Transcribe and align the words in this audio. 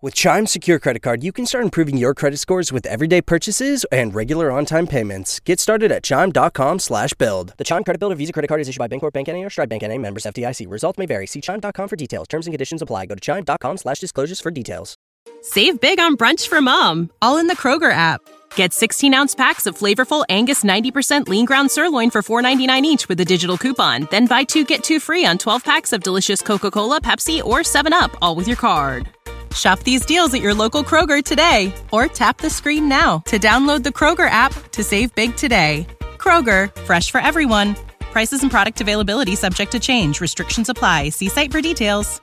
With 0.00 0.14
Chime 0.14 0.46
Secure 0.46 0.78
Credit 0.78 1.02
Card, 1.02 1.24
you 1.24 1.32
can 1.32 1.44
start 1.44 1.64
improving 1.64 1.96
your 1.96 2.14
credit 2.14 2.36
scores 2.36 2.72
with 2.72 2.86
everyday 2.86 3.20
purchases 3.20 3.84
and 3.90 4.14
regular 4.14 4.48
on-time 4.52 4.86
payments. 4.86 5.40
Get 5.40 5.58
started 5.58 5.90
at 5.90 6.04
chime.com 6.04 6.78
slash 6.78 7.14
build. 7.14 7.54
The 7.56 7.64
Chime 7.64 7.82
Credit 7.82 7.98
Builder 7.98 8.14
Visa 8.14 8.32
Credit 8.32 8.46
Card 8.46 8.60
is 8.60 8.68
issued 8.68 8.78
by 8.78 8.86
Bancorp 8.86 9.12
Bank 9.12 9.28
N.A. 9.28 9.42
or 9.42 9.50
Stride 9.50 9.68
Bank 9.68 9.82
N.A. 9.82 9.98
members 9.98 10.22
FDIC. 10.22 10.70
Results 10.70 10.98
may 10.98 11.06
vary. 11.06 11.26
See 11.26 11.40
chime.com 11.40 11.88
for 11.88 11.96
details. 11.96 12.28
Terms 12.28 12.46
and 12.46 12.52
conditions 12.52 12.80
apply. 12.80 13.06
Go 13.06 13.16
to 13.16 13.20
chime.com 13.20 13.76
slash 13.76 13.98
disclosures 13.98 14.40
for 14.40 14.52
details. 14.52 14.94
Save 15.42 15.80
big 15.80 15.98
on 15.98 16.16
brunch 16.16 16.46
for 16.46 16.60
mom, 16.60 17.10
all 17.20 17.38
in 17.38 17.48
the 17.48 17.56
Kroger 17.56 17.90
app. 17.92 18.20
Get 18.54 18.72
16 18.72 19.12
ounce 19.14 19.34
packs 19.34 19.66
of 19.66 19.76
flavorful 19.76 20.24
Angus 20.28 20.62
90% 20.62 21.26
lean 21.26 21.44
ground 21.44 21.72
sirloin 21.72 22.10
for 22.10 22.22
$4.99 22.22 22.82
each 22.82 23.08
with 23.08 23.18
a 23.18 23.24
digital 23.24 23.58
coupon. 23.58 24.06
Then 24.12 24.26
buy 24.26 24.44
two 24.44 24.64
get 24.64 24.84
two 24.84 25.00
free 25.00 25.24
on 25.24 25.38
12 25.38 25.64
packs 25.64 25.92
of 25.92 26.04
delicious 26.04 26.40
Coca 26.40 26.70
Cola, 26.70 27.00
Pepsi, 27.00 27.42
or 27.42 27.60
7UP, 27.60 28.16
all 28.22 28.36
with 28.36 28.46
your 28.46 28.56
card. 28.56 29.08
Shop 29.54 29.80
these 29.80 30.04
deals 30.04 30.34
at 30.34 30.42
your 30.42 30.52
local 30.52 30.84
Kroger 30.84 31.24
today 31.24 31.72
or 31.92 32.06
tap 32.06 32.38
the 32.38 32.50
screen 32.50 32.88
now 32.88 33.20
to 33.26 33.38
download 33.38 33.82
the 33.82 33.88
Kroger 33.88 34.28
app 34.28 34.52
to 34.72 34.84
save 34.84 35.14
big 35.14 35.34
today. 35.36 35.86
Kroger, 36.18 36.76
fresh 36.82 37.10
for 37.10 37.20
everyone. 37.22 37.74
Prices 38.12 38.42
and 38.42 38.50
product 38.50 38.80
availability 38.82 39.36
subject 39.36 39.72
to 39.72 39.80
change. 39.80 40.20
Restrictions 40.20 40.68
apply. 40.68 41.08
See 41.08 41.28
site 41.28 41.50
for 41.50 41.62
details. 41.62 42.20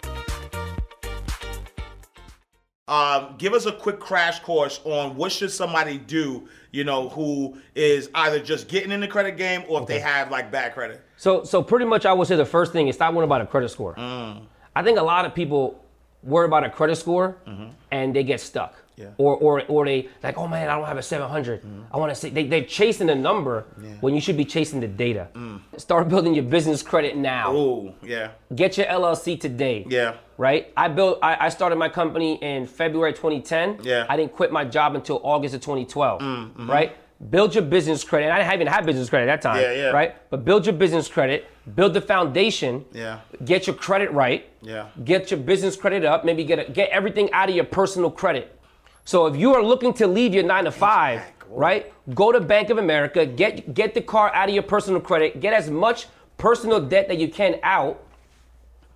Um, 2.87 3.33
give 3.39 3.53
us 3.53 3.65
a 3.65 3.71
quick 3.71 3.99
crash 3.99 4.41
course 4.41 4.79
on 4.83 5.15
what 5.15 5.31
should 5.31 5.49
somebody 5.49 5.97
do, 5.97 6.47
you 6.71 6.83
know, 6.83 7.09
who 7.09 7.57
is 7.73 8.11
either 8.13 8.39
just 8.39 8.67
getting 8.67 8.91
in 8.91 8.99
the 8.99 9.07
credit 9.07 9.37
game 9.37 9.63
or 9.67 9.81
if 9.81 9.87
they 9.87 9.99
have 9.99 10.29
like 10.29 10.51
bad 10.51 10.75
credit. 10.75 11.01
So, 11.17 11.43
so 11.43 11.63
pretty 11.63 11.85
much, 11.85 12.05
I 12.05 12.13
would 12.13 12.27
say 12.27 12.35
the 12.35 12.45
first 12.45 12.73
thing 12.73 12.87
is 12.87 12.93
stop 12.93 13.13
worrying 13.15 13.27
about 13.27 13.41
a 13.41 13.47
credit 13.47 13.69
score. 13.69 13.95
I 13.97 14.83
think 14.83 14.99
a 14.99 15.03
lot 15.03 15.25
of 15.25 15.33
people 15.33 15.83
worry 16.25 16.45
about 16.45 16.63
a 16.63 16.69
credit 16.69 16.97
score 16.97 17.37
mm-hmm. 17.47 17.67
and 17.91 18.15
they 18.15 18.23
get 18.23 18.41
stuck. 18.41 18.75
Yeah. 18.97 19.09
Or, 19.17 19.35
or, 19.35 19.63
or 19.67 19.85
they 19.85 20.07
like, 20.23 20.37
oh 20.37 20.47
man, 20.47 20.69
I 20.69 20.77
don't 20.77 20.85
have 20.85 20.97
a 20.97 21.03
700. 21.03 21.61
Mm-hmm. 21.61 21.81
I 21.93 21.97
want 21.97 22.11
to 22.11 22.15
see. 22.15 22.29
They, 22.29 22.47
they're 22.47 22.63
chasing 22.63 23.07
the 23.07 23.15
number 23.15 23.65
when 23.99 24.15
you 24.15 24.21
should 24.21 24.37
be 24.37 24.45
chasing 24.45 24.79
the 24.79 24.87
data. 24.87 25.27
Mm. 25.33 25.59
Start 25.77 26.07
building 26.07 26.33
your 26.33 26.45
business 26.45 26.81
credit 26.81 27.17
now. 27.17 27.51
Oh, 27.51 27.93
yeah. 28.01 28.31
Get 28.55 28.77
your 28.77 28.87
LLC 28.87 29.39
today. 29.39 29.85
Yeah. 29.89 30.15
Right. 30.37 30.71
I 30.77 30.87
built. 30.87 31.19
I, 31.21 31.47
I 31.47 31.49
started 31.49 31.75
my 31.75 31.89
company 31.89 32.35
in 32.41 32.65
February 32.67 33.11
2010. 33.11 33.79
Yeah. 33.83 34.05
I 34.07 34.15
didn't 34.15 34.31
quit 34.31 34.51
my 34.51 34.63
job 34.63 34.95
until 34.95 35.19
August 35.23 35.55
of 35.55 35.61
2012. 35.61 36.21
Mm, 36.21 36.25
mm-hmm. 36.25 36.71
Right. 36.71 36.95
Build 37.29 37.53
your 37.53 37.63
business 37.63 38.03
credit. 38.03 38.31
I 38.31 38.39
didn't 38.39 38.53
even 38.53 38.67
have 38.67 38.85
business 38.85 39.09
credit 39.09 39.29
at 39.29 39.41
that 39.41 39.49
time. 39.49 39.61
Yeah, 39.61 39.73
yeah. 39.73 39.89
Right. 39.89 40.15
But 40.29 40.45
build 40.45 40.65
your 40.65 40.75
business 40.75 41.07
credit. 41.07 41.49
Build 41.73 41.93
the 41.95 42.01
foundation. 42.01 42.85
Yeah. 42.93 43.21
Get 43.43 43.65
your 43.65 43.75
credit 43.75 44.11
right. 44.11 44.47
Yeah. 44.61 44.89
Get 45.03 45.31
your 45.31 45.39
business 45.39 45.75
credit 45.75 46.05
up. 46.05 46.23
Maybe 46.23 46.43
get 46.43 46.59
a, 46.59 46.71
get 46.71 46.89
everything 46.89 47.31
out 47.31 47.49
of 47.49 47.55
your 47.55 47.65
personal 47.65 48.11
credit. 48.11 48.59
So 49.03 49.25
if 49.25 49.35
you 49.35 49.53
are 49.55 49.63
looking 49.63 49.93
to 49.95 50.07
leave 50.07 50.33
your 50.33 50.43
nine 50.43 50.65
to 50.65 50.71
five, 50.71 51.21
right? 51.49 51.91
Go 52.13 52.31
to 52.31 52.39
Bank 52.39 52.69
of 52.69 52.77
America. 52.77 53.25
Get 53.25 53.73
get 53.73 53.93
the 53.93 54.01
car 54.01 54.33
out 54.33 54.49
of 54.49 54.53
your 54.53 54.63
personal 54.63 55.01
credit. 55.01 55.39
Get 55.39 55.53
as 55.53 55.69
much 55.69 56.07
personal 56.37 56.79
debt 56.79 57.07
that 57.07 57.17
you 57.17 57.29
can 57.29 57.59
out, 57.63 58.03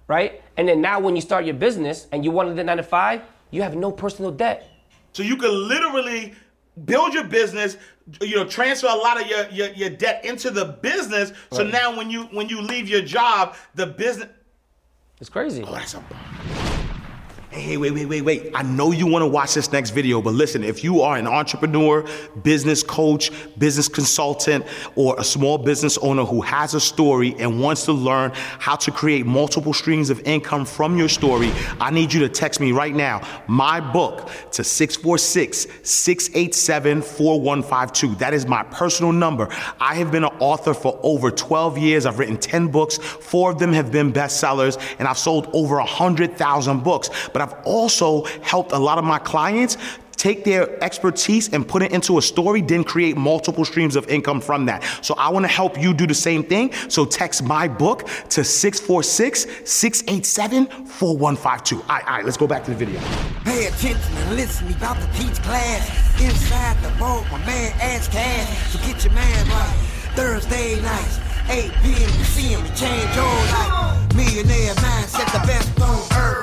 right? 0.08 0.42
And 0.58 0.68
then 0.68 0.82
now 0.82 1.00
when 1.00 1.16
you 1.16 1.22
start 1.22 1.46
your 1.46 1.56
business 1.56 2.08
and 2.12 2.24
you 2.24 2.32
wanted 2.32 2.56
the 2.56 2.64
nine 2.64 2.78
to 2.78 2.84
five, 2.84 3.22
you 3.52 3.62
have 3.62 3.76
no 3.76 3.92
personal 3.92 4.32
debt. 4.32 4.68
So 5.14 5.24
you 5.24 5.38
can 5.38 5.68
literally 5.68 6.34
build 6.86 7.14
your 7.14 7.24
business, 7.24 7.78
you 8.22 8.36
know, 8.36 8.46
transfer 8.46 8.88
a 8.88 8.96
lot 8.96 9.22
of 9.22 9.28
your, 9.28 9.48
your, 9.50 9.70
your 9.74 9.90
debt 9.90 10.26
into 10.26 10.52
the 10.52 10.66
business. 10.66 11.34
So 11.52 11.64
now 11.64 11.96
when 11.96 12.10
you 12.10 12.24
when 12.26 12.50
you 12.50 12.62
leave 12.62 12.90
your 12.90 13.02
job, 13.02 13.56
the 13.76 13.86
business 13.86 14.30
It's 15.20 15.30
crazy. 15.30 15.64
Oh, 15.66 15.72
that's 15.72 15.94
a 15.94 16.69
Hey, 17.60 17.76
wait, 17.76 17.92
wait, 17.92 18.06
wait, 18.06 18.22
wait. 18.22 18.52
I 18.56 18.64
know 18.64 18.92
you 18.92 19.06
want 19.06 19.22
to 19.22 19.28
watch 19.28 19.54
this 19.54 19.70
next 19.74 19.90
video, 19.90 20.22
but 20.22 20.34
listen, 20.34 20.64
if 20.64 20.82
you 20.82 21.02
are 21.02 21.18
an 21.18 21.28
entrepreneur, 21.28 22.08
business 22.42 22.84
coach, 22.84 23.32
business 23.58 23.90
consultant, 23.90 24.66
or 24.96 25.20
a 25.20 25.26
small 25.26 25.58
business 25.58 25.98
owner 25.98 26.24
who 26.24 26.40
has 26.40 26.74
a 26.74 26.80
story 26.80 27.36
and 27.38 27.60
wants 27.62 27.84
to 27.86 27.92
learn 27.92 28.32
how 28.34 28.78
to 28.78 28.92
create 28.92 29.26
multiple 29.26 29.74
streams 29.74 30.10
of 30.10 30.22
income 30.22 30.64
from 30.64 30.98
your 30.98 31.10
story, 31.10 31.52
I 31.82 31.92
need 31.92 32.14
you 32.14 32.22
to 32.22 32.30
text 32.30 32.62
me 32.62 32.72
right 32.72 32.96
now, 32.96 33.28
my 33.48 33.82
book, 33.82 34.30
to 34.52 34.64
646 34.64 35.68
687 35.84 37.02
4152. 37.02 38.16
That 38.16 38.34
is 38.34 38.48
my 38.48 38.64
personal 38.64 39.12
number. 39.12 39.50
I 39.82 39.96
have 39.96 40.12
been 40.12 40.24
an 40.24 40.32
author 40.40 40.74
for 40.74 40.98
over 41.04 41.30
12 41.30 41.78
years. 41.78 42.06
I've 42.06 42.20
written 42.20 42.38
10 42.38 42.70
books, 42.70 42.98
four 42.98 43.52
of 43.52 43.60
them 43.60 43.74
have 43.74 43.92
been 43.92 44.14
bestsellers, 44.14 44.82
and 44.98 45.10
I've 45.10 45.18
sold 45.18 45.50
over 45.52 45.76
100,000 45.76 46.84
books. 46.86 47.10
But 47.34 47.42
I've 47.42 47.49
also 47.64 48.24
helped 48.42 48.72
a 48.72 48.80
lot 48.80 48.98
of 48.98 49.04
my 49.04 49.20
clients 49.20 49.78
take 50.20 50.44
their 50.44 50.84
expertise 50.84 51.52
and 51.54 51.66
put 51.66 51.82
it 51.82 51.94
into 51.94 52.18
a 52.18 52.22
story, 52.22 52.62
then 52.62 52.84
create 52.84 53.16
multiple 53.16 53.64
streams 53.64 53.96
of 53.96 54.08
income 54.10 54.42
from 54.42 54.66
that. 54.66 54.84
So 55.02 55.16
I 55.18 55.30
want 55.30 55.46
to 55.46 55.52
help 55.52 55.82
you 55.82 55.94
do 55.94 56.06
the 56.06 56.14
same 56.14 56.44
thing. 56.44 56.74
So 56.90 57.06
text 57.06 57.42
my 57.42 57.68
book 57.68 58.08
to 58.30 58.44
646 58.44 59.48
687 59.64 60.86
4152. 60.86 61.82
All 61.82 62.00
right, 62.02 62.26
let's 62.26 62.38
go 62.38 62.48
back 62.48 62.66
to 62.66 62.72
the 62.72 62.78
video. 62.78 63.00
Pay 63.46 63.68
attention 63.68 64.18
and 64.18 64.36
listen, 64.36 64.68
we 64.68 64.74
about 64.74 64.98
to 65.00 65.08
teach 65.18 65.42
class. 65.42 66.22
Inside 66.22 66.84
the 66.84 66.90
vault, 67.00 67.26
my 67.32 67.38
man 67.46 67.72
Ash 67.80 68.10
Cash. 68.10 68.74
So 68.74 68.80
get 68.80 69.04
your 69.06 69.14
man 69.14 69.48
right. 69.48 69.76
Thursday 70.16 70.82
nights, 70.82 71.20
8 71.48 71.72
p.m. 71.82 71.96
You 71.96 72.26
see 72.26 72.48
him, 72.50 72.62
we 72.64 72.70
change 72.76 73.16
your 73.16 73.26
life. 73.56 74.16
Millionaire 74.16 74.74
mindset, 74.76 75.32
the 75.32 75.48
best 75.48 75.82
on 75.82 75.98
earth. 76.20 76.39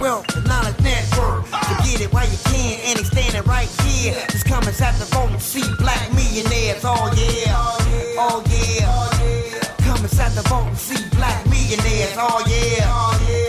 Wealth, 0.00 0.26
the 0.28 0.40
knowledge 0.42 0.78
network. 0.80 1.46
So 1.46 1.74
get 1.84 2.00
it 2.00 2.12
while 2.12 2.28
you 2.28 2.38
can, 2.44 2.80
and 2.84 2.98
he's 2.98 3.10
standing 3.10 3.42
right 3.44 3.68
here. 3.82 4.14
Just 4.30 4.46
come 4.46 4.64
inside 4.64 4.94
the 5.00 5.06
vault 5.06 5.40
see 5.40 5.62
black 5.78 6.12
millionaires. 6.12 6.84
Oh 6.84 7.12
yeah, 7.16 7.54
oh 8.18 8.42
yeah. 8.50 9.60
Come 9.86 10.02
inside 10.02 10.32
the 10.32 10.42
vault 10.48 10.76
see 10.76 11.02
black 11.16 11.46
millionaires. 11.46 12.14
Oh 12.18 12.44
yeah, 12.48 12.84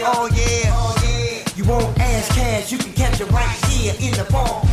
oh 0.07 0.29
yeah. 0.35 1.43
You 1.55 1.63
won't 1.65 1.97
Ash 1.99 2.27
Cash, 2.29 2.71
you 2.71 2.77
can 2.77 2.93
catch 2.93 3.19
it 3.19 3.31
right 3.31 3.65
here 3.65 3.93
in 3.99 4.13
the 4.13 4.25
vault. 4.25 4.65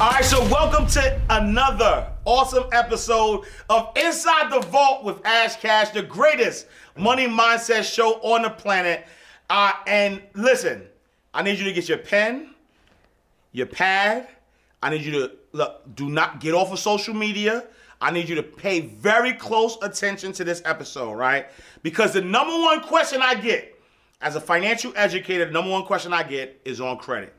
All 0.00 0.10
right, 0.10 0.24
so 0.24 0.40
welcome 0.48 0.86
to 0.88 1.20
another 1.28 2.06
awesome 2.24 2.64
episode 2.72 3.44
of 3.68 3.90
Inside 3.96 4.50
the 4.50 4.60
Vault 4.68 5.04
with 5.04 5.20
Ash 5.26 5.56
Cash, 5.56 5.90
the 5.90 6.02
greatest 6.02 6.66
money 6.96 7.26
mindset 7.26 7.84
show 7.84 8.20
on 8.22 8.42
the 8.42 8.50
planet. 8.50 9.06
Uh, 9.50 9.72
and 9.86 10.22
listen, 10.34 10.86
I 11.32 11.42
need 11.42 11.58
you 11.58 11.64
to 11.64 11.72
get 11.72 11.88
your 11.88 11.98
pen, 11.98 12.54
your 13.52 13.66
pad. 13.66 14.28
I 14.82 14.90
need 14.90 15.02
you 15.02 15.12
to 15.12 15.32
look, 15.52 15.82
do 15.94 16.08
not 16.08 16.40
get 16.40 16.54
off 16.54 16.72
of 16.72 16.78
social 16.78 17.14
media. 17.14 17.64
I 18.00 18.10
need 18.10 18.28
you 18.28 18.34
to 18.36 18.42
pay 18.42 18.80
very 18.80 19.34
close 19.34 19.76
attention 19.82 20.32
to 20.32 20.44
this 20.44 20.62
episode, 20.64 21.12
right? 21.12 21.48
Because 21.82 22.14
the 22.14 22.22
number 22.22 22.52
one 22.52 22.80
question 22.80 23.20
I 23.20 23.34
get 23.34 23.78
as 24.22 24.36
a 24.36 24.40
financial 24.40 24.92
educator, 24.96 25.44
the 25.44 25.52
number 25.52 25.70
one 25.70 25.84
question 25.84 26.12
I 26.12 26.22
get 26.22 26.60
is 26.64 26.80
on 26.80 26.96
credit 26.98 27.34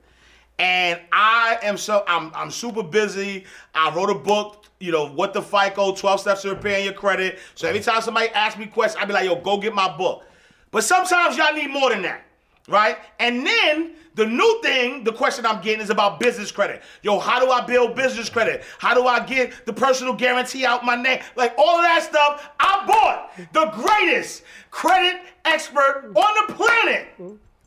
and 0.62 1.00
I 1.12 1.58
am 1.64 1.76
so 1.76 2.04
I'm 2.08 2.32
I'm 2.36 2.52
super 2.52 2.84
busy. 2.84 3.46
I 3.74 3.94
wrote 3.96 4.12
a 4.12 4.16
book, 4.16 4.66
you 4.80 4.92
know, 4.92 5.08
what 5.08 5.34
the 5.34 5.42
FICO, 5.42 5.96
12 5.96 6.20
steps 6.20 6.44
to 6.44 6.50
repairing 6.50 6.86
your 6.86 6.94
credit. 6.94 7.40
So 7.56 7.68
every 7.68 7.82
time 7.82 8.00
somebody 8.02 8.30
asks 8.30 8.60
me 8.60 8.68
questions, 8.68 9.02
I'd 9.02 9.08
be 9.08 9.14
like, 9.14 9.26
yo, 9.26 9.42
go 9.42 9.58
get 9.58 9.74
my 9.74 9.96
book. 9.98 10.24
But 10.70 10.84
sometimes 10.84 11.36
y'all 11.36 11.54
need 11.54 11.72
more 11.72 11.90
than 11.90 12.04
that, 12.04 12.26
right? 12.72 12.98
And 13.20 13.46
then 13.46 13.96
the 14.16 14.26
new 14.26 14.62
thing, 14.62 15.04
the 15.04 15.14
question 15.14 15.46
I'm 15.46 15.62
getting 15.62 15.82
is 15.82 15.90
about 15.90 16.20
business 16.20 16.52
credit. 16.52 16.82
Yo, 17.04 17.20
how 17.20 17.40
do 17.40 17.52
I 17.52 17.66
build 17.66 17.96
business 17.96 18.30
credit? 18.30 18.64
How 18.80 18.94
do 18.94 19.06
I 19.08 19.24
get 19.26 19.66
the 19.66 19.74
personal 19.74 20.14
guarantee 20.14 20.66
out 20.66 20.84
my 20.86 20.96
name? 20.96 21.22
Like 21.36 21.54
all 21.58 21.78
of 21.78 21.84
that 21.84 22.04
stuff, 22.04 22.50
I 22.60 22.86
bought 22.88 23.32
the 23.54 23.66
greatest 23.72 24.44
credit 24.70 25.22
expert 25.46 26.12
on 26.16 26.48
the 26.48 26.54
planet. 26.54 27.08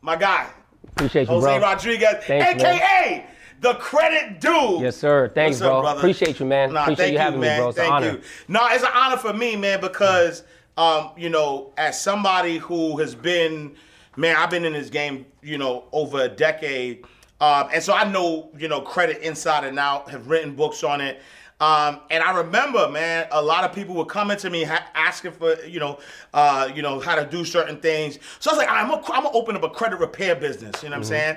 My 0.03 0.17
guy, 0.17 0.51
Appreciate 0.89 1.23
you, 1.23 1.35
Jose 1.35 1.47
bro. 1.47 1.61
Rodriguez, 1.61 2.25
Thanks, 2.25 2.63
man. 2.63 2.77
aka 2.77 3.27
the 3.61 3.75
credit 3.75 4.41
dude. 4.41 4.83
Yes, 4.83 4.97
sir. 4.97 5.31
Thanks, 5.35 5.61
up, 5.63 5.71
bro. 5.71 5.81
brother? 5.81 5.99
Appreciate 5.99 6.39
you, 6.39 6.45
man. 6.45 6.75
Nah, 6.75 6.83
Appreciate 6.83 7.13
you 7.13 7.19
having 7.19 7.41
me, 7.41 7.49
bro. 7.57 7.71
It's 7.71 7.79
an 7.79 7.85
thank 7.85 7.95
honor. 7.95 8.11
you. 8.11 8.21
No, 8.49 8.67
it's 8.69 8.85
an 8.85 8.91
honor 8.95 9.17
for 9.17 9.33
me, 9.33 9.57
man, 9.57 9.81
because 9.81 10.43
um, 10.77 11.11
you 11.17 11.31
know, 11.31 11.73
as 11.77 12.01
somebody 12.01 12.59
who 12.59 12.99
has 12.99 13.15
been, 13.15 13.75
man, 14.17 14.37
I've 14.37 14.51
been 14.51 14.65
in 14.65 14.73
this 14.73 14.91
game, 14.91 15.27
you 15.43 15.59
know, 15.59 15.85
over 15.93 16.23
a 16.23 16.29
decade, 16.29 17.05
um, 17.41 17.69
and 17.73 17.83
so 17.83 17.93
I 17.93 18.11
know, 18.11 18.51
you 18.59 18.69
know, 18.69 18.81
credit 18.81 19.19
inside 19.23 19.65
and 19.65 19.79
out. 19.79 20.11
Have 20.11 20.29
written 20.29 20.55
books 20.55 20.83
on 20.85 21.01
it. 21.01 21.21
Um, 21.61 22.01
and 22.11 22.23
I 22.23 22.37
remember, 22.37 22.89
man, 22.89 23.29
a 23.31 23.41
lot 23.41 23.65
of 23.65 23.73
people 23.73 23.95
were 23.95 24.05
coming 24.05 24.37
to 24.39 24.51
me 24.51 24.65
ha- 24.65 24.87
asking 24.95 25.33
for, 25.33 25.55
you 25.65 25.79
know, 25.79 25.99
uh, 26.35 26.69
you 26.75 26.83
know, 26.83 26.99
how 27.01 27.15
to 27.15 27.25
do 27.25 27.45
certain 27.45 27.79
things. 27.81 28.19
So 28.41 28.51
I 28.51 28.55
was 28.55 28.59
like, 28.59 28.71
I'm 28.71 28.89
gonna, 28.89 29.03
I'm 29.13 29.23
gonna 29.23 29.37
open 29.37 29.55
up 29.57 29.63
a 29.63 29.71
credit 29.71 30.01
repair 30.01 30.35
business. 30.35 30.83
You 30.83 30.89
know 30.91 30.95
what 30.95 30.99
I'm 30.99 31.05
saying? 31.05 31.37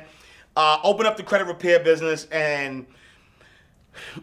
Uh, 0.55 0.79
open 0.83 1.05
up 1.05 1.17
the 1.17 1.23
credit 1.23 1.45
repair 1.45 1.79
business, 1.79 2.25
and 2.31 2.85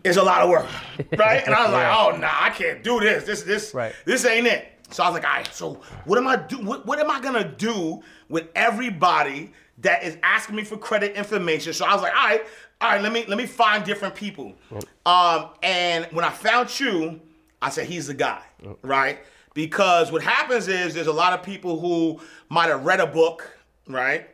it's 0.03 0.17
a 0.17 0.23
lot 0.23 0.43
of 0.43 0.51
work, 0.51 0.67
right? 1.17 1.45
And 1.47 1.55
I 1.55 1.63
was 1.65 1.73
like, 1.73 1.87
oh 1.87 2.17
nah, 2.19 2.31
I 2.41 2.51
can't 2.51 2.83
do 2.83 3.01
this. 3.01 3.25
This 3.25 3.43
this 3.43 3.73
Right. 3.75 3.95
this 4.05 4.25
ain't 4.25 4.47
it. 4.47 4.69
So 4.91 5.03
I 5.03 5.09
was 5.09 5.15
like, 5.15 5.25
all 5.25 5.37
right, 5.37 5.55
so 5.55 5.81
what 6.05 6.19
am 6.19 6.27
I 6.27 6.37
do? 6.37 6.59
What, 6.59 6.87
what 6.87 6.99
am 6.99 7.11
I 7.11 7.21
gonna 7.21 7.49
do 7.49 8.03
with 8.29 8.49
everybody 8.55 9.53
that 9.79 10.03
is 10.05 10.17
asking 10.23 10.57
me 10.57 10.65
for 10.65 10.77
credit 10.77 11.17
information. 11.17 11.73
So 11.73 11.85
I 11.85 11.93
was 11.93 12.03
like, 12.03 12.15
all 12.15 12.27
right, 12.27 12.43
all 12.81 12.91
right, 12.91 13.03
let 13.03 13.13
me 13.13 13.25
let 13.27 13.39
me 13.39 13.47
find 13.47 13.85
different 13.85 14.15
people. 14.15 14.55
Um, 15.07 15.51
and 15.63 16.07
when 16.13 16.25
I 16.25 16.31
found 16.31 16.79
you, 16.79 17.21
I 17.63 17.71
said 17.71 17.87
he's 17.87 18.07
the 18.07 18.15
guy, 18.15 18.43
right? 18.83 19.19
Because 19.55 20.11
what 20.13 20.23
happens 20.23 20.69
is 20.69 20.95
there's 20.95 21.07
a 21.07 21.13
lot 21.13 21.33
of 21.33 21.43
people 21.43 21.79
who 21.81 22.21
might 22.49 22.69
have 22.69 22.85
read 22.85 23.01
a 23.01 23.07
book, 23.07 23.57
right? 23.89 24.29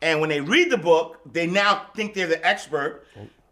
And 0.00 0.20
when 0.20 0.28
they 0.30 0.40
read 0.40 0.70
the 0.70 0.78
book, 0.78 1.20
they 1.32 1.46
now 1.46 1.86
think 1.94 2.14
they're 2.14 2.26
the 2.28 2.44
expert. 2.46 3.04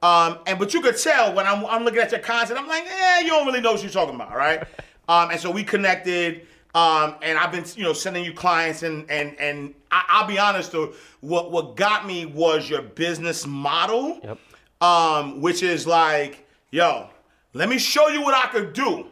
Um, 0.03 0.39
and 0.47 0.59
but 0.59 0.73
you 0.75 0.81
could 0.81 0.97
tell 0.97 1.35
when 1.35 1.47
I'm, 1.47 1.65
I'm 1.67 1.85
looking 1.85 2.01
at 2.01 2.13
your 2.13 2.21
content, 2.21 2.59
I'm 2.59 2.69
like, 2.69 2.85
yeah, 2.85 3.21
you 3.21 3.29
don't 3.29 3.47
really 3.47 3.61
know 3.61 3.73
what 3.73 3.83
you're 3.83 3.91
talking 3.91 4.15
about, 4.15 4.35
right? 4.35 4.63
um, 5.09 5.31
and 5.31 5.41
so 5.41 5.51
we 5.51 5.65
connected. 5.65 6.47
Um, 6.75 7.15
and 7.23 7.39
I've 7.39 7.53
been, 7.53 7.65
you 7.77 7.85
know, 7.85 7.93
sending 7.95 8.25
you 8.25 8.33
clients, 8.35 8.83
and 8.83 9.11
and 9.11 9.39
and 9.41 9.75
I, 9.91 10.05
I'll 10.09 10.27
be 10.27 10.39
honest 10.39 10.73
though, 10.73 10.93
what 11.21 11.51
what 11.51 11.77
got 11.77 12.07
me 12.07 12.27
was 12.27 12.69
your 12.69 12.83
business 12.83 13.47
model, 13.47 14.21
Yep. 14.23 14.39
um, 14.83 15.41
which 15.41 15.63
is 15.63 15.87
like, 15.87 16.47
yo, 16.71 17.09
let 17.55 17.69
me 17.71 17.79
show 17.79 18.09
you 18.09 18.21
what 18.23 18.35
I 18.35 18.49
could 18.51 18.75
do, 18.75 19.07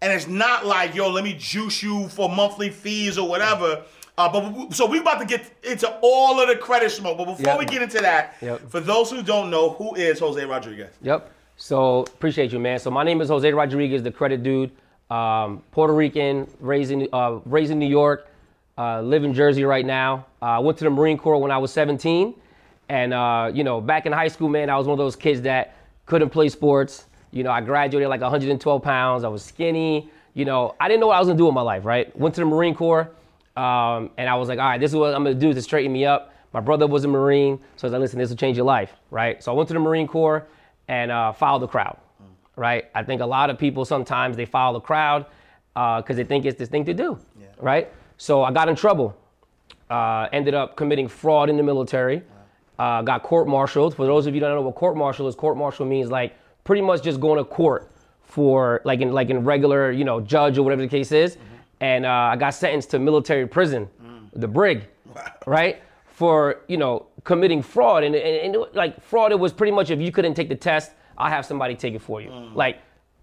and 0.00 0.10
it's 0.12 0.26
not 0.26 0.64
like, 0.64 0.94
yo, 0.94 1.10
let 1.10 1.22
me 1.24 1.34
juice 1.38 1.82
you 1.82 2.08
for 2.08 2.28
monthly 2.30 2.70
fees 2.70 3.18
or 3.18 3.28
whatever. 3.28 3.82
Uh, 4.18 4.32
but 4.32 4.50
we- 4.54 4.70
so 4.70 4.86
we're 4.86 5.02
about 5.02 5.18
to 5.20 5.26
get 5.26 5.44
into 5.62 5.86
all 6.00 6.40
of 6.40 6.48
the 6.48 6.56
credit 6.56 6.88
smoke. 6.90 7.18
But 7.18 7.26
before 7.26 7.44
Yep. 7.44 7.58
we 7.58 7.64
get 7.66 7.82
into 7.82 7.98
that, 7.98 8.36
Yep. 8.40 8.70
for 8.70 8.80
those 8.80 9.10
who 9.10 9.22
don't 9.22 9.50
know, 9.50 9.70
who 9.70 9.94
is 9.94 10.18
Jose 10.20 10.42
Rodriguez? 10.42 10.88
Yep. 11.02 11.30
So 11.58 12.00
appreciate 12.04 12.50
you, 12.50 12.58
man. 12.58 12.78
So 12.78 12.90
my 12.90 13.04
name 13.04 13.20
is 13.20 13.28
Jose 13.28 13.52
Rodriguez, 13.52 14.02
the 14.02 14.10
credit 14.10 14.42
dude. 14.42 14.70
Um, 15.10 15.62
Puerto 15.70 15.92
Rican, 15.92 16.48
raised 16.60 16.90
in 16.90 17.08
uh, 17.12 17.38
raised 17.44 17.70
in 17.70 17.78
New 17.78 17.88
York, 17.88 18.28
uh, 18.76 19.00
live 19.02 19.24
in 19.24 19.32
Jersey 19.32 19.64
right 19.64 19.86
now. 19.86 20.26
I 20.42 20.56
uh, 20.56 20.60
went 20.60 20.78
to 20.78 20.84
the 20.84 20.90
Marine 20.90 21.16
Corps 21.16 21.38
when 21.38 21.50
I 21.50 21.58
was 21.58 21.72
17, 21.72 22.34
and 22.88 23.14
uh, 23.14 23.50
you 23.54 23.64
know, 23.64 23.80
back 23.80 24.06
in 24.06 24.12
high 24.12 24.28
school, 24.28 24.48
man, 24.48 24.68
I 24.68 24.76
was 24.76 24.86
one 24.86 24.94
of 24.94 24.98
those 24.98 25.16
kids 25.16 25.42
that 25.42 25.76
couldn't 26.06 26.30
play 26.30 26.48
sports. 26.48 27.06
You 27.30 27.44
know, 27.44 27.50
I 27.50 27.60
graduated 27.60 28.08
like 28.08 28.20
112 28.20 28.82
pounds. 28.82 29.24
I 29.24 29.28
was 29.28 29.44
skinny. 29.44 30.10
You 30.34 30.44
know, 30.44 30.74
I 30.80 30.88
didn't 30.88 31.00
know 31.00 31.08
what 31.08 31.16
I 31.16 31.18
was 31.20 31.28
gonna 31.28 31.38
do 31.38 31.46
with 31.46 31.54
my 31.54 31.62
life. 31.62 31.84
Right? 31.84 32.14
Went 32.18 32.34
to 32.34 32.40
the 32.40 32.46
Marine 32.46 32.74
Corps, 32.74 33.10
um, 33.56 34.10
and 34.16 34.28
I 34.28 34.34
was 34.34 34.48
like, 34.48 34.58
all 34.58 34.66
right, 34.66 34.80
this 34.80 34.90
is 34.90 34.96
what 34.96 35.14
I'm 35.14 35.24
gonna 35.24 35.34
do 35.34 35.54
to 35.54 35.62
straighten 35.62 35.92
me 35.92 36.04
up. 36.04 36.32
My 36.52 36.60
brother 36.60 36.86
was 36.86 37.04
a 37.04 37.08
Marine, 37.08 37.58
so 37.76 37.84
I 37.84 37.86
was 37.86 37.92
like, 37.92 38.00
listen, 38.00 38.18
this 38.18 38.30
will 38.30 38.36
change 38.36 38.56
your 38.56 38.66
life, 38.66 38.92
right? 39.10 39.42
So 39.42 39.52
I 39.52 39.54
went 39.54 39.68
to 39.68 39.74
the 39.74 39.80
Marine 39.80 40.06
Corps 40.06 40.46
and 40.88 41.10
uh, 41.10 41.32
followed 41.32 41.60
the 41.60 41.66
crowd, 41.66 41.98
right? 42.56 42.86
I 42.94 43.02
think 43.02 43.20
a 43.20 43.26
lot 43.26 43.50
of 43.50 43.58
people 43.58 43.84
sometimes 43.84 44.36
they 44.36 44.46
follow 44.46 44.78
the 44.78 44.84
crowd 44.84 45.26
because 45.74 46.16
they 46.16 46.24
think 46.24 46.44
it's 46.46 46.58
this 46.58 46.68
thing 46.68 46.84
to 46.86 46.94
do, 46.94 47.18
right? 47.60 47.92
So 48.16 48.42
I 48.42 48.50
got 48.52 48.68
in 48.68 48.74
trouble. 48.76 49.16
Uh, 49.88 50.26
ended 50.32 50.52
up 50.54 50.74
committing 50.74 51.06
fraud 51.06 51.48
in 51.48 51.56
the 51.56 51.62
military. 51.62 52.22
Uh, 52.78 53.02
got 53.02 53.22
court-martialed. 53.22 53.94
For 53.94 54.04
those 54.04 54.26
of 54.26 54.34
you 54.34 54.40
who 54.40 54.46
don't 54.46 54.56
know 54.56 54.62
what 54.62 54.74
court-martial 54.74 55.28
is, 55.28 55.34
court-martial 55.34 55.86
means 55.86 56.10
like 56.10 56.34
pretty 56.64 56.82
much 56.82 57.02
just 57.02 57.20
going 57.20 57.38
to 57.38 57.44
court 57.44 57.90
for 58.24 58.80
like 58.84 59.00
in 59.00 59.12
like 59.12 59.30
in 59.30 59.44
regular, 59.44 59.92
you 59.92 60.04
know, 60.04 60.20
judge 60.20 60.58
or 60.58 60.62
whatever 60.62 60.82
the 60.82 60.88
case 60.88 61.12
is. 61.12 61.38
And 61.80 62.04
uh, 62.04 62.32
I 62.32 62.36
got 62.36 62.50
sentenced 62.50 62.90
to 62.90 62.98
military 62.98 63.46
prison, 63.46 63.88
the 64.32 64.48
brig, 64.48 64.84
right? 65.46 65.82
For 66.06 66.60
you 66.68 66.78
know 66.78 67.06
committing 67.24 67.62
fraud 67.62 68.02
and, 68.02 68.14
and, 68.14 68.56
and 68.56 68.64
like 68.74 69.00
fraud, 69.02 69.30
it 69.30 69.38
was 69.38 69.52
pretty 69.52 69.72
much 69.72 69.90
if 69.90 70.00
you 70.00 70.10
couldn't 70.10 70.34
take 70.34 70.48
the 70.48 70.56
test, 70.56 70.92
I 71.18 71.30
have 71.30 71.46
somebody 71.46 71.74
take 71.74 71.94
it 71.94 72.02
for 72.02 72.20
you. 72.20 72.30
Like 72.54 72.78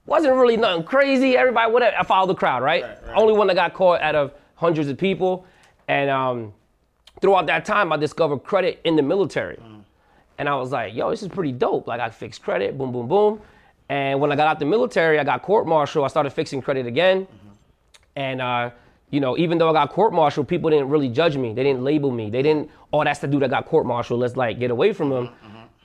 wasn't 0.05 0.35
really 0.35 0.57
nothing 0.57 0.83
crazy. 0.83 1.37
Everybody, 1.37 1.71
whatever. 1.71 1.95
I 1.97 2.03
followed 2.03 2.27
the 2.27 2.35
crowd, 2.35 2.61
right? 2.63 2.83
Only 3.15 3.33
one 3.33 3.47
that 3.47 3.55
got 3.55 3.73
caught 3.73 4.01
out 4.01 4.15
of 4.15 4.33
hundreds 4.55 4.89
of 4.89 4.97
people, 4.97 5.45
and 5.87 6.09
um, 6.09 6.53
throughout 7.21 7.45
that 7.47 7.65
time, 7.65 7.91
I 7.93 7.97
discovered 7.97 8.39
credit 8.39 8.81
in 8.83 8.95
the 8.95 9.01
military. 9.01 9.57
And 10.39 10.49
I 10.49 10.55
was 10.55 10.71
like, 10.71 10.95
yo, 10.95 11.09
this 11.11 11.21
is 11.21 11.29
pretty 11.29 11.51
dope. 11.51 11.87
Like, 11.87 11.99
I 12.01 12.09
fixed 12.09 12.41
credit, 12.41 12.77
boom, 12.77 12.91
boom, 12.91 13.07
boom. 13.07 13.39
And 13.89 14.19
when 14.19 14.31
I 14.31 14.35
got 14.35 14.47
out 14.47 14.59
the 14.59 14.65
military, 14.65 15.19
I 15.19 15.23
got 15.23 15.43
court 15.43 15.67
martial. 15.67 16.03
I 16.03 16.07
started 16.07 16.31
fixing 16.31 16.61
credit 16.61 16.87
again. 16.87 17.27
And, 18.15 18.41
uh, 18.41 18.71
you 19.11 19.19
know, 19.19 19.37
even 19.37 19.57
though 19.59 19.69
I 19.69 19.73
got 19.73 19.91
court 19.91 20.11
martial, 20.11 20.43
people 20.43 20.71
didn't 20.71 20.89
really 20.89 21.07
judge 21.07 21.37
me. 21.37 21.53
They 21.53 21.63
didn't 21.63 21.83
label 21.83 22.09
me. 22.09 22.31
They 22.31 22.41
didn't, 22.41 22.71
oh, 22.91 23.03
that's 23.03 23.19
the 23.19 23.27
dude 23.27 23.43
that 23.43 23.51
got 23.51 23.67
court 23.67 23.85
martial. 23.85 24.17
Let's, 24.17 24.35
like, 24.35 24.59
get 24.59 24.71
away 24.71 24.91
from 24.91 25.11
him. 25.11 25.29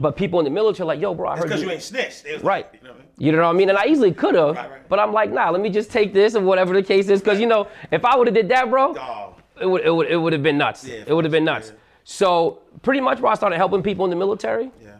But 0.00 0.16
people 0.16 0.38
in 0.38 0.44
the 0.44 0.50
military 0.50 0.84
are 0.84 0.86
like, 0.86 1.00
yo, 1.00 1.12
bro, 1.14 1.28
I 1.28 1.36
heard 1.36 1.42
Because 1.44 1.60
you. 1.60 1.66
you 1.68 1.72
ain't 1.72 1.82
snitched. 1.82 2.24
Was 2.32 2.42
Right. 2.42 2.66
like, 2.72 2.80
you 2.80 2.86
know 2.88 2.92
what 2.94 3.00
I 3.00 3.02
mean? 3.02 3.08
You 3.18 3.32
know 3.32 3.38
what 3.38 3.48
I 3.48 3.52
mean? 3.52 3.68
And 3.70 3.78
I 3.78 3.86
easily 3.86 4.12
could 4.12 4.34
have, 4.36 4.54
Right, 4.56 4.70
right. 4.70 4.88
but 4.88 5.00
I'm 5.00 5.12
like, 5.12 5.32
nah, 5.32 5.50
let 5.50 5.60
me 5.60 5.70
just 5.70 5.90
take 5.90 6.12
this 6.14 6.36
or 6.36 6.40
whatever 6.42 6.72
the 6.72 6.82
case 6.82 7.08
is. 7.08 7.20
Because, 7.20 7.40
you 7.40 7.46
know, 7.46 7.66
if 7.90 8.04
I 8.04 8.16
would 8.16 8.28
have 8.28 8.34
did 8.34 8.48
that, 8.50 8.70
bro, 8.70 8.94
Oh, 8.96 9.34
it 9.60 9.66
would 9.66 9.82
it 9.84 9.90
would 9.90 10.06
it 10.08 10.16
would 10.16 10.32
have 10.32 10.42
been 10.42 10.56
nuts. 10.58 10.84
Yeah, 10.86 11.02
it 11.06 11.12
would 11.12 11.24
have 11.24 11.32
been 11.32 11.44
nuts. 11.44 11.70
yeah. 11.72 11.78
So 12.04 12.60
pretty 12.82 13.00
much, 13.00 13.18
bro, 13.20 13.30
I 13.30 13.34
started 13.34 13.56
helping 13.56 13.82
people 13.82 14.04
in 14.04 14.10
the 14.10 14.16
military, 14.16 14.70
yeah. 14.82 14.92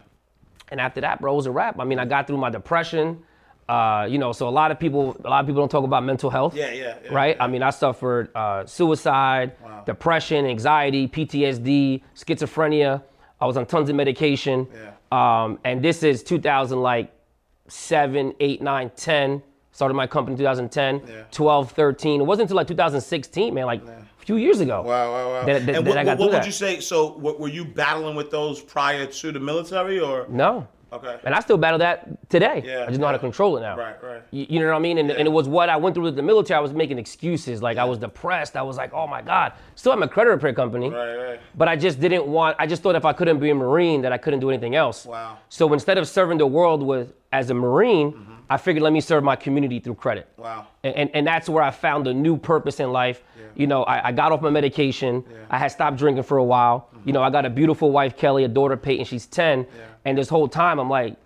and 0.71 0.81
after 0.81 1.01
that, 1.01 1.21
bro, 1.21 1.33
it 1.33 1.37
was 1.37 1.47
a 1.47 1.53
wrap. 1.53 1.79
I 1.79 1.85
mean, 1.85 1.99
I 2.01 2.05
got 2.05 2.27
through 2.27 2.39
my 2.39 2.51
depression. 2.51 3.23
Uh, 3.69 4.07
you 4.11 4.19
know, 4.19 4.33
so 4.33 4.49
a 4.49 4.51
lot 4.51 4.71
of 4.71 4.81
people, 4.81 5.15
a 5.25 5.29
lot 5.29 5.41
of 5.41 5.47
people 5.47 5.61
don't 5.63 5.71
talk 5.71 5.85
about 5.85 6.03
mental 6.03 6.29
health. 6.31 6.55
Yeah, 6.57 6.71
yeah, 6.73 6.95
yeah, 7.05 7.15
right. 7.15 7.37
yeah. 7.37 7.45
I 7.45 7.47
mean, 7.49 7.63
I 7.63 7.69
suffered 7.71 8.31
uh, 8.35 8.65
suicide, 8.67 9.53
depression, 9.87 10.45
anxiety, 10.47 11.07
PTSD, 11.07 12.03
schizophrenia. 12.17 13.03
I 13.41 13.47
was 13.47 13.57
on 13.57 13.67
tons 13.67 13.89
of 13.89 13.97
medication. 13.97 14.67
Yeah. 14.73 15.45
Um, 15.45 15.59
and 15.65 15.83
this 15.83 16.03
is 16.03 16.23
2000, 16.23 16.81
like 16.81 17.13
seven, 17.69 18.35
eight, 18.41 18.61
nine, 18.63 18.91
10. 18.97 19.43
Started 19.73 19.95
my 19.95 20.07
company 20.09 20.35
in 20.35 20.39
2010, 20.39 21.03
Yeah. 21.07 21.23
12, 21.31 21.71
13. 21.73 22.21
It 22.21 22.25
wasn't 22.25 22.45
until 22.47 22.57
like 22.57 22.67
2016, 22.67 23.55
man, 23.55 23.67
like 23.67 23.81
a 23.87 24.05
few 24.25 24.37
years 24.37 24.59
ago. 24.61 24.83
Wow, 24.83 25.13
wow, 25.13 25.29
wow. 25.33 25.45
That, 25.45 25.67
that, 25.67 25.77
and 25.77 25.87
that 25.87 25.89
what, 25.89 25.99
I 25.99 26.05
got 26.05 26.19
what 26.19 26.25
through 26.25 26.33
would 26.33 26.43
that. 26.43 26.47
you 26.47 26.53
say? 26.53 26.81
So, 26.81 27.13
what, 27.13 27.39
were 27.39 27.49
you 27.49 27.65
battling 27.65 28.17
with 28.17 28.31
those 28.31 28.61
prior 28.61 29.07
to 29.07 29.33
the 29.33 29.39
military, 29.39 30.01
or 30.01 30.27
No. 30.29 30.67
Okay? 30.93 31.19
And 31.25 31.35
I 31.35 31.41
still 31.41 31.57
battle 31.57 31.79
that 31.79 32.29
today. 32.29 32.63
Yeah, 32.65 32.85
I 32.85 32.87
just 32.89 33.01
know 33.01 33.07
how 33.07 33.13
to 33.13 33.19
control 33.19 33.57
it 33.57 33.61
now. 33.61 33.77
Right, 33.77 34.03
right. 34.03 34.23
You, 34.31 34.47
you 34.49 34.61
know 34.61 34.67
what 34.67 34.77
I 34.77 34.79
mean? 34.79 34.99
And, 34.99 35.11
and 35.11 35.27
it 35.27 35.31
was 35.31 35.49
what 35.49 35.69
I 35.69 35.77
went 35.77 35.95
through 35.95 36.05
with 36.05 36.17
the 36.17 36.23
military. 36.23 36.59
I 36.59 36.61
was 36.61 36.73
making 36.73 36.99
excuses. 36.99 37.63
Like 37.63 37.79
I 37.79 37.85
was 37.85 37.99
depressed. 37.99 38.57
I 38.57 38.63
was 38.63 38.77
like, 38.77 38.93
oh 38.93 39.07
my 39.07 39.23
God. 39.23 39.53
Still 39.75 39.93
have 39.93 39.99
my 39.99 40.07
credit 40.07 40.31
repair 40.31 40.53
company. 40.53 40.91
Right, 40.91 41.17
right. 41.17 41.41
But 41.57 41.69
I 41.69 41.77
just 41.77 42.01
didn't 42.01 42.27
want, 42.27 42.57
I 42.59 42.67
just 42.67 42.83
thought 42.83 42.97
if 42.97 43.05
I 43.05 43.13
couldn't 43.13 43.39
be 43.39 43.51
a 43.51 43.55
Marine, 43.55 44.03
that 44.03 44.13
I 44.13 44.19
couldn't 44.19 44.41
do 44.41 44.51
anything 44.51 44.75
else. 44.75 45.05
Wow. 45.05 45.39
So 45.49 45.73
instead 45.73 45.99
of 45.99 46.09
serving 46.09 46.39
the 46.39 46.47
world 46.47 46.83
with 46.83 47.13
as 47.33 47.51
a 47.51 47.55
Marine, 47.55 48.15
Mm-hmm. 48.49 48.55
I 48.55 48.57
figured 48.57 48.83
let 48.83 48.93
me 48.93 49.01
serve 49.01 49.23
my 49.23 49.37
community 49.37 49.79
through 49.79 49.97
credit. 49.97 50.27
Wow. 50.37 50.69
And, 50.83 50.95
and, 50.95 51.11
and 51.15 51.27
that's 51.27 51.49
where 51.49 51.63
I 51.63 51.71
found 51.71 52.07
a 52.07 52.15
new 52.15 52.37
purpose 52.37 52.81
in 52.81 52.93
life. 52.93 53.23
Yeah. 53.37 53.45
You 53.55 53.67
know, 53.67 53.83
I, 53.85 54.09
I 54.09 54.13
got 54.13 54.33
off 54.33 54.41
my 54.41 54.51
medication. 54.51 55.25
Yeah. 55.31 55.37
I 55.51 55.59
had 55.59 55.69
stopped 55.69 55.99
drinking 55.99 56.23
for 56.23 56.39
a 56.39 56.45
while. 56.45 56.89
Mm-hmm. 56.95 57.09
You 57.09 57.13
know, 57.13 57.23
I 57.23 57.31
got 57.31 57.45
a 57.45 57.51
beautiful 57.51 57.91
wife, 57.91 58.17
Kelly, 58.17 58.45
a 58.45 58.49
daughter, 58.49 58.77
Peyton. 58.77 59.05
She's 59.05 59.27
10. 59.27 59.67
And 60.09 60.17
this 60.17 60.29
whole 60.31 60.49
time, 60.49 60.79
I'm 60.79 60.89
like, 60.89 61.17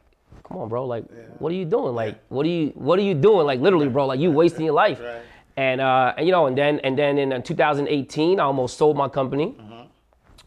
come 0.43 0.57
on, 0.57 0.69
bro. 0.69 0.85
Like, 0.87 1.05
what 1.39 1.53
are 1.53 1.55
you 1.55 1.65
doing? 1.65 1.95
Like, 1.95 2.19
what 2.31 2.45
are 2.45 2.49
you, 2.49 2.73
what 2.75 2.99
are 2.99 3.03
you 3.03 3.15
doing? 3.15 3.47
Like, 3.47 3.61
literally, 3.61 3.89
bro. 3.89 4.07
Like, 4.07 4.19
you 4.19 4.33
wasting 4.33 4.65
your 4.65 4.75
life. 4.75 4.99
Right. 5.01 5.23
And, 5.57 5.81
uh, 5.81 6.15
and 6.17 6.27
you 6.27 6.33
know, 6.33 6.47
and 6.47 6.59
then 6.59 6.81
and 6.81 6.99
then 6.99 7.19
in 7.19 7.33
uh, 7.33 7.41
2018, 7.41 8.41
I 8.41 8.43
almost 8.43 8.77
sold 8.79 8.97
my 8.97 9.09
company. 9.09 9.55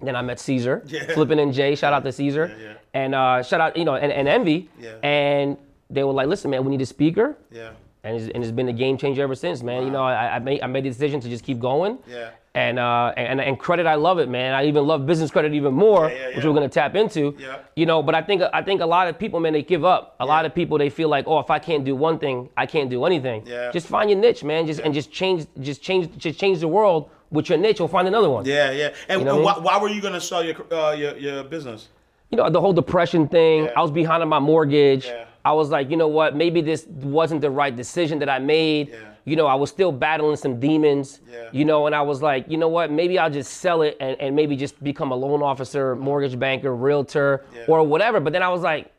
Then 0.02 0.16
I 0.16 0.22
met 0.22 0.40
Caesar. 0.42 0.84
Yeah. 0.88 1.14
Flipping 1.14 1.38
NJ. 1.38 1.78
Shout 1.78 1.94
out 1.94 2.04
to 2.04 2.12
Caesar, 2.12 2.54
yeah. 2.62 2.74
and 2.94 3.16
uh, 3.16 3.42
shout 3.42 3.62
out, 3.62 3.78
you 3.78 3.86
know, 3.86 3.96
and, 3.96 4.12
and 4.12 4.28
Envy. 4.28 4.70
Yeah. 4.80 4.96
And 5.02 5.58
they 5.90 6.04
were 6.04 6.12
like, 6.12 6.28
"Listen, 6.28 6.52
man, 6.52 6.66
we 6.66 6.72
need 6.72 6.82
a 6.82 6.86
speaker." 6.86 7.38
Yeah. 7.50 7.72
And 8.06 8.16
it's, 8.16 8.32
and 8.34 8.44
it's 8.44 8.52
been 8.52 8.70
a 8.70 8.74
game 8.74 8.98
changer 8.98 9.24
ever 9.24 9.36
since, 9.36 9.64
man. 9.64 9.84
You 9.84 9.90
know, 9.90 10.04
I, 10.04 10.36
I 10.36 10.40
made 10.40 10.62
I 10.62 10.68
made 10.68 10.86
the 10.86 10.90
decision 10.90 11.20
to 11.22 11.30
just 11.30 11.44
keep 11.44 11.60
going. 11.60 11.98
Yeah. 12.08 12.30
And 12.54 12.80
uh 12.80 13.14
and, 13.18 13.42
and 13.42 13.60
credit, 13.60 13.86
I 13.86 13.96
love 13.96 14.20
it, 14.20 14.30
man. 14.30 14.54
I 14.54 14.66
even 14.66 14.86
love 14.86 15.06
business 15.06 15.32
credit 15.32 15.54
even 15.54 15.74
more, 15.74 16.10
Yeah, 16.10 16.30
yeah, 16.30 16.36
which 16.36 16.46
we're 16.46 16.54
gonna 16.54 16.70
tap 16.70 16.96
into. 16.96 17.36
Yeah. 17.38 17.58
You 17.76 17.86
know, 17.86 18.02
but 18.04 18.16
I 18.16 18.22
think 18.22 18.44
I 18.54 18.62
think 18.62 18.80
a 18.82 18.86
lot 18.86 19.08
of 19.08 19.20
people, 19.20 19.40
man, 19.40 19.54
they 19.54 19.64
give 19.64 19.84
up. 19.84 20.16
A 20.20 20.26
lot 20.26 20.46
of 20.46 20.56
people 20.56 20.78
they 20.78 20.90
feel 20.90 21.10
like, 21.10 21.26
oh, 21.28 21.40
if 21.40 21.50
I 21.50 21.60
can't 21.60 21.84
do 21.84 21.96
one 21.96 22.20
thing, 22.20 22.50
I 22.56 22.66
can't 22.66 22.90
do 22.90 23.04
anything. 23.06 23.46
Yeah. 23.46 23.72
Just 23.72 23.88
find 23.88 24.10
your 24.10 24.20
niche, 24.20 24.44
man. 24.44 24.68
Just 24.68 24.80
and 24.82 24.94
just 24.94 25.12
change, 25.12 25.48
just 25.60 25.82
change, 25.82 26.16
just 26.18 26.40
change 26.40 26.60
the 26.60 26.68
world 26.68 27.10
with 27.32 27.50
your 27.50 27.58
niche, 27.58 27.82
or 27.82 27.90
find 27.90 28.08
another 28.08 28.30
one. 28.30 28.46
Yeah, 28.46 28.72
yeah. 28.72 28.94
And, 29.10 29.22
You 29.22 29.26
know 29.26 29.36
and 29.38 29.44
why, 29.44 29.58
why 29.58 29.78
were 29.82 29.90
you 29.90 30.02
gonna 30.02 30.22
sell 30.22 30.44
your 30.44 30.56
uh, 30.72 30.92
your 30.92 31.18
your 31.18 31.44
business? 31.44 31.90
you 32.32 32.38
know, 32.38 32.50
the 32.50 32.62
whole 32.62 32.74
depression 32.74 33.28
thing. 33.28 33.66
Yeah. 33.66 33.74
I 33.78 33.82
was 33.82 33.92
behind 33.92 34.22
on 34.24 34.30
my 34.30 34.40
mortgage. 34.40 35.06
Yeah. 35.08 35.26
I 35.46 35.52
was 35.54 35.70
like, 35.70 35.92
you 35.92 35.96
know 35.96 36.08
what? 36.08 36.36
Maybe 36.36 36.60
this 36.60 36.88
wasn't 36.88 37.42
the 37.42 37.52
right 37.52 37.74
decision 37.76 38.18
that 38.20 38.30
I 38.30 38.40
made. 38.40 38.90
Yeah. 38.90 38.96
You 39.26 39.36
know, 39.36 39.46
I 39.46 39.54
was 39.56 39.70
still 39.70 39.92
battling 39.92 40.36
some 40.38 40.60
demons. 40.60 41.22
Yeah. 41.32 41.50
You 41.52 41.66
know, 41.66 41.86
and 41.86 41.94
I 41.96 42.02
was 42.02 42.22
like, 42.22 42.46
you 42.50 42.58
know 42.58 42.68
what? 42.68 42.92
Maybe 42.92 43.18
I'll 43.20 43.30
just 43.30 43.54
sell 43.54 43.84
it 43.84 43.96
and, 44.00 44.20
and 44.20 44.36
maybe 44.36 44.56
just 44.56 44.84
become 44.84 45.12
a 45.12 45.16
loan 45.16 45.44
officer, 45.44 45.96
mortgage 45.96 46.38
banker, 46.40 46.76
realtor, 46.76 47.46
Yeah. 47.56 47.66
or 47.68 47.84
whatever. 47.84 48.20
But 48.20 48.34
then 48.34 48.42
I 48.44 48.50
was 48.50 48.62
like, 48.62 48.92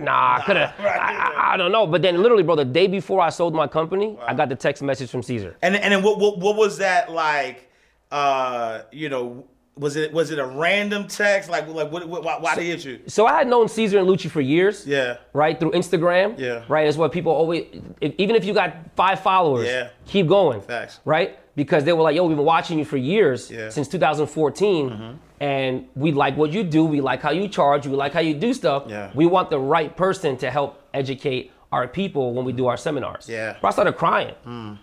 nah, 0.00 0.36
I 0.38 0.42
could 0.44 0.56
have. 0.56 0.74
right, 0.80 1.00
I, 1.00 1.14
I, 1.32 1.54
I 1.54 1.56
don't 1.56 1.70
know. 1.72 1.86
But 1.86 2.02
then 2.02 2.20
literally, 2.22 2.42
bro, 2.42 2.56
the 2.56 2.64
day 2.64 2.88
before 2.88 3.20
I 3.20 3.30
sold 3.30 3.54
my 3.54 3.68
company, 3.68 4.18
I 4.26 4.34
got 4.34 4.48
the 4.48 4.56
text 4.56 4.82
message 4.82 5.10
from 5.10 5.22
Caesar. 5.22 5.56
And 5.62 5.76
and 5.76 5.92
then 5.94 6.02
what 6.02 6.18
what, 6.18 6.38
what 6.38 6.56
was 6.56 6.78
that 6.78 7.10
like? 7.12 7.70
Uh, 8.10 8.82
you 8.90 9.08
know, 9.08 9.44
Was 9.78 9.96
it 9.96 10.12
was 10.12 10.30
it 10.30 10.38
a 10.38 10.46
random 10.46 11.06
text? 11.06 11.48
Like 11.48 11.68
like 11.68 11.90
what, 11.90 12.08
what 12.08 12.24
why, 12.24 12.38
why 12.38 12.54
they 12.56 12.66
hit 12.66 12.84
you? 12.84 13.00
So 13.06 13.26
I 13.26 13.38
had 13.38 13.48
known 13.48 13.68
Caesar 13.68 13.98
and 13.98 14.08
Lucci 14.08 14.30
for 14.30 14.40
years. 14.40 14.86
Yeah. 14.86 15.18
Right 15.32 15.58
through 15.58 15.72
Instagram. 15.72 16.38
Yeah. 16.38 16.64
Right. 16.68 16.84
That's 16.84 16.96
what 16.96 17.12
people 17.12 17.32
always. 17.32 17.66
If, 18.00 18.14
even 18.18 18.36
if 18.36 18.44
you 18.44 18.54
got 18.54 18.74
five 18.96 19.20
followers. 19.20 19.66
Yeah. 19.66 19.90
Keep 20.06 20.28
going. 20.28 20.60
Facts. 20.62 21.00
Right. 21.04 21.38
Because 21.54 21.84
they 21.84 21.92
were 21.92 22.02
like, 22.02 22.14
yo, 22.14 22.24
we've 22.24 22.36
been 22.36 22.46
watching 22.46 22.78
you 22.78 22.84
for 22.84 22.96
years 22.96 23.50
Yeah. 23.50 23.68
since 23.68 23.88
2014, 23.88 24.90
mm-hmm. 24.90 25.16
and 25.40 25.88
we 25.96 26.12
like 26.12 26.36
what 26.36 26.52
you 26.52 26.62
do. 26.62 26.84
We 26.84 27.00
like 27.00 27.20
how 27.20 27.32
you 27.32 27.48
charge. 27.48 27.84
We 27.86 27.96
like 27.96 28.12
how 28.12 28.20
you 28.20 28.34
do 28.34 28.54
stuff. 28.54 28.84
Yeah. 28.86 29.10
We 29.12 29.26
want 29.26 29.50
the 29.50 29.58
right 29.58 29.96
person 29.96 30.36
to 30.38 30.50
help 30.52 30.80
educate 30.94 31.50
our 31.70 31.86
people 31.86 32.32
when 32.32 32.44
we 32.46 32.52
do 32.52 32.66
our 32.66 32.76
seminars. 32.78 33.28
Yeah. 33.28 33.52
Mm. 33.54 33.60
Bro, 33.60 33.68
I 33.68 33.72
started 33.72 33.92
crying. 33.92 34.34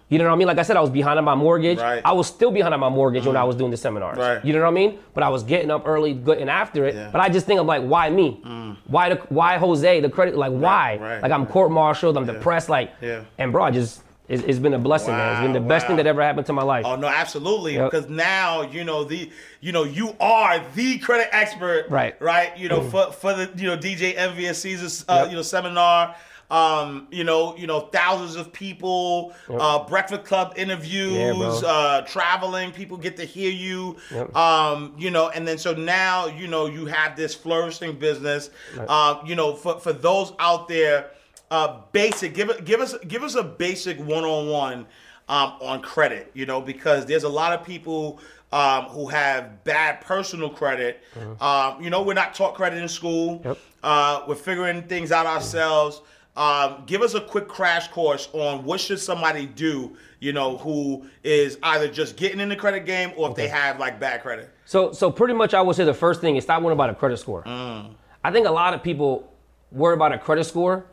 You 0.10 0.18
know 0.20 0.26
what 0.26 0.34
I 0.34 0.36
mean? 0.36 0.48
Like 0.48 0.60
I 0.60 0.62
said, 0.62 0.78
I 0.78 0.82
was 0.82 0.92
behind 0.92 1.18
on 1.18 1.26
my 1.26 1.34
mortgage. 1.34 1.80
Right. 1.80 2.02
I 2.06 2.12
was 2.14 2.28
still 2.28 2.52
behind 2.52 2.74
on 2.76 2.80
my 2.80 2.90
mortgage 2.90 3.26
when 3.26 3.36
I 3.36 3.44
was 3.44 3.56
doing 3.56 3.72
the 3.72 3.78
seminars. 3.78 4.18
Right. 4.18 4.46
You 4.46 4.54
know 4.54 4.60
what 4.62 4.68
I 4.68 4.72
mean? 4.72 5.00
But 5.16 5.24
I 5.24 5.30
was 5.30 5.42
getting 5.44 5.72
up 5.72 5.84
early, 5.88 6.14
getting 6.14 6.48
after 6.50 6.86
it. 6.86 6.94
Yeah. 6.94 7.08
Mm. 7.08 7.12
But 7.12 7.22
I 7.22 7.30
just 7.30 7.48
think 7.48 7.60
I'm 7.60 7.66
like, 7.68 7.82
why 7.84 8.10
me? 8.12 8.40
Why 8.88 9.10
the 9.10 9.16
why 9.30 9.58
Jose? 9.58 10.00
The 10.02 10.10
credit, 10.10 10.36
like 10.38 10.52
why? 10.52 10.98
right, 11.02 11.22
like 11.24 11.32
I'm 11.32 11.46
court-martialed. 11.48 12.18
I'm 12.18 12.26
depressed. 12.28 12.70
Like, 12.70 12.92
Yeah. 13.02 13.24
and 13.40 13.52
bro, 13.52 13.64
I 13.64 13.72
just 13.72 14.02
it's, 14.28 14.42
it's 14.44 14.58
been 14.60 14.74
a 14.74 14.80
blessing, 14.80 15.14
man. 15.14 15.34
It's 15.34 15.42
been 15.42 15.54
the 15.54 15.62
Wow, 15.62 15.68
best 15.68 15.86
thing 15.88 15.98
that 15.98 16.08
ever 16.08 16.22
happened 16.22 16.48
to 16.48 16.54
my 16.54 16.64
life. 16.64 16.84
Oh 16.86 16.96
no, 16.96 17.08
absolutely. 17.08 17.76
Yep. 17.76 17.92
Because 17.92 18.10
now 18.10 18.62
you 18.64 18.84
know 18.84 19.04
the 19.04 19.32
you 19.60 19.72
know 19.72 19.84
you 19.84 20.16
are 20.20 20.62
the 20.76 20.98
credit 21.00 21.30
expert, 21.32 21.86
Right. 21.90 22.20
Right. 22.22 22.56
You 22.58 22.70
know 22.70 22.82
for 22.90 23.12
for 23.12 23.34
the 23.34 23.52
you 23.56 23.68
know 23.68 23.78
DJ 23.78 24.16
Envy 24.16 24.46
and 24.48 24.56
Caesar's 24.56 25.04
uh, 25.10 25.22
Yep. 25.24 25.30
you 25.32 25.36
know 25.38 25.42
seminar. 25.44 26.16
Um, 26.52 27.08
you 27.10 27.24
know, 27.24 27.58
you 27.58 27.66
know, 27.66 27.82
thousands 27.82 28.36
of 28.36 28.54
people, 28.54 29.34
uh, 29.50 29.84
Breakfast 29.86 30.26
Club 30.26 30.54
interviews, 30.58 31.14
Yeah, 31.14 31.68
uh, 31.68 32.02
traveling, 32.02 32.72
people 32.72 32.98
get 32.98 33.18
to 33.18 33.26
hear 33.26 33.50
you. 33.52 33.98
Yep. 34.12 34.36
Um, 34.36 34.94
you 34.98 35.10
know, 35.10 35.30
and 35.30 35.48
then 35.48 35.58
so 35.58 35.74
now, 35.74 36.28
you 36.28 36.48
know, 36.48 36.68
you 36.68 36.86
have 36.86 37.16
this 37.16 37.34
flourishing 37.34 37.98
business. 37.98 38.52
Um, 38.88 39.22
you 39.26 39.36
know, 39.36 39.56
for 39.56 39.80
for 39.80 39.92
those 39.92 40.34
out 40.40 40.68
there, 40.68 41.10
uh, 41.50 41.82
basic, 41.92 42.36
give 42.36 42.50
it, 42.50 42.64
give 42.64 42.80
us, 42.80 42.96
give 43.08 43.24
us 43.24 43.36
a 43.36 43.44
basic 43.44 43.98
one-on-one 44.00 44.86
um, 45.28 45.54
on 45.62 45.82
credit. 45.82 46.30
You 46.36 46.46
know, 46.46 46.62
because 46.62 47.08
there's 47.08 47.24
a 47.24 47.30
lot 47.30 47.54
of 47.54 47.66
people 47.66 48.20
um, 48.52 48.86
who 48.86 49.08
have 49.08 49.64
bad 49.64 50.02
personal 50.02 50.50
credit. 50.50 51.02
Um, 51.42 51.82
you 51.82 51.90
know, 51.90 52.04
we're 52.04 52.14
not 52.14 52.36
taught 52.36 52.54
credit 52.54 52.82
in 52.82 52.88
school. 52.88 53.42
Yep. 53.44 53.58
Uh, 53.84 54.24
we're 54.28 54.36
figuring 54.36 54.84
things 54.84 55.12
out 55.12 55.26
ourselves. 55.26 56.02
Um, 56.38 56.84
give 56.86 57.02
us 57.02 57.14
a 57.14 57.22
quick 57.22 57.48
crash 57.48 57.88
course 57.88 58.28
on 58.34 58.66
what 58.66 58.80
should 58.82 59.00
somebody 59.00 59.46
do, 59.46 59.96
you 60.20 60.34
know, 60.34 60.58
who 60.58 61.06
is 61.24 61.58
either 61.64 61.88
just 61.88 62.18
getting 62.18 62.40
in 62.42 62.50
the 62.50 62.56
credit 62.58 62.86
game 62.86 63.14
or 63.16 63.30
if 63.30 63.36
they 63.36 63.48
have 63.48 63.80
like 63.80 64.00
bad 64.00 64.22
credit. 64.22 64.50
So, 64.66 64.92
so 64.92 65.10
pretty 65.12 65.34
much, 65.34 65.54
I 65.54 65.62
would 65.62 65.76
say 65.78 65.86
the 65.86 65.94
first 65.94 66.20
thing 66.20 66.36
is 66.36 66.44
stop 66.44 66.62
worrying 66.62 66.78
about 66.78 66.90
a 66.90 66.96
credit 66.96 67.18
score. 67.18 67.44
Mm. 67.44 67.92
I 68.24 68.32
think 68.32 68.48
a 68.48 68.52
lot 68.52 68.74
of 68.74 68.84
people 68.84 69.32
worry 69.72 69.94
about 69.94 70.12
a 70.12 70.18
credit 70.18 70.44
score 70.44 70.86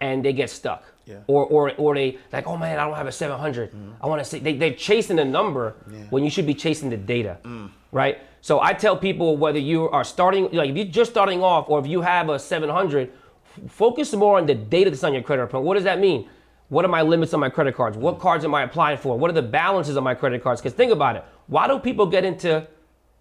and 0.00 0.24
they 0.24 0.32
get 0.32 0.48
stuck. 0.50 0.82
Mm-hmm. 0.82 0.92
Yeah. 1.10 1.18
Or, 1.28 1.44
or, 1.46 1.72
or 1.76 1.94
they 1.94 2.18
like, 2.32 2.46
oh 2.48 2.56
man, 2.56 2.78
I 2.80 2.84
don't 2.86 2.96
have 2.96 3.06
a 3.06 3.12
700. 3.12 3.70
I 4.00 4.06
want 4.08 4.20
to 4.20 4.24
say 4.24 4.38
they, 4.40 4.56
they're 4.56 4.72
chasing 4.74 5.16
the 5.16 5.24
number 5.24 5.74
when 6.10 6.24
you 6.24 6.30
should 6.30 6.46
be 6.46 6.54
chasing 6.54 6.88
the 6.90 6.96
data, 6.96 7.38
Mm. 7.44 7.70
right? 7.92 8.18
So 8.40 8.60
I 8.60 8.72
tell 8.72 8.96
people 8.96 9.36
whether 9.36 9.58
you 9.58 9.88
are 9.90 10.04
starting, 10.04 10.48
like 10.52 10.70
if 10.70 10.76
you're 10.76 10.86
just 10.86 11.10
starting 11.10 11.42
off, 11.42 11.68
or 11.68 11.78
if 11.80 11.86
you 11.86 12.00
have 12.00 12.28
a 12.28 12.38
700, 12.38 13.08
f- 13.08 13.14
focus 13.68 14.12
more 14.14 14.38
on 14.38 14.46
the 14.46 14.54
data 14.54 14.90
that's 14.90 15.04
on 15.04 15.12
your 15.12 15.22
credit 15.22 15.42
report. 15.42 15.64
What 15.64 15.74
does 15.74 15.84
that 15.84 15.98
mean? 16.00 16.28
What 16.68 16.84
are 16.84 16.88
my 16.88 17.02
limits 17.02 17.32
on 17.32 17.40
my 17.40 17.48
credit 17.48 17.76
cards? 17.76 17.96
What 17.96 18.18
cards 18.18 18.44
am 18.44 18.54
I 18.54 18.62
applying 18.62 18.98
for? 18.98 19.16
What 19.18 19.30
are 19.30 19.34
the 19.34 19.42
balances 19.42 19.96
on 19.96 20.02
my 20.04 20.14
credit 20.14 20.42
cards? 20.42 20.60
Because 20.60 20.74
think 20.74 20.90
about 20.92 21.16
it. 21.16 21.24
Why 21.46 21.68
do 21.68 21.78
people 21.78 22.06
get 22.06 22.24
into 22.24 22.66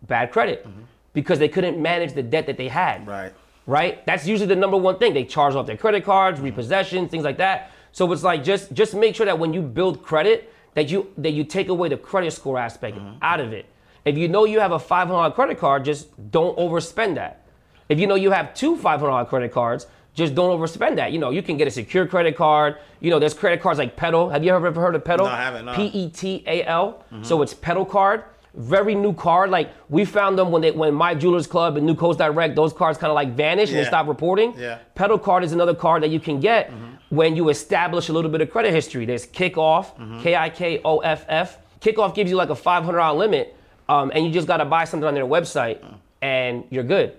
bad 0.08 0.32
credit? 0.32 0.66
Because 1.14 1.38
they 1.40 1.48
couldn't 1.48 1.80
manage 1.82 2.14
the 2.14 2.24
debt 2.24 2.48
that 2.48 2.58
they 2.58 2.68
had 2.68 3.02
Mm-hmm. 3.02 3.10
Right. 3.10 3.34
right? 3.68 4.06
That's 4.06 4.26
usually 4.28 4.48
the 4.48 4.56
number 4.56 4.78
one 4.78 4.98
thing. 4.98 5.14
They 5.14 5.26
charge 5.26 5.54
off 5.56 5.68
their 5.68 5.78
credit 5.78 6.04
cards, 6.04 6.40
repossession, 6.40 7.08
things 7.08 7.24
like 7.24 7.38
that. 7.38 7.72
So 7.92 8.12
it's 8.12 8.24
like 8.24 8.44
just 8.44 8.74
just 8.74 8.94
make 8.96 9.16
sure 9.16 9.26
that 9.26 9.40
when 9.40 9.54
you 9.54 9.62
build 9.62 10.04
credit, 10.04 10.52
that 10.74 10.90
you 10.90 11.14
that 11.18 11.32
you 11.32 11.44
take 11.46 11.70
away 11.70 11.88
the 11.90 11.98
credit 11.98 12.32
score 12.34 12.58
aspect 12.58 12.98
out 13.22 13.40
of 13.40 13.54
it. 13.54 13.68
If 14.04 14.18
you 14.18 14.28
know 14.28 14.46
you 14.46 14.60
have 14.60 14.72
a 14.72 14.78
$500 14.78 15.34
credit 15.34 15.58
card, 15.58 15.86
just 15.86 16.10
don't 16.30 16.56
overspend 16.58 17.16
that. 17.16 17.46
If 17.90 18.00
you 18.00 18.06
know 18.08 18.16
you 18.16 18.32
have 18.32 18.54
two 18.54 18.76
$500 18.76 19.28
credit 19.30 19.52
cards, 19.52 19.88
just 20.16 20.34
don't 20.34 20.58
overspend 20.58 20.96
that. 20.96 21.12
You 21.12 21.20
know, 21.20 21.30
you 21.30 21.44
can 21.44 21.58
get 21.58 21.68
a 21.68 21.72
secure 21.72 22.08
credit 22.08 22.36
card. 22.36 22.78
You 23.02 23.12
know, 23.12 23.20
there's 23.20 23.34
credit 23.34 23.62
cards 23.62 23.78
like 23.78 23.96
Petal. 23.96 24.30
Have 24.30 24.44
you 24.44 24.56
ever 24.56 24.72
heard 24.72 24.96
of 24.96 25.04
Petal? 25.04 25.26
No, 25.26 25.32
I 25.32 25.38
haven't, 25.38 25.66
no. 25.66 25.76
P 25.76 25.86
E 25.88 26.10
T 26.10 26.44
A 26.48 26.64
L. 26.64 27.04
Mm-hmm. 27.12 27.24
So 27.24 27.42
it's 27.42 27.54
Petal 27.54 27.86
card. 27.86 28.24
Very 28.56 28.96
new 28.96 29.14
card. 29.14 29.50
Like 29.50 29.72
we 29.90 30.06
found 30.06 30.40
them 30.40 30.50
when 30.52 30.62
they 30.62 30.72
when 30.72 30.94
My 30.94 31.14
Jewelers 31.14 31.46
Club 31.46 31.76
and 31.76 31.86
New 31.86 31.96
Coast 31.96 32.18
Direct, 32.20 32.56
those 32.56 32.72
cards 32.72 32.98
kind 32.98 33.12
of 33.12 33.16
like 33.16 33.36
vanished 33.36 33.72
and 33.72 33.78
they 33.78 33.84
Yeah. 33.84 33.90
stopped 33.90 34.08
reporting. 34.08 34.56
Yeah. 34.58 34.78
Petal 34.96 35.20
card 35.20 35.44
is 35.44 35.52
another 35.52 35.76
card 35.76 36.02
that 36.04 36.10
you 36.10 36.22
can 36.22 36.40
get 36.40 36.72
mm-hmm. 36.72 37.16
when 37.16 37.36
you 37.36 37.50
establish 37.50 38.08
a 38.08 38.14
little 38.14 38.32
bit 38.32 38.40
of 38.40 38.50
credit 38.50 38.74
history. 38.74 39.06
There's 39.06 39.28
Kikoff, 39.28 39.98
mm-hmm. 39.98 40.22
K 40.22 40.36
I 40.36 40.50
K 40.50 40.80
O 40.86 41.00
F 41.00 41.26
F. 41.28 41.58
Kikoff 41.82 42.16
gives 42.16 42.32
you 42.32 42.38
like 42.38 42.50
a 42.50 42.56
$500 42.56 43.18
limit, 43.18 43.56
um, 43.90 44.12
and 44.16 44.26
you 44.26 44.32
just 44.32 44.48
got 44.48 44.58
to 44.58 44.66
buy 44.66 44.86
something 44.86 45.08
on 45.08 45.14
their 45.14 45.26
website, 45.26 45.82
mm. 45.82 45.94
and 46.22 46.64
you're 46.72 46.84
good. 46.84 47.14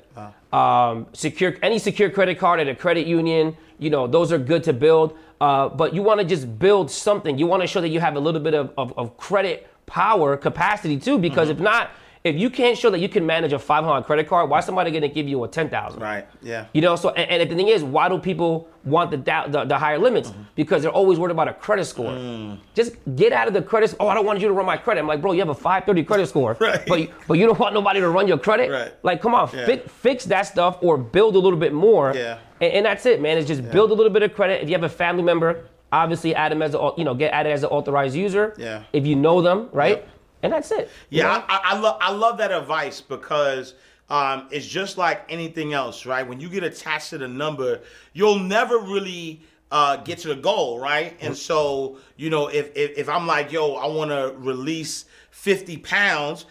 Um, 0.53 1.07
secure 1.13 1.57
any 1.63 1.79
secure 1.79 2.09
credit 2.09 2.39
card 2.39 2.61
at 2.61 2.69
a 2.69 2.75
credit 2.75 3.07
union, 3.07 3.57
you 3.79 3.91
know, 3.91 4.07
those 4.07 4.33
are 4.33 4.39
good 4.39 4.65
to 4.65 4.73
build. 4.73 5.17
Uh, 5.41 5.69
but 5.69 5.95
you 5.95 6.03
want 6.03 6.21
to 6.21 6.27
just 6.27 6.59
build 6.59 6.91
something. 6.91 7.37
You 7.37 7.47
want 7.47 7.63
to 7.63 7.67
show 7.67 7.81
that 7.81 7.89
you 7.89 8.01
have 8.01 8.17
a 8.17 8.21
little 8.21 8.41
bit 8.41 8.55
of, 8.55 8.73
of, 8.79 8.97
of 8.97 9.17
credit 9.19 9.69
power 9.87 10.37
capacity 10.37 10.99
too, 10.99 11.19
because 11.19 11.49
if 11.49 11.59
not, 11.59 11.91
if 12.27 12.37
you 12.37 12.51
can't 12.51 12.77
show 12.77 12.91
that 12.91 12.99
you 12.99 13.09
can 13.09 13.25
manage 13.25 13.53
a 13.53 13.59
500 13.59 14.03
credit 14.03 14.29
card, 14.29 14.51
why 14.51 14.61
somebody 14.61 14.91
going 14.91 15.03
to 15.03 15.09
give 15.09 15.29
you 15.29 15.45
a 15.45 15.49
10,000? 15.49 16.01
Right. 16.01 16.27
Yeah. 16.43 16.67
You 16.73 16.81
know, 16.81 16.97
so 16.97 17.11
and, 17.11 17.31
and 17.43 17.51
the 17.51 17.55
thing 17.55 17.69
is, 17.69 17.85
why 17.85 18.09
do 18.09 18.19
people 18.19 18.69
want 18.85 19.11
the, 19.13 19.17
the 19.49 19.65
the 19.65 19.79
higher 19.79 19.99
limits? 19.99 20.31
Mm-hmm. 20.31 20.43
Because 20.57 20.83
they're 20.83 20.91
always 20.91 21.19
worried 21.19 21.31
about 21.31 21.49
a 21.49 21.55
credit 21.55 21.85
score. 21.85 22.11
Mm. 22.11 22.59
Just 22.75 22.97
get 23.15 23.33
out 23.33 23.47
of 23.47 23.55
the 23.55 23.63
credit. 23.63 23.95
Oh, 24.01 24.09
I 24.09 24.15
don't 24.15 24.27
want 24.27 24.41
you 24.41 24.49
to 24.49 24.55
run 24.55 24.67
my 24.67 24.77
credit. 24.77 25.01
I'm 25.01 25.07
like, 25.07 25.21
bro, 25.23 25.33
you 25.33 25.41
have 25.41 25.49
a 25.49 25.55
530 25.55 26.03
credit 26.05 26.27
score, 26.29 26.57
Right. 26.61 26.85
but 26.87 27.01
you, 27.01 27.09
but 27.29 27.35
you 27.35 27.47
don't 27.47 27.59
want 27.59 27.75
nobody 27.75 28.01
to 28.01 28.09
run 28.09 28.27
your 28.27 28.39
credit. 28.39 28.71
Right. 28.71 28.93
Like, 29.05 29.23
come 29.23 29.35
on, 29.35 29.49
Yeah. 29.55 29.67
fi- 29.67 29.83
fix 29.87 30.25
that 30.27 30.43
stuff 30.43 30.79
or 30.83 30.99
build 30.99 31.37
a 31.37 31.39
little 31.39 31.59
bit 31.59 31.73
more. 31.73 32.13
Yeah. 32.15 32.39
And, 32.61 32.73
and 32.73 32.87
that's 32.87 33.07
it, 33.07 33.21
man. 33.21 33.39
It's 33.39 33.47
just 33.47 33.71
build 33.71 33.91
a 33.93 33.95
little 33.95 34.13
bit 34.13 34.23
of 34.25 34.35
credit. 34.35 34.63
If 34.63 34.69
you 34.69 34.75
have 34.75 34.83
a 34.85 34.89
family 34.89 35.23
member, 35.23 35.65
obviously 35.93 36.35
add 36.35 36.51
them 36.51 36.63
as 36.63 36.75
a 36.75 36.91
you 36.99 37.05
know 37.05 37.15
get 37.15 37.33
added 37.33 37.53
as 37.53 37.63
an 37.63 37.69
authorized 37.71 38.17
user. 38.17 38.55
Yeah. 38.59 38.83
If 38.93 39.07
you 39.07 39.15
know 39.15 39.41
them, 39.41 39.69
right? 39.73 39.99
Yep. 39.99 40.09
And 40.43 40.53
that's 40.53 40.71
it. 40.71 40.91
you 41.11 41.19
Yeah, 41.19 41.25
know? 41.25 41.31
I, 41.31 41.45
I, 41.49 41.61
I 41.65 41.79
love 41.79 41.99
I 42.01 42.13
love 42.13 42.39
that 42.39 42.53
advice 42.53 43.01
because 43.01 43.75
um, 44.09 44.49
it's 44.51 44.67
just 44.67 44.99
like 44.99 45.25
anything 45.29 45.73
else, 45.73 46.07
right? 46.07 46.27
When 46.27 46.41
you 46.41 46.49
get 46.49 46.63
attached 46.63 47.11
to 47.11 47.19
the 47.19 47.29
number, 47.29 47.81
you'll 48.13 48.39
never 48.39 48.79
really 48.79 49.41
uh, 49.73 49.97
get 49.97 50.19
to 50.19 50.29
the 50.29 50.37
goal, 50.37 50.79
right? 50.79 51.17
And 51.21 51.37
so, 51.37 51.99
you 52.17 52.31
know, 52.31 52.49
if 52.49 52.71
if, 52.77 52.97
if 52.99 53.09
I'm 53.09 53.27
like, 53.27 53.51
yo, 53.53 53.75
I 53.75 53.87
want 53.87 54.11
to 54.11 54.35
release 54.39 55.07
50 55.31 55.79
pounds. 55.79 56.47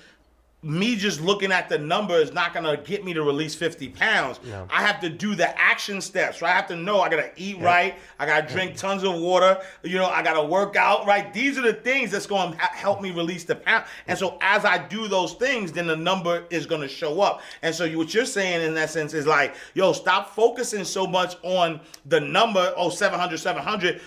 Me 0.66 0.96
just 0.96 1.22
looking 1.22 1.52
at 1.52 1.70
the 1.70 1.78
number 1.78 2.16
is 2.16 2.34
not 2.34 2.52
gonna 2.52 2.76
get 2.76 3.06
me 3.06 3.14
to 3.14 3.22
release 3.22 3.54
50 3.54 3.90
pounds. 3.90 4.40
I 4.72 4.82
have 4.82 5.00
to 5.02 5.10
do 5.10 5.36
the 5.36 5.56
action 5.60 6.02
steps, 6.02 6.42
right? 6.42 6.50
I 6.52 6.56
have 6.56 6.68
to 6.70 6.76
know 6.76 7.02
I 7.02 7.10
gotta 7.10 7.30
eat 7.38 7.60
right, 7.60 7.96
I 8.18 8.26
gotta 8.26 8.52
drink 8.52 8.76
tons 8.76 9.04
of 9.04 9.14
water, 9.14 9.62
you 9.84 10.00
know, 10.00 10.08
I 10.08 10.24
gotta 10.24 10.44
work 10.44 10.76
out, 10.76 11.06
right? 11.06 11.32
These 11.32 11.60
are 11.60 11.62
the 11.62 11.74
things 11.74 12.10
that's 12.10 12.26
gonna 12.26 12.56
help 12.58 13.00
me 13.00 13.12
release 13.12 13.44
the 13.44 13.56
pound. 13.56 13.86
And 14.08 14.18
so 14.18 14.40
as 14.42 14.66
I 14.66 14.80
do 14.80 15.08
those 15.08 15.34
things, 15.36 15.72
then 15.72 15.86
the 15.86 15.96
number 15.96 16.46
is 16.50 16.66
gonna 16.66 16.88
show 16.88 17.22
up. 17.22 17.42
And 17.62 17.76
so 17.76 17.84
you, 17.84 18.00
what 18.00 18.16
you're 18.16 18.26
saying 18.26 18.62
in 18.66 18.74
that 18.74 18.90
sense 18.90 19.14
is 19.14 19.28
like, 19.28 19.54
yo, 19.76 19.94
stop 19.94 20.34
focusing 20.34 20.84
so 20.84 21.06
much 21.06 21.36
on 21.44 21.80
the 22.08 22.20
number, 22.20 22.74
oh, 22.76 22.90
700, 22.90 23.38
700. 23.38 24.02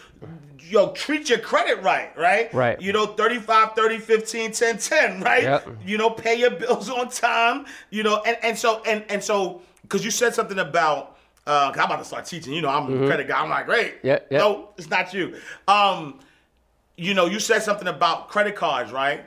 Yo, 0.69 0.91
treat 0.93 1.29
your 1.31 1.39
credit 1.39 1.83
right, 1.83 2.17
right? 2.17 2.53
Right. 2.53 2.81
You 2.81 2.93
know, 2.93 3.07
35, 3.07 3.73
30, 3.75 3.99
15, 3.99 4.53
10, 4.53 4.79
10, 4.79 5.21
right? 5.23 5.43
Yep. 5.43 5.69
you 5.85 5.97
know, 5.99 6.11
pay 6.11 6.35
your 6.35 6.51
bills 6.51 6.91
on 6.91 7.09
time, 7.09 7.67
you 7.91 8.03
know, 8.03 8.23
and, 8.27 8.37
and 8.43 8.59
so 8.59 8.83
and 8.87 9.05
and 9.09 9.23
so 9.23 9.63
because 9.83 10.05
you 10.05 10.11
said 10.11 10.35
something 10.35 10.59
about 10.59 11.17
uh, 11.47 11.71
'cause 11.71 11.79
I'm 11.79 11.87
about 11.87 11.99
to 12.01 12.05
start 12.05 12.27
teaching, 12.27 12.53
you 12.53 12.61
know, 12.61 12.69
I'm 12.69 13.05
a 13.05 13.07
credit 13.07 13.27
guy. 13.29 13.41
I'm 13.41 13.49
like, 13.49 13.65
great. 13.67 13.95
Yeah, 14.03 14.19
yeah. 14.31 14.39
No, 14.39 14.71
it's 14.77 14.91
not 14.91 15.15
you. 15.15 15.37
Um, 15.67 16.21
you 16.97 17.15
know, 17.15 17.25
you 17.27 17.41
said 17.41 17.63
something 17.63 17.89
about 17.89 18.29
credit 18.29 18.55
cards, 18.55 18.93
right? 18.93 19.25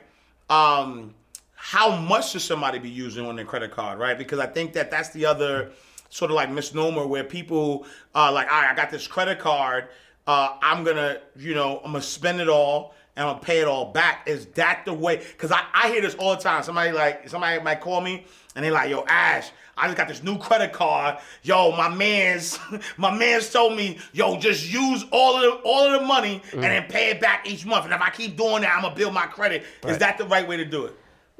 Um, 0.48 1.14
how 1.54 1.96
much 1.96 2.30
should 2.30 2.42
somebody 2.42 2.78
be 2.78 2.90
using 2.90 3.26
on 3.26 3.34
their 3.36 3.44
credit 3.44 3.70
card, 3.72 3.98
right? 3.98 4.16
Because 4.16 4.38
I 4.38 4.46
think 4.46 4.72
that 4.74 4.90
that's 4.90 5.08
the 5.10 5.26
other 5.26 5.72
sort 6.10 6.30
of 6.30 6.34
like 6.36 6.50
misnomer 6.50 7.06
where 7.06 7.24
people 7.24 7.86
are 8.14 8.30
like, 8.30 8.46
all 8.52 8.60
right, 8.60 8.70
I 8.70 8.74
got 8.76 8.90
this 8.90 9.06
credit 9.06 9.38
card. 9.38 9.88
Uh, 10.26 10.56
I'm 10.62 10.84
gonna, 10.84 11.20
you 11.36 11.54
know, 11.54 11.78
I'm 11.78 11.92
gonna 11.92 12.02
spend 12.02 12.40
it 12.40 12.48
all 12.48 12.94
and 13.16 13.26
I'm 13.26 13.34
gonna 13.34 13.44
pay 13.44 13.58
it 13.60 13.66
all 13.66 13.92
back. 13.92 14.28
Is 14.28 14.46
that 14.54 14.82
the 14.84 14.92
way? 14.92 15.16
Because 15.16 15.50
I, 15.50 15.62
I 15.74 15.88
hear 15.88 16.00
this 16.00 16.14
all 16.14 16.36
the 16.36 16.42
time. 16.42 16.62
Somebody 16.62 16.92
like 16.92 17.28
somebody 17.28 17.60
might 17.62 17.80
call 17.80 18.00
me 18.00 18.24
and 18.54 18.64
they 18.64 18.70
like, 18.70 18.88
yo, 18.90 19.04
Ash, 19.08 19.50
I 19.76 19.86
just 19.86 19.96
got 19.96 20.06
this 20.06 20.22
new 20.22 20.38
credit 20.38 20.72
card. 20.72 21.18
Yo, 21.42 21.72
my 21.72 21.88
man's 21.88 22.58
my 22.96 23.12
man's 23.16 23.50
told 23.50 23.76
me, 23.76 23.98
yo, 24.12 24.38
just 24.38 24.72
use 24.72 25.04
all 25.10 25.36
of 25.36 25.42
the 25.42 25.50
all 25.64 25.92
of 25.92 26.00
the 26.00 26.06
money 26.06 26.40
and 26.52 26.62
then 26.62 26.84
pay 26.88 27.10
it 27.10 27.20
back 27.20 27.48
each 27.48 27.66
month. 27.66 27.84
And 27.84 27.92
if 27.94 28.00
I 28.00 28.10
keep 28.10 28.36
doing 28.36 28.62
that, 28.62 28.76
I'm 28.76 28.82
gonna 28.82 28.94
build 28.94 29.12
my 29.14 29.26
credit. 29.26 29.64
Is 29.90 29.98
that 29.98 30.18
the 30.18 30.24
right 30.26 30.46
way 30.46 30.56
to 30.56 30.64
do 30.64 30.84
it? 30.84 30.94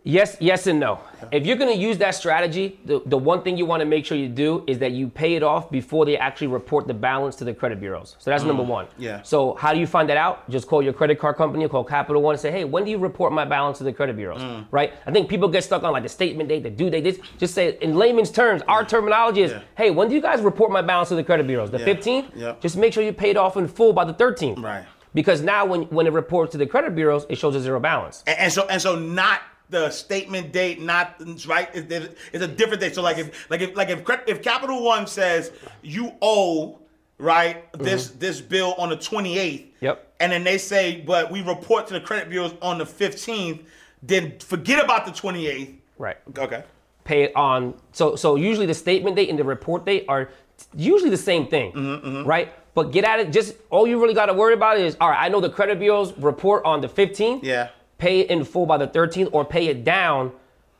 Yes, 0.04 0.36
yes, 0.40 0.66
and 0.66 0.80
no. 0.80 0.98
If 1.30 1.46
you're 1.46 1.56
going 1.56 1.72
to 1.72 1.78
use 1.78 1.96
that 1.98 2.16
strategy, 2.16 2.80
the, 2.84 3.00
the 3.06 3.16
one 3.16 3.42
thing 3.42 3.56
you 3.56 3.64
want 3.64 3.80
to 3.82 3.84
make 3.86 4.04
sure 4.04 4.18
you 4.18 4.28
do 4.28 4.64
is 4.66 4.80
that 4.80 4.90
you 4.90 5.08
pay 5.08 5.34
it 5.34 5.44
off 5.44 5.70
before 5.70 6.04
they 6.04 6.16
actually 6.18 6.48
report 6.48 6.88
the 6.88 6.94
balance 6.94 7.36
to 7.36 7.44
the 7.44 7.54
credit 7.54 7.78
bureaus. 7.78 8.16
So 8.18 8.30
that's 8.30 8.42
number 8.42 8.64
one. 8.64 8.86
Mm. 8.86 8.90
yeah. 8.98 9.22
So 9.22 9.54
how 9.54 9.72
do 9.72 9.78
you 9.78 9.86
find 9.86 10.08
that 10.08 10.16
out? 10.16 10.50
Just 10.50 10.66
call 10.66 10.82
your 10.82 10.92
credit 10.92 11.20
card 11.20 11.36
company, 11.36 11.68
call 11.68 11.84
Capital 11.84 12.20
One, 12.20 12.34
and 12.34 12.40
say, 12.40 12.50
hey, 12.50 12.64
when 12.64 12.84
do 12.84 12.90
you 12.90 12.98
report 12.98 13.32
my 13.32 13.44
balance 13.44 13.78
to 13.78 13.84
the 13.84 13.92
credit 13.92 14.16
bureaus? 14.16 14.42
Mm. 14.42 14.66
Right? 14.72 14.92
I 15.06 15.12
think 15.12 15.28
people 15.28 15.48
get 15.48 15.62
stuck 15.62 15.84
on 15.84 15.92
like 15.92 16.02
the 16.02 16.08
statement 16.08 16.48
date, 16.48 16.64
the 16.64 16.70
due 16.70 16.90
date. 16.90 17.04
This 17.04 17.20
just 17.38 17.54
say 17.54 17.78
in 17.80 17.94
layman's 17.96 18.32
terms, 18.32 18.62
our 18.66 18.84
terminology 18.84 19.42
is, 19.42 19.52
Yeah. 19.52 19.62
hey, 19.76 19.90
when 19.92 20.08
do 20.08 20.16
you 20.16 20.20
guys 20.20 20.40
report 20.40 20.72
my 20.72 20.82
balance 20.82 21.10
to 21.10 21.14
the 21.14 21.22
credit 21.24 21.46
bureaus? 21.46 21.70
The 21.70 21.78
Yeah. 21.78 21.86
15th. 21.86 22.36
Yep. 22.36 22.60
Just 22.60 22.76
make 22.76 22.92
sure 22.92 23.04
you 23.04 23.12
pay 23.12 23.30
it 23.30 23.36
off 23.36 23.56
in 23.56 23.68
full 23.68 23.92
by 23.92 24.04
the 24.04 24.14
13th. 24.14 24.60
Right. 24.60 24.84
Because 25.14 25.42
now 25.42 25.64
when 25.66 25.82
when 25.84 26.06
it 26.06 26.12
reports 26.12 26.52
to 26.52 26.58
the 26.58 26.66
credit 26.66 26.94
bureaus, 26.96 27.26
it 27.28 27.36
shows 27.36 27.54
a 27.54 27.60
zero 27.60 27.78
balance. 27.78 28.24
And, 28.26 28.38
and 28.38 28.52
so 28.52 28.66
and 28.68 28.80
so 28.80 28.96
not 28.98 29.42
the 29.72 29.90
statement 29.90 30.52
date, 30.52 30.80
not 30.80 31.16
right. 31.46 31.68
It- 31.74 31.90
it- 31.90 32.16
It's 32.32 32.44
a 32.44 32.48
different 32.48 32.80
date. 32.80 32.94
So 32.94 33.02
like 33.02 33.18
if 33.18 33.50
like 33.50 33.60
if 33.60 33.74
like 33.76 33.90
if 33.90 34.00
if 34.28 34.42
Capital 34.42 34.84
One 34.84 35.06
says 35.08 35.50
you 35.82 36.12
owe 36.22 36.78
right 37.18 37.56
this 37.78 38.10
this 38.10 38.40
bill 38.40 38.74
on 38.78 38.88
the 38.90 38.96
28th. 38.96 39.66
Yep. 39.80 40.12
And 40.20 40.30
then 40.32 40.44
they 40.44 40.58
say, 40.58 41.02
but 41.04 41.30
we 41.32 41.42
report 41.42 41.88
to 41.88 41.94
the 41.94 42.00
credit 42.00 42.30
bureaus 42.30 42.54
on 42.62 42.78
the 42.78 42.84
15th. 42.86 43.64
Then 44.02 44.38
forget 44.38 44.82
about 44.84 45.04
the 45.06 45.10
28th. 45.12 45.74
Right. 45.98 46.16
Okay. 46.38 46.62
pay 47.04 47.22
it 47.24 47.32
on 47.34 47.74
so 47.92 48.14
so 48.14 48.36
usually 48.36 48.66
the 48.66 48.74
statement 48.74 49.16
date 49.16 49.28
and 49.28 49.36
the 49.38 49.42
report 49.44 49.84
date 49.84 50.04
are 50.08 50.30
usually 50.76 51.10
the 51.10 51.16
same 51.30 51.44
thing 51.48 51.72
Mm-hmm, 51.72 52.24
right 52.24 52.52
but 52.76 52.92
get 52.92 53.02
at 53.04 53.18
it 53.18 53.32
just 53.32 53.56
all 53.70 53.86
you 53.88 54.00
really 54.00 54.14
got 54.14 54.26
to 54.26 54.32
worry 54.42 54.54
about 54.54 54.78
is 54.78 54.96
all 55.00 55.10
right 55.10 55.20
i 55.26 55.28
know 55.28 55.40
the 55.40 55.50
credit 55.50 55.80
bureaus 55.80 56.12
report 56.18 56.64
on 56.64 56.80
the 56.80 56.88
15th 56.88 57.42
Yeah. 57.42 57.68
Pay 58.02 58.20
it 58.20 58.30
in 58.30 58.44
full 58.44 58.66
by 58.66 58.76
the 58.84 58.88
13th 58.88 59.28
or 59.32 59.44
pay 59.44 59.64
it 59.68 59.84
down 59.84 60.32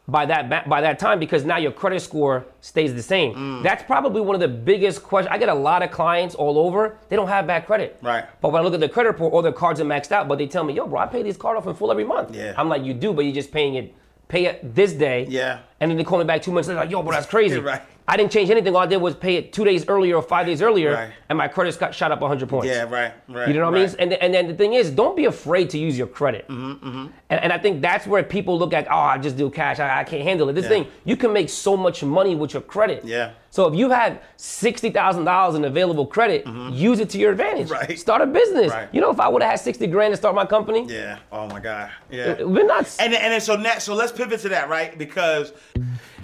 by 0.08 0.26
that 0.26 0.68
by 0.68 0.80
that 0.80 0.98
time 0.98 1.20
because 1.20 1.44
now 1.44 1.56
your 1.56 1.70
credit 1.70 2.00
score 2.02 2.44
stays 2.60 2.92
the 3.00 3.02
same 3.14 3.30
Mm. 3.34 3.62
that's 3.62 3.84
probably 3.84 4.20
one 4.20 4.34
of 4.34 4.40
the 4.40 4.48
biggest 4.72 4.96
questions 5.04 5.32
i 5.34 5.38
get 5.38 5.48
a 5.48 5.54
lot 5.68 5.80
of 5.84 5.90
clients 5.92 6.34
all 6.34 6.56
over 6.58 6.82
they 7.08 7.14
don't 7.14 7.28
have 7.28 7.46
bad 7.46 7.62
credit 7.66 7.90
Right. 8.02 8.24
but 8.40 8.48
when 8.50 8.60
i 8.60 8.64
look 8.64 8.74
at 8.74 8.80
the 8.80 8.88
credit 8.88 9.10
report 9.10 9.32
all 9.32 9.42
their 9.42 9.52
cards 9.64 9.78
are 9.80 9.84
maxed 9.94 10.10
out 10.10 10.26
but 10.26 10.36
they 10.38 10.48
tell 10.48 10.64
me 10.64 10.72
yo 10.74 10.88
bro 10.88 10.98
i 10.98 11.06
pay 11.06 11.22
this 11.22 11.36
card 11.36 11.56
off 11.56 11.66
in 11.68 11.74
full 11.74 11.92
every 11.92 12.04
month 12.14 12.34
Yeah. 12.34 12.54
i'm 12.58 12.68
like 12.68 12.82
you 12.82 12.94
do 12.94 13.12
but 13.12 13.22
you're 13.24 13.38
just 13.42 13.52
paying 13.52 13.74
it 13.76 13.94
pay 14.26 14.46
it 14.46 14.74
this 14.74 14.92
day 14.92 15.18
Yeah. 15.28 15.60
and 15.78 15.88
then 15.88 15.96
they 15.98 16.04
call 16.10 16.18
me 16.18 16.24
back 16.24 16.42
two 16.42 16.50
months 16.52 16.66
later, 16.68 16.80
like, 16.80 16.90
yo, 16.90 17.02
bro, 17.02 17.12
that's 17.12 17.26
crazy. 17.36 17.60
Right. 17.60 17.82
I 18.08 18.16
didn't 18.16 18.32
change 18.32 18.50
anything. 18.50 18.74
All 18.74 18.82
I 18.82 18.86
did 18.86 18.96
was 18.98 19.14
pay 19.14 19.36
it 19.36 19.52
two 19.52 19.64
days 19.64 19.86
earlier 19.88 20.16
or 20.16 20.22
five 20.22 20.44
days 20.46 20.60
earlier, 20.60 20.92
Right. 20.92 21.12
and 21.28 21.38
my 21.38 21.46
credit 21.48 21.78
got 21.78 21.94
shot 21.94 22.10
up 22.10 22.20
100 22.20 22.48
points. 22.48 22.66
Yeah. 22.66 22.82
Right. 22.82 23.12
Right. 23.28 23.48
You 23.48 23.54
know 23.54 23.70
what 23.70 23.78
I 23.80 23.86
mean? 23.86 23.94
And, 23.98 24.12
and 24.14 24.34
then 24.34 24.48
the 24.48 24.54
thing 24.54 24.74
is, 24.74 24.90
don't 24.90 25.16
be 25.16 25.26
afraid 25.26 25.70
to 25.70 25.78
use 25.78 25.96
your 25.96 26.08
credit. 26.08 26.46
Mm-hmm, 26.48 27.06
And, 27.30 27.40
and 27.44 27.52
I 27.52 27.58
think 27.58 27.80
that's 27.80 28.06
where 28.06 28.22
people 28.22 28.58
look 28.58 28.72
at, 28.72 28.86
oh, 28.90 28.96
I 28.96 29.18
just 29.18 29.36
do 29.36 29.48
cash. 29.50 29.78
I, 29.78 30.00
I 30.00 30.04
can't 30.04 30.22
handle 30.22 30.48
it. 30.48 30.54
This 30.54 30.64
Yeah. 30.64 30.68
thing, 30.70 30.86
you 31.04 31.16
can 31.16 31.32
make 31.32 31.48
so 31.48 31.76
much 31.76 32.02
money 32.02 32.34
with 32.34 32.52
your 32.54 32.62
credit. 32.62 33.04
Yeah. 33.04 33.32
So 33.52 33.66
if 33.66 33.74
you 33.78 33.90
have 33.90 34.22
$60,000 34.38 35.56
in 35.56 35.64
available 35.66 36.06
credit, 36.06 36.46
use 36.72 37.00
it 37.00 37.10
to 37.10 37.18
your 37.18 37.32
advantage. 37.32 37.68
Mm-hmm. 37.68 37.90
Right. 37.90 37.98
Start 37.98 38.22
a 38.22 38.26
business. 38.26 38.72
Right. 38.72 38.88
You 38.92 39.02
know, 39.02 39.10
if 39.10 39.20
I 39.20 39.28
would 39.28 39.42
have 39.42 39.50
had 39.50 39.60
60 39.60 39.86
grand 39.88 40.14
to 40.14 40.16
start 40.16 40.34
my 40.34 40.46
company, 40.46 40.86
Yeah. 40.88 41.18
Oh 41.30 41.46
my 41.48 41.60
God. 41.60 41.90
Yeah. 42.10 42.30
it 42.30 42.48
would 42.48 42.56
be 42.56 42.66
nuts. 42.66 42.98
And 42.98 43.12
and 43.12 43.30
then 43.30 43.42
so 43.42 43.54
next, 43.54 43.84
so 43.84 43.94
let's 43.94 44.10
pivot 44.10 44.40
to 44.40 44.48
that, 44.48 44.70
right? 44.70 44.96
Because 44.96 45.52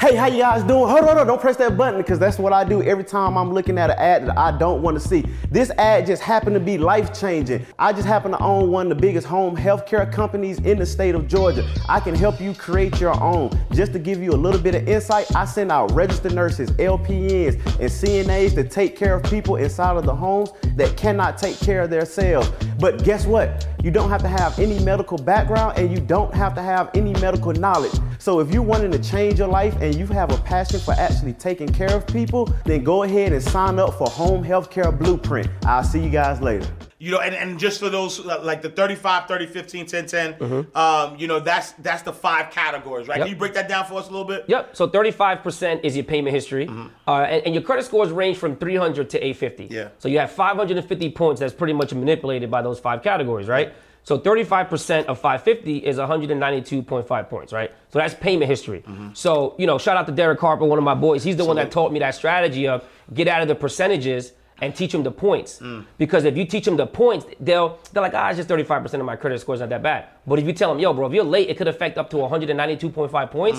Hey, 0.00 0.14
how 0.14 0.26
you 0.26 0.38
guys 0.38 0.62
doing? 0.62 0.86
Hold 0.88 1.00
on, 1.00 1.04
hold 1.06 1.18
on, 1.18 1.26
don't 1.26 1.40
press 1.40 1.56
that 1.56 1.76
button 1.76 2.00
because 2.00 2.20
that's 2.20 2.38
what 2.38 2.52
I 2.52 2.62
do 2.62 2.80
every 2.84 3.02
time 3.02 3.36
I'm 3.36 3.52
looking 3.52 3.78
at 3.78 3.90
an 3.90 3.98
ad 3.98 4.26
that 4.28 4.38
I 4.38 4.56
don't 4.56 4.80
want 4.80 4.96
to 4.96 5.00
see. 5.00 5.24
This 5.50 5.70
ad 5.70 6.06
just 6.06 6.22
happened 6.22 6.54
to 6.54 6.60
be 6.60 6.78
life 6.78 7.12
changing. 7.12 7.66
I 7.80 7.92
just 7.92 8.06
happen 8.06 8.30
to 8.30 8.38
own 8.40 8.70
one 8.70 8.92
of 8.92 8.96
the 8.96 9.02
biggest 9.02 9.26
home 9.26 9.56
healthcare 9.56 10.10
companies 10.12 10.60
in 10.60 10.78
the 10.78 10.86
state 10.86 11.16
of 11.16 11.26
Georgia. 11.26 11.68
I 11.88 11.98
can 11.98 12.14
help 12.14 12.40
you 12.40 12.54
create 12.54 13.00
your 13.00 13.20
own. 13.20 13.50
Just 13.72 13.92
to 13.92 13.98
give 13.98 14.22
you 14.22 14.30
a 14.30 14.38
little 14.38 14.60
bit 14.60 14.76
of 14.76 14.86
insight, 14.86 15.34
I 15.34 15.44
send 15.44 15.72
out 15.72 15.90
registered 15.90 16.32
nurses, 16.32 16.70
And 17.18 17.90
CNAs 17.90 18.54
to 18.54 18.64
take 18.64 18.96
care 18.96 19.14
of 19.14 19.22
people 19.24 19.56
inside 19.56 19.96
of 19.96 20.04
the 20.04 20.14
homes 20.14 20.50
that 20.76 20.96
cannot 20.96 21.38
take 21.38 21.58
care 21.58 21.82
of 21.82 21.90
themselves. 21.90 22.50
But 22.78 23.04
guess 23.04 23.26
what? 23.26 23.66
You 23.82 23.90
don't 23.90 24.10
have 24.10 24.22
to 24.22 24.28
have 24.28 24.58
any 24.58 24.78
medical 24.84 25.18
background 25.18 25.78
and 25.78 25.90
you 25.90 26.00
don't 26.00 26.32
have 26.34 26.54
to 26.54 26.62
have 26.62 26.90
any 26.94 27.12
medical 27.14 27.52
knowledge. 27.52 27.92
So 28.18 28.40
if 28.40 28.52
you're 28.52 28.62
wanting 28.62 28.92
to 28.92 28.98
change 28.98 29.38
your 29.38 29.48
life 29.48 29.76
and 29.80 29.94
you 29.94 30.06
have 30.06 30.32
a 30.32 30.38
passion 30.38 30.80
for 30.80 30.92
actually 30.92 31.32
taking 31.34 31.68
care 31.68 31.92
of 31.92 32.06
people, 32.06 32.52
then 32.64 32.84
go 32.84 33.02
ahead 33.02 33.32
and 33.32 33.42
sign 33.42 33.78
up 33.78 33.94
for 33.94 34.08
Home 34.08 34.44
Healthcare 34.44 34.96
Blueprint. 34.96 35.48
I'll 35.64 35.84
see 35.84 36.02
you 36.02 36.10
guys 36.10 36.40
later. 36.40 36.68
You 37.00 37.12
know, 37.12 37.20
and, 37.20 37.34
and 37.34 37.58
just 37.60 37.78
for 37.78 37.88
those 37.90 38.18
uh, 38.26 38.40
like 38.42 38.60
the 38.60 38.70
35, 38.70 39.28
30, 39.28 39.46
15, 39.46 39.86
10, 39.86 40.06
10, 40.06 40.34
Mm-hmm. 40.34 40.76
um, 40.76 41.16
you 41.18 41.28
know, 41.28 41.38
that's 41.38 41.72
that's 41.72 42.02
the 42.02 42.12
five 42.12 42.50
categories, 42.50 43.06
right? 43.06 43.18
Yep. 43.18 43.26
Can 43.26 43.32
you 43.34 43.38
break 43.38 43.54
that 43.54 43.68
down 43.68 43.84
for 43.86 43.94
us 43.94 44.08
a 44.08 44.10
little 44.10 44.26
bit? 44.26 44.44
Yep. 44.48 44.74
So 44.76 44.88
35% 44.88 45.84
is 45.84 45.94
your 45.96 46.04
payment 46.04 46.34
history, 46.34 46.66
Mm-hmm. 46.66 46.86
uh, 47.06 47.20
and, 47.22 47.46
and 47.46 47.54
your 47.54 47.62
credit 47.62 47.84
scores 47.84 48.10
range 48.10 48.36
from 48.36 48.56
300 48.56 49.10
to 49.10 49.18
850. 49.18 49.74
Yeah. 49.74 49.88
So 49.98 50.08
you 50.08 50.18
have 50.18 50.32
550 50.32 51.10
points 51.12 51.40
that's 51.40 51.54
pretty 51.54 51.72
much 51.72 51.94
manipulated 51.94 52.50
by 52.50 52.62
those 52.62 52.80
five 52.80 53.02
categories, 53.02 53.46
right? 53.46 53.72
So 54.04 54.18
35% 54.18 55.04
of 55.04 55.18
550 55.20 55.78
is 55.78 55.98
192.5 55.98 57.28
points, 57.28 57.52
right? 57.52 57.70
So 57.90 57.98
that's 57.98 58.14
payment 58.14 58.50
history. 58.50 58.80
Mm-hmm. 58.80 59.10
So 59.14 59.54
you 59.58 59.66
know, 59.66 59.78
shout 59.78 59.96
out 59.96 60.06
to 60.06 60.12
Derek 60.12 60.40
Harper, 60.40 60.64
one 60.64 60.78
of 60.78 60.84
my 60.84 60.94
boys. 60.94 61.22
He's 61.22 61.36
the 61.36 61.44
one 61.44 61.56
that 61.56 61.70
taught 61.70 61.92
me 61.92 61.98
that 62.00 62.14
strategy 62.14 62.66
of 62.66 62.84
get 63.12 63.28
out 63.28 63.42
of 63.42 63.48
the 63.48 63.54
percentages 63.54 64.32
and 64.60 64.74
teach 64.74 64.92
them 64.92 65.02
the 65.02 65.10
points. 65.10 65.60
Mm. 65.60 65.84
Because 65.98 66.24
if 66.24 66.36
you 66.36 66.44
teach 66.44 66.64
them 66.64 66.76
the 66.76 66.86
points, 66.86 67.26
they'll 67.40 67.78
they're 67.92 68.02
like, 68.02 68.14
ah, 68.14 68.28
it's 68.30 68.36
just 68.38 68.48
35% 68.48 68.94
of 68.94 69.04
my 69.06 69.16
credit 69.16 69.40
score 69.40 69.54
is 69.54 69.60
not 69.60 69.68
that 69.70 69.82
bad. 69.82 70.06
But 70.26 70.38
if 70.38 70.46
you 70.46 70.52
tell 70.52 70.70
them, 70.70 70.78
yo, 70.80 70.92
bro, 70.92 71.06
if 71.06 71.12
you're 71.12 71.24
late, 71.24 71.48
it 71.48 71.56
could 71.56 71.68
affect 71.68 71.98
up 71.98 72.10
to 72.10 72.16
192.5 72.16 73.30
points. 73.30 73.58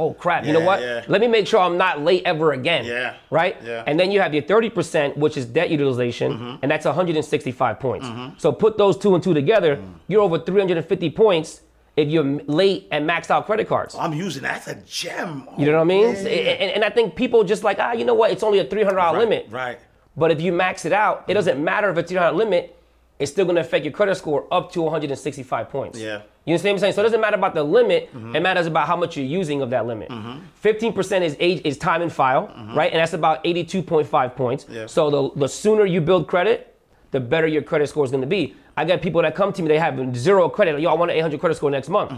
Oh 0.00 0.14
crap! 0.14 0.46
you 0.46 0.52
know 0.52 0.60
Mm. 0.60 0.64
What? 0.66 0.80
yeah. 0.80 1.04
Let 1.08 1.20
me 1.20 1.26
make 1.26 1.46
sure 1.48 1.58
I'm 1.58 1.76
not 1.76 2.00
late 2.02 2.22
ever 2.24 2.52
again. 2.52 2.84
Yeah. 2.84 3.14
Right. 3.30 3.56
Yeah. 3.64 3.82
And 3.84 3.98
then 3.98 4.12
you 4.12 4.20
have 4.20 4.32
your 4.32 4.44
30%, 4.44 5.16
which 5.16 5.36
is 5.36 5.44
debt 5.44 5.70
utilization, 5.70 6.32
Mm-hmm. 6.34 6.56
and 6.62 6.70
that's 6.70 6.84
165 6.84 7.80
points. 7.80 8.06
So 8.36 8.52
put 8.52 8.78
those 8.78 8.96
two 8.96 9.14
and 9.16 9.22
two 9.24 9.34
together, 9.34 9.76
Mm. 9.76 9.94
you're 10.06 10.22
over 10.22 10.38
350 10.38 11.10
points 11.10 11.62
if 11.96 12.08
you're 12.08 12.22
late 12.46 12.86
and 12.92 13.10
maxed 13.10 13.28
out 13.30 13.46
credit 13.46 13.66
cards. 13.66 13.96
I'm 13.98 14.12
using. 14.14 14.42
That's 14.44 14.68
a 14.68 14.76
gem. 14.86 15.48
You 15.58 15.66
know 15.66 15.72
what 15.78 15.80
I 15.80 15.84
mean? 15.84 16.14
Yeah, 16.14 16.22
yeah, 16.22 16.28
yeah. 16.28 16.50
And, 16.62 16.70
and 16.76 16.84
I 16.84 16.90
think 16.90 17.16
people 17.16 17.42
just 17.42 17.64
like, 17.64 17.78
ah, 17.80 17.90
you 17.92 18.04
know 18.04 18.14
what? 18.14 18.30
It's 18.30 18.44
only 18.44 18.60
a 18.60 18.64
$300 18.64 18.94
Right, 18.94 19.18
limit. 19.18 19.46
Right. 19.50 19.80
But 20.18 20.32
if 20.32 20.40
you 20.40 20.52
max 20.52 20.84
it 20.84 20.92
out, 20.92 21.24
it 21.28 21.34
doesn't 21.34 21.62
matter 21.62 21.88
if 21.90 21.96
it's 21.96 22.10
$300 22.10 22.34
limit. 22.34 22.74
It's 23.18 23.30
still 23.30 23.44
going 23.44 23.56
to 23.56 23.60
affect 23.60 23.84
your 23.84 23.92
credit 23.92 24.16
score 24.16 24.46
up 24.52 24.70
to 24.72 24.82
165 24.82 25.70
points. 25.70 25.98
Yeah. 25.98 26.22
You 26.44 26.54
understand 26.54 26.74
what 26.74 26.76
I'm 26.76 26.78
saying? 26.80 26.92
So 26.94 27.00
it 27.02 27.04
doesn't 27.04 27.20
matter 27.20 27.36
about 27.36 27.54
the 27.54 27.62
limit. 27.62 28.14
Mm-hmm. 28.14 28.36
It 28.36 28.40
matters 28.40 28.66
about 28.66 28.86
how 28.86 28.96
much 28.96 29.16
you're 29.16 29.26
using 29.26 29.60
of 29.60 29.70
that 29.70 29.86
limit. 29.86 30.08
Mm-hmm. 30.08 30.38
15% 30.66 31.22
is 31.22 31.36
age 31.38 31.60
is 31.64 31.78
time 31.78 32.02
and 32.02 32.12
file, 32.12 32.48
mm-hmm. 32.48 32.76
right? 32.76 32.90
And 32.92 33.00
that's 33.00 33.12
about 33.12 33.42
82.5 33.44 34.36
points. 34.36 34.66
Yeah. 34.68 34.86
So 34.86 35.10
the, 35.10 35.40
the 35.40 35.48
sooner 35.48 35.84
you 35.84 36.00
build 36.00 36.26
credit, 36.26 36.76
the 37.10 37.20
better 37.20 37.46
your 37.46 37.62
credit 37.62 37.88
score 37.88 38.04
is 38.04 38.10
going 38.10 38.22
to 38.22 38.26
be. 38.26 38.54
I 38.76 38.84
got 38.84 39.02
people 39.02 39.20
that 39.22 39.34
come 39.34 39.52
to 39.52 39.62
me, 39.62 39.68
they 39.68 39.78
have 39.78 40.16
zero 40.16 40.48
credit. 40.48 40.74
Like, 40.74 40.82
Yo, 40.82 40.90
I 40.90 40.94
want 40.94 41.10
an 41.10 41.16
800 41.16 41.40
credit 41.40 41.56
score 41.56 41.70
next 41.70 41.88
month. 41.88 42.12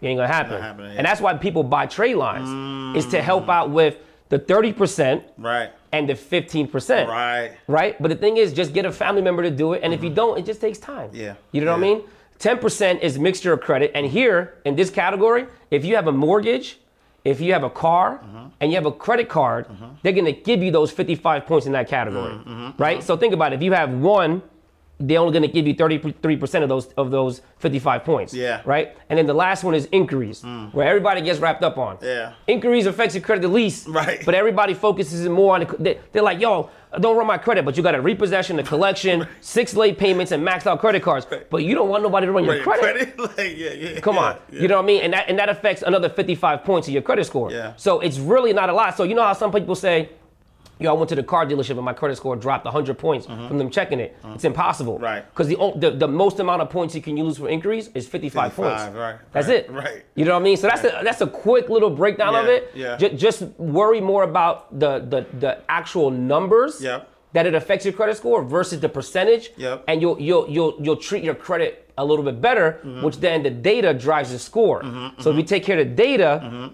It 0.00 0.06
ain't 0.06 0.18
gonna 0.18 0.28
happen. 0.28 0.60
happening, 0.60 0.92
yeah. 0.92 0.98
And 0.98 1.06
that's 1.06 1.20
why 1.20 1.34
people 1.34 1.64
buy 1.64 1.86
trade 1.86 2.14
lines, 2.14 2.96
is 2.96 3.10
to 3.10 3.20
help 3.20 3.46
mm. 3.46 3.52
out 3.52 3.70
with 3.70 3.96
the 4.28 4.38
30% 4.38 5.22
Right. 5.36 5.70
And 5.94 6.08
the 6.08 6.14
15%. 6.14 7.06
Right. 7.06 7.52
Right? 7.68 8.00
But 8.02 8.08
the 8.08 8.16
thing 8.16 8.36
is, 8.36 8.52
just 8.52 8.72
get 8.72 8.84
a 8.84 8.90
family 8.90 9.22
member 9.22 9.44
to 9.44 9.50
do 9.50 9.74
it. 9.74 9.82
And 9.84 9.94
if 9.94 10.02
you 10.02 10.08
mm-hmm. 10.08 10.16
don't, 10.16 10.38
it 10.38 10.44
just 10.44 10.60
takes 10.60 10.78
time. 10.78 11.10
Yeah. 11.12 11.34
You 11.52 11.64
know 11.64 11.70
what 11.70 11.78
I 11.78 11.82
mean? 11.82 12.02
10% 12.40 13.00
is 13.00 13.16
mixture 13.16 13.52
of 13.52 13.60
credit. 13.60 13.92
And 13.94 14.04
here, 14.04 14.58
in 14.64 14.74
this 14.74 14.90
category, 14.90 15.46
if 15.70 15.84
you 15.84 15.94
have 15.94 16.08
a 16.08 16.12
mortgage, 16.12 16.80
if 17.24 17.40
you 17.40 17.52
have 17.52 17.62
a 17.62 17.70
car, 17.70 18.18
mm-hmm. 18.18 18.46
and 18.60 18.72
you 18.72 18.76
have 18.76 18.86
a 18.86 18.92
credit 18.92 19.28
card, 19.28 19.68
mm-hmm. 19.68 19.94
they're 20.02 20.12
going 20.12 20.24
to 20.24 20.32
give 20.32 20.62
you 20.64 20.72
those 20.72 20.90
55 20.90 21.46
points 21.46 21.66
in 21.66 21.72
that 21.72 21.88
category. 21.88 22.34
Right? 22.76 23.00
So 23.02 23.16
think 23.16 23.32
about 23.32 23.52
it. 23.52 23.56
If 23.56 23.62
you 23.62 23.72
have 23.72 23.90
one, 23.92 24.42
they're 25.00 25.18
only 25.18 25.32
going 25.32 25.42
to 25.42 25.48
give 25.48 25.66
you 25.66 25.74
33% 25.74 26.62
of 26.62 26.68
those 26.68 26.86
of 26.96 27.10
those 27.10 27.42
55 27.58 28.04
points. 28.04 28.32
Yeah. 28.32 28.60
Mm. 28.60 28.66
Right? 28.66 28.96
And 29.08 29.18
then 29.18 29.26
the 29.26 29.34
last 29.34 29.64
one 29.64 29.74
is 29.74 29.86
inquiries, 29.92 30.42
where 30.72 30.86
everybody 30.86 31.20
gets 31.20 31.40
wrapped 31.40 31.62
up 31.64 31.78
on. 31.78 31.98
Yeah. 32.00 32.34
Inquiries 32.46 32.86
affects 32.86 33.14
your 33.14 33.22
credit 33.22 33.42
the 33.42 33.48
least. 33.48 33.88
Right. 33.88 34.22
But 34.24 34.34
everybody 34.34 34.74
focuses 34.74 35.28
more 35.28 35.54
on 35.54 35.60
the, 35.60 35.76
they, 35.78 36.00
they're 36.12 36.22
like, 36.22 36.40
yo, 36.40 36.70
don't 37.00 37.16
run 37.16 37.26
my 37.26 37.38
credit, 37.38 37.64
but 37.64 37.76
you 37.76 37.82
got 37.82 37.96
a 37.96 38.00
repossession, 38.00 38.58
a 38.60 38.62
collection, 38.62 39.26
six 39.40 39.74
late 39.74 39.98
payments, 39.98 40.30
and 40.30 40.46
maxed 40.46 40.66
out 40.68 40.78
credit 40.78 41.02
cards. 41.02 41.26
But 41.50 41.64
you 41.64 41.74
don't 41.74 41.88
want 41.88 42.04
nobody 42.04 42.26
to 42.26 42.32
run 42.32 42.44
your 42.44 42.62
Right, 42.64 42.78
credit. 42.78 43.18
like, 43.36 43.36
yeah, 43.56 43.72
yeah. 43.72 44.00
Come 44.00 44.14
yeah, 44.14 44.20
on. 44.22 44.36
yeah. 44.52 44.60
You 44.62 44.68
know 44.68 44.76
what 44.76 44.84
I 44.84 44.86
mean? 44.86 45.02
And 45.02 45.12
that 45.12 45.28
and 45.28 45.36
that 45.40 45.48
affects 45.48 45.82
another 45.82 46.08
55 46.08 46.62
points 46.64 46.86
of 46.86 46.94
your 46.94 47.02
credit 47.02 47.24
score. 47.24 47.50
Yeah. 47.50 47.72
So 47.76 47.98
it's 48.00 48.18
really 48.18 48.52
not 48.52 48.70
a 48.70 48.72
lot. 48.72 48.96
So 48.96 49.02
you 49.02 49.14
know 49.16 49.24
how 49.24 49.32
some 49.32 49.50
people 49.50 49.74
say, 49.74 50.10
Yo, 50.80 50.90
I 50.90 50.92
went 50.92 51.08
to 51.10 51.14
the 51.14 51.22
car 51.22 51.46
dealership 51.46 51.76
and 51.76 51.82
my 51.82 51.92
credit 51.92 52.16
score 52.16 52.34
dropped 52.34 52.64
100 52.64 52.98
points 52.98 53.26
mm-hmm. 53.26 53.46
from 53.48 53.58
them 53.58 53.70
checking 53.70 54.00
it. 54.00 54.16
Mm-hmm. 54.22 54.34
It's 54.34 54.44
impossible. 54.44 54.94
Mm-hmm. 54.94 55.04
Right. 55.04 55.30
Because 55.30 55.48
the, 55.48 55.72
the 55.76 55.90
the 55.92 56.08
most 56.08 56.40
amount 56.40 56.62
of 56.62 56.70
points 56.70 56.94
you 56.94 57.02
can 57.02 57.16
use 57.16 57.38
for 57.38 57.48
inquiries 57.48 57.90
is 57.94 58.08
55, 58.08 58.52
55, 58.52 58.54
points. 58.54 58.96
right, 58.96 59.18
That's 59.32 59.48
right, 59.48 59.56
it. 59.56 59.70
right. 59.70 60.04
You 60.14 60.24
know 60.24 60.32
what 60.32 60.40
I 60.40 60.44
mean? 60.44 60.56
So 60.56 60.66
that's 60.66 60.84
a 60.84 61.00
that's 61.04 61.20
a 61.20 61.26
quick 61.26 61.68
little 61.68 61.90
breakdown 61.90 62.34
of 62.34 62.46
it. 62.46 62.72
yeah. 62.74 62.96
Ju- 62.96 63.10
just 63.10 63.42
worry 63.58 64.00
more 64.00 64.24
about 64.24 64.78
the 64.78 64.98
the 64.98 65.26
the 65.38 65.58
actual 65.68 66.10
numbers. 66.10 66.80
Yep. 66.80 67.10
That 67.34 67.46
it 67.46 67.54
affects 67.56 67.84
your 67.84 67.92
credit 67.94 68.16
score 68.16 68.44
versus 68.44 68.78
the 68.78 68.88
percentage. 68.88 69.50
Yep. 69.56 69.84
And 69.88 70.00
you'll 70.00 70.20
you'll 70.20 70.48
you'll 70.48 70.76
you'll 70.80 70.96
treat 70.96 71.24
your 71.24 71.34
credit 71.34 71.90
a 71.98 72.04
little 72.04 72.24
bit 72.24 72.40
better, 72.40 72.80
mm-hmm. 72.84 73.04
which 73.04 73.16
then 73.18 73.42
the 73.42 73.50
data 73.50 73.92
drives 73.92 74.30
the 74.30 74.38
score. 74.38 74.82
So 75.18 75.30
if 75.30 75.36
you 75.36 75.42
take 75.42 75.64
care 75.64 75.78
of 75.78 75.88
the 75.88 75.94
data, 75.94 76.72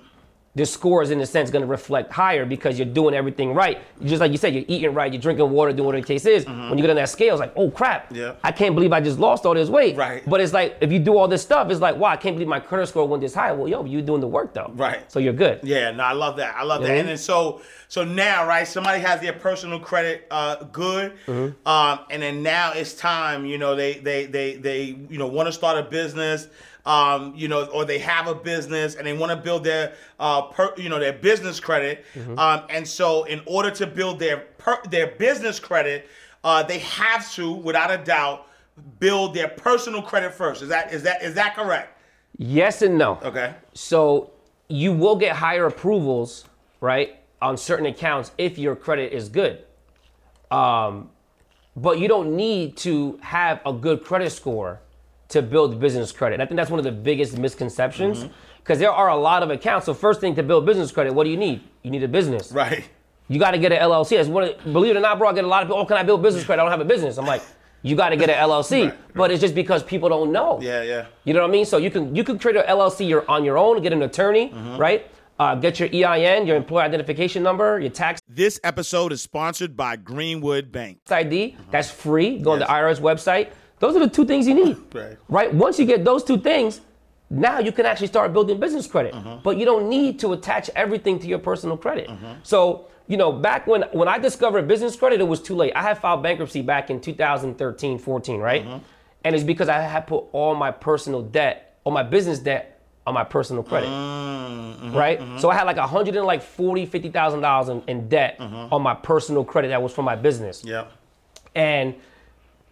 the 0.57 0.67
score 0.67 1.01
is 1.03 1.11
in 1.13 1.21
a 1.21 1.27
sense 1.27 1.49
going 1.49 1.63
to 1.63 1.69
reflect 1.69 2.13
higher 2.13 2.45
because 2.45 2.77
you're 2.77 2.89
doing 2.89 3.15
everything 3.15 3.55
right. 3.55 3.79
Just 4.03 4.21
like 4.21 4.33
you 4.33 4.37
said, 4.37 4.53
you're 4.53 4.65
eating 4.67 4.93
right, 4.93 5.13
you're 5.13 5.23
drinking 5.23 5.49
water, 5.49 5.73
doing 5.73 5.87
whatever 5.87 6.03
the 6.03 6.07
case 6.07 6.27
is. 6.27 6.45
Mm-hmm. 6.45 6.71
When 6.71 6.79
you 6.79 6.83
get 6.83 6.91
on 6.91 6.97
that 6.97 7.09
scale, 7.09 7.35
it's 7.35 7.41
like, 7.41 7.53
oh 7.55 7.71
crap, 7.71 8.13
Yeah. 8.13 8.35
I 8.43 8.51
can't 8.51 8.75
believe 8.75 8.93
I 8.93 9.01
just 9.01 9.21
lost 9.21 9.47
all 9.47 9.55
this 9.55 9.69
weight. 9.69 9.97
Right. 9.97 10.29
But 10.29 10.41
it's 10.41 10.53
like 10.53 10.77
if 10.81 10.91
you 10.91 10.99
do 10.99 11.17
all 11.17 11.29
this 11.29 11.43
stuff, 11.43 11.71
it's 11.71 11.81
like, 11.81 11.97
wow, 11.97 12.09
I 12.09 12.17
can't 12.17 12.35
believe 12.35 12.49
my 12.49 12.59
credit 12.59 12.89
score 12.89 13.07
went 13.07 13.21
this 13.21 13.35
high. 13.35 13.53
Well, 13.53 13.69
yo, 13.69 13.85
you're 13.85 14.03
doing 14.03 14.21
the 14.21 14.27
work 14.27 14.53
though. 14.53 14.73
Right. 14.75 15.11
So 15.11 15.21
you're 15.21 15.33
good. 15.33 15.61
Yeah, 15.63 15.93
no, 15.93 16.03
I 16.03 16.13
love 16.13 16.37
that. 16.39 16.57
I 16.57 16.65
love 16.65 16.83
that. 16.83 16.91
And 16.91 17.09
then 17.09 17.17
so 17.19 17.63
so 17.90 18.05
now, 18.05 18.46
right? 18.46 18.68
Somebody 18.68 19.00
has 19.00 19.20
their 19.20 19.33
personal 19.33 19.81
credit 19.81 20.29
uh, 20.31 20.62
good, 20.70 21.12
Mm-hmm. 21.26 21.66
um, 21.68 21.98
and 22.09 22.22
then 22.22 22.40
now 22.40 22.72
it's 22.72 22.94
time. 22.94 23.44
You 23.44 23.59
know, 23.59 23.74
they 23.74 23.94
they 23.94 24.26
they 24.26 24.55
they 24.55 24.96
you 25.11 25.18
know 25.18 25.26
want 25.26 25.48
to 25.48 25.53
start 25.53 25.76
a 25.76 25.83
business. 25.83 26.46
Um, 26.87 27.35
you 27.37 27.48
know, 27.48 27.66
or 27.66 27.85
they 27.85 27.98
have 27.98 28.26
a 28.26 28.35
business 28.35 28.94
and 28.94 29.07
they 29.07 29.12
want 29.12 29.31
to 29.31 29.37
build 29.37 29.64
their, 29.64 29.92
uh, 30.18 30.42
per, 30.42 30.72
you 30.79 30.88
know, 30.88 30.98
their 30.98 31.12
business 31.12 31.61
credit. 31.61 32.07
Mm-hmm. 32.14 32.38
Um, 32.38 32.62
and 32.70 32.88
so, 32.88 33.24
in 33.24 33.42
order 33.44 33.70
to 33.72 33.87
build 33.87 34.18
their 34.18 34.38
per, 34.57 34.81
their 34.88 35.09
business 35.09 35.61
credit, 35.61 36.09
uh, 36.42 36.62
they 36.62 36.79
have 36.79 37.31
to, 37.35 37.53
without 37.53 37.90
a 37.90 37.98
doubt, 37.98 38.46
build 38.98 39.35
their 39.35 39.48
personal 39.48 40.00
credit 40.00 40.33
first. 40.33 40.62
Is 40.62 40.68
that 40.70 40.90
is 40.94 41.03
that 41.03 41.22
is 41.22 41.35
that 41.35 41.55
correct? 41.55 41.98
Yes 42.38 42.81
and 42.81 42.96
no. 42.96 43.18
Okay. 43.22 43.53
So 43.74 44.31
you 44.68 44.92
will 44.92 45.16
get 45.16 45.37
higher 45.37 45.66
approvals, 45.66 46.46
right, 46.81 47.20
on 47.42 47.57
certain 47.57 47.87
accounts 47.87 48.33
if 48.38 48.59
your 48.59 48.76
credit 48.76 49.12
is 49.12 49.29
good. 49.29 49.64
Um, 50.50 51.11
but 51.76 51.98
you 51.98 52.09
don't 52.09 52.37
need 52.37 52.76
to 52.79 53.18
have 53.22 53.61
a 53.64 53.72
good 53.72 54.05
credit 54.05 54.31
score 54.31 54.81
to 55.29 55.40
build 55.42 55.79
business 55.81 56.11
credit. 56.12 56.35
And 56.35 56.42
I 56.42 56.46
think 56.46 56.57
that's 56.57 56.70
one 56.70 56.79
of 56.81 56.85
the 56.85 56.92
biggest 56.92 57.38
misconceptions 57.38 58.26
because 58.59 58.79
there 58.79 58.90
are 58.90 59.09
a 59.09 59.16
lot 59.16 59.42
of 59.42 59.50
accounts. 59.50 59.87
So 59.87 59.94
first 59.94 60.20
thing 60.20 60.35
to 60.35 60.42
build 60.42 60.66
business 60.66 60.90
credit, 60.90 61.14
what 61.14 61.24
do 61.24 61.31
you 61.31 61.37
need? 61.37 61.62
You 61.83 61.90
need 61.90 62.03
a 62.03 62.09
business. 62.09 62.50
Right. 62.53 62.88
You 63.29 63.38
got 63.38 63.53
to 63.53 63.59
get 63.59 63.70
an 63.70 63.79
LLC. 63.79 64.16
That's 64.16 64.29
one 64.29 64.42
of, 64.44 64.72
believe 64.72 64.96
it 64.96 64.98
or 64.98 65.00
not, 65.00 65.18
bro, 65.18 65.29
I 65.29 65.33
get 65.33 65.44
a 65.44 65.48
lot 65.48 65.62
of 65.62 65.68
people, 65.68 65.81
oh, 65.81 65.87
can 65.87 65.96
I 65.96 66.03
build 66.03 66.20
business 66.20 66.44
credit? 66.44 66.61
I 66.61 66.64
don't 66.64 66.72
have 66.72 66.81
a 66.81 66.85
business. 66.85 67.16
I'm 67.16 67.26
like, 67.26 67.42
you 67.83 67.94
got 67.94 68.09
to 68.11 68.16
get 68.16 68.29
an 68.29 68.37
LLC. 68.37 68.87
Right, 68.90 69.14
But 69.14 69.31
it's 69.31 69.40
just 69.40 69.55
because 69.55 69.85
people 69.85 70.09
don't 70.09 70.33
know. 70.33 70.59
Yeah, 70.61 70.83
yeah. 70.83 71.07
You 71.24 71.33
know 71.33 71.40
what 71.42 71.48
I 71.48 71.53
mean? 71.53 71.64
So 71.64 71.76
you 71.79 71.90
can 71.90 72.14
you 72.14 72.24
can 72.24 72.38
create 72.38 72.57
an 72.57 72.64
LLC 72.66 73.09
your, 73.09 73.24
on 73.31 73.44
your 73.44 73.57
own, 73.57 73.81
get 73.83 73.92
an 73.92 74.03
attorney, 74.03 74.53
right? 74.76 75.09
Uh, 75.40 75.55
get 75.55 75.81
your 75.81 75.88
EIN, 75.88 76.46
your 76.46 76.55
employer 76.55 76.83
identification 76.83 77.42
number, 77.42 77.81
your 77.81 77.88
tax 77.88 78.20
This 78.29 78.61
episode 78.62 79.11
is 79.11 79.22
sponsored 79.22 79.74
by 79.74 79.96
Greenwood 79.96 80.70
Bank. 80.70 80.98
ID. 81.11 81.55
Uh-huh. 81.55 81.62
That's 81.70 81.90
free. 81.90 82.37
Go 82.38 82.53
Yes. 82.53 82.61
on 82.62 82.68
the 82.68 82.70
IRS 82.70 83.00
website. 83.00 83.48
Those 83.79 83.96
are 83.96 84.00
the 84.00 84.09
two 84.11 84.26
things 84.26 84.46
you 84.46 84.53
need. 84.55 84.76
Right. 84.94 85.16
Right. 85.31 85.55
Once 85.55 85.79
you 85.79 85.87
get 85.87 86.05
those 86.05 86.22
two 86.24 86.37
things, 86.37 86.83
now 87.31 87.59
you 87.59 87.72
can 87.72 87.87
actually 87.87 88.09
start 88.09 88.35
building 88.35 88.61
business 88.61 88.87
credit. 88.87 89.14
Uh-huh. 89.14 89.38
But 89.42 89.57
you 89.57 89.64
don't 89.64 89.88
need 89.88 90.18
to 90.20 90.35
attach 90.35 90.68
everything 90.76 91.18
to 91.20 91.26
your 91.26 91.38
personal 91.38 91.79
credit. 91.79 92.11
Uh-huh. 92.11 92.35
So 92.42 92.88
you 93.09 93.16
know, 93.16 93.33
back 93.33 93.66
when 93.66 93.83
when 93.92 94.09
I 94.09 94.18
discovered 94.18 94.68
business 94.68 94.94
credit, 94.94 95.22
it 95.22 95.24
was 95.29 95.40
too 95.40 95.55
late. 95.55 95.72
I 95.74 95.81
had 95.83 95.96
filed 95.96 96.22
bankruptcy 96.22 96.61
back 96.61 96.90
in 96.90 97.00
2013, 97.00 97.98
14, 97.98 98.38
right? 98.40 98.66
And 99.24 99.35
it's 99.35 99.42
because 99.44 99.70
I 99.70 99.81
had 99.81 100.07
put 100.07 100.24
all 100.33 100.55
my 100.55 100.70
personal 100.70 101.22
debt, 101.22 101.79
all 101.85 101.92
my 101.92 102.03
business 102.03 102.38
debt, 102.40 102.80
on 103.11 103.14
my 103.14 103.25
personal 103.25 103.62
credit. 103.62 103.88
Mm-hmm, 103.88 104.87
mm-hmm, 104.87 104.96
right? 104.96 105.20
Mm-hmm. 105.20 105.38
So 105.38 105.51
I 105.51 105.55
had 105.55 105.64
like 105.64 105.77
a 105.77 105.87
hundred 105.87 106.16
and 106.16 106.25
like 106.25 106.42
forty, 106.42 106.87
fifty 106.87 107.11
thousand 107.11 107.40
dollars 107.40 107.68
in, 107.68 107.83
in 107.87 108.09
debt 108.09 108.37
on 108.40 108.81
my 108.81 108.94
personal 108.94 109.44
credit 109.44 109.68
that 109.68 109.83
was 109.83 109.92
for 109.92 110.03
my 110.03 110.16
business. 110.16 110.62
Yeah. 110.64 110.87
And 111.55 111.94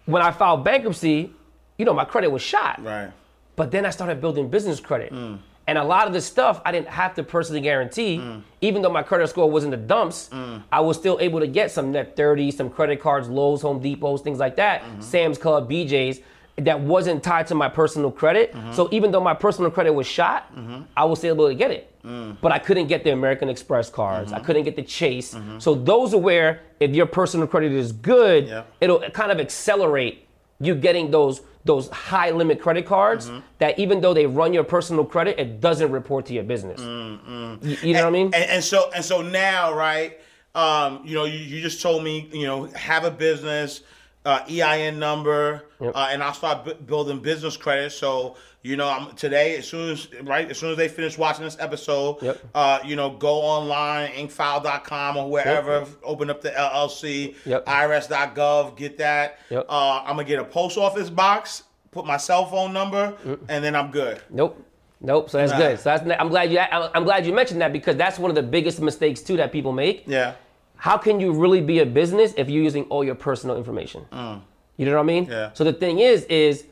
when 0.06 0.22
I 0.22 0.30
filed 0.30 0.64
bankruptcy, 0.64 1.32
you 1.76 1.84
know, 1.84 1.92
my 1.92 2.04
credit 2.04 2.30
was 2.30 2.42
shot. 2.42 2.82
Right. 2.82 3.12
But 3.56 3.70
then 3.70 3.84
I 3.84 3.90
started 3.90 4.20
building 4.20 4.48
business 4.48 4.80
credit. 4.80 5.12
Mm. 5.12 5.40
And 5.66 5.76
a 5.76 5.84
lot 5.84 6.06
of 6.06 6.14
the 6.14 6.20
stuff 6.20 6.62
I 6.64 6.72
didn't 6.72 6.88
have 6.88 7.14
to 7.16 7.22
personally 7.22 7.60
guarantee, 7.60 8.18
mm. 8.18 8.42
even 8.62 8.80
though 8.80 8.90
my 8.90 9.02
credit 9.02 9.28
score 9.28 9.50
was 9.50 9.64
in 9.64 9.70
the 9.70 9.76
dumps, 9.76 10.30
mm. 10.32 10.62
I 10.72 10.80
was 10.80 10.96
still 10.96 11.18
able 11.20 11.40
to 11.40 11.46
get 11.46 11.70
some 11.70 11.92
net 11.92 12.16
30, 12.16 12.52
some 12.52 12.70
credit 12.70 13.00
cards, 13.00 13.28
Lowe's, 13.28 13.60
Home 13.62 13.82
Depots, 13.82 14.22
things 14.22 14.38
like 14.38 14.56
that, 14.56 14.82
Sam's 15.00 15.36
Club, 15.36 15.68
BJ's, 15.68 16.20
that 16.58 16.80
wasn't 16.80 17.22
tied 17.22 17.46
to 17.48 17.54
my 17.54 17.68
personal 17.68 18.10
credit. 18.10 18.52
Mm-hmm. 18.52 18.72
So 18.72 18.88
even 18.90 19.10
though 19.10 19.20
my 19.20 19.34
personal 19.34 19.70
credit 19.70 19.92
was 19.92 20.06
shot, 20.06 20.54
mm-hmm. 20.54 20.82
I 20.96 21.04
was 21.04 21.18
still 21.18 21.34
able 21.34 21.48
to 21.48 21.54
get 21.54 21.70
it. 21.70 21.94
Mm. 22.02 22.36
But 22.40 22.52
I 22.52 22.58
couldn't 22.58 22.86
get 22.86 23.04
the 23.04 23.10
American 23.10 23.48
Express 23.48 23.90
cards. 23.90 24.32
I 24.32 24.36
mm-hmm. 24.36 24.46
couldn't 24.46 24.64
get 24.64 24.76
the 24.76 24.82
Chase. 24.82 25.36
So 25.58 25.74
those 25.74 26.14
are 26.14 26.18
where, 26.18 26.62
if 26.80 26.92
your 26.92 27.06
personal 27.06 27.46
credit 27.46 27.72
is 27.72 27.92
good, 27.92 28.46
Yeah. 28.46 28.62
it'll 28.80 29.00
kind 29.10 29.30
of 29.32 29.40
accelerate 29.40 30.26
you 30.60 30.74
getting 30.74 31.10
those 31.10 31.42
those 31.64 31.88
high 31.90 32.30
limit 32.30 32.60
credit 32.60 32.86
cards 32.86 33.30
that 33.58 33.78
even 33.78 34.00
though 34.00 34.14
they 34.14 34.26
run 34.26 34.54
your 34.54 34.64
personal 34.64 35.04
credit, 35.04 35.38
it 35.38 35.60
doesn't 35.60 35.92
report 35.92 36.24
to 36.26 36.32
your 36.32 36.44
business. 36.44 36.80
You, 36.80 37.76
you 37.82 37.92
know 37.92 38.04
what 38.04 38.08
I 38.08 38.10
mean? 38.10 38.26
And, 38.26 38.50
and 38.50 38.64
so 38.64 38.90
and 38.94 39.04
so 39.04 39.20
now, 39.20 39.74
right? 39.74 40.18
Um, 40.54 41.02
you 41.04 41.14
know, 41.14 41.24
you, 41.24 41.38
you 41.38 41.60
just 41.60 41.82
told 41.82 42.02
me, 42.02 42.28
you 42.32 42.46
know, 42.46 42.64
have 42.74 43.04
a 43.04 43.10
business, 43.10 43.82
uh, 44.24 44.40
EIN 44.48 44.98
number, 44.98 45.64
Yep. 45.80 45.92
uh, 45.96 46.08
and 46.10 46.22
I'll 46.22 46.34
start 46.34 46.64
bu- 46.64 46.74
building 46.74 47.20
business 47.20 47.56
credit. 47.56 47.92
So 47.92 48.36
you 48.62 48.76
know, 48.76 48.88
I'm 48.88 49.14
today 49.14 49.56
as 49.56 49.66
soon 49.68 49.90
as 49.92 50.08
right 50.24 50.50
as 50.50 50.58
soon 50.58 50.72
as 50.72 50.76
they 50.76 50.88
finish 50.88 51.16
watching 51.16 51.44
this 51.44 51.56
episode, 51.60 52.20
Yep. 52.20 52.38
uh, 52.54 52.80
you 52.84 52.96
know, 52.96 53.10
go 53.10 53.36
online, 53.36 54.10
incfile.com 54.10 55.16
or 55.16 55.30
wherever, 55.30 55.86
open 56.02 56.28
up 56.28 56.40
the 56.42 56.50
LLC, 56.50 57.36
Yep. 57.46 57.64
IRS.gov, 57.66 58.76
get 58.76 58.98
that. 58.98 59.38
Yep. 59.50 59.66
Uh, 59.68 60.00
I'm 60.04 60.16
gonna 60.16 60.24
get 60.24 60.40
a 60.40 60.44
post 60.44 60.76
office 60.76 61.08
box, 61.08 61.62
put 61.92 62.04
my 62.04 62.16
cell 62.16 62.46
phone 62.46 62.72
number, 62.72 63.14
and 63.48 63.62
then 63.64 63.74
I'm 63.76 63.90
good. 63.90 64.20
Nope. 64.30 64.62
Nope. 65.00 65.30
So 65.30 65.38
that's 65.38 65.52
Nah. 65.52 65.58
good. 65.58 65.78
So 65.78 65.84
that's, 65.96 66.02
I'm 66.20 66.28
glad 66.28 66.50
you 66.50 66.58
I'm 66.58 67.04
glad 67.04 67.24
you 67.24 67.32
mentioned 67.32 67.60
that 67.60 67.72
because 67.72 67.94
that's 67.96 68.18
one 68.18 68.30
of 68.30 68.34
the 68.34 68.42
biggest 68.42 68.80
mistakes 68.80 69.20
too 69.22 69.36
that 69.36 69.52
people 69.52 69.72
make. 69.72 70.02
Yeah. 70.08 70.32
How 70.78 70.96
can 70.96 71.20
you 71.20 71.32
really 71.32 71.60
be 71.60 71.80
a 71.80 71.86
business 71.86 72.32
if 72.36 72.48
you're 72.48 72.62
using 72.62 72.84
all 72.84 73.04
your 73.04 73.14
personal 73.16 73.56
information? 73.56 74.06
You 74.76 74.86
know 74.86 74.92
what 74.94 75.00
I 75.00 75.02
mean? 75.02 75.26
Mm. 75.26 75.30
Yeah. 75.30 75.50
So 75.54 75.64
the 75.64 75.72
thing 75.72 75.98
is, 75.98 76.22
is 76.24 76.64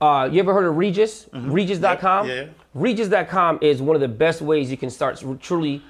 uh, 0.00 0.28
you 0.30 0.38
ever 0.40 0.54
heard 0.54 0.64
of 0.66 0.76
Regus? 0.76 1.28
Regus.com? 1.32 2.28
Yep, 2.28 2.46
yeah. 2.46 2.52
Regus.com 2.74 3.58
is 3.62 3.82
one 3.82 3.96
of 3.96 4.00
the 4.00 4.08
best 4.08 4.40
ways 4.42 4.70
you 4.70 4.76
can 4.76 4.90
start 4.90 5.22
truly 5.40 5.82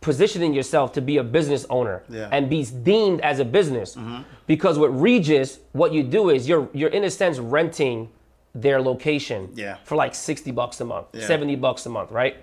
positioning 0.00 0.54
yourself 0.54 0.92
to 0.92 1.00
be 1.00 1.16
a 1.16 1.24
business 1.24 1.66
owner 1.70 2.04
Yeah. 2.08 2.20
Mm-hmm. 2.24 2.34
and 2.34 2.50
be 2.50 2.64
deemed 2.64 3.20
as 3.22 3.40
a 3.40 3.44
business. 3.44 3.96
Because 4.46 4.78
with 4.78 4.92
Regus, 4.92 5.58
what 5.72 5.92
you 5.92 6.02
do 6.04 6.30
is 6.30 6.48
you're 6.48 6.68
you're 6.72 6.90
in 6.90 7.02
a 7.04 7.10
sense 7.10 7.38
renting 7.40 8.08
their 8.54 8.80
location 8.80 9.50
Yeah. 9.54 9.76
for 9.84 9.96
like 9.96 10.14
60 10.14 10.50
bucks 10.52 10.80
a 10.80 10.84
month, 10.84 11.06
Yeah. 11.12 11.26
70 11.26 11.56
bucks 11.56 11.84
a 11.86 11.90
month, 11.90 12.10
right? 12.12 12.36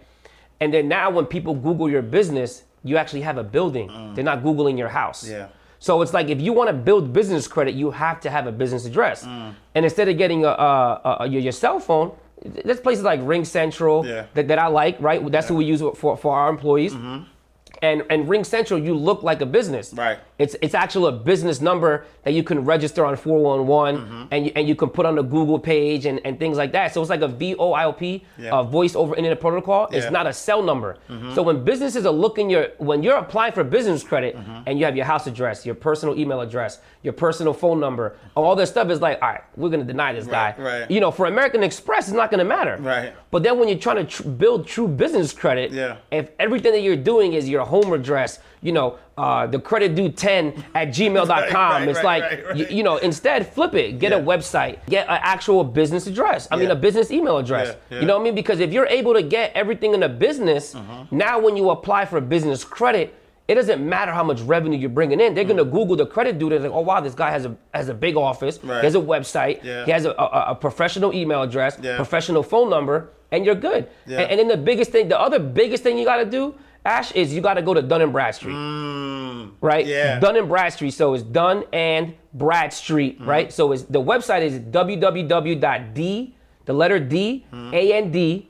And 0.60 0.74
then 0.74 0.88
now 0.88 1.10
when 1.12 1.26
people 1.26 1.54
Google 1.56 1.90
your 1.90 2.02
business, 2.02 2.64
you 2.84 2.98
actually 2.98 3.22
have 3.22 3.38
a 3.38 3.44
building. 3.44 3.88
They're 4.14 4.24
not 4.24 4.44
Googling 4.44 4.78
your 4.78 4.90
house. 4.90 5.26
Mm. 5.26 5.32
Yeah. 5.32 5.48
So 5.80 6.02
it's 6.02 6.14
like 6.14 6.30
if 6.30 6.40
you 6.40 6.54
want 6.54 6.70
to 6.70 6.74
build 6.74 7.12
business 7.12 7.48
credit, 7.48 7.76
you 7.76 7.92
have 7.92 8.20
to 8.22 8.30
have 8.30 8.48
a 8.48 8.52
business 8.52 8.86
address. 8.86 9.26
Mm. 9.26 9.54
And 9.76 9.86
instead 9.86 10.08
of 10.08 10.18
getting 10.18 10.46
a, 10.46 10.50
a, 10.50 11.18
a, 11.22 11.28
your, 11.28 11.42
your 11.42 11.52
cell 11.52 11.80
phone, 11.80 12.12
there's 12.46 12.80
places 12.80 13.04
like 13.04 13.20
RingCentral 13.22 14.06
Yeah. 14.06 14.26
that, 14.34 14.48
that 14.48 14.60
I 14.60 14.68
like, 14.68 14.96
right? 15.02 15.20
That's 15.32 15.48
who 15.48 15.56
we 15.56 15.66
use 15.66 15.82
for, 15.96 16.18
for 16.18 16.36
our 16.36 16.50
employees. 16.50 16.94
And, 16.94 18.04
and 18.10 18.28
RingCentral, 18.28 18.84
you 18.86 18.94
look 18.96 19.24
like 19.24 19.42
a 19.42 19.46
business. 19.46 19.94
Right. 19.94 20.20
It's 20.44 20.56
it's 20.62 20.76
actually 20.76 21.08
a 21.16 21.18
business 21.32 21.62
number 21.70 21.92
that 22.24 22.34
you 22.38 22.44
can 22.50 22.60
register 22.74 23.02
on 23.06 23.16
411 23.16 23.94
Mm-hmm. 24.04 24.24
and, 24.34 24.46
you, 24.46 24.52
and 24.58 24.68
you 24.70 24.76
can 24.76 24.90
put 24.90 25.06
on 25.06 25.16
the 25.16 25.22
Google 25.36 25.60
page 25.60 26.06
and, 26.06 26.20
and 26.26 26.38
things 26.40 26.58
like 26.58 26.72
that. 26.74 26.94
So 26.94 27.02
it's 27.02 27.10
like 27.10 27.22
a 27.22 27.28
VoIP, 27.42 28.22
Yeah. 28.38 28.52
uh, 28.56 28.64
voice 28.64 28.96
over 28.96 29.16
internet 29.16 29.40
protocol. 29.40 29.88
Yeah. 29.92 29.98
It's 30.00 30.12
not 30.12 30.26
a 30.28 30.34
cell 30.34 30.62
number. 30.62 30.98
So 31.36 31.42
when 31.44 31.64
businesses 31.64 32.06
are 32.06 32.12
looking 32.26 32.50
your 32.50 32.66
when 32.90 33.04
you're 33.04 33.18
applying 33.26 33.54
for 33.54 33.64
business 33.64 34.04
credit 34.04 34.36
and 34.68 34.78
you 34.80 34.84
have 34.86 34.96
your 35.00 35.06
house 35.06 35.26
address, 35.28 35.66
your 35.66 35.76
personal 35.76 36.18
email 36.20 36.42
address, 36.42 36.80
your 37.04 37.14
personal 37.14 37.54
phone 37.54 37.80
number, 37.80 38.16
all 38.36 38.56
this 38.56 38.70
stuff 38.70 38.90
is 38.90 39.00
like, 39.02 39.22
all 39.22 39.30
right, 39.30 39.44
we're 39.56 39.70
gonna 39.70 39.84
deny 39.96 40.12
this 40.14 40.26
Right, 40.26 40.56
guy. 40.58 40.64
right. 40.64 40.92
You 40.92 41.00
know, 41.00 41.12
for 41.12 41.26
American 41.28 41.64
Express, 41.64 42.08
it's 42.08 42.18
not 42.22 42.32
gonna 42.32 42.44
matter. 42.58 42.76
Right. 42.80 43.14
But 43.32 43.44
then 43.44 43.58
when 43.60 43.68
you're 43.70 43.78
trying 43.88 43.98
to 44.06 44.06
tr- 44.16 44.28
build 44.44 44.68
true 44.68 44.88
business 44.88 45.32
credit, 45.34 45.72
Yeah. 45.72 45.98
if 46.12 46.26
everything 46.40 46.72
that 46.76 46.82
you're 46.82 47.04
doing 47.14 47.34
is 47.34 47.48
your 47.50 47.66
home 47.66 47.92
address, 47.94 48.40
you 48.64 48.72
know, 48.72 48.98
uh, 49.18 49.46
the 49.46 49.60
credit 49.60 49.94
due 49.94 50.10
10 50.10 50.64
at 50.74 50.88
gmail.com, 50.88 51.28
right, 51.54 51.88
it's 51.88 51.98
right, 51.98 52.04
like, 52.04 52.24
right, 52.24 52.46
right. 52.48 52.58
You, 52.58 52.78
you 52.78 52.84
know, 52.84 52.98
instead 52.98 53.48
flip 53.54 53.76
it, 53.76 54.00
get 54.00 54.12
a 54.12 54.18
website, 54.18 54.80
get 54.88 55.08
an 55.08 55.20
actual 55.22 55.64
business 55.64 56.08
address. 56.08 56.48
I 56.50 56.56
mean, 56.56 56.72
a 56.72 56.76
business 56.76 57.12
email 57.12 57.38
address. 57.38 57.68
Yeah, 57.68 57.76
yeah. 57.92 58.00
You 58.02 58.08
know 58.08 58.16
what 58.16 58.22
I 58.22 58.24
mean? 58.24 58.36
Because 58.36 58.60
if 58.60 58.72
you're 58.74 58.88
able 58.88 59.14
to 59.14 59.22
get 59.22 59.52
everything 59.54 59.94
in 59.94 60.02
a 60.04 60.10
business, 60.10 60.74
Uh-huh. 60.74 61.04
now 61.12 61.40
when 61.40 61.56
you 61.58 61.70
apply 61.70 62.06
for 62.06 62.20
business 62.22 62.64
credit, 62.64 63.14
it 63.48 63.56
doesn't 63.56 63.82
matter 63.88 64.14
how 64.14 64.24
much 64.24 64.40
revenue 64.42 64.78
you're 64.78 64.90
bringing 64.90 65.20
in. 65.20 65.36
They're 65.36 65.44
gonna 65.44 65.66
Google 65.66 65.98
the 65.98 66.06
credit 66.06 66.40
dude. 66.40 66.54
They're 66.54 66.60
like, 66.62 66.72
oh 66.72 66.80
wow, 66.80 67.02
this 67.02 67.14
guy 67.14 67.30
has 67.30 67.46
a 67.46 67.54
has 67.74 67.90
a 67.90 67.94
big 67.94 68.16
office. 68.16 68.58
Mm. 68.60 68.70
Right. 68.70 68.80
He 68.80 68.86
has 68.86 68.96
a 68.96 69.00
website. 69.00 69.62
Yeah. 69.64 69.84
He 69.86 69.92
has 69.92 70.06
a, 70.06 70.12
a, 70.12 70.46
a 70.52 70.56
professional 70.56 71.14
email 71.14 71.42
address, 71.44 71.78
Yeah. 71.82 71.98
professional 71.98 72.42
phone 72.42 72.70
number, 72.70 73.10
and 73.34 73.46
you're 73.46 73.56
good. 73.70 73.90
Yeah. 74.08 74.22
And, 74.22 74.32
and 74.32 74.40
then 74.40 74.48
the 74.48 74.64
biggest 74.64 74.92
thing, 74.92 75.10
the 75.10 75.20
other 75.20 75.40
biggest 75.40 75.84
thing 75.84 75.98
you 75.98 76.06
gotta 76.06 76.24
do 76.26 76.56
Ash, 76.86 77.12
is 77.14 77.34
you 77.34 77.42
got 77.42 77.54
to 77.56 77.62
go 77.62 77.74
to 77.74 77.82
Dun 77.82 78.02
and 78.02 78.12
Bradstreet, 78.12 78.54
right? 78.56 79.86
Mm, 79.86 79.88
yeah. 79.88 80.20
Dun 80.20 80.36
and 80.36 80.48
Bradstreet. 80.50 80.94
So 80.94 81.14
it's 81.14 81.24
Dun 81.24 81.64
and 81.72 82.14
Bradstreet, 82.34 83.20
Mm-hmm. 83.20 83.30
right? 83.30 83.54
So 83.54 83.72
it's 83.72 83.84
the 83.84 84.02
website 84.02 84.42
is 84.42 84.60
www.d 84.60 86.36
the 86.66 86.74
letter 86.74 87.00
D 87.00 87.46
Mm-hmm. 87.52 87.74
A 87.74 87.94
N 87.94 88.12
D 88.12 88.50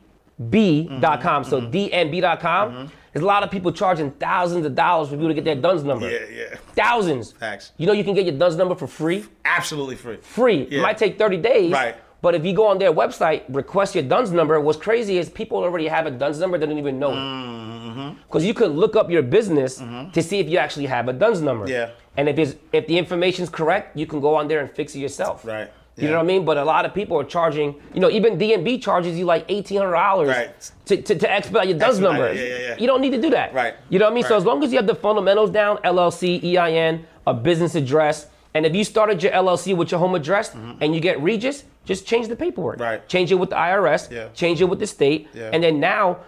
B.com. 0.49 1.43
So 1.43 1.61
dnb.com. 1.61 2.91
There's 3.13 3.23
a 3.23 3.27
lot 3.27 3.43
of 3.43 3.51
people 3.51 3.71
charging 3.71 4.09
thousands 4.11 4.65
of 4.65 4.73
dollars 4.73 5.09
for 5.09 5.15
people 5.15 5.27
to 5.27 5.35
get 5.35 5.43
their 5.45 5.55
DUNS 5.55 5.83
number. 5.83 6.09
Yeah, 6.09 6.25
yeah. 6.33 6.55
Thousands. 6.75 7.31
Facts. 7.33 7.71
You 7.77 7.85
know 7.85 7.93
you 7.93 8.03
can 8.03 8.15
get 8.15 8.25
your 8.25 8.35
DUNS 8.35 8.55
number 8.55 8.73
for 8.73 8.87
free? 8.87 9.23
Absolutely 9.45 9.95
free. 9.95 10.17
free. 10.17 10.67
Yeah. 10.71 10.79
It 10.79 10.81
might 10.81 10.97
take 10.97 11.19
30 11.19 11.37
days. 11.37 11.71
Right. 11.71 11.95
But 12.23 12.35
if 12.35 12.45
you 12.45 12.53
go 12.53 12.65
on 12.67 12.77
their 12.79 12.93
website, 12.93 13.43
request 13.49 13.95
your 13.95 14.05
DUNS 14.05 14.31
number, 14.31 14.59
what's 14.61 14.77
crazy 14.79 15.17
is 15.17 15.29
people 15.29 15.57
already 15.57 15.87
have 15.89 16.05
a 16.07 16.11
DUNS 16.11 16.39
number, 16.39 16.57
they 16.57 16.65
don't 16.65 16.77
even 16.79 16.97
know 16.97 17.11
Mm-hmm. 17.11 17.99
it. 17.99 18.15
Because 18.27 18.45
you 18.45 18.53
could 18.53 18.71
look 18.71 18.95
up 18.95 19.11
your 19.11 19.21
business 19.21 19.77
to 20.13 20.23
see 20.23 20.39
if 20.39 20.47
you 20.47 20.57
actually 20.57 20.85
have 20.85 21.09
a 21.09 21.13
DUNS 21.13 21.41
number. 21.41 21.69
Yeah. 21.69 21.89
And 22.15 22.29
if 22.29 22.37
it's, 22.39 22.55
if 22.71 22.87
the 22.87 22.97
information's 22.97 23.49
correct, 23.49 23.97
you 23.97 24.05
can 24.07 24.21
go 24.21 24.35
on 24.35 24.47
there 24.47 24.61
and 24.61 24.71
fix 24.71 24.95
it 24.95 24.99
yourself. 24.99 25.43
Right. 25.45 25.69
You 25.97 26.07
know 26.07 26.13
what 26.15 26.23
I 26.23 26.33
mean? 26.33 26.45
But 26.45 26.57
a 26.57 26.63
lot 26.63 26.85
of 26.85 26.93
people 26.93 27.19
are 27.19 27.23
charging, 27.25 27.75
you 27.93 27.99
know, 27.99 28.09
even 28.09 28.37
DNB 28.39 28.81
charges 28.81 29.15
you 29.19 29.25
like 29.25 29.45
$1,800 29.49 30.27
Right. 30.27 30.71
to, 30.85 30.97
to, 31.01 31.15
to 31.15 31.29
expedite 31.31 31.67
your 31.67 31.77
DUNS 31.77 31.99
number. 31.99 32.33
yeah, 32.33 32.41
yeah, 32.41 32.57
yeah. 32.69 32.75
You 32.79 32.87
don't 32.87 33.01
need 33.01 33.11
to 33.11 33.21
do 33.21 33.29
that. 33.31 33.53
Right. 33.53 33.75
You 33.89 33.99
know 33.99 34.05
what 34.05 34.11
I 34.13 34.15
mean? 34.15 34.23
So 34.23 34.37
as 34.37 34.45
long 34.45 34.63
as 34.63 34.71
you 34.71 34.77
have 34.77 34.87
the 34.87 34.95
fundamentals 34.95 35.51
down, 35.51 35.77
LLC, 35.79 36.41
EIN, 36.57 37.05
a 37.27 37.33
business 37.33 37.75
address, 37.75 38.27
and 38.53 38.65
if 38.65 38.75
you 38.75 38.83
started 38.83 39.21
your 39.23 39.31
LLC 39.31 39.75
with 39.75 39.91
your 39.91 39.99
home 39.99 40.15
address 40.15 40.53
and 40.81 40.93
you 40.95 41.01
get 41.01 41.21
Regus, 41.21 41.63
just 41.85 42.05
change 42.05 42.27
the 42.27 42.35
paperwork. 42.35 42.75
Mm-hmm. 42.75 42.83
Right. 42.83 43.07
Change 43.09 43.31
it 43.31 43.35
with 43.35 43.49
the 43.49 43.55
IRS. 43.55 44.11
Yeah. 44.11 44.29
Change 44.33 44.61
it 44.61 44.65
with 44.65 44.79
the 44.79 44.87
state. 44.87 45.27
Yeah. 45.33 45.49
And 45.53 45.63
then 45.63 45.79
now, 45.79 46.19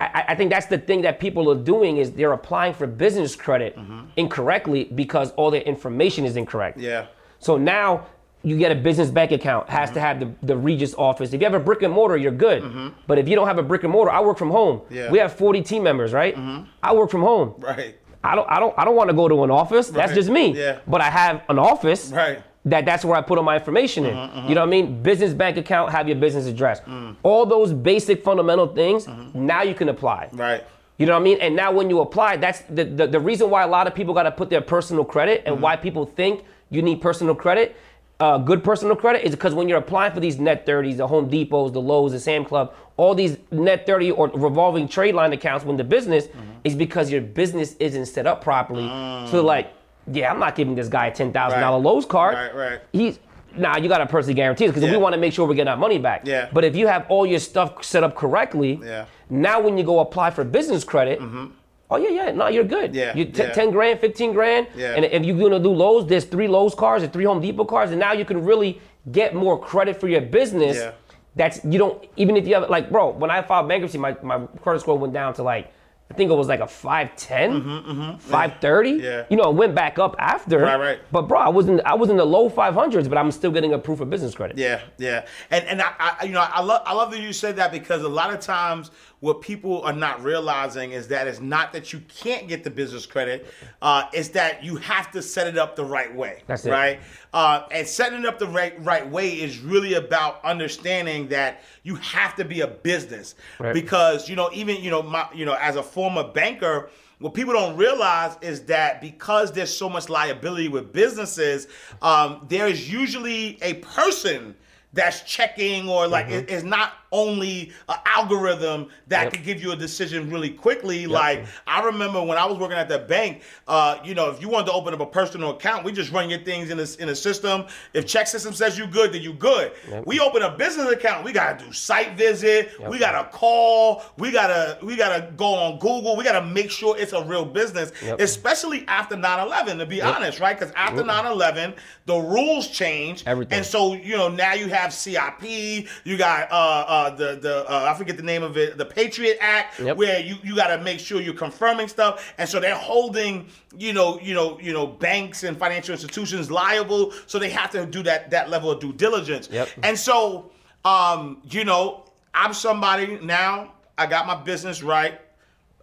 I, 0.00 0.24
I 0.28 0.34
think 0.34 0.50
that's 0.50 0.66
the 0.66 0.78
thing 0.78 1.02
that 1.02 1.18
people 1.18 1.50
are 1.50 1.54
doing 1.60 1.96
is 1.96 2.12
they're 2.12 2.32
applying 2.32 2.72
for 2.74 2.86
business 2.86 3.34
credit 3.34 3.76
incorrectly 4.16 4.84
because 4.84 5.32
all 5.32 5.50
their 5.50 5.62
information 5.62 6.24
is 6.24 6.36
incorrect. 6.36 6.76
Mm-hmm. 6.78 6.86
Yeah. 6.86 7.06
So 7.38 7.56
now 7.56 8.06
you 8.44 8.56
get 8.56 8.70
a 8.70 8.74
business 8.74 9.10
bank 9.10 9.32
account, 9.32 9.68
has 9.68 9.90
to 9.90 10.00
have 10.00 10.20
the, 10.20 10.32
the 10.42 10.56
Regus 10.56 10.94
office. 10.94 11.32
If 11.32 11.40
you 11.40 11.44
have 11.44 11.54
a 11.54 11.64
brick 11.64 11.82
and 11.82 11.92
mortar, 11.92 12.16
you're 12.16 12.30
good. 12.30 12.62
Mhm. 12.62 12.94
But 13.08 13.18
if 13.18 13.28
you 13.28 13.34
don't 13.34 13.48
have 13.48 13.58
a 13.58 13.62
brick 13.64 13.82
and 13.82 13.92
mortar, 13.92 14.12
I 14.12 14.20
work 14.20 14.38
from 14.38 14.50
home. 14.50 14.78
Mm-hmm. 14.78 14.94
Yeah. 14.94 15.02
Mm-hmm. 15.02 15.12
We 15.12 15.18
have 15.18 15.32
40 15.32 15.62
team 15.62 15.82
members, 15.82 16.12
right? 16.12 16.36
Mhm. 16.36 16.66
I 16.82 16.94
work 16.94 17.10
from 17.10 17.22
home. 17.22 17.54
Right. 17.58 17.97
I 18.22 18.34
don't 18.34 18.50
I 18.50 18.58
don't 18.58 18.74
I 18.78 18.84
don't 18.84 18.96
want 18.96 19.10
to 19.10 19.16
go 19.16 19.28
to 19.28 19.44
an 19.44 19.50
office. 19.50 19.88
That's 19.88 20.12
just 20.12 20.28
me. 20.28 20.56
Yeah. 20.56 20.80
But 20.86 21.00
I 21.00 21.10
have 21.10 21.42
an 21.48 21.58
office. 21.58 22.10
Right. 22.10 22.42
That 22.64 22.84
that's 22.84 23.04
where 23.04 23.16
I 23.16 23.22
put 23.22 23.38
all 23.38 23.44
my 23.44 23.56
information 23.56 24.04
in. 24.04 24.14
Mm-hmm, 24.14 24.48
you 24.48 24.54
know 24.54 24.60
what 24.60 24.74
I 24.74 24.80
mm-hmm. 24.80 24.92
mean? 24.92 25.02
Business 25.02 25.32
bank 25.32 25.56
account, 25.56 25.90
have 25.90 26.08
your 26.08 26.16
business 26.16 26.46
address. 26.46 26.80
Mm. 26.80 27.16
All 27.22 27.46
those 27.46 27.72
basic 27.72 28.22
fundamental 28.22 28.66
things, 28.66 29.06
mm-hmm. 29.06 29.46
now 29.46 29.62
you 29.62 29.74
can 29.74 29.88
apply. 29.88 30.28
Right. 30.32 30.64
You 30.98 31.06
know 31.06 31.12
what 31.12 31.20
I 31.20 31.24
mean? 31.24 31.38
And 31.40 31.54
now 31.54 31.70
when 31.70 31.88
you 31.88 32.00
apply, 32.00 32.36
that's 32.38 32.62
the, 32.62 32.84
the, 32.84 33.06
the 33.06 33.20
reason 33.20 33.48
why 33.48 33.62
a 33.62 33.68
lot 33.68 33.86
of 33.86 33.94
people 33.94 34.12
got 34.12 34.24
to 34.24 34.32
put 34.32 34.50
their 34.50 34.60
personal 34.60 35.04
credit 35.04 35.44
and 35.46 35.62
why 35.62 35.76
people 35.76 36.04
think 36.04 36.44
you 36.70 36.82
need 36.82 37.00
personal 37.00 37.36
credit, 37.36 37.76
uh, 38.20 38.38
good 38.38 38.64
personal 38.64 38.96
credit, 38.96 39.24
is 39.24 39.32
because 39.32 39.54
when 39.54 39.68
you're 39.68 39.78
applying 39.78 40.12
for 40.12 40.20
these 40.20 40.38
net 40.38 40.66
30s, 40.66 40.96
the 40.96 41.06
Home 41.06 41.28
Depots, 41.28 41.72
the 41.72 41.80
Lowe's, 41.80 42.12
the 42.12 42.20
Sam 42.20 42.44
Club, 42.44 42.74
all 42.96 43.14
these 43.14 43.38
net 43.50 43.86
30 43.86 44.10
or 44.10 44.28
revolving 44.28 44.88
trade 44.88 45.14
line 45.14 45.32
accounts 45.32 45.64
when 45.64 45.76
the 45.76 45.84
business 45.84 46.26
mm-hmm. 46.26 46.40
is 46.64 46.74
because 46.74 47.10
your 47.10 47.20
business 47.20 47.74
isn't 47.78 48.06
set 48.06 48.26
up 48.26 48.42
properly. 48.42 48.82
So 49.30 49.42
mm. 49.42 49.44
like, 49.44 49.72
yeah, 50.10 50.32
I'm 50.32 50.40
not 50.40 50.56
giving 50.56 50.74
this 50.74 50.88
guy 50.88 51.06
a 51.06 51.12
$10,000 51.12 51.32
Right. 51.34 51.68
Lowe's 51.68 52.06
card. 52.06 52.34
Right, 52.34 52.54
right. 52.54 52.80
He's 52.92 53.18
Nah, 53.56 53.76
you 53.78 53.88
got 53.88 53.98
to 53.98 54.06
personally 54.06 54.34
guarantee 54.34 54.66
it 54.66 54.68
because 54.68 54.84
Yeah. 54.84 54.90
we 54.90 54.96
want 54.98 55.14
to 55.14 55.20
make 55.20 55.32
sure 55.32 55.46
we're 55.46 55.54
getting 55.54 55.70
our 55.70 55.76
money 55.76 55.98
back. 55.98 56.22
Yeah. 56.24 56.48
But 56.52 56.64
if 56.64 56.76
you 56.76 56.86
have 56.86 57.06
all 57.08 57.26
your 57.26 57.40
stuff 57.40 57.82
set 57.82 58.04
up 58.04 58.14
correctly, 58.14 58.80
Yeah. 58.82 59.06
now 59.30 59.60
when 59.60 59.78
you 59.78 59.84
go 59.84 60.00
apply 60.00 60.30
for 60.30 60.44
business 60.44 60.84
credit, 60.84 61.20
mm-hmm. 61.20 61.46
Oh 61.90 61.96
yeah, 61.96 62.08
yeah, 62.10 62.30
no, 62.32 62.48
you're 62.48 62.64
good. 62.64 62.94
Yeah, 62.94 63.14
You 63.16 63.24
t- 63.24 63.42
yeah. 63.42 63.52
10 63.52 63.70
grand, 63.70 64.00
15 64.00 64.32
grand. 64.32 64.66
Yeah. 64.76 64.94
And 64.94 65.04
if 65.04 65.24
you're 65.24 65.38
gonna 65.38 65.62
do 65.62 65.70
Lowe's, 65.72 66.06
there's 66.06 66.24
three 66.24 66.48
Lowe's 66.48 66.74
cards 66.74 67.02
and 67.04 67.12
three 67.12 67.24
Home 67.24 67.40
Depot 67.40 67.64
cards, 67.64 67.90
and 67.92 68.00
now 68.00 68.12
you 68.12 68.24
can 68.24 68.44
really 68.44 68.80
get 69.12 69.34
more 69.34 69.58
credit 69.58 69.98
for 70.00 70.08
your 70.08 70.20
business. 70.20 70.76
Yeah. 70.76 70.92
That's 71.36 71.64
you 71.64 71.78
don't 71.78 72.04
even 72.16 72.36
if 72.36 72.46
you 72.48 72.54
have 72.54 72.68
like, 72.68 72.90
bro, 72.90 73.10
when 73.10 73.30
I 73.30 73.42
filed 73.42 73.68
bankruptcy, 73.68 73.98
my, 73.98 74.16
my 74.22 74.40
credit 74.62 74.80
score 74.80 74.98
went 74.98 75.12
down 75.12 75.34
to 75.34 75.42
like 75.42 75.72
I 76.10 76.14
think 76.14 76.30
it 76.30 76.34
was 76.34 76.48
like 76.48 76.60
a 76.60 76.66
510, 76.66 78.18
530. 78.18 78.92
Mm-hmm, 78.92 79.00
Yeah. 79.04 79.24
You 79.28 79.36
know, 79.36 79.50
it 79.50 79.54
went 79.56 79.74
back 79.74 79.98
up 79.98 80.16
after. 80.18 80.58
Right, 80.60 80.80
right. 80.80 81.00
But 81.12 81.22
bro, 81.22 81.38
I 81.38 81.48
was 81.48 81.68
in 81.68 81.82
I 81.84 81.94
was 81.94 82.08
in 82.08 82.16
the 82.16 82.24
low 82.24 82.48
500s, 82.48 83.08
but 83.08 83.18
I'm 83.18 83.30
still 83.30 83.50
getting 83.50 83.74
a 83.74 83.78
proof 83.78 84.00
of 84.00 84.08
business 84.08 84.34
credit. 84.34 84.56
Yeah, 84.56 84.80
yeah, 84.96 85.26
and 85.50 85.64
and 85.66 85.82
I, 85.82 85.92
I 86.20 86.24
you 86.24 86.32
know 86.32 86.40
I 86.40 86.62
love 86.62 86.82
I 86.86 86.94
love 86.94 87.10
that 87.10 87.20
you 87.20 87.32
said 87.32 87.56
that 87.56 87.70
because 87.72 88.02
a 88.02 88.08
lot 88.08 88.32
of 88.32 88.40
times 88.40 88.90
what 89.20 89.40
people 89.42 89.82
are 89.82 89.92
not 89.92 90.22
realizing 90.22 90.92
is 90.92 91.08
that 91.08 91.26
it's 91.26 91.40
not 91.40 91.72
that 91.72 91.92
you 91.92 92.00
can't 92.08 92.46
get 92.48 92.62
the 92.64 92.70
business 92.70 93.04
credit, 93.04 93.52
uh, 93.82 94.04
it's 94.12 94.28
that 94.28 94.62
you 94.62 94.76
have 94.76 95.10
to 95.10 95.20
set 95.20 95.46
it 95.48 95.58
up 95.58 95.74
the 95.76 95.84
right 95.84 96.14
way. 96.14 96.42
That's 96.46 96.64
it. 96.64 96.70
right? 96.70 97.00
Uh, 97.32 97.62
and 97.70 97.86
setting 97.86 98.20
it 98.20 98.26
up 98.26 98.38
the 98.38 98.46
right 98.46 98.82
right 98.84 99.08
way 99.08 99.28
is 99.30 99.58
really 99.60 99.94
about 99.94 100.42
understanding 100.44 101.28
that 101.28 101.62
you 101.82 101.94
have 101.96 102.34
to 102.36 102.44
be 102.44 102.62
a 102.62 102.66
business 102.66 103.34
Right. 103.58 103.74
because 103.74 104.28
you 104.30 104.36
know 104.36 104.48
even 104.54 104.76
you 104.76 104.90
know 104.90 105.02
my 105.02 105.26
you 105.34 105.44
know 105.44 105.56
as 105.60 105.76
a 105.76 105.82
former 105.82 106.24
banker. 106.24 106.90
What 107.20 107.34
people 107.34 107.52
don't 107.52 107.76
realize 107.76 108.36
is 108.42 108.62
that 108.66 109.00
because 109.00 109.50
there's 109.50 109.76
so 109.76 109.88
much 109.88 110.08
liability 110.08 110.68
with 110.68 110.92
businesses, 110.92 111.66
um, 112.00 112.46
there 112.48 112.68
is 112.68 112.92
usually 112.92 113.58
a 113.60 113.74
person 113.74 114.54
that's 114.92 115.22
checking 115.22 115.88
or 115.88 116.06
like 116.06 116.28
it- 116.28 116.48
it's 116.48 116.62
not 116.62 116.92
only 117.12 117.72
an 117.88 117.96
algorithm 118.06 118.88
that 119.08 119.24
Yep. 119.24 119.32
could 119.32 119.44
give 119.44 119.62
you 119.62 119.72
a 119.72 119.76
decision 119.76 120.30
really 120.30 120.50
quickly. 120.50 121.06
Like 121.06 121.46
I 121.66 121.82
remember 121.82 122.22
when 122.22 122.38
I 122.38 122.44
was 122.44 122.58
working 122.58 122.76
at 122.76 122.88
the 122.88 122.98
bank, 122.98 123.42
uh, 123.66 123.98
you 124.04 124.14
know, 124.14 124.30
if 124.30 124.40
you 124.40 124.48
wanted 124.48 124.66
to 124.66 124.72
open 124.72 124.92
up 124.94 125.00
a 125.00 125.06
personal 125.06 125.50
account, 125.50 125.84
we 125.84 125.92
just 125.92 126.12
run 126.12 126.28
your 126.30 126.40
things 126.40 126.70
in 126.70 126.78
a, 126.78 127.02
in 127.02 127.08
a 127.08 127.14
system. 127.14 127.64
If 127.94 128.06
check 128.06 128.26
system 128.26 128.52
says 128.52 128.76
you 128.78 128.86
good, 128.86 129.12
then 129.12 129.22
you 129.22 129.32
good. 129.32 129.72
We 130.04 130.20
open 130.20 130.42
a 130.42 130.50
business 130.56 130.90
account, 130.90 131.24
we 131.24 131.32
gotta 131.32 131.64
do 131.64 131.72
site 131.72 132.16
visit, 132.16 132.70
we 132.88 132.98
gotta 132.98 133.28
call, 133.30 134.02
we 134.18 134.30
gotta 134.30 134.78
we 134.82 134.96
gotta 134.96 135.30
go 135.36 135.54
on 135.54 135.78
Google, 135.78 136.16
we 136.16 136.24
gotta 136.24 136.44
make 136.46 136.70
sure 136.70 136.96
it's 136.98 137.12
a 137.12 137.22
real 137.24 137.44
business, 137.44 137.92
Yep. 138.02 138.20
especially 138.20 138.84
after 138.88 139.16
9-11, 139.16 139.78
to 139.78 139.86
be 139.86 140.02
honest, 140.02 140.40
right? 140.40 140.58
Because 140.58 140.72
after 140.76 141.02
9-11, 141.02 141.74
the 142.06 142.16
rules 142.18 142.68
change, 142.68 143.24
Everything. 143.26 143.56
And 143.58 143.66
so, 143.66 143.94
you 143.94 144.16
know, 144.16 144.28
now 144.28 144.52
you 144.54 144.68
have 144.68 144.92
CIP, 144.92 145.86
you 146.04 146.16
got 146.16 146.50
uh, 146.50 146.54
uh, 146.98 147.10
the 147.10 147.38
the 147.40 147.64
uh, 147.70 147.90
I 147.92 147.96
forget 147.96 148.16
the 148.16 148.22
name 148.22 148.42
of 148.42 148.56
it, 148.56 148.76
the 148.76 148.84
Patriot 148.84 149.38
Act, 149.40 149.78
Yep. 149.80 149.96
where 149.96 150.20
you, 150.20 150.36
you 150.42 150.56
got 150.56 150.68
to 150.76 150.82
make 150.82 150.98
sure 151.00 151.20
you're 151.20 151.34
confirming 151.34 151.88
stuff, 151.88 152.32
and 152.38 152.48
so 152.48 152.58
they're 152.60 152.74
holding 152.74 153.46
you 153.76 153.92
know 153.92 154.18
you 154.20 154.34
know 154.34 154.58
you 154.60 154.72
know 154.72 154.86
banks 154.86 155.44
and 155.44 155.56
financial 155.56 155.92
institutions 155.92 156.50
liable, 156.50 157.12
so 157.26 157.38
they 157.38 157.50
have 157.50 157.70
to 157.70 157.86
do 157.86 158.02
that 158.02 158.30
that 158.30 158.50
level 158.50 158.70
of 158.70 158.80
due 158.80 158.92
diligence. 158.92 159.48
Yep. 159.50 159.68
And 159.82 159.98
so, 159.98 160.50
um, 160.84 161.42
you 161.50 161.64
know, 161.64 162.04
I'm 162.34 162.52
somebody 162.54 163.18
now. 163.22 163.72
I 163.96 164.06
got 164.06 164.26
my 164.26 164.36
business 164.36 164.82
right. 164.82 165.20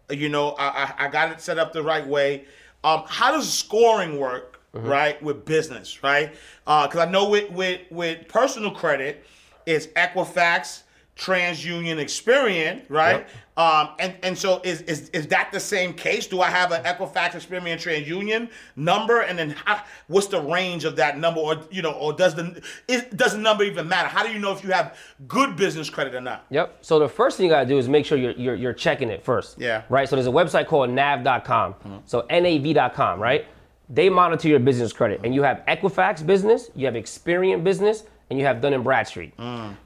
You 0.09 0.29
know, 0.29 0.49
I 0.59 0.67
I, 0.97 1.05
I 1.05 1.07
got 1.09 1.31
it 1.31 1.41
set 1.41 1.57
up 1.57 1.73
the 1.73 1.83
right 1.83 2.05
way. 2.05 2.45
Um, 2.83 3.03
how 3.07 3.31
does 3.31 3.51
scoring 3.51 4.19
work? 4.19 4.51
Right 4.77 5.23
with 5.23 5.45
business, 5.45 6.03
right? 6.03 6.33
Because 6.65 6.97
I 6.97 7.09
know 7.09 7.29
with 7.29 7.49
with 7.51 7.79
with 7.89 8.27
personal 8.27 8.71
credit, 8.71 9.23
it's 9.65 9.87
Equifax, 9.87 10.83
TransUnion, 11.17 11.95
Experian, 11.97 12.81
right? 12.89 13.25
Yep. 13.25 13.29
Um, 13.57 13.89
and 13.99 14.15
and 14.21 14.37
so 14.37 14.59
is, 14.65 14.81
is 14.81 15.07
is 15.09 15.27
that 15.27 15.49
the 15.53 15.61
same 15.61 15.93
case? 15.93 16.27
Do 16.27 16.41
I 16.41 16.49
have 16.49 16.73
an 16.73 16.83
Equifax, 16.83 17.31
Experian, 17.31 17.77
TransUnion 17.77 18.49
number, 18.75 19.21
and 19.21 19.39
then 19.39 19.51
how, 19.51 19.81
what's 20.07 20.27
the 20.27 20.41
range 20.41 20.83
of 20.83 20.97
that 20.97 21.17
number, 21.17 21.39
or 21.39 21.61
you 21.71 21.81
know, 21.81 21.93
or 21.93 22.11
does 22.11 22.35
the 22.35 22.61
is, 22.89 23.03
does 23.15 23.31
the 23.31 23.39
number 23.39 23.63
even 23.63 23.87
matter? 23.87 24.09
How 24.09 24.23
do 24.23 24.31
you 24.31 24.39
know 24.39 24.51
if 24.51 24.61
you 24.61 24.71
have 24.71 24.97
good 25.25 25.55
business 25.55 25.89
credit 25.89 26.13
or 26.15 26.21
not? 26.21 26.45
Yep. 26.49 26.79
So 26.81 26.99
the 26.99 27.07
first 27.07 27.37
thing 27.37 27.45
you 27.45 27.49
gotta 27.49 27.65
do 27.65 27.77
is 27.77 27.87
make 27.87 28.05
sure 28.05 28.17
you're 28.17 28.33
you're, 28.33 28.55
you're 28.55 28.73
checking 28.73 29.09
it 29.09 29.23
first. 29.23 29.57
Yeah. 29.57 29.83
Right. 29.87 30.09
So 30.09 30.17
there's 30.17 30.27
a 30.27 30.31
website 30.31 30.67
called 30.67 30.89
nav.com. 30.89 32.03
So 32.05 32.25
nav.com. 32.29 33.21
Right. 33.21 33.45
They 33.89 34.09
monitor 34.09 34.47
your 34.47 34.59
business 34.59 34.91
credit, 34.91 35.21
and 35.23 35.33
you 35.33 35.43
have 35.43 35.63
Equifax 35.67 36.25
business, 36.25 36.71
you 36.75 36.87
have 36.87 36.95
Experian 36.95 37.63
business, 37.63 38.03
and 38.29 38.39
you 38.39 38.45
have 38.45 38.61
Dun 38.61 38.73
and 38.73 38.83
Bradstreet. 38.83 39.33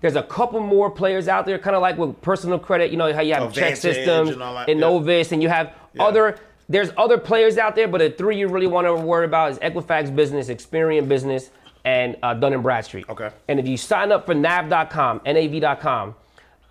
There's 0.01 0.15
a 0.15 0.23
couple 0.23 0.59
more 0.61 0.89
players 0.89 1.27
out 1.27 1.45
there, 1.45 1.57
kind 1.59 1.75
of 1.75 1.81
like 1.81 1.97
with 1.97 2.19
personal 2.21 2.57
credit. 2.59 2.91
You 2.91 2.97
know 2.97 3.11
how 3.13 3.21
you 3.21 3.33
have 3.33 3.43
Oh, 3.43 3.47
ChexSystems 3.49 4.33
and 4.33 4.41
that, 4.41 4.69
and 4.69 4.79
yeah. 4.79 4.85
Novus, 4.87 5.31
and 5.31 5.41
you 5.43 5.49
have 5.49 5.73
Yeah. 5.93 6.03
other. 6.03 6.35
There's 6.69 6.91
other 6.97 7.17
players 7.17 7.57
out 7.57 7.75
there, 7.75 7.87
but 7.87 7.97
the 7.97 8.11
three 8.11 8.37
you 8.37 8.47
really 8.47 8.67
want 8.67 8.85
to 8.85 8.93
worry 8.93 9.25
about 9.25 9.51
is 9.51 9.57
Equifax 9.59 10.15
business, 10.15 10.49
Experian 10.49 11.07
business, 11.07 11.49
and 11.83 12.15
uh, 12.21 12.35
Dun 12.35 12.53
and 12.53 12.61
Bradstreet. 12.61 13.09
Okay. 13.09 13.29
And 13.47 13.59
if 13.59 13.67
you 13.67 13.75
sign 13.75 14.11
up 14.11 14.27
for 14.27 14.35
nav.com, 14.35 15.21
nav.com, 15.25 16.13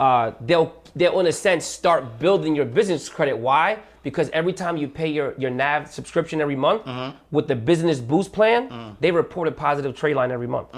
uh, 0.01 0.33
they'll 0.41 0.73
they'll 0.97 1.21
in 1.21 1.27
a 1.27 1.33
sense 1.33 1.65
start 1.65 2.19
building 2.19 2.55
your 2.57 2.65
business 2.65 3.09
credit. 3.09 3.37
Why? 3.37 3.79
Because 4.03 4.31
every 4.31 4.53
time 4.53 4.77
you 4.77 4.89
pay 4.89 5.09
your, 5.09 5.35
your 5.39 5.51
NAV 5.51 5.91
subscription 5.91 6.41
every 6.41 6.57
month 6.57 6.83
with 7.31 7.47
the 7.47 7.55
business 7.57 8.01
boost 8.01 8.33
plan, 8.33 8.97
they 9.01 9.11
report 9.11 9.49
a 9.49 9.53
positive 9.53 9.95
trade 9.95 10.15
line 10.17 10.31
every 10.31 10.47
month. 10.47 10.69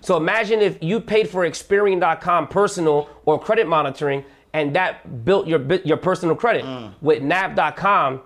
So 0.00 0.16
imagine 0.16 0.60
if 0.60 0.82
you 0.82 1.00
paid 1.00 1.28
for 1.28 1.48
Experian.com 1.48 2.48
personal 2.48 3.08
or 3.24 3.38
credit 3.40 3.66
monitoring 3.68 4.24
and 4.52 4.74
that 4.76 5.24
built 5.24 5.46
your 5.46 5.60
your 5.84 5.96
personal 5.96 6.34
credit. 6.36 6.64
Mm. 6.64 6.94
With 7.00 7.22
nav.com, 7.22 8.20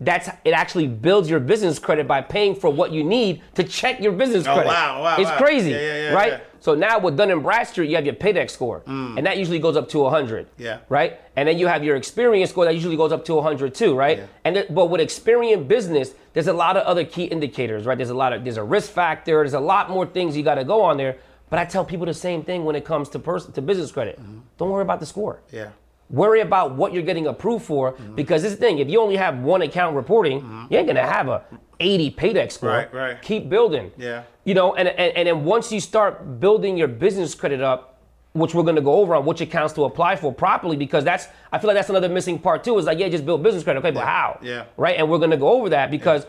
that's 0.00 0.28
it 0.44 0.52
actually 0.52 0.86
builds 0.88 1.28
your 1.30 1.40
business 1.40 1.78
credit 1.78 2.08
by 2.08 2.20
paying 2.22 2.54
for 2.54 2.70
what 2.70 2.90
you 2.90 3.04
need 3.04 3.42
to 3.54 3.62
check 3.64 4.00
your 4.00 4.12
business 4.12 4.44
credit. 4.44 4.60
Oh, 4.60 4.62
credit. 4.62 4.68
wow, 4.68 5.02
wow, 5.02 5.16
It's 5.18 5.30
wow. 5.30 5.38
crazy, 5.38 5.70
Yeah, 5.70 5.76
yeah, 5.80 5.94
yeah, 6.10 6.12
right? 6.14 6.42
So 6.60 6.74
now 6.74 6.98
with 6.98 7.16
Dun 7.16 7.30
and 7.30 7.42
Bradstreet, 7.42 7.88
you 7.88 7.96
have 7.96 8.04
your 8.04 8.14
Paydex 8.14 8.50
score, 8.50 8.82
and 8.86 9.26
that 9.26 9.38
usually 9.38 9.58
goes 9.58 9.76
up 9.76 9.88
to 9.90 9.98
100. 10.00 10.46
Yeah. 10.58 10.78
Right. 10.88 11.18
And 11.36 11.48
then 11.48 11.58
you 11.58 11.66
have 11.66 11.82
your 11.82 11.96
Experience 11.96 12.50
score 12.50 12.66
that 12.66 12.74
usually 12.74 12.96
goes 12.96 13.12
up 13.12 13.24
to 13.26 13.34
100 13.34 13.74
too, 13.74 13.94
right? 13.94 14.18
Yeah. 14.18 14.26
And 14.44 14.54
th- 14.56 14.66
but 14.70 14.86
with 14.86 15.00
Experian 15.00 15.66
Business, 15.66 16.14
there's 16.34 16.48
a 16.48 16.52
lot 16.52 16.76
of 16.76 16.84
other 16.86 17.04
key 17.04 17.24
indicators, 17.24 17.86
right? 17.86 17.96
There's 17.96 18.10
a 18.10 18.14
lot 18.14 18.32
of 18.32 18.44
there's 18.44 18.58
a 18.58 18.62
risk 18.62 18.90
factor. 18.92 19.36
There's 19.38 19.54
a 19.54 19.60
lot 19.60 19.88
more 19.90 20.06
things 20.06 20.36
you 20.36 20.42
got 20.42 20.56
to 20.56 20.64
go 20.64 20.82
on 20.82 20.96
there. 20.96 21.16
But 21.48 21.58
I 21.58 21.64
tell 21.64 21.84
people 21.84 22.06
the 22.06 22.14
same 22.14 22.44
thing 22.44 22.64
when 22.64 22.76
it 22.76 22.84
comes 22.84 23.08
to 23.10 23.18
person 23.18 23.52
to 23.52 23.62
business 23.62 23.90
credit. 23.90 24.20
Mm-hmm. 24.20 24.38
Don't 24.58 24.70
worry 24.70 24.82
about 24.82 25.00
the 25.00 25.06
score. 25.06 25.40
Yeah. 25.50 25.70
Worry 26.10 26.40
about 26.40 26.74
what 26.74 26.92
you're 26.92 27.02
getting 27.04 27.26
approved 27.28 27.64
for 27.64 27.92
Mm-hmm. 27.92 28.14
because 28.16 28.42
this 28.42 28.54
thing, 28.54 28.78
if 28.78 28.88
you 28.88 29.00
only 29.00 29.16
have 29.16 29.38
one 29.38 29.62
account 29.62 29.94
reporting, 29.96 30.66
you 30.68 30.76
ain't 30.78 30.86
gonna 30.86 31.06
have 31.06 31.28
a 31.28 31.44
80 31.78 32.10
paydex 32.12 32.52
score. 32.52 32.70
Right, 32.70 32.92
right. 32.92 33.22
Keep 33.22 33.48
building. 33.48 33.90
Yeah. 33.96 34.24
You 34.44 34.54
know, 34.54 34.74
and, 34.74 34.88
and 34.88 35.16
and 35.16 35.28
then 35.28 35.44
once 35.44 35.70
you 35.72 35.80
start 35.80 36.40
building 36.40 36.76
your 36.76 36.88
business 36.88 37.34
credit 37.34 37.60
up, 37.62 37.86
which 38.32 38.54
we're 38.54 38.62
gonna 38.64 38.80
go 38.80 38.94
over 38.94 39.14
on 39.14 39.24
which 39.24 39.40
accounts 39.40 39.72
to 39.74 39.84
apply 39.84 40.16
for 40.16 40.32
properly, 40.32 40.76
because 40.76 41.04
that's 41.04 41.28
I 41.52 41.58
feel 41.58 41.68
like 41.68 41.76
that's 41.76 41.90
another 41.90 42.08
missing 42.08 42.38
part 42.38 42.64
too. 42.64 42.76
Is 42.78 42.86
like, 42.86 42.98
yeah, 42.98 43.08
just 43.08 43.24
build 43.24 43.42
business 43.42 43.62
credit. 43.64 43.78
Okay, 43.80 43.90
but 43.92 44.04
how? 44.04 44.38
Yeah. 44.42 44.64
Right? 44.76 44.96
And 44.98 45.08
we're 45.10 45.18
gonna 45.18 45.36
go 45.36 45.48
over 45.48 45.68
that 45.70 45.90
because 45.90 46.26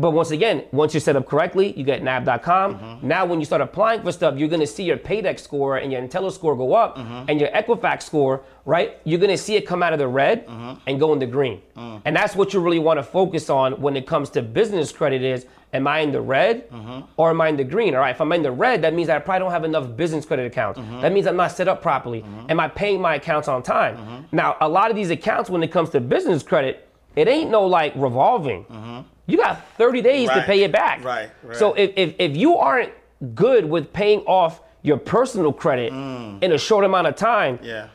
but 0.00 0.12
once 0.12 0.30
again, 0.30 0.64
once 0.72 0.94
you're 0.94 1.00
set 1.08 1.14
up 1.16 1.26
correctly, 1.26 1.66
you 1.78 1.84
get 1.84 2.02
nav.com. 2.02 2.68
Mm-hmm. 2.74 3.06
Now, 3.06 3.26
when 3.26 3.38
you 3.40 3.44
start 3.44 3.60
applying 3.60 4.02
for 4.02 4.12
stuff, 4.12 4.38
you're 4.38 4.48
going 4.48 4.60
to 4.60 4.66
see 4.76 4.84
your 4.84 4.96
Paydex 4.96 5.40
score 5.40 5.76
and 5.76 5.92
your 5.92 6.00
Intelliscore 6.00 6.56
go 6.56 6.72
up, 6.74 6.96
Mm-hmm. 6.96 7.28
and 7.28 7.40
your 7.40 7.50
Equifax 7.50 8.02
score, 8.04 8.42
right? 8.64 8.98
You're 9.04 9.18
going 9.24 9.30
to 9.30 9.38
see 9.46 9.56
it 9.56 9.66
come 9.66 9.82
out 9.82 9.92
of 9.92 9.98
the 9.98 10.08
red 10.08 10.46
Mm-hmm. 10.46 10.72
and 10.86 10.98
go 10.98 11.12
in 11.12 11.18
the 11.18 11.26
green. 11.26 11.60
Mm. 11.76 12.02
And 12.06 12.16
that's 12.16 12.34
what 12.34 12.54
you 12.54 12.60
really 12.60 12.78
want 12.78 12.98
to 12.98 13.02
focus 13.02 13.50
on 13.50 13.80
when 13.80 13.94
it 13.96 14.06
comes 14.06 14.30
to 14.30 14.42
business 14.42 14.90
credit 14.92 15.22
is, 15.22 15.46
am 15.74 15.86
I 15.86 15.98
in 16.00 16.12
the 16.12 16.20
red 16.20 16.68
Mm-hmm. 16.70 17.00
or 17.18 17.30
am 17.30 17.40
I 17.40 17.48
in 17.48 17.56
the 17.56 17.64
green? 17.64 17.94
All 17.94 18.00
right, 18.00 18.14
if 18.14 18.20
I'm 18.20 18.32
in 18.32 18.42
the 18.42 18.52
red, 18.52 18.80
that 18.82 18.94
means 18.94 19.08
I 19.10 19.18
probably 19.18 19.40
don't 19.40 19.52
have 19.52 19.64
enough 19.64 19.96
business 19.96 20.24
credit 20.24 20.46
accounts. 20.46 20.78
Mm-hmm. 20.80 21.00
That 21.02 21.12
means 21.12 21.26
I'm 21.26 21.36
not 21.36 21.52
set 21.52 21.68
up 21.68 21.82
properly. 21.82 22.24
Am 22.48 22.58
I 22.58 22.68
paying 22.68 23.00
my 23.00 23.16
accounts 23.16 23.48
on 23.48 23.62
time? 23.62 24.26
Now, 24.32 24.56
a 24.60 24.68
lot 24.68 24.88
of 24.90 24.96
these 24.96 25.10
accounts, 25.10 25.50
when 25.50 25.62
it 25.62 25.70
comes 25.70 25.90
to 25.90 26.00
business 26.00 26.42
credit, 26.42 26.86
it 27.16 27.26
ain't 27.28 27.50
no 27.50 27.66
like 27.66 27.92
revolving. 27.96 28.64
You 29.30 29.36
got 29.38 29.64
30 29.76 30.02
days 30.02 30.28
to 30.28 30.42
pay 30.42 30.62
it 30.64 30.72
back. 30.72 31.04
right, 31.04 31.30
right. 31.42 31.56
So 31.56 31.74
if, 31.74 31.92
if, 31.96 32.14
if 32.18 32.36
you 32.36 32.56
aren't 32.56 32.92
good 33.34 33.64
with 33.64 33.92
paying 33.92 34.20
off 34.20 34.60
your 34.82 34.96
personal 34.96 35.52
credit 35.52 35.92
in 35.92 36.52
a 36.52 36.58
short 36.58 36.84
amount 36.84 37.06
of 37.06 37.14
time, 37.16 37.58
Mm. 37.58 37.64
Yeah. 37.64 37.88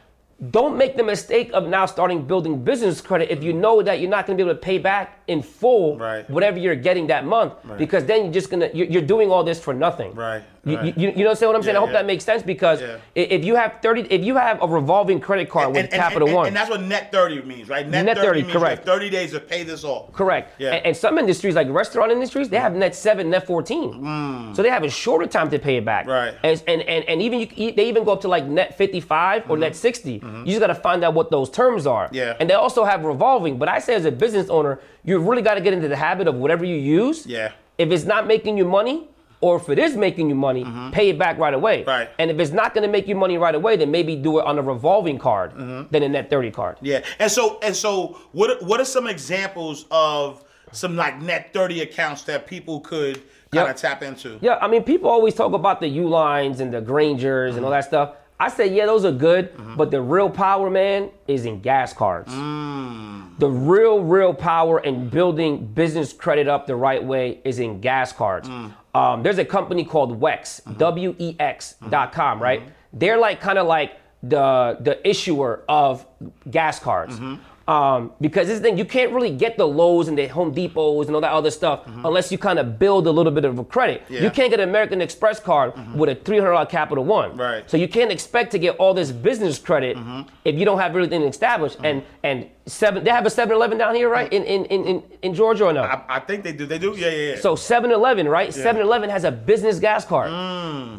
don't 0.51 0.77
make 0.77 0.97
the 0.97 1.03
mistake 1.03 1.49
of 1.53 1.67
now 1.67 1.85
starting 1.85 2.25
building 2.27 2.63
business 2.63 3.01
credit 3.01 3.29
if 3.31 3.43
you 3.43 3.53
know 3.53 3.81
that 3.81 3.99
you're 3.99 4.09
not 4.09 4.25
going 4.27 4.37
to 4.37 4.43
be 4.43 4.47
able 4.49 4.57
to 4.59 4.61
pay 4.61 4.77
back 4.77 5.19
in 5.27 5.41
full 5.41 5.97
Right. 5.97 6.29
whatever 6.29 6.57
you're 6.59 6.75
getting 6.75 7.07
that 7.07 7.25
month 7.25 7.53
because 7.77 8.05
then 8.05 8.25
you're 8.25 8.33
just 8.33 8.49
to 8.49 8.69
you're, 8.75 8.87
you're 8.87 9.01
doing 9.01 9.31
all 9.31 9.43
this 9.43 9.59
for 9.59 9.73
nothing 9.73 10.13
Right, 10.13 10.43
you, 10.63 10.77
right. 10.77 10.97
you, 10.97 11.09
you 11.11 11.23
know 11.23 11.31
what 11.31 11.55
I'm 11.55 11.63
saying 11.63 11.65
Yeah, 11.65 11.71
I 11.71 11.79
hope 11.79 11.89
yeah. 11.89 11.93
that 11.93 12.05
makes 12.05 12.23
sense 12.23 12.43
because 12.43 12.81
Yeah. 12.81 12.97
if 13.15 13.43
you 13.43 13.55
have 13.55 13.79
30 13.81 14.01
if 14.11 14.23
you 14.23 14.35
have 14.35 14.61
a 14.61 14.67
revolving 14.67 15.19
credit 15.19 15.49
card 15.49 15.73
with 15.73 15.89
Capital 15.91 16.27
and, 16.27 16.35
One 16.37 16.47
And 16.47 16.55
that's 16.55 16.69
what 16.69 16.81
net 16.81 17.11
30 17.11 17.41
means, 17.43 17.69
right? 17.69 17.87
Net 17.87 18.17
30, 18.17 18.41
means 18.43 18.53
you 18.53 18.59
have 18.59 18.61
correct. 18.61 18.85
30 18.85 19.09
days 19.09 19.31
to 19.31 19.39
pay 19.39 19.63
this 19.63 19.83
off. 19.83 20.13
Correct. 20.13 20.53
Yeah. 20.59 20.73
And, 20.75 20.85
and 20.87 20.97
some 20.97 21.17
industries, 21.17 21.55
like 21.55 21.69
restaurant 21.69 22.11
industries, 22.11 22.49
they 22.49 22.59
have 22.59 22.75
net 22.75 22.93
seven, 22.95 23.29
net 23.29 23.45
fourteen. 23.47 24.53
So 24.55 24.61
they 24.61 24.69
have 24.69 24.83
a 24.83 24.89
shorter 24.89 25.27
time 25.27 25.49
to 25.49 25.59
pay 25.59 25.77
it 25.77 25.85
back. 25.85 26.05
Mm. 26.05 26.09
Right. 26.09 26.33
And 26.43 26.63
and 26.67 26.81
and, 26.83 27.03
and 27.05 27.21
even 27.21 27.39
you, 27.41 27.71
they 27.71 27.87
even 27.87 28.03
go 28.03 28.11
up 28.13 28.21
to 28.21 28.27
like 28.27 28.45
net 28.45 28.77
fifty-five 28.77 29.49
or 29.49 29.57
net 29.57 29.75
60 29.75 30.11
You 30.13 30.45
just 30.45 30.59
got 30.59 30.67
to 30.67 30.75
find 30.75 31.03
out 31.03 31.13
what 31.15 31.31
those 31.31 31.49
terms 31.49 31.87
are. 31.87 32.05
Mm-hmm. 32.05 32.15
Yeah. 32.15 32.37
And 32.39 32.49
they 32.49 32.53
also 32.53 32.83
have 32.85 33.03
revolving. 33.03 33.57
But 33.57 33.69
I 33.69 33.79
say 33.79 33.93
as 33.95 34.05
a 34.05 34.11
business 34.11 34.49
owner, 34.49 34.79
you 35.05 35.19
really 35.19 35.41
got 35.41 35.55
to 35.55 35.61
get 35.61 35.73
into 35.73 35.87
the 35.87 35.95
habit 35.95 36.27
of 36.27 36.35
whatever 36.35 36.65
you 36.65 36.75
use. 36.75 37.25
Yeah. 37.25 37.51
If 37.77 37.91
it's 37.91 38.05
not 38.05 38.27
making 38.27 38.57
you 38.57 38.65
money. 38.65 39.09
Or 39.41 39.57
if 39.57 39.69
it 39.69 39.77
is 39.77 39.95
making 39.95 40.29
you 40.29 40.33
money, 40.33 40.65
pay 40.91 41.09
it 41.09 41.19
back 41.19 41.37
right 41.37 41.53
away. 41.53 41.81
Mm-hmm. 41.81 41.89
Right. 41.89 42.09
And 42.17 42.31
if 42.31 42.39
it's 42.39 42.51
not 42.53 42.73
going 42.73 42.83
to 42.87 42.91
make 42.91 43.05
you 43.07 43.15
money 43.15 43.37
right 43.37 43.53
away, 43.53 43.75
then 43.75 43.91
maybe 43.91 44.15
do 44.15 44.39
it 44.39 44.45
on 44.45 44.57
a 44.57 44.61
revolving 44.61 45.19
card 45.19 45.51
Mm-hmm. 45.51 45.91
than 45.91 46.01
a 46.03 46.09
net 46.09 46.29
30 46.31 46.51
card. 46.51 46.77
Yeah. 46.81 47.01
And 47.19 47.29
so 47.29 47.59
and 47.61 47.75
so 47.75 48.17
what 48.31 48.49
are- 48.49 48.65
what 48.65 48.79
are 48.79 48.85
some 48.85 49.05
examples 49.07 49.85
of 49.91 50.43
some 50.71 50.95
like 50.95 51.21
net 51.21 51.51
30 51.53 51.81
accounts 51.81 52.23
that 52.23 52.47
people 52.47 52.79
could 52.79 53.15
kind 53.51 53.67
of 53.69 53.75
Yep. 53.75 53.75
tap 53.77 54.01
into? 54.03 54.39
Yeah, 54.41 54.57
I 54.61 54.67
mean, 54.67 54.83
people 54.83 55.09
always 55.11 55.35
talk 55.35 55.53
about 55.53 55.79
the 55.81 55.95
Ulines 55.95 56.59
and 56.61 56.73
the 56.73 56.81
Graingers 56.81 57.55
and 57.57 57.65
all 57.65 57.71
that 57.71 57.83
stuff. 57.85 58.15
I 58.37 58.49
say, 58.49 58.67
yeah, 58.67 58.85
those 58.85 59.05
are 59.05 59.13
good, 59.13 59.53
mm-hmm. 59.53 59.75
but 59.75 59.91
the 59.91 60.01
real 60.01 60.29
power, 60.29 60.69
man, 60.69 61.09
is 61.27 61.45
in 61.45 61.61
gas 61.61 61.93
cards. 61.93 62.31
Mm. 62.33 63.39
The 63.39 63.49
real, 63.49 64.03
real 64.03 64.33
power 64.33 64.79
in 64.79 65.09
building 65.09 65.65
business 65.67 66.11
credit 66.11 66.47
up 66.47 66.67
the 66.67 66.75
right 66.75 67.03
way 67.03 67.39
is 67.45 67.59
in 67.59 67.79
gas 67.79 68.11
cards. 68.11 68.49
Mm. 68.49 68.73
Um, 68.93 69.23
there's 69.23 69.37
a 69.37 69.45
company 69.45 69.85
called 69.85 70.19
Wex, 70.19 70.61
mm-hmm. 70.61 70.73
W 70.73 71.15
E 71.17 71.35
X 71.39 71.75
mm-hmm. 71.79 71.89
dot 71.91 72.11
com, 72.11 72.41
right? 72.41 72.63
They're 72.91 73.17
like 73.17 73.39
kind 73.39 73.57
of 73.57 73.67
like 73.67 73.93
the 74.23 74.77
the 74.81 75.07
issuer 75.07 75.63
of 75.69 76.05
gas 76.49 76.79
cards. 76.79 77.19
Um, 77.67 78.11
because 78.21 78.47
this 78.47 78.59
thing, 78.59 78.77
you 78.77 78.85
can't 78.85 79.11
really 79.11 79.31
get 79.31 79.57
the 79.57 79.67
Lowe's 79.67 80.07
and 80.07 80.17
the 80.17 80.27
Home 80.27 80.53
Depots 80.53 81.07
and 81.07 81.15
all 81.15 81.21
that 81.21 81.31
other 81.31 81.49
stuff 81.49 81.85
mm-hmm. 81.85 82.05
unless 82.05 82.31
you 82.31 82.37
kind 82.37 82.59
of 82.59 82.77
build 82.77 83.07
a 83.07 83.11
little 83.11 83.31
bit 83.31 83.43
of 83.43 83.57
a 83.57 83.63
credit. 83.63 84.03
Yeah. 84.07 84.21
You 84.21 84.29
can't 84.29 84.51
get 84.51 84.59
an 84.59 84.69
American 84.69 85.01
Express 85.01 85.39
card 85.39 85.73
mm-hmm. 85.73 85.97
with 85.97 86.09
a 86.09 86.15
$300 86.15 86.69
Capital 86.69 87.03
One. 87.03 87.35
Right. 87.35 87.67
So 87.69 87.77
you 87.77 87.87
can't 87.87 88.11
expect 88.11 88.51
to 88.51 88.59
get 88.59 88.75
all 88.77 88.93
this 88.93 89.11
business 89.11 89.57
credit 89.57 89.97
mm-hmm. 89.97 90.29
if 90.43 90.55
you 90.59 90.65
don't 90.65 90.77
have 90.77 90.91
everything 90.91 91.23
established. 91.23 91.77
And 91.83 92.03
and 92.21 92.49
seven, 92.65 93.03
they 93.03 93.11
have 93.11 93.25
a 93.25 93.29
7-Eleven 93.29 93.77
down 93.77 93.93
here, 93.95 94.09
right? 94.09 94.31
In 94.33 94.43
in 94.43 94.65
in 94.65 94.85
in, 94.85 95.03
in 95.21 95.33
Georgia 95.33 95.65
or 95.65 95.73
no? 95.73 95.83
I, 95.83 96.01
I 96.07 96.19
think 96.19 96.43
they 96.43 96.51
do. 96.53 96.65
They 96.65 96.79
do. 96.79 96.93
Yeah, 96.97 97.09
yeah, 97.09 97.29
yeah. 97.33 97.39
So 97.39 97.55
7-Eleven, 97.55 98.27
right? 98.27 98.49
7-Eleven 98.49 99.09
has 99.09 99.23
a 99.23 99.31
business 99.31 99.79
gas 99.79 100.03
card. 100.05 100.31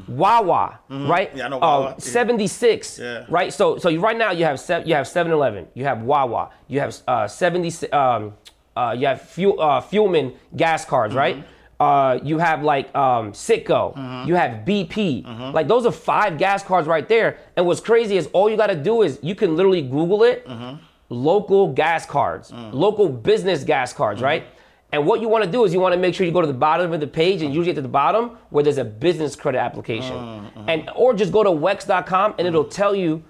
Wawa, 0.08 0.78
right? 0.88 1.32
Mm. 1.34 1.36
Yeah, 1.38 1.46
I 1.46 1.48
know 1.48 1.56
Uh, 1.56 1.60
Wawa. 1.60 1.88
Yeah. 1.98 1.98
76, 1.98 2.98
Yeah. 2.98 3.24
right? 3.28 3.52
So 3.52 3.78
so 3.78 3.88
you, 3.88 4.00
right 4.00 4.16
now 4.16 4.30
you 4.32 4.44
have 4.44 4.58
sev- 4.60 4.86
you 4.86 4.94
have 4.94 5.06
7-Eleven, 5.06 5.66
you 5.74 5.84
have 5.84 6.02
Wawa, 6.02 6.50
you 6.68 6.80
have 6.80 6.94
uh, 7.08 7.26
70 7.26 7.90
um, 7.92 8.32
uh, 8.76 8.94
you 8.96 9.06
have 9.06 9.20
fuel 9.22 9.60
uh, 9.60 9.80
Fuelman 9.80 10.34
gas 10.54 10.84
cards, 10.84 11.14
Mm-hmm. 11.14 11.18
right? 11.18 11.44
Uh, 11.78 12.18
you 12.22 12.38
have 12.38 12.62
like 12.62 12.94
um, 12.96 13.32
Citgo, 13.32 13.92
you 14.26 14.34
have 14.34 14.64
BP, 14.64 15.24
Mm-hmm. 15.24 15.52
like 15.54 15.68
those 15.68 15.84
are 15.84 15.92
five 15.92 16.38
gas 16.38 16.62
cards 16.62 16.86
right 16.88 17.06
there. 17.08 17.36
And 17.56 17.66
what's 17.66 17.80
crazy 17.80 18.16
is 18.16 18.28
all 18.32 18.48
you 18.48 18.56
got 18.56 18.68
to 18.68 18.76
do 18.76 19.02
is 19.02 19.18
you 19.22 19.34
can 19.34 19.56
literally 19.56 19.82
Google 19.82 20.22
it, 20.22 20.46
Mm-hmm. 20.46 20.76
Local 21.08 21.72
gas 21.72 22.06
cards, 22.06 22.50
Mm. 22.50 22.72
local 22.72 23.08
business 23.08 23.64
gas 23.64 23.92
cards, 23.92 24.18
mm-hmm. 24.18 24.26
right? 24.26 24.46
And 24.92 25.06
what 25.06 25.20
you 25.20 25.28
want 25.28 25.44
to 25.44 25.50
do 25.50 25.64
is 25.64 25.74
you 25.74 25.80
want 25.80 25.94
to 25.94 25.98
make 25.98 26.14
sure 26.14 26.24
you 26.24 26.32
go 26.32 26.40
to 26.40 26.46
the 26.46 26.52
bottom 26.52 26.92
of 26.92 27.00
the 27.00 27.06
page 27.06 27.42
and 27.42 27.52
usually 27.52 27.76
at 27.76 27.82
the 27.82 27.88
bottom 27.88 28.38
where 28.50 28.62
there's 28.62 28.78
a 28.78 28.84
business 28.84 29.34
credit 29.36 29.58
application. 29.58 30.14
Mm, 30.14 30.50
mm-hmm. 30.52 30.68
And 30.70 30.90
or 30.94 31.12
just 31.12 31.32
go 31.32 31.42
to 31.42 31.50
wex.com 31.50 32.34
and 32.38 32.46
it'll 32.46 32.64
tell 32.64 32.94
you 32.94 33.22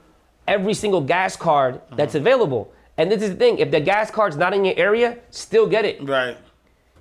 every 0.47 0.75
single 0.75 1.01
gas 1.01 1.35
card 1.37 1.81
that's 1.97 2.15
mm-hmm. 2.15 2.27
available. 2.27 2.73
And 2.99 3.11
this 3.11 3.23
is 3.23 3.31
the 3.31 3.37
thing, 3.37 3.59
if 3.59 3.71
the 3.71 3.81
gas 3.81 4.11
card's 4.11 4.37
not 4.37 4.55
in 4.55 4.65
your 4.65 4.75
area, 4.77 5.19
still 5.31 5.67
get 5.67 5.85
it. 5.85 6.03
right. 6.03 6.37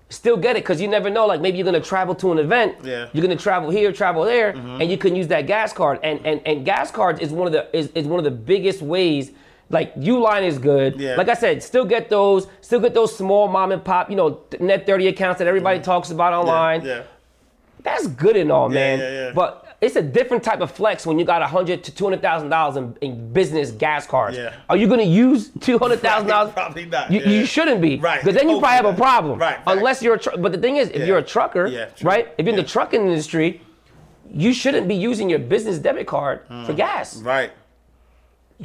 Still 0.09 0.37
get 0.37 0.55
it 0.55 0.63
because 0.63 0.79
you 0.79 0.87
never 0.87 1.09
know. 1.09 1.25
Like 1.25 1.41
maybe 1.41 1.57
you're 1.57 1.65
gonna 1.65 1.81
travel 1.81 2.13
to 2.15 2.31
an 2.31 2.37
event. 2.37 2.77
Yeah. 2.83 3.09
You're 3.11 3.23
gonna 3.23 3.35
travel 3.35 3.71
here, 3.71 3.91
travel 3.91 4.23
there, 4.23 4.49
and 4.49 4.89
you 4.89 4.99
can 4.99 5.15
use 5.15 5.27
that 5.29 5.47
gas 5.47 5.73
card. 5.73 5.99
And 6.03 6.23
and 6.25 6.41
and 6.45 6.63
gas 6.63 6.91
cards 6.91 7.19
is 7.19 7.31
one 7.31 7.47
of 7.47 7.53
the 7.53 7.75
is, 7.75 7.87
is 7.95 8.05
one 8.05 8.19
of 8.19 8.23
the 8.23 8.29
biggest 8.31 8.83
ways. 8.83 9.31
Like 9.75 9.93
Uline 9.95 10.43
is 10.43 10.57
good. 10.57 10.97
Yeah. 10.97 11.17
Like 11.17 11.27
I 11.27 11.33
said, 11.33 11.61
still 11.61 11.83
get 11.83 12.09
those. 12.09 12.47
Still 12.61 12.79
get 12.79 12.93
those 12.93 13.13
small 13.13 13.49
mom 13.49 13.73
and 13.73 13.83
pop, 13.83 14.09
you 14.09 14.15
know, 14.15 14.39
net 14.61 14.85
30 14.85 15.07
accounts 15.07 15.39
that 15.39 15.49
everybody 15.49 15.81
talks 15.81 16.11
about 16.11 16.31
online. 16.31 16.85
Yeah. 16.85 17.03
That's 17.83 18.07
good 18.07 18.37
and 18.37 18.51
all, 18.53 18.69
man. 18.69 18.99
yeah, 18.99 19.11
yeah. 19.11 19.31
But 19.35 19.77
it's 19.81 19.97
a 19.97 20.01
different 20.01 20.43
type 20.43 20.61
of 20.61 20.71
flex 20.71 21.05
when 21.05 21.19
you 21.19 21.25
got 21.25 21.41
a 21.41 21.47
hundred 21.47 21.83
to 21.83 21.91
two 21.93 22.05
hundred 22.05 22.21
thousand 22.21 22.49
dollars 22.49 22.77
in, 22.77 22.97
in 23.01 23.33
business 23.33 23.69
gas 23.71 24.07
cards. 24.07 24.37
Yeah. 24.37 24.55
Are 24.69 24.77
you 24.77 24.87
gonna 24.87 25.03
use 25.03 25.51
two 25.59 25.77
hundred 25.77 25.99
thousand 25.99 26.29
dollars? 26.29 26.53
Probably 26.53 26.85
not, 26.85 27.11
You, 27.11 27.19
yeah. 27.19 27.29
you 27.29 27.45
shouldn't 27.45 27.81
be. 27.81 27.97
Right. 27.97 28.21
Because 28.21 28.35
then 28.35 28.49
you 28.49 28.59
probably 28.59 28.77
have 28.77 28.85
a 28.85 28.93
problem. 28.93 29.37
Right, 29.37 29.57
right. 29.57 29.77
Unless 29.77 30.01
you're 30.01 30.15
a 30.15 30.19
truck. 30.19 30.35
But 30.39 30.53
the 30.53 30.57
thing 30.57 30.77
is, 30.77 30.87
if 30.89 30.99
Yeah. 30.99 31.05
you're 31.05 31.17
a 31.17 31.29
trucker, 31.35 31.67
Yeah, 31.67 31.85
true. 31.87 32.09
right? 32.09 32.29
If 32.37 32.45
you're 32.45 32.55
in 32.55 32.61
the 32.63 32.71
trucking 32.75 33.01
industry, 33.01 33.61
you 34.31 34.53
shouldn't 34.53 34.87
be 34.87 34.95
using 34.95 35.29
your 35.29 35.39
business 35.39 35.77
debit 35.77 36.07
card 36.07 36.39
for 36.47 36.73
mm. 36.73 36.77
gas. 36.77 37.17
Right. 37.17 37.51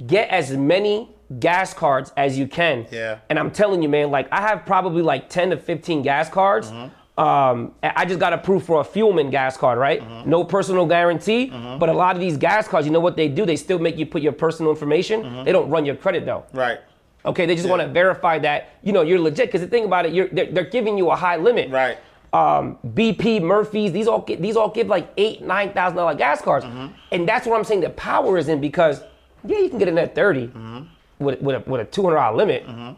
Get 0.06 0.28
as 0.28 0.56
many 0.56 1.08
gas 1.38 1.74
cards 1.74 2.12
as 2.16 2.38
you 2.38 2.46
can. 2.46 2.86
Yeah. 2.90 3.18
And 3.28 3.38
I'm 3.38 3.50
telling 3.50 3.82
you, 3.82 3.88
man, 3.88 4.10
like 4.10 4.28
I 4.32 4.40
have 4.40 4.64
probably 4.66 5.02
like 5.02 5.28
10 5.28 5.50
to 5.50 5.56
15 5.56 6.02
gas 6.02 6.28
cards. 6.28 6.70
Mm-hmm. 6.70 7.20
Um, 7.20 7.74
I 7.82 8.06
just 8.06 8.18
got 8.18 8.32
approved 8.32 8.64
for 8.64 8.80
a 8.80 8.84
Fuelman 8.84 9.30
gas 9.30 9.56
card, 9.56 9.78
right? 9.78 10.00
Mm-hmm. 10.00 10.30
No 10.30 10.42
personal 10.42 10.86
guarantee. 10.86 11.46
But 11.78 11.88
a 11.88 11.92
lot 11.92 12.16
of 12.16 12.20
these 12.20 12.36
gas 12.38 12.66
cards, 12.66 12.86
you 12.86 12.92
know 12.92 13.00
what 13.00 13.16
they 13.16 13.28
do? 13.28 13.44
They 13.44 13.56
still 13.56 13.78
make 13.78 13.98
you 13.98 14.06
put 14.06 14.22
your 14.22 14.32
personal 14.32 14.70
information. 14.72 15.22
Mm-hmm. 15.22 15.44
They 15.44 15.52
don't 15.52 15.68
run 15.68 15.84
your 15.84 15.96
credit 15.96 16.24
though. 16.24 16.44
Right. 16.52 16.78
Okay, 17.26 17.44
they 17.44 17.54
just 17.54 17.68
want 17.68 17.82
to 17.82 17.88
verify 17.88 18.38
that 18.38 18.70
you 18.82 18.92
know 18.94 19.02
you're 19.02 19.18
legit. 19.18 19.48
Because 19.48 19.60
the 19.60 19.66
thing 19.66 19.84
about 19.84 20.06
it, 20.06 20.14
you're, 20.14 20.28
they're, 20.28 20.50
they're 20.50 20.64
giving 20.64 20.96
you 20.96 21.10
a 21.10 21.16
high 21.16 21.36
limit. 21.36 21.70
Right. 21.70 21.98
Um, 22.32 22.78
BP, 22.86 23.42
Murphy's, 23.42 23.92
these 23.92 24.06
all 24.08 24.22
these 24.22 24.56
all 24.56 24.70
give 24.70 24.86
like 24.86 25.12
eight, 25.18 25.42
nine 25.42 25.72
thousand 25.74 25.96
dollar 25.98 26.14
gas 26.14 26.40
cards, 26.40 26.64
Mm-hmm. 26.64 26.86
and 27.12 27.28
that's 27.28 27.46
what 27.46 27.58
I'm 27.58 27.64
saying. 27.64 27.80
The 27.82 27.90
power 27.90 28.38
is 28.38 28.48
in 28.48 28.60
because 28.60 29.02
yeah, 29.44 29.58
you 29.58 29.68
can 29.68 29.78
get 29.78 29.88
in 29.88 29.98
at 29.98 30.14
30, 30.14 30.46
mm-hmm. 30.48 30.82
with 31.18 31.40
with 31.40 31.56
a, 31.66 31.70
with 31.70 31.80
a 31.80 31.84
two 31.84 32.02
hundred 32.02 32.16
dollar 32.16 32.36
limit. 32.36 32.66
Mm-hmm. 32.66 32.92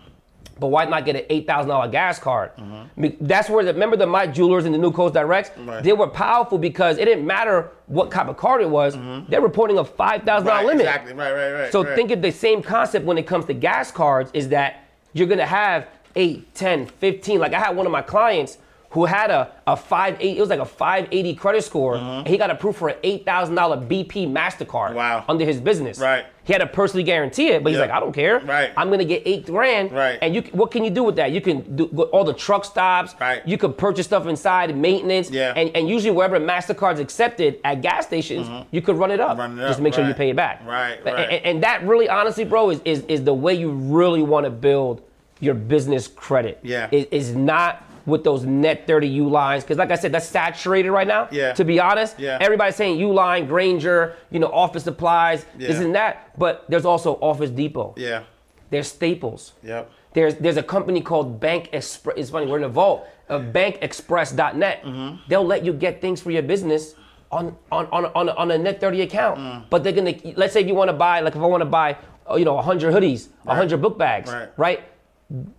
But 0.61 0.69
why 0.69 0.85
not 0.85 1.05
get 1.05 1.17
an 1.17 1.23
eight 1.31 1.47
thousand 1.47 1.71
dollar 1.71 1.89
gas 1.89 2.19
card? 2.19 2.55
Mm-hmm. 2.57 3.01
Mean, 3.01 3.17
that's 3.23 3.49
where 3.49 3.65
the, 3.65 3.73
remember 3.73 3.97
the 3.97 4.07
My 4.07 4.27
Jewelers 4.27 4.65
and 4.65 4.73
the 4.75 4.79
New 4.79 4.93
Coast 4.93 5.15
Directs. 5.15 5.51
Right. 5.59 5.83
They 5.83 5.93
were 5.93 6.07
powerful 6.07 6.59
because 6.59 6.99
it 6.99 7.07
didn't 7.07 7.27
matter 7.27 7.71
what 7.87 8.11
type 8.11 8.29
of 8.29 8.37
card 8.37 8.61
it 8.61 8.69
was. 8.71 8.97
They're 9.29 9.41
reporting 9.41 9.79
a 9.79 9.85
five 9.85 10.23
thousand 10.23 10.47
Right, 10.49 10.55
dollar 10.61 10.67
limit. 10.67 10.83
exactly. 10.87 11.15
Right, 11.15 11.33
right, 11.33 11.53
right, 11.53 11.73
So 11.73 11.83
right. 11.83 11.97
think 11.97 12.11
of 12.13 12.23
the 12.23 12.31
same 12.31 12.63
concept 12.63 13.05
when 13.07 13.19
it 13.19 13.27
comes 13.27 13.47
to 13.47 13.55
gas 13.55 13.91
cards 13.91 14.31
is 14.35 14.49
that 14.51 14.85
you're 15.15 15.27
gonna 15.27 15.47
have 15.47 15.89
8, 16.15 16.55
10, 16.55 16.87
15. 16.87 17.41
Like 17.41 17.55
I 17.55 17.59
had 17.59 17.75
one 17.75 17.87
of 17.87 17.93
my 17.93 18.03
clients 18.03 18.59
who 18.91 19.07
had 19.07 19.31
a, 19.31 19.51
a 19.67 19.75
580, 19.75 20.37
it 20.37 20.41
was 20.41 20.51
like 20.51 20.61
a 20.61 20.65
580 20.67 21.35
credit 21.35 21.65
score, 21.65 21.97
and 21.97 22.29
he 22.29 22.37
got 22.37 22.51
approved 22.51 22.77
for 22.79 22.91
an 22.91 22.97
$8,000 23.03 23.89
BP 23.89 24.31
MasterCard 24.31 24.89
Mm-hmm. 24.89 24.95
Wow. 24.97 25.25
under 25.29 25.47
his 25.47 25.61
business. 25.63 25.99
Right. 25.99 26.27
He 26.45 26.53
had 26.53 26.59
to 26.59 26.67
personally 26.67 27.05
guarantee 27.05 27.49
it, 27.51 27.63
but 27.63 27.71
he's 27.71 27.77
Yeah. 27.79 27.83
like, 27.87 27.93
I 27.93 28.01
don't 28.01 28.13
care. 28.13 28.41
Right. 28.41 28.73
I'm 28.77 28.91
gonna 28.91 29.05
get 29.05 29.23
eight 29.25 29.47
grand. 29.47 29.93
Right. 29.93 30.19
And 30.21 30.35
you, 30.35 30.43
what 30.53 30.73
can 30.73 30.83
you 30.83 30.91
do 30.91 31.05
with 31.05 31.15
that? 31.17 31.31
You 31.31 31.41
can 31.41 31.77
do 31.77 31.85
all 32.13 32.25
the 32.25 32.33
truck 32.35 32.65
stops. 32.65 33.15
Right. 33.21 33.47
You 33.47 33.57
could 33.57 33.79
purchase 33.79 34.07
stuff 34.07 34.27
inside, 34.27 34.77
maintenance. 34.77 35.31
Yeah. 35.31 35.53
And, 35.55 35.71
and 35.77 35.89
usually 35.89 36.11
wherever 36.11 36.41
MasterCard's 36.41 36.99
accepted 36.99 37.61
at 37.63 37.81
gas 37.81 38.07
stations, 38.07 38.49
you 38.73 38.83
could 38.83 38.97
run 38.97 39.13
it 39.13 39.21
up. 39.21 39.33
Mm-hmm. 39.33 39.41
Run 39.41 39.59
it 39.59 39.63
up. 39.63 39.69
Just 39.69 39.81
make 39.81 39.95
sure 39.95 40.07
you 40.07 40.15
pay 40.15 40.31
it 40.31 40.37
back. 40.37 40.63
Right, 40.67 41.05
right. 41.05 41.31
And, 41.31 41.45
and 41.45 41.63
that 41.63 41.87
really, 41.87 42.09
honestly, 42.09 42.45
bro, 42.45 42.71
is, 42.71 42.81
is, 42.85 43.05
is 43.09 43.23
the 43.23 43.35
way 43.35 43.55
you 43.55 43.71
really 43.71 44.23
want 44.23 44.45
to 44.45 44.51
build 44.51 45.03
your 45.39 45.55
business 45.55 46.09
credit. 46.09 46.59
Yeah. 46.63 46.89
Is, 46.91 47.07
is 47.11 47.35
not 47.37 47.85
with 48.07 48.25
those 48.25 48.45
net 48.45 48.87
30 48.87 49.19
Ulines. 49.21 49.61
Because, 49.63 49.79
like 49.79 49.91
I 49.91 49.97
said, 49.97 50.13
that's 50.13 50.27
saturated 50.29 50.91
right 50.91 51.07
now. 51.07 51.29
Yeah. 51.31 51.53
To 51.55 51.65
be 51.65 51.79
honest. 51.81 52.19
Yeah. 52.19 52.39
Everybody's 52.41 52.77
saying 52.77 52.99
U 52.99 53.13
line, 53.13 53.47
Grainger, 53.47 54.17
you 54.31 54.39
know, 54.39 54.49
office 54.49 54.85
supplies, 54.85 55.45
this 55.57 55.79
Yeah. 55.79 55.85
and 55.85 55.95
that. 55.95 56.39
But 56.39 56.65
there's 56.69 56.85
also 56.85 57.15
Office 57.21 57.51
Depot. 57.51 57.95
Yeah. 57.97 58.23
There's 58.71 58.89
Staples. 58.89 59.53
Yep. 59.63 59.91
There's 60.15 60.35
there's 60.37 60.57
a 60.59 60.63
company 60.63 61.01
called 61.01 61.41
Bank 61.41 61.71
Express. 61.73 62.17
It's 62.19 62.31
funny, 62.31 62.47
we're 62.47 62.57
in 62.57 62.63
the 62.63 62.69
vault 62.69 63.07
of 63.29 63.53
bankexpress.net. 63.53 64.83
Mm-hmm. 64.85 65.17
They'll 65.29 65.45
let 65.45 65.65
you 65.65 65.73
get 65.73 66.01
things 66.01 66.21
for 66.21 66.31
your 66.31 66.43
business 66.43 66.95
on 67.31 67.57
on 67.71 67.87
on 67.87 68.07
on 68.07 68.29
on 68.31 68.51
a 68.51 68.59
net 68.59 68.81
30 68.81 69.03
account. 69.03 69.39
Mm. 69.39 69.65
But 69.71 69.85
they're 69.85 69.93
gonna 69.93 70.15
let's 70.37 70.53
say 70.53 70.61
if 70.61 70.67
you 70.67 70.75
want 70.75 70.89
to 70.89 70.93
buy 70.97 71.21
like 71.21 71.35
if 71.35 71.41
I 71.43 71.47
want 71.47 71.63
to 71.63 71.67
buy 71.67 71.97
uh, 72.31 72.35
you 72.37 72.45
know 72.45 72.55
100 72.55 72.93
hoodies, 72.95 73.29
100 73.45 73.81
book 73.81 73.97
bags, 73.99 74.31
Right. 74.31 74.49
right? 74.57 74.81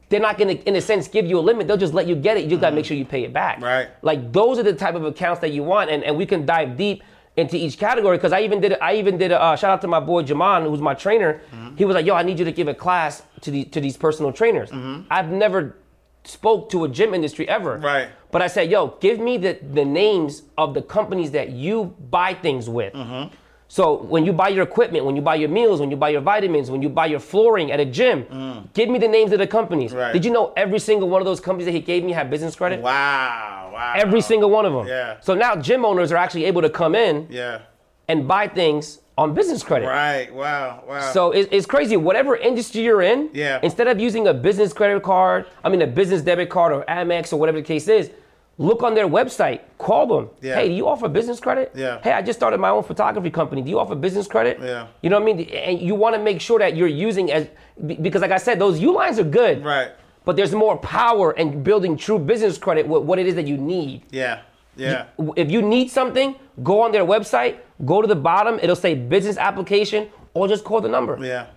They're 0.10 0.20
not 0.20 0.38
gonna 0.38 0.54
in 0.54 0.76
a 0.76 0.82
sense 0.82 1.08
give 1.08 1.26
you 1.26 1.40
a 1.40 1.42
limit. 1.42 1.68
They'll 1.68 1.78
just 1.78 1.94
let 1.94 2.08
you 2.08 2.16
get 2.16 2.38
it. 2.38 2.44
You 2.44 2.50
just 2.52 2.62
gotta 2.62 2.76
make 2.76 2.86
sure 2.86 2.96
you 2.96 3.06
pay 3.06 3.24
it 3.24 3.34
back. 3.34 3.56
Mm-hmm. 3.56 3.66
Right. 3.66 3.90
Like 4.02 4.32
those 4.32 4.60
are 4.60 4.64
the 4.64 4.74
type 4.74 4.96
of 4.96 5.06
accounts 5.06 5.42
that 5.42 5.52
you 5.52 5.64
want, 5.64 5.90
and, 5.90 6.04
and 6.04 6.16
we 6.16 6.26
can 6.26 6.46
dive 6.46 6.78
deep 6.78 7.04
into 7.36 7.58
each 7.58 7.80
category 7.80 8.18
because 8.18 8.32
I 8.32 8.42
even 8.42 8.62
did 8.62 8.78
I 8.80 8.96
even 8.96 9.18
did 9.18 9.32
a 9.32 9.42
uh, 9.42 9.56
shout 9.56 9.72
out 9.72 9.82
to 9.82 9.88
my 9.88 10.00
boy 10.00 10.24
Jaman 10.24 10.64
who's 10.64 10.82
my 10.82 10.94
trainer. 10.94 11.42
Mm-hmm. 11.52 11.76
He 11.78 11.86
was 11.86 11.96
like, 11.96 12.06
"Yo, 12.06 12.14
I 12.14 12.24
need 12.24 12.38
you 12.38 12.46
to 12.46 12.52
give 12.52 12.68
a 12.68 12.74
class 12.76 13.24
to 13.42 13.52
the 13.52 13.64
to 13.66 13.82
these 13.82 13.98
personal 13.98 14.32
trainers." 14.32 14.70
Mm-hmm. 14.70 15.08
I've 15.10 15.32
never 15.32 15.78
spoke 16.24 16.70
to 16.70 16.84
a 16.86 16.90
gym 16.90 17.14
industry 17.14 17.48
ever. 17.50 17.78
Right. 17.78 18.10
But 18.32 18.42
I 18.42 18.48
said, 18.48 18.70
"Yo, 18.70 18.98
give 19.00 19.20
me 19.20 19.38
the 19.38 19.58
the 19.74 19.86
names 19.86 20.44
of 20.58 20.74
the 20.74 20.82
companies 20.82 21.32
that 21.32 21.50
you 21.50 21.96
buy 22.10 22.36
things 22.36 22.70
with." 22.70 22.94
Mm-hmm. 22.94 23.34
So 23.74 24.04
when 24.04 24.24
you 24.24 24.34
buy 24.34 24.50
your 24.50 24.62
equipment, 24.62 25.04
when 25.04 25.16
you 25.16 25.24
buy 25.24 25.34
your 25.34 25.50
meals, 25.50 25.80
when 25.80 25.90
you 25.90 25.98
buy 25.98 26.10
your 26.10 26.22
vitamins, 26.22 26.70
when 26.70 26.84
you 26.84 26.90
buy 26.90 27.08
your 27.08 27.20
flooring 27.20 27.72
at 27.72 27.80
a 27.80 27.86
gym, 27.86 28.70
give 28.76 28.88
me 28.88 29.00
the 29.00 29.08
names 29.08 29.32
of 29.32 29.40
the 29.40 29.48
companies. 29.48 29.94
Mm. 29.94 29.98
Right. 29.98 30.14
Did 30.14 30.24
you 30.24 30.30
know 30.30 30.54
every 30.56 30.78
single 30.78 31.10
one 31.10 31.24
of 31.24 31.26
those 31.26 31.40
companies 31.40 31.66
that 31.66 31.72
he 31.72 31.80
gave 31.80 32.04
me 32.04 32.12
had 32.12 32.30
business 32.30 32.56
credit? 32.56 32.82
Wow. 32.84 33.72
Wow. 33.74 33.94
Every 33.98 34.22
single 34.22 34.52
one 34.52 34.68
of 34.68 34.74
them. 34.74 34.86
Yeah. 34.86 35.18
So 35.22 35.34
now 35.34 35.56
gym 35.56 35.86
owners 35.86 36.12
are 36.12 36.18
actually 36.18 36.46
able 36.46 36.62
to 36.62 36.70
come 36.70 36.94
in 36.94 37.26
Yeah. 37.32 37.62
and 38.08 38.28
buy 38.28 38.48
things 38.48 39.00
on 39.18 39.34
business 39.34 39.64
credit. 39.64 39.88
Right. 39.88 40.32
Wow. 40.32 40.84
Wow. 40.88 41.12
So 41.12 41.32
it, 41.32 41.50
it's 41.52 41.66
crazy. 41.66 41.98
Whatever 41.98 42.36
industry 42.36 42.84
you're 42.84 43.02
in, 43.02 43.32
Yeah. 43.34 43.60
instead 43.64 43.88
of 43.88 44.00
using 44.00 44.28
a 44.28 44.36
business 44.36 44.72
credit 44.72 45.02
card, 45.02 45.48
I 45.64 45.70
mean 45.70 45.82
a 45.82 45.88
business 45.88 46.22
debit 46.22 46.52
card 46.52 46.74
or 46.74 46.84
Amex 46.88 47.34
or 47.34 47.38
whatever 47.38 47.58
the 47.58 47.66
case 47.68 47.88
is, 47.88 48.12
look 48.58 48.84
on 48.84 48.94
their 48.94 49.08
website, 49.08 49.62
call 49.78 50.06
them. 50.08 50.30
Yeah. 50.42 50.56
Hey, 50.56 50.70
do 50.70 50.74
you 50.74 50.88
offer 50.88 51.08
business 51.08 51.40
credit? 51.40 51.72
Yeah. 51.76 52.00
Hey, 52.02 52.12
I 52.12 52.22
just 52.22 52.38
started 52.40 52.60
my 52.60 52.70
own 52.70 52.84
photography 52.84 53.30
company. 53.30 53.62
Do 53.62 53.70
you 53.70 53.80
offer 53.80 53.96
business 53.96 54.28
credit? 54.28 54.60
Yeah. 54.62 54.88
You 55.02 55.10
know 55.10 55.20
what 55.20 55.30
I 55.30 55.34
mean? 55.34 55.50
And 55.50 55.82
you 55.82 55.96
want 55.96 56.16
to 56.16 56.22
make 56.22 56.40
sure 56.42 56.60
that 56.60 56.76
you're 56.76 56.88
using 56.88 57.32
as 57.32 57.48
because, 57.86 58.22
like 58.22 58.32
I 58.32 58.38
said, 58.38 58.60
those 58.60 58.80
Ulines 58.80 59.18
are 59.18 59.24
good. 59.24 59.64
Right. 59.64 59.92
But 60.26 60.36
there's 60.38 60.54
more 60.54 60.78
power 60.78 61.34
in 61.34 61.64
building 61.64 61.98
true 61.98 62.20
business 62.20 62.58
credit 62.58 62.88
with 62.88 63.04
what 63.04 63.20
it 63.20 63.28
is 63.28 63.36
that 63.36 63.48
you 63.48 63.58
need. 63.58 64.04
Yeah. 64.12 64.42
Yeah. 64.76 65.08
If 65.36 65.52
you 65.52 65.62
need 65.62 65.90
something, 65.90 66.36
go 66.64 66.82
on 66.82 66.92
their 66.92 67.06
website, 67.06 67.58
go 67.86 68.02
to 68.02 68.08
the 68.08 68.16
bottom, 68.16 68.60
it'll 68.62 68.76
say 68.76 68.96
business 68.96 69.38
application, 69.38 70.10
or 70.34 70.48
just 70.48 70.64
call 70.64 70.82
the 70.82 70.90
number. 70.90 71.18
Yeah. 71.22 71.48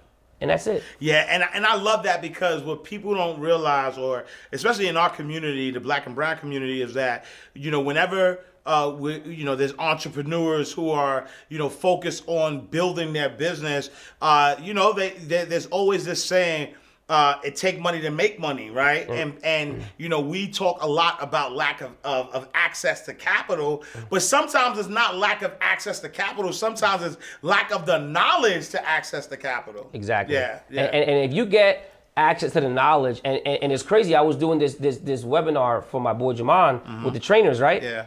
And 0.41 0.51
that's 0.51 0.66
it. 0.66 0.82
Yeah, 0.99 1.26
and 1.30 1.45
and 1.55 1.64
I 1.64 1.76
love 1.76 2.03
that 2.03 2.20
because 2.20 2.62
what 2.62 2.84
people 2.84 3.14
don't 3.14 3.41
realize, 3.41 3.97
or 3.97 4.26
especially 4.53 4.89
in 4.89 4.97
our 4.97 5.09
community, 5.09 5.70
the 5.70 5.80
Black 5.80 6.07
and 6.07 6.14
Brown 6.14 6.37
community, 6.39 6.82
is 6.82 6.93
that 6.95 7.24
you 7.55 7.70
know 7.70 7.80
whenever 7.80 8.41
uh, 8.66 8.95
we, 8.99 9.20
you 9.20 9.45
know 9.45 9.57
there's 9.57 9.72
entrepreneurs 9.78 10.70
who 10.72 10.91
are 10.91 11.26
you 11.49 11.57
know 11.59 11.70
focused 11.70 12.24
on 12.26 12.66
building 12.66 13.14
their 13.14 13.30
business, 13.30 13.89
uh, 14.20 14.57
you 14.61 14.74
know 14.74 14.93
they, 14.93 15.11
they 15.11 15.45
there's 15.45 15.66
always 15.66 16.05
this 16.05 16.22
saying. 16.22 16.74
Uh, 17.09 17.39
it 17.45 17.55
take 17.55 17.79
money 17.79 18.01
to 18.01 18.11
make 18.11 18.41
money, 18.41 18.69
right? 18.69 19.09
And 19.09 19.39
and 19.45 19.85
you 19.97 20.09
know 20.09 20.21
we 20.21 20.51
talk 20.51 20.83
a 20.83 20.87
lot 20.87 21.23
about 21.23 21.55
lack 21.55 21.81
of, 21.81 21.93
of, 22.03 22.29
of 22.31 22.49
access 22.53 23.05
to 23.07 23.15
capital, 23.15 23.85
but 24.11 24.23
sometimes 24.23 24.77
it's 24.77 24.89
not 24.89 25.17
lack 25.17 25.43
of 25.43 25.53
access 25.61 26.01
to 26.01 26.09
capital. 26.09 26.53
Sometimes 26.53 27.05
it's 27.05 27.17
lack 27.43 27.71
of 27.71 27.87
the 27.87 27.99
knowledge 27.99 28.71
to 28.71 28.85
access 28.85 29.29
the 29.29 29.37
capital. 29.37 29.89
Exactly. 29.93 30.35
Yeah, 30.35 30.59
yeah. 30.69 30.83
And, 30.83 30.95
and, 30.97 31.11
and 31.11 31.31
if 31.31 31.37
you 31.37 31.47
get 31.47 31.93
access 32.17 32.53
to 32.55 32.61
the 32.61 32.69
knowledge, 32.69 33.21
and, 33.25 33.41
and, 33.47 33.63
and 33.63 33.73
it's 33.73 33.85
crazy, 33.85 34.17
I 34.17 34.23
was 34.23 34.35
doing 34.35 34.59
this 34.59 34.75
this 34.75 34.97
this 34.99 35.23
webinar 35.23 35.85
for 35.85 36.01
my 36.01 36.13
boy 36.13 36.33
Jaman 36.33 37.05
with 37.05 37.15
the 37.15 37.21
trainers, 37.21 37.61
right? 37.61 37.83
Mm-hmm. 37.83 37.95
Yeah. 37.95 38.07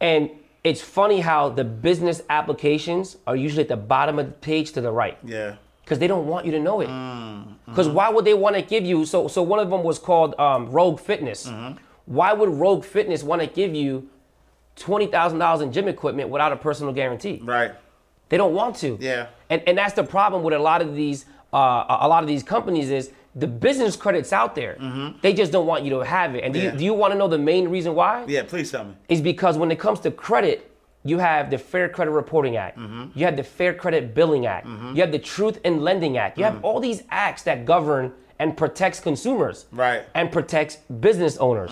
And 0.00 0.30
it's 0.64 0.80
funny 0.80 1.20
how 1.20 1.50
the 1.50 1.62
business 1.62 2.22
applications 2.28 3.18
are 3.24 3.36
usually 3.36 3.62
at 3.62 3.68
the 3.68 3.76
bottom 3.76 4.18
of 4.18 4.26
the 4.26 4.32
page 4.32 4.72
to 4.72 4.80
the 4.80 4.90
right. 4.90 5.16
Yeah. 5.22 5.56
Because 5.86 6.00
they 6.00 6.08
don't 6.08 6.26
want 6.26 6.44
you 6.44 6.50
to 6.52 6.58
know 6.58 6.80
it. 6.80 6.88
Mm, 6.88 7.54
Because 7.64 7.86
mm-hmm. 7.86 7.94
why 7.96 8.10
would 8.10 8.24
they 8.24 8.34
want 8.34 8.56
to 8.56 8.62
give 8.62 8.84
you? 8.84 9.06
So, 9.06 9.28
so 9.28 9.40
one 9.42 9.60
of 9.60 9.70
them 9.70 9.84
was 9.84 10.00
called 10.00 10.34
um, 10.38 10.68
Rogue 10.70 10.98
Fitness. 10.98 11.46
Mm-hmm. 11.46 11.78
Why 12.06 12.32
would 12.32 12.48
Rogue 12.48 12.84
Fitness 12.84 13.22
want 13.22 13.40
to 13.42 13.46
give 13.46 13.72
you 13.74 14.08
twenty 14.74 15.06
thousand 15.06 15.38
dollars 15.38 15.60
in 15.60 15.72
gym 15.72 15.86
equipment 15.88 16.28
without 16.28 16.52
a 16.52 16.56
personal 16.56 16.92
guarantee? 16.92 17.40
Right. 17.42 17.72
They 18.28 18.36
don't 18.36 18.54
want 18.54 18.74
to. 18.76 18.98
Yeah. 19.00 19.28
And 19.48 19.62
and 19.68 19.78
that's 19.78 19.94
the 19.94 20.04
problem 20.04 20.42
with 20.42 20.54
a 20.54 20.58
lot 20.58 20.82
of 20.82 20.94
these 20.96 21.24
uh, 21.54 21.86
a 22.00 22.08
lot 22.08 22.22
of 22.24 22.26
these 22.28 22.42
companies 22.42 22.90
is 22.90 23.10
the 23.36 23.46
business 23.46 23.94
credits 23.96 24.32
out 24.32 24.54
there. 24.54 24.74
They 25.22 25.32
just 25.32 25.52
don't 25.52 25.66
want 25.66 25.84
you 25.84 25.90
to 25.90 26.00
have 26.00 26.34
it. 26.34 26.42
And 26.42 26.52
do 26.52 26.58
Mm-hmm. 26.58 26.66
Yeah. 26.66 26.72
you 26.72 26.78
do 26.78 26.84
you 26.84 26.94
want 26.94 27.12
to 27.12 27.18
know 27.18 27.28
the 27.28 27.38
main 27.38 27.68
reason 27.68 27.94
why? 27.94 28.24
Yeah. 28.26 28.42
Please 28.42 28.70
tell 28.72 28.84
me. 28.84 28.94
is 29.08 29.20
because 29.20 29.56
when 29.56 29.70
it 29.70 29.78
comes 29.78 30.00
to 30.00 30.10
credit, 30.10 30.58
you 31.08 31.18
have 31.18 31.50
the 31.50 31.58
Fair 31.58 31.88
Credit 31.88 32.10
Reporting 32.10 32.56
Act, 32.56 32.78
Mm-hmm. 32.78 33.18
you 33.18 33.24
have 33.24 33.36
the 33.36 33.42
Fair 33.44 33.74
Credit 33.74 34.14
Billing 34.14 34.46
Act, 34.46 34.66
you 34.94 35.00
have 35.02 35.12
the 35.12 35.18
Truth 35.18 35.60
in 35.64 35.82
Lending 35.82 36.16
Act. 36.18 36.38
You 36.38 36.44
have 36.44 36.64
all 36.64 36.80
these 36.80 37.02
acts 37.10 37.42
that 37.44 37.64
govern 37.64 38.12
and 38.38 38.56
protects 38.56 39.00
consumers 39.00 39.64
Mm. 39.72 39.78
Right. 39.78 40.00
Mm. 40.02 40.06
and 40.14 40.32
protects 40.32 40.76
business 41.00 41.36
owners. 41.38 41.70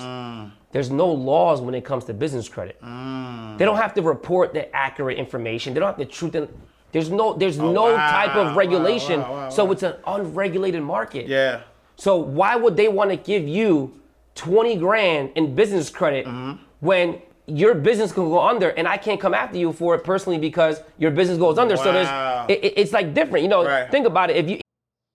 There's 0.72 0.91
no 0.91 1.07
laws 1.09 1.61
when 1.61 1.74
it 1.74 1.85
comes 1.85 2.05
to 2.07 2.14
business 2.14 2.49
credit. 2.49 2.80
Mm. 2.82 3.59
They 3.59 3.64
don't 3.64 3.76
have 3.76 3.95
to 3.95 4.03
report 4.03 4.53
the 4.55 4.74
accurate 4.74 5.18
information. 5.18 5.72
They 5.74 5.80
don't 5.80 5.89
have 5.89 5.99
the 5.99 6.05
truth 6.05 6.35
in 6.35 6.49
there's 6.93 7.11
no 7.11 7.35
there's 7.35 7.59
no 7.59 7.87
Oh, 7.89 7.95
wow, 7.95 8.11
type 8.11 8.37
of 8.37 8.57
regulation. 8.57 9.20
wow, 9.20 9.32
wow, 9.32 9.49
so 9.51 9.70
it's 9.72 9.82
an 9.82 9.95
unregulated 10.07 10.82
market. 10.82 11.26
Yeah. 11.26 11.61
So 11.97 12.16
why 12.16 12.55
would 12.57 12.76
they 12.76 12.89
want 12.89 13.11
to 13.11 13.16
give 13.16 13.47
you 13.49 14.01
20 14.37 14.76
grand 14.76 15.30
in 15.37 15.55
business 15.55 15.91
credit 15.91 16.24
Mm-hmm. 16.26 16.53
when 16.80 17.20
your 17.47 17.74
business 17.74 18.12
can 18.12 18.24
go 18.24 18.40
under 18.40 18.68
and 18.70 18.86
I 18.88 18.97
can't 18.97 19.20
come 19.20 19.34
after 19.34 19.59
you 19.59 19.72
for 19.72 19.95
it 19.95 20.05
personally 20.05 20.38
because 20.38 20.80
your 20.99 21.11
business 21.11 21.38
goes 21.38 21.59
under? 21.59 21.76
So 21.76 21.92
there's 21.92 22.09
it, 22.49 22.64
it- 22.64 22.74
it's 22.76 22.92
like 22.92 23.14
different. 23.14 23.42
You 23.42 23.49
know, 23.49 23.64
Right. 23.64 23.90
think 23.90 24.07
about 24.07 24.30
it. 24.30 24.36
If 24.36 24.49
you 24.51 24.61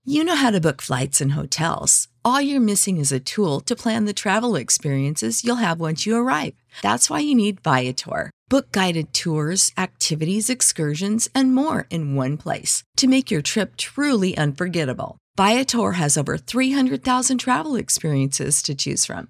You 0.05 0.23
know 0.23 0.35
how 0.35 0.49
to 0.51 0.61
book 0.61 0.81
flights 0.81 1.21
and 1.21 1.33
hotels. 1.33 2.07
All 2.25 2.41
you're 2.41 2.59
missing 2.61 2.97
is 2.97 3.11
a 3.11 3.19
tool 3.19 3.59
to 3.61 3.75
plan 3.75 4.05
the 4.05 4.13
travel 4.13 4.55
experiences 4.55 5.43
you'll 5.43 5.57
have 5.67 5.79
once 5.79 6.05
you 6.05 6.15
arrive. 6.15 6.53
That's 6.81 7.09
why 7.09 7.19
you 7.19 7.35
need 7.35 7.61
Viator. 7.61 8.29
Book 8.49 8.71
guided 8.71 9.13
tours, 9.13 9.71
activities, 9.77 10.49
excursions, 10.49 11.29
and 11.35 11.53
more 11.53 11.85
in 11.89 12.15
one 12.15 12.37
place 12.37 12.83
to 12.97 13.07
make 13.07 13.29
your 13.29 13.41
trip 13.43 13.77
truly 13.77 14.35
unforgettable. 14.37 15.17
Viator 15.37 15.91
has 15.93 16.17
over 16.17 16.37
300,000 16.37 17.37
travel 17.37 17.75
experiences 17.75 18.61
to 18.63 18.75
choose 18.75 19.05
from. 19.05 19.29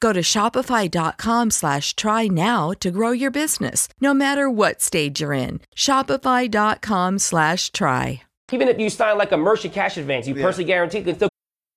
Go 0.00 0.12
to 0.12 0.20
shopify.com 0.20 1.50
slash 1.50 1.94
try 1.94 2.28
now 2.28 2.72
to 2.80 2.90
grow 2.90 3.10
your 3.12 3.30
business, 3.30 3.88
no 4.00 4.12
matter 4.12 4.50
what 4.50 4.82
stage 4.82 5.20
you're 5.20 5.32
in. 5.32 5.60
Shopify.com 5.74 7.18
slash 7.18 7.70
try. 7.72 8.22
Even 8.52 8.68
if 8.68 8.78
you 8.78 8.90
sign 8.90 9.18
like 9.18 9.32
a 9.32 9.36
merchant 9.36 9.74
cash 9.74 9.96
advance, 9.96 10.28
you 10.28 10.34
personally 10.34 10.64
guarantee 10.64 11.02
can 11.02 11.16
still 11.16 11.28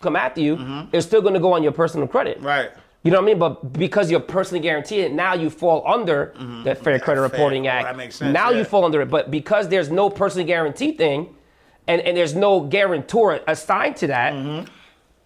Come 0.00 0.16
after 0.16 0.40
you, 0.40 0.58
it's 0.92 1.06
still 1.06 1.22
going 1.22 1.34
to 1.34 1.40
go 1.40 1.52
on 1.52 1.62
your 1.62 1.72
personal 1.72 2.06
credit. 2.06 2.40
Right. 2.40 2.70
You 3.02 3.10
know 3.10 3.18
what 3.18 3.24
I 3.24 3.26
mean? 3.26 3.38
But 3.38 3.72
because 3.74 4.10
you're 4.10 4.20
personally 4.20 4.60
guaranteed 4.60 5.00
it, 5.00 5.12
now 5.12 5.34
you 5.34 5.50
fall 5.50 5.84
under 5.86 6.32
the 6.64 6.74
Fair 6.74 6.98
Credit 6.98 7.20
Fair. 7.20 7.22
Reporting 7.22 7.64
Well, 7.64 7.72
Act. 7.72 7.84
that 7.86 7.96
makes 7.96 8.16
sense, 8.16 8.32
now 8.32 8.50
yeah. 8.50 8.58
you 8.58 8.64
fall 8.64 8.84
under 8.84 9.00
it. 9.02 9.10
But 9.10 9.30
because 9.30 9.68
there's 9.68 9.90
no 9.90 10.08
personally 10.08 10.46
guaranteed 10.46 10.96
thing, 10.98 11.34
and, 11.86 12.00
and 12.00 12.16
there's 12.16 12.34
no 12.34 12.60
guarantor 12.60 13.40
assigned 13.46 13.96
to 13.96 14.06
that, 14.06 14.32
Mm-hmm. 14.32 14.66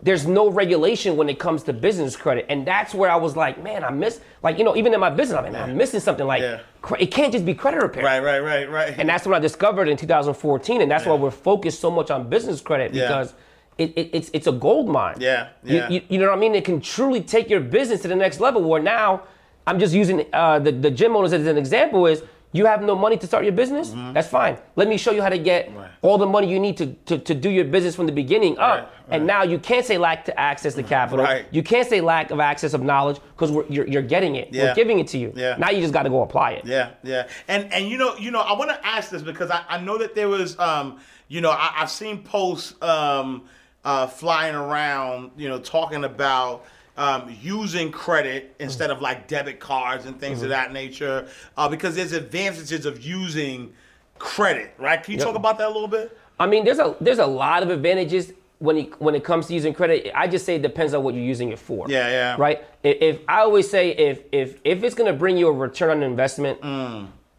there's 0.03 0.27
no 0.27 0.51
regulation 0.51 1.17
when 1.17 1.29
it 1.29 1.39
comes 1.39 1.63
to 1.65 1.73
business 1.73 2.17
credit. 2.17 2.47
And 2.49 2.67
that's 2.67 2.95
where 2.95 3.11
I 3.11 3.17
was 3.17 3.37
like, 3.37 3.63
man, 3.63 3.85
I 3.85 3.91
miss, 3.91 4.21
like, 4.43 4.59
you 4.59 4.65
know, 4.65 4.75
even 4.77 4.93
in 4.93 4.99
my 4.99 5.11
business, 5.11 5.39
I'm, 5.39 5.53
like, 5.53 5.63
I'm 5.63 5.77
missing 5.77 6.01
something. 6.01 6.27
Like, 6.27 6.43
Yeah. 6.43 6.61
it 6.99 7.13
can't 7.13 7.33
just 7.33 7.47
be 7.47 7.55
credit 7.55 7.81
repair. 7.81 8.03
Right, 8.05 8.21
right, 8.23 8.41
right, 8.41 8.69
right. 8.69 8.95
And 8.99 9.09
that's 9.09 9.25
what 9.25 9.37
I 9.37 9.39
discovered 9.39 9.89
in 9.89 9.97
2014, 9.97 10.81
and 10.83 10.91
that's 10.91 11.07
why 11.07 11.15
we're 11.15 11.31
focused 11.31 11.81
so 11.81 11.93
much 11.93 12.11
on 12.11 12.29
business 12.29 12.61
credit 12.61 12.93
Yeah. 12.93 13.07
because 13.07 13.35
it, 13.79 13.93
it, 13.97 14.11
it's 14.13 14.31
it's 14.33 14.47
a 14.47 14.53
gold 14.53 14.89
mine. 14.89 15.17
Yeah, 15.19 15.49
You- 15.65 15.77
yeah. 15.77 15.89
You, 15.89 16.01
you 16.09 16.19
know 16.19 16.27
what 16.29 16.37
I 16.37 16.41
mean? 16.41 16.55
It 16.55 16.65
can 16.65 16.81
truly 16.81 17.21
take 17.21 17.49
your 17.49 17.61
business 17.61 18.03
to 18.03 18.09
the 18.09 18.17
next 18.17 18.41
level. 18.41 18.63
Where 18.63 18.83
now, 18.83 19.23
I'm 19.67 19.79
just 19.79 19.95
using 19.95 20.27
uh, 20.33 20.59
the 20.59 20.73
the 20.73 20.91
gym 20.91 21.17
owners 21.17 21.33
as 21.33 21.47
an 21.47 21.57
example. 21.57 22.07
Is 22.07 22.23
you 22.53 22.65
have 22.65 22.83
no 22.83 22.97
money 22.97 23.19
to 23.19 23.27
start 23.27 23.45
your 23.45 23.53
business? 23.53 23.91
Mm-hmm. 23.91 24.15
That's 24.15 24.29
fine. 24.29 24.57
Let 24.75 24.89
me 24.89 24.97
show 24.97 25.13
you 25.13 25.21
how 25.21 25.29
to 25.29 25.39
get 25.39 25.71
all 26.01 26.17
the 26.17 26.25
money 26.27 26.51
you 26.51 26.59
need 26.59 26.79
to, 26.79 26.87
to, 27.05 27.19
to 27.19 27.35
do 27.35 27.51
your 27.51 27.67
business 27.67 27.95
from 27.95 28.07
the 28.07 28.13
beginning 28.13 28.57
up. 28.57 28.79
Right, 28.79 28.89
And 29.11 29.27
now 29.27 29.43
you 29.43 29.59
can't 29.59 29.85
say 29.85 29.99
lack 29.99 30.25
to 30.25 30.41
access 30.41 30.75
to 30.77 30.83
capital. 30.83 31.27
Right. 31.27 31.45
You 31.51 31.63
can't 31.63 31.87
say 31.87 32.01
lack 32.01 32.31
of 32.31 32.41
access 32.41 32.73
of 32.73 32.81
knowledge 32.83 33.19
because 33.37 33.51
you're, 33.69 33.87
you're 33.87 34.01
getting 34.01 34.37
it. 34.37 34.49
Yeah. 34.51 34.63
We're 34.65 34.75
giving 34.77 34.99
it 34.99 35.09
to 35.09 35.19
you. 35.19 35.31
Yeah. 35.37 35.57
Now 35.59 35.69
you 35.69 35.83
just 35.83 35.93
got 35.93 36.05
to 36.05 36.09
go 36.09 36.23
apply 36.23 36.53
it. 36.53 36.65
Yeah, 36.65 36.93
yeah, 37.03 37.29
and 37.49 37.71
and 37.71 37.87
you 37.87 37.99
know, 37.99 38.17
you 38.17 38.31
know, 38.31 38.41
I 38.41 38.55
want 38.57 38.71
to 38.71 38.87
ask 38.87 39.11
this 39.11 39.21
because 39.23 39.51
I, 39.51 39.63
I 39.69 39.79
know 39.81 39.99
that 39.99 40.15
there 40.15 40.31
was, 40.31 40.59
um, 40.59 41.01
you 41.29 41.43
know, 41.43 41.51
I, 41.51 41.75
I've 41.77 41.91
seen 41.91 42.23
posts 42.23 42.81
um, 42.83 43.43
uh, 43.85 44.07
flying 44.07 44.55
around, 44.55 45.31
you 45.37 45.49
know, 45.49 45.59
talking 45.59 46.05
about 46.05 46.65
um, 46.97 47.35
using 47.41 47.93
credit 47.93 48.55
instead 48.59 48.91
of 48.91 49.01
like 49.01 49.29
debit 49.29 49.61
cards 49.61 50.07
and 50.07 50.19
things 50.19 50.39
Mm-hmm. 50.39 50.45
of 50.45 50.51
that 50.51 50.73
nature, 50.73 51.29
uh, 51.57 51.69
because 51.69 51.95
there's 51.95 52.13
advantages 52.13 52.87
of 52.87 53.01
using 53.01 53.73
credit, 54.19 54.73
right? 54.79 55.03
Can 55.03 55.13
you 55.13 55.19
Yep. 55.19 55.27
talk 55.29 55.37
about 55.37 55.59
that 55.59 55.69
a 55.69 55.73
little 55.73 55.87
bit? 55.89 56.17
I 56.41 56.47
mean, 56.47 56.65
there's 56.65 56.79
a 56.81 56.97
there's 57.01 57.19
a 57.21 57.27
lot 57.27 57.63
of 57.63 57.71
advantages 57.71 58.33
when 58.59 58.77
it, 58.79 59.01
when 59.01 59.15
it 59.15 59.23
comes 59.23 59.47
to 59.47 59.55
using 59.55 59.73
credit. 59.73 60.11
I 60.15 60.27
just 60.27 60.45
say 60.45 60.57
it 60.57 60.63
depends 60.63 60.93
on 60.93 61.05
what 61.05 61.15
you're 61.15 61.23
using 61.25 61.51
it 61.51 61.59
for. 61.61 61.87
Yeah, 61.89 62.09
yeah. 62.09 62.37
Right. 62.37 62.65
If, 62.83 62.97
if 63.01 63.21
I 63.29 63.41
always 63.43 63.71
say 63.71 63.91
if 63.91 64.23
if 64.33 64.57
if 64.65 64.83
it's 64.83 64.95
gonna 64.97 65.13
bring 65.13 65.37
you 65.37 65.47
a 65.49 65.53
return 65.53 65.91
on 65.91 66.03
investment, 66.03 66.59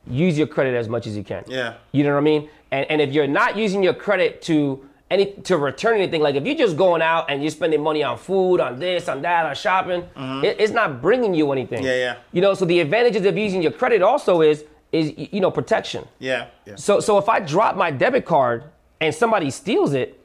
use 0.07 0.37
your 0.37 0.47
credit 0.47 0.75
as 0.75 0.87
much 0.87 1.05
as 1.05 1.15
you 1.17 1.23
can. 1.23 1.43
Mm. 1.43 1.51
Yeah. 1.51 1.73
You 1.91 2.03
know 2.05 2.11
what 2.13 2.19
I 2.19 2.23
mean? 2.23 2.49
And 2.71 2.85
and 2.89 3.01
if 3.01 3.11
you're 3.11 3.27
not 3.27 3.57
using 3.57 3.83
your 3.83 3.93
credit 3.93 4.41
to 4.43 4.85
any 5.09 5.33
to 5.43 5.57
return 5.57 5.95
anything, 5.95 6.21
like 6.21 6.35
if 6.35 6.45
you're 6.45 6.55
just 6.55 6.77
going 6.77 7.01
out 7.01 7.29
and 7.29 7.41
you're 7.41 7.51
spending 7.51 7.81
money 7.81 8.03
on 8.03 8.17
food, 8.17 8.59
on 8.59 8.79
this, 8.79 9.09
on 9.09 9.21
that, 9.23 9.45
on 9.45 9.55
shopping, 9.55 10.03
it, 10.43 10.57
it's 10.59 10.71
not 10.71 11.01
bringing 11.01 11.33
you 11.33 11.51
anything. 11.51 11.79
Mm-hmm. 11.79 11.87
Yeah, 11.87 11.95
yeah. 11.95 12.15
You 12.31 12.41
know, 12.41 12.53
so 12.53 12.65
the 12.65 12.79
advantages 12.79 13.25
of 13.25 13.37
using 13.37 13.61
your 13.61 13.71
credit 13.71 14.01
also 14.01 14.41
is 14.41 14.65
is 14.91 15.13
you 15.17 15.39
know 15.39 15.51
protection. 15.51 16.07
Yeah, 16.19 16.47
yeah. 16.65 16.75
So 16.75 16.99
so 16.99 17.17
if 17.17 17.27
I 17.27 17.39
drop 17.39 17.75
my 17.75 17.91
debit 17.91 18.25
card 18.25 18.65
and 19.01 19.13
somebody 19.13 19.49
steals 19.49 19.93
it, 19.93 20.19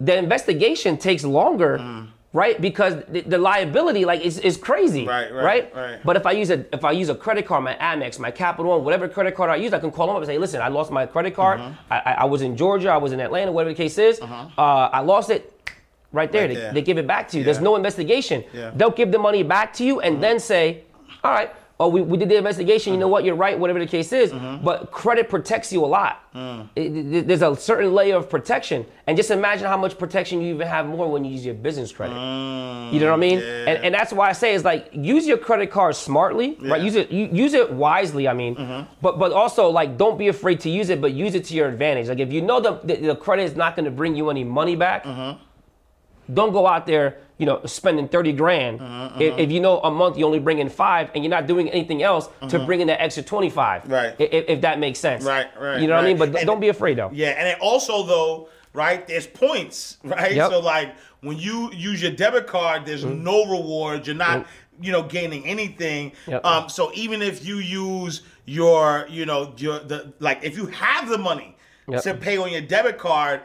the 0.00 0.16
investigation 0.16 0.96
takes 0.98 1.24
longer, 1.24 1.78
right? 2.32 2.60
Because 2.60 3.02
the, 3.08 3.20
the 3.20 3.38
liability 3.38 4.04
like 4.04 4.22
is, 4.22 4.38
is 4.38 4.56
crazy, 4.56 5.06
Right, 5.06 5.32
right, 5.32 5.74
right. 5.74 6.00
But 6.04 6.16
if 6.16 6.26
I 6.26 6.32
use 6.32 6.50
a 6.50 6.64
if 6.74 6.84
I 6.84 6.92
use 6.92 7.08
a 7.08 7.14
credit 7.14 7.46
card, 7.46 7.64
my 7.64 7.74
Amex, 7.74 8.18
my 8.18 8.30
Capital 8.30 8.72
One, 8.72 8.84
whatever 8.84 9.08
credit 9.08 9.34
card 9.34 9.50
I 9.50 9.56
use, 9.56 9.72
I 9.72 9.78
can 9.78 9.90
call 9.90 10.06
them 10.06 10.16
up 10.16 10.22
and 10.22 10.26
say, 10.28 10.38
listen, 10.38 10.60
I 10.60 10.68
lost 10.68 10.90
my 10.90 11.06
credit 11.06 11.34
card. 11.34 11.60
Mm-hmm. 11.60 11.92
I, 11.92 11.98
I, 12.20 12.24
was 12.24 12.42
in 12.42 12.56
Georgia, 12.56 12.90
I 12.90 12.96
was 12.96 13.12
in 13.12 13.20
Atlanta, 13.20 13.52
whatever 13.52 13.70
the 13.70 13.76
case 13.76 13.98
is. 13.98 14.20
Uh, 14.20 14.56
I 14.58 15.00
lost 15.00 15.30
it. 15.30 15.48
Right 16.12 16.30
there, 16.30 16.42
Right 16.42 16.48
they, 16.48 16.54
there. 16.54 16.72
they 16.74 16.82
give 16.82 16.98
it 16.98 17.06
back 17.06 17.28
to 17.28 17.38
you. 17.38 17.44
There's 17.44 17.60
no 17.60 17.74
investigation. 17.74 18.44
Yeah. 18.52 18.68
Mm-hmm. 18.68 18.78
They'll 18.78 18.90
give 18.90 19.12
the 19.12 19.18
money 19.18 19.42
back 19.42 19.72
to 19.74 19.84
you 19.84 20.00
and 20.00 20.22
then 20.22 20.38
say, 20.38 20.82
all 21.24 21.32
right, 21.32 21.50
oh, 21.82 21.88
we, 21.88 22.00
we 22.02 22.16
did 22.16 22.28
the 22.28 22.36
investigation. 22.36 22.92
You 22.92 22.98
know 23.00 23.08
what? 23.08 23.24
You're 23.24 23.34
right, 23.34 23.58
whatever 23.58 23.78
the 23.78 23.86
case 23.86 24.12
is. 24.12 24.32
Mm-hmm. 24.32 24.64
But 24.64 24.90
credit 24.90 25.28
protects 25.28 25.72
you 25.72 25.84
a 25.84 25.90
lot. 25.98 26.32
Mm. 26.34 26.68
It- 26.76 26.96
it- 27.16 27.28
there's 27.28 27.42
a 27.42 27.54
certain 27.56 27.92
layer 27.92 28.16
of 28.16 28.30
protection. 28.30 28.86
And 29.06 29.16
just 29.16 29.30
imagine 29.30 29.66
how 29.66 29.76
much 29.76 29.98
protection 29.98 30.40
you 30.40 30.54
even 30.54 30.66
have 30.68 30.86
more 30.86 31.10
when 31.10 31.24
you 31.24 31.32
use 31.32 31.44
your 31.44 31.54
business 31.54 31.90
credit. 31.92 32.14
you 32.14 33.00
know 33.00 33.06
what 33.10 33.12
I 33.14 33.16
mean? 33.16 33.38
yeah. 33.40 33.68
And, 33.68 33.84
and 33.84 33.94
that's 33.94 34.12
why 34.12 34.28
I 34.28 34.32
say 34.32 34.54
is 34.54 34.64
like 34.64 34.88
use 34.92 35.26
your 35.26 35.38
credit 35.38 35.70
card 35.70 35.96
smartly, 35.96 36.56
right? 36.60 36.80
Use 36.82 36.94
it 36.94 37.10
use 37.10 37.54
it 37.54 37.72
wisely. 37.72 38.28
I 38.28 38.34
mean, 38.34 38.54
but 39.00 39.18
but 39.18 39.32
also 39.32 39.68
like 39.68 39.96
don't 39.98 40.16
be 40.18 40.28
afraid 40.28 40.60
to 40.60 40.70
use 40.70 40.88
it, 40.90 41.00
but 41.00 41.12
use 41.12 41.34
it 41.34 41.44
to 41.46 41.54
your 41.54 41.68
advantage. 41.68 42.08
Like 42.08 42.20
if 42.20 42.32
you 42.32 42.40
know 42.42 42.60
the 42.60 42.72
the, 42.84 42.94
the 43.08 43.16
credit 43.16 43.42
is 43.44 43.56
not 43.56 43.74
going 43.76 43.84
to 43.86 43.90
bring 43.90 44.14
you 44.14 44.30
any 44.30 44.44
money 44.44 44.76
back, 44.76 45.04
don't 46.32 46.52
go 46.52 46.66
out 46.66 46.86
there, 46.86 47.18
you 47.42 47.46
know, 47.46 47.60
spending 47.66 48.06
30 48.06 48.32
grand. 48.34 48.78
Mm-hmm, 48.78 49.20
If, 49.20 49.36
if 49.36 49.50
you 49.50 49.58
know 49.58 49.80
a 49.80 49.90
month 49.90 50.16
you 50.16 50.24
only 50.24 50.38
bring 50.38 50.60
in 50.60 50.68
five 50.68 51.10
and 51.12 51.24
you're 51.24 51.30
not 51.38 51.48
doing 51.48 51.68
anything 51.70 52.00
else 52.04 52.28
to 52.50 52.64
bring 52.64 52.80
in 52.80 52.86
that 52.86 53.02
extra 53.02 53.20
25. 53.24 53.82
Mm-hmm. 53.82 53.92
Right. 53.92 54.14
If, 54.20 54.44
if 54.48 54.60
that 54.60 54.78
makes 54.78 55.00
sense. 55.00 55.24
Right, 55.24 55.48
right, 55.60 55.80
You 55.80 55.88
know 55.88 55.96
what 55.96 56.04
I 56.04 56.06
mean? 56.06 56.18
But 56.18 56.36
And- 56.36 56.46
don't 56.46 56.60
be 56.60 56.68
afraid 56.68 56.98
though. 56.98 57.10
Yeah, 57.12 57.30
and 57.30 57.60
also 57.60 58.04
though, 58.04 58.48
right? 58.74 59.04
There's 59.08 59.26
points, 59.26 59.96
right? 60.04 60.36
Yep. 60.36 60.50
So 60.52 60.60
like 60.60 60.94
when 61.22 61.36
you 61.36 61.72
use 61.72 62.00
your 62.00 62.12
debit 62.12 62.46
card, 62.46 62.86
there's 62.86 63.04
Mm-hmm. 63.04 63.24
no 63.24 63.44
rewards. 63.50 64.06
You're 64.06 64.14
not, 64.14 64.46
you 64.80 64.92
know, 64.92 65.02
gaining 65.02 65.44
anything. 65.44 66.12
Yep. 66.28 66.44
Um, 66.44 66.68
so 66.68 66.92
even 66.94 67.22
if 67.22 67.44
you 67.44 67.56
use 67.56 68.22
your, 68.44 69.06
you 69.10 69.26
know, 69.26 69.52
your 69.56 69.80
the 69.80 70.12
like 70.20 70.44
if 70.44 70.56
you 70.56 70.66
have 70.66 71.08
the 71.08 71.18
money 71.18 71.56
Yep. 71.88 72.02
to 72.04 72.14
pay 72.14 72.36
on 72.36 72.52
your 72.52 72.60
debit 72.60 72.98
card. 72.98 73.40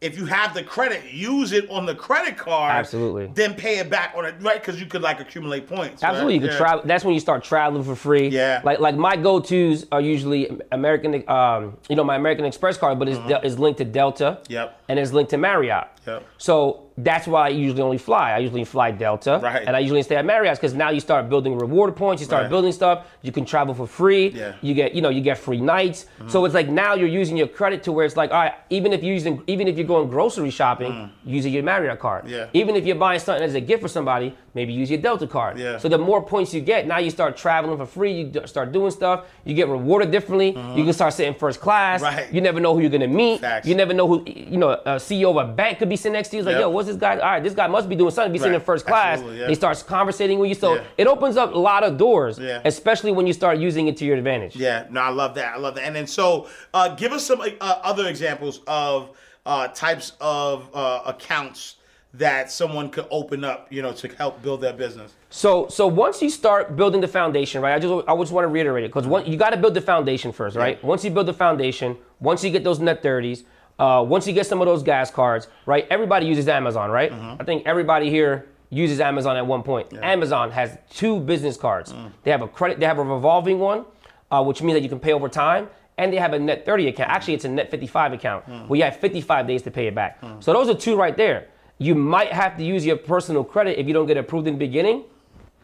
If 0.00 0.16
you 0.16 0.26
have 0.26 0.54
the 0.54 0.62
credit, 0.62 1.12
use 1.12 1.50
it 1.50 1.68
on 1.70 1.84
the 1.84 1.94
credit 1.94 2.36
card. 2.36 2.70
Absolutely. 2.72 3.30
Then 3.34 3.54
pay 3.54 3.78
it 3.80 3.90
back 3.90 4.14
on 4.16 4.24
it, 4.24 4.36
right? 4.40 4.60
Because 4.60 4.78
you 4.78 4.86
could 4.86 5.02
like 5.02 5.18
accumulate 5.18 5.66
points. 5.66 6.02
right? 6.04 6.10
Absolutely, 6.10 6.34
you 6.34 6.40
can 6.40 6.50
Yeah. 6.50 6.56
travel. 6.56 6.82
That's 6.84 7.04
when 7.04 7.14
you 7.14 7.20
start 7.20 7.42
traveling 7.42 7.82
for 7.82 7.96
free. 7.96 8.28
Yeah. 8.28 8.60
Like 8.62 8.78
like 8.78 8.94
my 8.94 9.16
go-tos 9.16 9.86
are 9.90 10.00
usually 10.00 10.56
American, 10.70 11.28
um, 11.28 11.76
you 11.88 11.96
know, 11.96 12.04
my 12.04 12.14
American 12.14 12.44
Express 12.44 12.78
card, 12.78 13.00
but 13.00 13.08
it's, 13.08 13.18
de- 13.26 13.40
it's 13.44 13.58
linked 13.58 13.78
to 13.78 13.84
Delta. 13.84 14.38
Mm-hmm. 14.42 14.52
Yep. 14.52 14.77
And 14.88 14.98
it's 14.98 15.12
linked 15.12 15.30
to 15.30 15.36
Marriott. 15.38 15.86
Yep. 16.06 16.24
So 16.38 16.84
that's 16.96 17.26
why 17.28 17.46
I 17.46 17.48
usually 17.50 17.82
only 17.82 17.98
fly. 17.98 18.32
I 18.32 18.38
usually 18.38 18.64
fly 18.64 18.90
Delta, 18.90 19.38
Right. 19.42 19.62
and 19.66 19.76
I 19.76 19.80
usually 19.80 20.02
stay 20.02 20.16
at 20.16 20.24
Marriott's 20.24 20.58
because 20.58 20.72
now 20.74 20.88
you 20.90 20.98
start 21.00 21.28
building 21.28 21.56
reward 21.58 21.94
points. 21.94 22.20
You 22.22 22.26
start 22.26 22.44
Right. 22.44 22.50
building 22.50 22.72
stuff. 22.72 23.06
You 23.22 23.30
can 23.30 23.44
travel 23.44 23.74
for 23.74 23.86
free. 23.86 24.28
Yeah. 24.28 24.48
Mm-hmm. 24.52 24.66
You 24.66 24.74
get, 24.74 24.94
you 24.94 25.02
know, 25.02 25.10
you 25.10 25.20
get 25.20 25.36
free 25.38 25.60
nights. 25.60 26.06
So 26.26 26.44
it's 26.46 26.54
like 26.54 26.68
now 26.70 26.94
you're 26.94 27.06
using 27.22 27.36
your 27.36 27.46
credit 27.46 27.82
to 27.84 27.92
where 27.92 28.06
it's 28.06 28.16
like, 28.16 28.30
all 28.32 28.40
right, 28.40 28.54
even 28.70 28.92
if 28.94 29.02
you're 29.04 29.12
using, 29.14 29.42
even 29.46 29.68
if 29.68 29.76
you're 29.76 29.86
going 29.86 30.08
grocery 30.08 30.50
shopping, 30.50 31.10
using 31.24 31.52
your 31.52 31.62
Marriott 31.62 31.98
card. 32.00 32.24
Mm. 32.24 32.30
Yeah. 32.30 32.46
Even 32.54 32.74
if 32.74 32.86
you're 32.86 32.96
buying 32.96 33.20
something 33.20 33.44
as 33.44 33.54
a 33.54 33.60
gift 33.60 33.82
for 33.82 33.88
somebody, 33.88 34.34
maybe 34.54 34.72
use 34.72 34.90
your 34.90 35.00
Delta 35.00 35.26
card. 35.26 35.58
Yeah. 35.58 35.76
So 35.76 35.88
the 35.90 35.98
more 35.98 36.22
points 36.22 36.54
you 36.54 36.62
get, 36.62 36.86
now 36.86 36.98
you 36.98 37.10
start 37.10 37.36
traveling 37.36 37.76
for 37.76 37.86
free. 37.86 38.12
You 38.12 38.46
start 38.46 38.72
doing 38.72 38.90
stuff. 38.90 39.26
You 39.44 39.54
get 39.54 39.68
rewarded 39.68 40.10
differently. 40.10 40.48
You 40.74 40.84
can 40.84 40.92
start 40.94 41.12
sitting 41.12 41.34
first 41.34 41.60
class. 41.60 42.02
Mm-hmm. 42.02 42.16
Right. 42.16 42.32
You 42.32 42.40
never 42.40 42.58
know 42.60 42.74
who 42.74 42.80
you're 42.80 42.90
gonna 42.90 43.06
meet. 43.06 43.40
Facts. 43.40 43.68
You 43.68 43.74
never 43.74 43.92
know 43.92 44.06
who, 44.08 44.24
you 44.26 44.56
know, 44.56 44.77
a 44.86 44.90
CEO 44.96 45.30
of 45.30 45.36
a 45.36 45.52
bank 45.52 45.78
could 45.78 45.88
be 45.88 45.96
sitting 45.96 46.12
next 46.14 46.28
to 46.30 46.36
you. 46.36 46.40
It's 46.40 46.46
like, 46.46 46.54
Yep. 46.54 46.60
yo, 46.60 46.68
what's 46.70 46.88
this 46.88 46.96
guy? 46.96 47.14
All 47.16 47.22
right, 47.32 47.42
this 47.42 47.54
guy 47.54 47.66
must 47.66 47.88
be 47.88 47.96
doing 47.96 48.10
something. 48.10 48.32
Be 48.32 48.38
sitting 48.38 48.54
in 48.54 48.60
first 48.60 48.86
class. 48.86 49.14
Absolutely, 49.18 49.40
yeah. 49.40 49.48
He 49.48 49.54
starts 49.54 49.82
conversating 49.82 50.38
with 50.38 50.48
you. 50.48 50.54
So 50.54 50.74
Yeah. 50.74 50.80
it 50.96 51.06
opens 51.06 51.36
up 51.36 51.54
a 51.54 51.58
lot 51.58 51.84
of 51.84 51.96
doors, 51.96 52.38
Yeah. 52.38 52.60
especially 52.64 53.12
when 53.12 53.26
you 53.26 53.32
start 53.32 53.58
using 53.58 53.88
it 53.88 53.96
to 53.98 54.04
your 54.04 54.16
advantage. 54.16 54.56
Yeah, 54.56 54.84
no, 54.90 55.00
I 55.00 55.10
love 55.10 55.34
that. 55.34 55.54
I 55.54 55.58
love 55.58 55.74
that. 55.76 55.84
And 55.84 55.94
then 55.96 56.06
so, 56.06 56.46
uh, 56.74 56.88
give 56.94 57.12
us 57.12 57.24
some 57.24 57.40
uh, 57.40 57.46
other 57.60 58.06
examples 58.08 58.60
of 58.66 59.10
uh, 59.46 59.68
types 59.68 60.12
of 60.20 60.68
uh, 60.74 61.00
accounts 61.06 61.76
that 62.14 62.50
someone 62.50 62.88
could 62.88 63.06
open 63.10 63.44
up, 63.44 63.66
you 63.70 63.82
know, 63.82 63.92
to 63.92 64.08
help 64.16 64.42
build 64.42 64.60
their 64.62 64.72
business. 64.72 65.12
So 65.30 65.68
so 65.68 65.86
once 65.86 66.22
you 66.22 66.30
start 66.30 66.74
building 66.74 67.00
the 67.02 67.08
foundation, 67.08 67.60
right? 67.60 67.74
I 67.74 67.78
just 67.78 68.08
I 68.08 68.16
just 68.16 68.32
want 68.32 68.44
to 68.44 68.48
reiterate 68.48 68.84
it 68.84 68.92
because 68.94 69.28
you 69.28 69.36
got 69.36 69.50
to 69.50 69.58
build 69.58 69.74
the 69.74 69.80
foundation 69.82 70.32
first, 70.32 70.56
right? 70.56 70.82
Once 70.82 71.04
you 71.04 71.10
build 71.10 71.26
the 71.26 71.34
foundation, 71.34 71.96
once 72.18 72.42
you 72.42 72.50
get 72.50 72.64
those 72.64 72.80
net 72.80 73.02
thirties, 73.02 73.44
uh, 73.78 74.04
once 74.06 74.26
you 74.26 74.32
get 74.32 74.46
some 74.46 74.60
of 74.60 74.66
those 74.66 74.82
gas 74.82 75.10
cards, 75.10 75.48
right? 75.66 75.86
Everybody 75.90 76.26
uses 76.26 76.48
Amazon, 76.48 76.90
right? 76.90 77.12
I 77.12 77.44
think 77.44 77.64
everybody 77.66 78.10
here 78.10 78.46
uses 78.70 79.00
Amazon 79.00 79.36
at 79.36 79.46
one 79.46 79.62
point. 79.62 79.92
Amazon 79.94 80.50
has 80.50 80.76
two 80.90 81.20
business 81.20 81.56
cards. 81.56 81.94
They 82.24 82.30
have 82.30 82.42
a 82.42 82.48
credit, 82.48 82.80
they 82.80 82.86
have 82.86 82.98
a 82.98 83.04
revolving 83.04 83.58
one, 83.60 83.84
uh, 84.30 84.42
which 84.44 84.62
means 84.62 84.74
that 84.76 84.82
you 84.82 84.88
can 84.88 85.00
pay 85.00 85.12
over 85.12 85.28
time. 85.28 85.68
And 85.96 86.12
they 86.12 86.18
have 86.18 86.32
a 86.32 86.38
net 86.38 86.64
30 86.64 86.88
account. 86.88 87.10
Actually, 87.10 87.34
it's 87.34 87.44
a 87.44 87.48
net 87.48 87.72
55 87.72 88.12
account 88.12 88.44
where 88.68 88.78
you 88.78 88.84
have 88.84 88.96
55 88.96 89.46
days 89.48 89.62
to 89.62 89.70
pay 89.70 89.88
it 89.88 89.94
back. 89.96 90.18
So 90.40 90.52
those 90.52 90.68
are 90.68 90.74
two 90.74 90.96
right 90.96 91.16
there. 91.16 91.48
You 91.78 91.94
might 91.94 92.32
have 92.32 92.56
to 92.58 92.64
use 92.64 92.84
your 92.86 92.96
personal 92.96 93.42
credit 93.42 93.78
if 93.80 93.86
you 93.88 93.94
don't 93.94 94.06
get 94.06 94.16
approved 94.16 94.46
in 94.46 94.54
the 94.54 94.58
beginning 94.58 95.04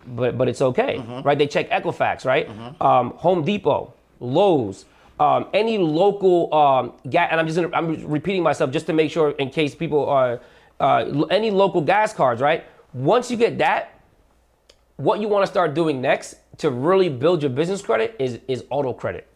but 0.06 0.36
but 0.36 0.48
it's 0.48 0.60
okay, 0.60 0.98
right? 1.24 1.38
They 1.38 1.46
check 1.46 1.70
Equifax, 1.70 2.26
right? 2.26 2.46
Um, 2.80 3.10
Home 3.16 3.42
Depot, 3.42 3.94
Lowe's, 4.20 4.84
um, 5.20 5.46
any 5.54 5.78
local 5.78 6.52
um, 6.54 6.92
gas, 7.08 7.28
and 7.30 7.40
I'm 7.40 7.46
just 7.46 7.56
gonna, 7.60 7.74
I'm 7.74 8.06
repeating 8.08 8.42
myself 8.42 8.70
just 8.70 8.86
to 8.86 8.92
make 8.92 9.10
sure 9.10 9.30
in 9.32 9.50
case 9.50 9.74
people 9.74 10.06
are 10.08 10.40
uh, 10.80 11.24
any 11.30 11.50
local 11.50 11.80
gas 11.80 12.12
cards, 12.12 12.40
right? 12.40 12.64
Once 12.92 13.30
you 13.30 13.36
get 13.36 13.58
that, 13.58 14.00
what 14.96 15.20
you 15.20 15.28
want 15.28 15.44
to 15.44 15.50
start 15.50 15.74
doing 15.74 16.00
next 16.00 16.36
to 16.58 16.70
really 16.70 17.08
build 17.08 17.42
your 17.42 17.50
business 17.50 17.82
credit 17.82 18.14
is 18.18 18.38
is 18.48 18.64
auto 18.70 18.92
credit. 18.92 19.26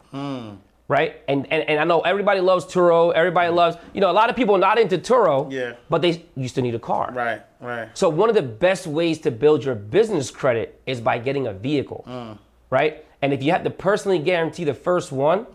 Right? 0.87 1.21
And, 1.27 1.45
and 1.51 1.61
and 1.69 1.79
I 1.79 1.83
know 1.83 2.01
everybody 2.01 2.39
loves 2.39 2.65
Turo, 2.65 3.13
everybody 3.13 3.51
loves, 3.53 3.77
you 3.93 4.01
know, 4.01 4.09
a 4.09 4.17
lot 4.21 4.31
of 4.31 4.35
people 4.35 4.55
are 4.55 4.59
not 4.59 4.79
into 4.79 4.97
Turo, 4.97 5.51
Yeah. 5.51 5.73
but 5.87 6.01
they 6.01 6.25
used 6.35 6.55
to 6.55 6.63
need 6.63 6.73
a 6.73 6.79
car. 6.79 7.11
Right, 7.13 7.41
right. 7.61 7.89
So 7.95 8.09
one 8.09 8.27
of 8.27 8.33
the 8.33 8.41
best 8.41 8.87
ways 8.87 9.19
to 9.19 9.29
build 9.29 9.63
your 9.63 9.75
business 9.75 10.31
credit 10.31 10.81
is 10.87 10.99
by 10.99 11.19
getting 11.19 11.45
a 11.45 11.53
vehicle, 11.53 12.05
Mm. 12.07 12.39
right? 12.71 13.05
And 13.21 13.33
if 13.33 13.43
you 13.43 13.51
have 13.51 13.63
to 13.63 13.69
personally 13.69 14.19
guarantee 14.19 14.63
the 14.63 14.73
first 14.73 15.11
one, 15.11 15.45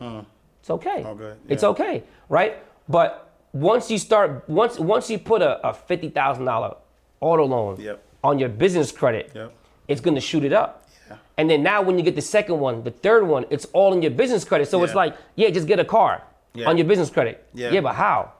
it's 0.60 0.70
okay. 0.70 1.02
Mm. 1.02 1.06
Okay, 1.06 1.32
It's 1.48 1.64
okay, 1.64 2.02
right? 2.28 2.58
But 2.88 3.30
once 3.52 3.90
you 3.90 3.98
start, 3.98 4.44
once 4.48 4.78
once 4.78 5.08
you 5.10 5.18
put 5.18 5.40
a, 5.42 5.66
a 5.66 5.72
fifty 5.72 6.10
thousand 6.10 6.44
dollar 6.44 6.76
auto 7.20 7.44
loan 7.46 7.80
Yep. 7.80 8.02
on 8.22 8.38
your 8.38 8.48
business 8.50 8.92
credit, 8.92 9.30
Yep. 9.34 9.52
it's 9.88 10.00
gonna 10.00 10.20
shoot 10.20 10.44
it 10.44 10.52
up. 10.52 10.84
Yeah. 11.08 11.16
And 11.38 11.48
then 11.48 11.62
now 11.62 11.80
when 11.82 11.96
you 11.98 12.04
get 12.04 12.14
the 12.16 12.22
second 12.22 12.60
one, 12.60 12.82
the 12.82 12.90
third 12.90 13.26
one, 13.26 13.46
it's 13.50 13.66
all 13.72 13.92
in 13.92 14.02
your 14.02 14.10
business 14.10 14.44
credit. 14.44 14.68
So 14.68 14.82
it's 14.84 14.94
like, 14.94 15.16
yeah, 15.36 15.48
just 15.50 15.66
get 15.66 15.78
a 15.78 15.84
car 15.84 16.22
Yeah. 16.54 16.68
on 16.68 16.76
your 16.76 16.86
business 16.86 17.10
credit. 17.10 17.46
Yeah. 17.54 17.70
yeah, 17.70 17.80
but 17.80 17.94
how? 17.94 18.32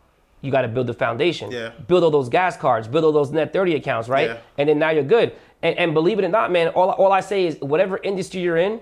You 0.43 0.51
got 0.53 0.62
to 0.62 0.68
build 0.68 0.87
the 0.89 0.93
foundation. 0.95 1.51
Yeah. 1.51 1.70
Build 1.89 2.05
all 2.05 2.11
those 2.11 2.29
gas 2.29 2.55
cards, 2.57 2.87
build 2.87 3.05
all 3.05 3.12
those 3.12 3.31
net 3.31 3.53
30 3.55 3.77
accounts, 3.77 4.09
right? 4.11 4.29
Yeah. 4.31 4.37
And 4.59 4.68
then 4.68 4.79
now 4.79 4.91
you're 4.91 5.03
good. 5.03 5.33
And, 5.62 5.79
and 5.79 5.95
believe 5.95 6.18
it 6.18 6.25
or 6.25 6.29
not, 6.29 6.53
man, 6.53 6.68
all, 6.68 6.91
all 6.91 7.12
I 7.12 7.20
say 7.20 7.47
is 7.47 7.59
whatever 7.61 7.99
industry 8.03 8.41
you're 8.43 8.59
in, 8.59 8.81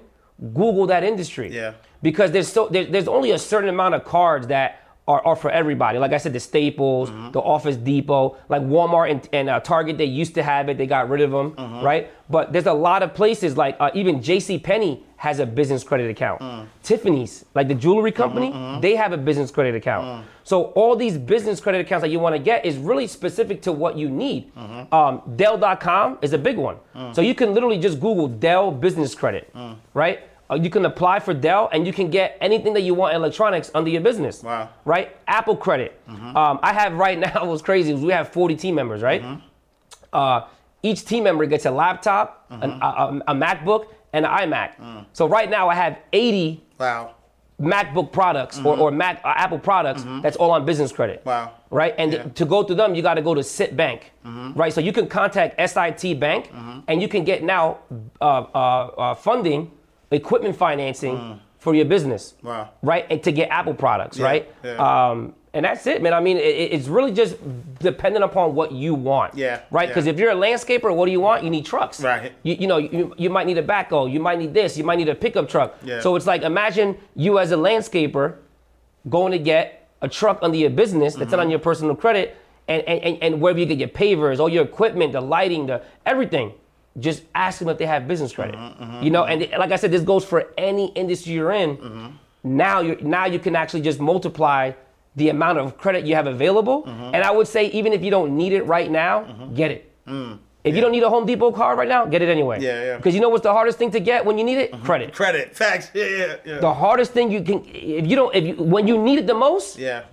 Google 0.55 0.87
that 0.87 1.05
industry. 1.05 1.49
Yeah. 1.55 1.75
Because 2.03 2.31
there's 2.33 2.49
so 2.49 2.69
there, 2.69 2.85
there's 2.85 3.09
only 3.09 3.31
a 3.31 3.39
certain 3.39 3.69
amount 3.69 3.95
of 3.95 4.05
cards 4.05 4.49
that 4.49 4.79
are, 5.09 5.25
are 5.27 5.37
for 5.37 5.51
everybody. 5.51 5.99
Like 5.99 6.13
I 6.13 6.17
said, 6.19 6.33
the 6.33 6.41
Staples, 6.41 7.11
Mm-hmm. 7.11 7.33
the 7.33 7.41
Office 7.41 7.77
Depot, 7.77 8.37
like 8.49 8.63
Walmart 8.63 9.11
and, 9.11 9.29
and 9.33 9.49
uh, 9.51 9.59
Target, 9.61 9.99
they 9.99 10.05
used 10.05 10.35
to 10.35 10.43
have 10.45 10.69
it. 10.69 10.79
They 10.79 10.87
got 10.87 11.09
rid 11.09 11.21
of 11.23 11.31
them, 11.33 11.53
Mm-hmm. 11.53 11.85
right? 11.85 12.11
But 12.31 12.53
there's 12.53 12.67
a 12.67 12.73
lot 12.73 13.03
of 13.03 13.13
places 13.13 13.57
like 13.57 13.77
uh, 13.81 13.91
even 13.95 14.23
J.C. 14.23 14.59
Penney 14.59 15.05
has 15.17 15.39
a 15.39 15.47
business 15.47 15.85
credit 15.85 16.11
account. 16.11 16.41
Mm. 16.41 16.67
Tiffany's, 16.83 17.45
like 17.55 17.69
the 17.69 17.75
jewelry 17.75 18.11
company, 18.13 18.51
Mm-hmm, 18.53 18.81
they 18.81 18.97
have 18.97 19.13
a 19.13 19.17
business 19.19 19.51
credit 19.53 19.75
account. 19.77 20.05
Mm. 20.07 20.25
So 20.45 20.65
all 20.75 20.97
these 20.97 21.17
business 21.19 21.61
credit 21.61 21.81
accounts 21.81 22.03
that 22.03 22.09
you 22.11 22.19
want 22.19 22.35
to 22.35 22.41
get 22.41 22.65
is 22.67 22.77
really 22.77 23.07
specific 23.07 23.63
to 23.63 23.73
what 23.73 23.97
you 23.97 24.09
need. 24.09 24.53
Mm-hmm. 24.57 24.93
Um, 24.95 25.23
Dell.com 25.37 26.19
is 26.23 26.33
a 26.33 26.39
big 26.39 26.57
one. 26.57 26.77
Mm. 26.97 27.15
So 27.15 27.21
you 27.23 27.35
can 27.35 27.55
literally 27.55 27.79
just 27.79 28.01
Google 28.01 28.27
Dell 28.29 28.71
business 28.73 29.15
credit, 29.15 29.53
right? 29.95 30.21
Uh, 30.53 30.57
you 30.57 30.69
can 30.69 30.85
apply 30.85 31.19
for 31.19 31.33
Dell 31.33 31.71
and 31.73 31.87
you 31.87 31.93
can 31.95 32.11
get 32.11 32.37
anything 32.41 32.75
that 32.75 32.83
you 32.83 32.93
want 32.95 33.15
in 33.15 33.17
electronics 33.21 33.71
under 33.75 33.89
your 33.89 34.03
business. 34.03 34.43
Wow. 34.43 34.69
Right? 34.85 35.17
Apple 35.27 35.57
credit. 35.57 35.99
Um, 36.09 36.59
I 36.63 36.73
have 36.75 36.93
right 36.95 37.19
now, 37.19 37.45
what's 37.47 37.63
crazy 37.63 37.95
we 37.95 38.13
have 38.13 38.29
40 38.29 38.57
team 38.57 38.75
members, 38.75 39.01
right? 39.03 39.25
Uh, 40.13 40.43
each 40.83 41.05
team 41.07 41.25
member 41.25 41.47
gets 41.47 41.65
a 41.65 41.71
laptop, 41.71 42.45
an, 42.51 42.71
a, 42.83 43.21
a, 43.29 43.35
MacBook, 43.35 43.87
and 44.13 44.27
an 44.27 44.33
iMac. 44.51 45.07
So 45.15 45.27
right 45.27 45.49
now 45.49 45.69
I 45.69 45.75
have 45.75 45.99
80 46.13 46.63
Wow. 46.79 47.15
MacBook 47.61 48.11
products 48.11 48.59
or, 48.59 48.77
or 48.77 48.91
Mac 48.91 49.21
uh, 49.25 49.33
Apple 49.37 49.59
products 49.59 50.05
that's 50.21 50.37
all 50.37 50.51
on 50.51 50.65
business 50.67 50.91
credit. 50.91 51.25
Wow. 51.25 51.53
Right? 51.71 51.95
And 51.97 52.13
Yeah. 52.13 52.23
to 52.25 52.45
go 52.45 52.63
through 52.65 52.77
them, 52.77 52.95
you 52.95 53.03
got 53.03 53.15
to 53.15 53.23
go 53.23 53.35
to 53.35 53.41
Citibank. 53.41 54.01
Right? 54.55 54.73
So 54.73 54.81
you 54.83 54.93
can 54.93 55.07
contact 55.07 55.59
Citibank 55.59 56.83
and 56.89 57.01
you 57.01 57.09
can 57.09 57.25
get 57.25 57.43
now 57.43 57.79
uh, 58.21 58.25
uh, 58.25 58.59
uh, 58.59 59.15
funding, 59.15 59.71
equipment 60.15 60.57
financing 60.57 61.41
for 61.59 61.75
your 61.75 61.85
business. 61.85 62.35
Wow. 62.43 62.71
Right? 62.83 63.07
And 63.11 63.23
to 63.23 63.33
get 63.33 63.49
Apple 63.51 63.75
products, 63.75 64.19
Yeah, 64.19 64.25
right? 64.27 64.55
yeah. 64.65 65.11
Um, 65.11 65.35
and 65.55 65.65
that's 65.67 65.87
it, 65.87 66.01
man. 66.03 66.15
I 66.15 66.21
mean, 66.21 66.39
it, 66.39 66.41
it's 66.73 66.89
really 66.89 67.13
just 67.13 67.37
dependent 67.79 68.25
upon 68.25 68.55
what 68.55 68.73
you 68.73 68.95
want. 68.95 69.35
Yeah, 69.37 69.61
Right? 69.71 69.83
yeah. 69.83 69.87
Because 69.89 70.07
if 70.07 70.19
you're 70.19 70.31
a 70.31 70.35
landscaper, 70.35 70.95
what 70.95 71.05
do 71.07 71.13
you 71.13 71.21
want? 71.21 71.45
You 71.45 71.51
need 71.51 71.67
trucks. 71.67 72.01
Right. 72.03 72.33
You, 72.43 72.55
you 72.55 72.67
know, 72.67 72.79
you, 72.79 73.15
you 73.19 73.29
might 73.31 73.47
need 73.47 73.59
a 73.59 73.63
backhoe. 73.63 74.11
You 74.11 74.19
might 74.19 74.39
need 74.39 74.55
this. 74.55 74.79
You 74.79 74.85
might 74.85 74.97
need 74.97 75.11
a 75.11 75.15
pickup 75.15 75.49
truck. 75.49 75.77
Yeah. 75.85 76.01
So 76.01 76.17
it's 76.17 76.27
like 76.27 76.43
imagine 76.43 76.97
you 77.15 77.39
as 77.39 77.53
a 77.53 77.57
landscaper 77.57 78.37
going 79.09 79.33
to 79.33 79.39
get 79.39 79.91
a 80.01 80.09
truck 80.09 80.39
under 80.43 80.57
your 80.57 80.71
business 80.71 81.15
that's 81.15 81.31
not 81.31 81.41
on 81.41 81.51
your 81.51 81.59
personal 81.61 81.95
credit, 81.95 82.37
and, 82.67 82.83
and, 82.83 83.01
and, 83.05 83.23
and 83.23 83.41
wherever 83.41 83.59
you 83.61 83.67
get 83.67 83.79
your 83.79 83.89
pavers, 83.89 84.41
all 84.41 84.49
your 84.49 84.65
equipment, 84.65 85.13
the 85.13 85.21
lighting, 85.21 85.67
the 85.67 85.83
everything. 86.07 86.55
Just 86.99 87.25
ask 87.35 87.59
them 87.59 87.69
if 87.69 87.79
they 87.79 87.87
have 87.87 88.07
business 88.07 88.33
credit. 88.33 88.55
Mm-hmm, 88.55 88.83
mm-hmm, 88.83 89.03
you 89.03 89.11
know, 89.11 89.25
and 89.25 89.43
mm-hmm. 89.43 89.59
like 89.59 89.73
I 89.73 89.77
said, 89.77 89.91
this 89.91 90.03
goes 90.03 90.25
for 90.25 90.53
any 90.59 90.89
industry 90.93 91.33
you're 91.33 91.53
in. 91.53 92.19
Now 92.45 92.81
you 92.81 92.99
now 93.01 93.27
you 93.27 93.39
can 93.39 93.57
actually 93.57 93.83
just 93.83 94.01
multiply 94.01 94.73
the 95.17 95.29
amount 95.29 95.59
of 95.59 95.79
credit 95.79 96.05
you 96.05 96.15
have 96.15 96.27
available. 96.27 96.85
And 96.87 97.17
I 97.17 97.31
would 97.31 97.49
say 97.49 97.67
even 97.67 97.93
if 97.93 98.03
you 98.03 98.11
don't 98.11 98.37
need 98.37 98.53
it 98.53 98.63
right 98.65 98.91
now, 98.91 99.23
get 99.55 99.71
it. 99.71 99.91
Mm, 100.07 100.39
if 100.65 100.75
you 100.75 100.81
don't 100.81 100.93
need 100.93 101.03
a 101.03 101.11
Home 101.11 101.27
Depot 101.27 101.51
card 101.51 101.79
right 101.79 101.89
now, 101.89 102.05
get 102.07 102.23
it 102.23 102.29
anyway. 102.29 102.61
Yeah, 102.61 102.85
yeah. 102.85 102.97
Because 102.97 103.15
you 103.15 103.21
know 103.21 103.29
what's 103.29 103.43
the 103.43 103.53
hardest 103.53 103.79
thing 103.79 103.91
to 103.93 104.01
get 104.01 104.25
when 104.25 104.39
you 104.39 104.45
need 104.45 104.59
it? 104.59 104.73
Credit. 104.85 105.13
Credit. 105.13 105.57
Facts. 105.57 105.91
Yeah, 105.93 106.05
yeah, 106.05 106.37
yeah. 106.45 106.59
The 106.61 106.73
hardest 106.73 107.13
thing 107.13 107.31
you 107.33 107.43
can, 107.43 107.65
if 107.67 108.07
you 108.07 108.15
don't, 108.15 108.35
if 108.35 108.45
you, 108.45 108.63
when 108.63 108.87
you 108.87 108.97
need 108.97 109.19
it 109.19 109.27
the 109.27 109.35
most, 109.35 109.77
yeah. 109.77 110.05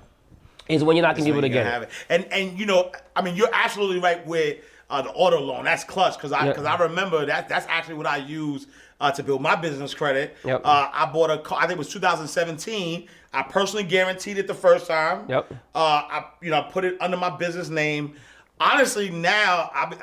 is 0.67 0.83
when 0.83 0.95
you're 0.95 1.05
not 1.05 1.15
gonna 1.15 1.25
be 1.25 1.31
able 1.31 1.41
to 1.41 1.49
get 1.49 1.67
it. 1.67 1.83
it. 1.83 1.89
And 2.09 2.25
and 2.31 2.59
you 2.59 2.65
know, 2.65 2.91
I 3.15 3.21
mean, 3.21 3.35
you're 3.35 3.53
absolutely 3.53 3.99
right 3.99 4.25
with 4.25 4.57
uh, 4.89 5.01
the 5.01 5.09
auto 5.11 5.39
loan. 5.39 5.65
That's 5.65 5.83
clutch 5.83 6.15
because 6.17 6.31
I 6.31 6.47
because 6.47 6.65
I 6.65 6.77
remember 6.77 7.25
that 7.25 7.47
that's 7.49 7.65
actually 7.67 7.95
what 7.95 8.07
I 8.07 8.17
use 8.17 8.67
uh, 8.99 9.11
to 9.11 9.23
build 9.23 9.41
my 9.41 9.55
business 9.55 9.93
credit. 9.93 10.35
Yep. 10.43 10.61
Uh, 10.63 10.89
I 10.91 11.05
bought 11.11 11.29
a 11.29 11.37
car. 11.39 11.59
I 11.59 11.61
think 11.61 11.73
it 11.73 11.77
was 11.77 11.89
2017. 11.89 13.07
I 13.33 13.43
personally 13.43 13.83
guaranteed 13.83 14.37
it 14.37 14.47
the 14.47 14.53
first 14.55 14.87
time. 14.87 15.25
Yep. 15.29 15.51
Uh, 15.75 15.77
I 15.77 16.25
you 16.41 16.49
know 16.51 16.63
put 16.71 16.85
it 16.85 16.97
under 16.99 17.17
my 17.17 17.29
business 17.35 17.69
name. 17.69 18.15
Honestly, 18.59 19.09
now 19.09 19.69
I 19.73 19.95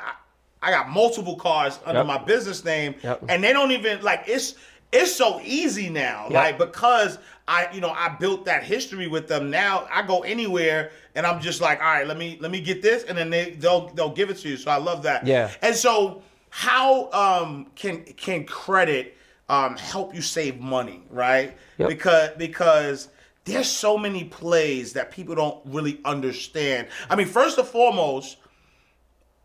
I, 0.61 0.69
I 0.69 0.71
got 0.71 0.89
multiple 0.89 1.35
cars 1.35 1.79
under 1.85 1.99
Yep. 1.99 2.07
my 2.07 2.17
business 2.17 2.63
name, 2.65 2.95
Yep. 3.03 3.25
and 3.29 3.43
they 3.43 3.53
don't 3.53 3.71
even 3.71 4.01
like 4.01 4.23
it's 4.27 4.55
it's 4.91 5.15
so 5.15 5.39
easy 5.43 5.89
now. 5.89 6.23
Yep. 6.29 6.33
Like 6.33 6.57
because 6.57 7.17
I 7.47 7.67
you 7.73 7.81
know 7.81 7.89
I 7.89 8.09
built 8.19 8.45
that 8.45 8.63
history 8.63 9.07
with 9.07 9.27
them. 9.27 9.49
Now 9.49 9.87
I 9.91 10.01
go 10.01 10.21
anywhere 10.21 10.91
and 11.15 11.25
I'm 11.25 11.41
just 11.41 11.61
like, 11.61 11.79
all 11.79 11.87
right, 11.87 12.07
let 12.07 12.17
me 12.17 12.37
let 12.41 12.51
me 12.51 12.61
get 12.61 12.81
this, 12.81 13.03
and 13.03 13.17
then 13.17 13.29
they 13.29 13.51
they'll 13.51 13.89
they'll 13.89 14.13
give 14.13 14.29
it 14.29 14.37
to 14.37 14.49
you. 14.49 14.57
So 14.57 14.71
I 14.71 14.77
love 14.77 15.03
that. 15.03 15.25
Yeah. 15.25 15.51
And 15.61 15.75
so 15.75 16.21
how 16.49 17.11
um 17.11 17.67
can 17.75 18.03
can 18.03 18.45
credit 18.45 19.17
um 19.49 19.75
help 19.77 20.15
you 20.15 20.21
save 20.21 20.59
money, 20.59 21.03
right? 21.09 21.57
Yep. 21.77 21.89
Because 21.89 22.29
because 22.37 23.09
there's 23.45 23.69
so 23.69 23.97
many 23.97 24.25
plays 24.25 24.93
that 24.93 25.11
people 25.11 25.35
don't 25.35 25.59
really 25.65 25.99
understand. 26.03 26.87
I 27.09 27.15
mean, 27.15 27.27
first 27.27 27.57
and 27.57 27.67
foremost, 27.67 28.37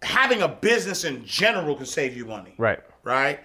having 0.03 0.43
a 0.43 0.49
business 0.49 1.05
in 1.05 1.24
general 1.24 1.76
can 1.76 1.86
save 1.86 2.16
you 2.16 2.26
money. 2.26 2.55
Right. 2.59 2.80
Right. 3.05 3.40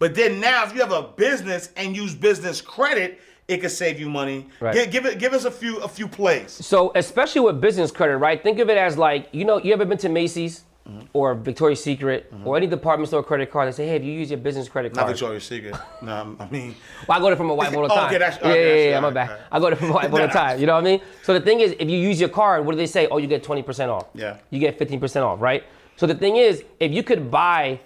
But 0.00 0.14
then 0.16 0.40
now, 0.40 0.64
if 0.64 0.74
you 0.74 0.80
have 0.80 0.92
a 0.92 1.02
business 1.02 1.70
and 1.76 1.94
use 1.94 2.14
business 2.14 2.60
credit, 2.60 3.20
it 3.48 3.58
could 3.58 3.70
save 3.70 4.00
you 4.00 4.08
money. 4.08 4.46
Right. 4.58 4.74
Give, 4.74 4.90
give 4.90 5.06
it. 5.06 5.18
Give 5.20 5.32
us 5.34 5.44
a 5.44 5.50
few 5.50 5.76
a 5.78 5.88
few 5.88 6.08
plays. 6.08 6.50
So 6.52 6.90
especially 6.94 7.42
with 7.42 7.60
business 7.60 7.90
credit, 7.92 8.16
right? 8.16 8.42
Think 8.42 8.58
of 8.60 8.70
it 8.70 8.78
as 8.78 8.96
like 8.96 9.28
you 9.32 9.44
know 9.44 9.58
you 9.58 9.72
ever 9.72 9.84
been 9.84 9.98
to 9.98 10.08
Macy's 10.08 10.64
Mm-hmm. 10.88 11.06
or 11.12 11.34
Victoria's 11.34 11.84
Secret 11.84 12.32
or 12.44 12.56
any 12.56 12.66
department 12.66 13.06
store 13.08 13.22
credit 13.22 13.50
card 13.52 13.66
and 13.68 13.76
say, 13.76 13.86
hey, 13.86 13.96
if 13.96 14.02
you 14.02 14.12
use 14.12 14.30
your 14.30 14.38
business 14.40 14.66
credit 14.66 14.94
card, 14.94 15.06
Not 15.06 15.12
Victoria's 15.12 15.44
Secret. 15.44 15.76
No, 16.00 16.34
I 16.40 16.48
mean, 16.48 16.74
Well, 17.06 17.18
I 17.18 17.20
go 17.20 17.26
there 17.26 17.36
from 17.36 17.50
a 17.50 17.54
wife 17.54 17.76
all 17.76 17.86
the 17.86 17.88
Oh, 17.92 17.94
time. 17.96 18.06
okay, 18.06 18.18
that's- 18.18 18.38
yeah, 18.42 18.48
okay, 18.48 18.58
yeah, 18.60 18.66
that's 18.72 18.84
yeah, 18.88 18.94
right, 18.94 19.00
my 19.02 19.10
bad. 19.10 19.28
right. 19.30 19.40
I 19.52 19.58
go 19.60 19.66
there 19.66 19.76
from 19.76 19.90
a 19.90 19.92
wife 19.92 20.10
all 20.12 20.18
the 20.18 20.26
time. 20.42 20.58
You 20.58 20.66
know 20.66 20.72
what 20.74 20.80
I 20.80 20.84
mean? 20.84 21.00
So 21.22 21.34
the 21.34 21.40
thing 21.42 21.60
is, 21.60 21.76
if 21.78 21.88
you 21.88 21.98
use 21.98 22.18
your 22.18 22.30
card, 22.30 22.64
what 22.64 22.72
do 22.72 22.78
they 22.78 22.86
say? 22.86 23.06
Oh, 23.08 23.18
you 23.18 23.26
get 23.28 23.44
20% 23.44 23.88
off. 23.88 24.06
Yeah. 24.14 24.38
You 24.48 24.58
get 24.58 24.78
15% 24.80 25.22
off, 25.22 25.40
right? 25.40 25.62
So 25.96 26.06
the 26.06 26.14
thing 26.14 26.36
is, 26.36 26.64
if 26.80 26.90
you 26.90 27.02
could 27.02 27.30
buy 27.30 27.78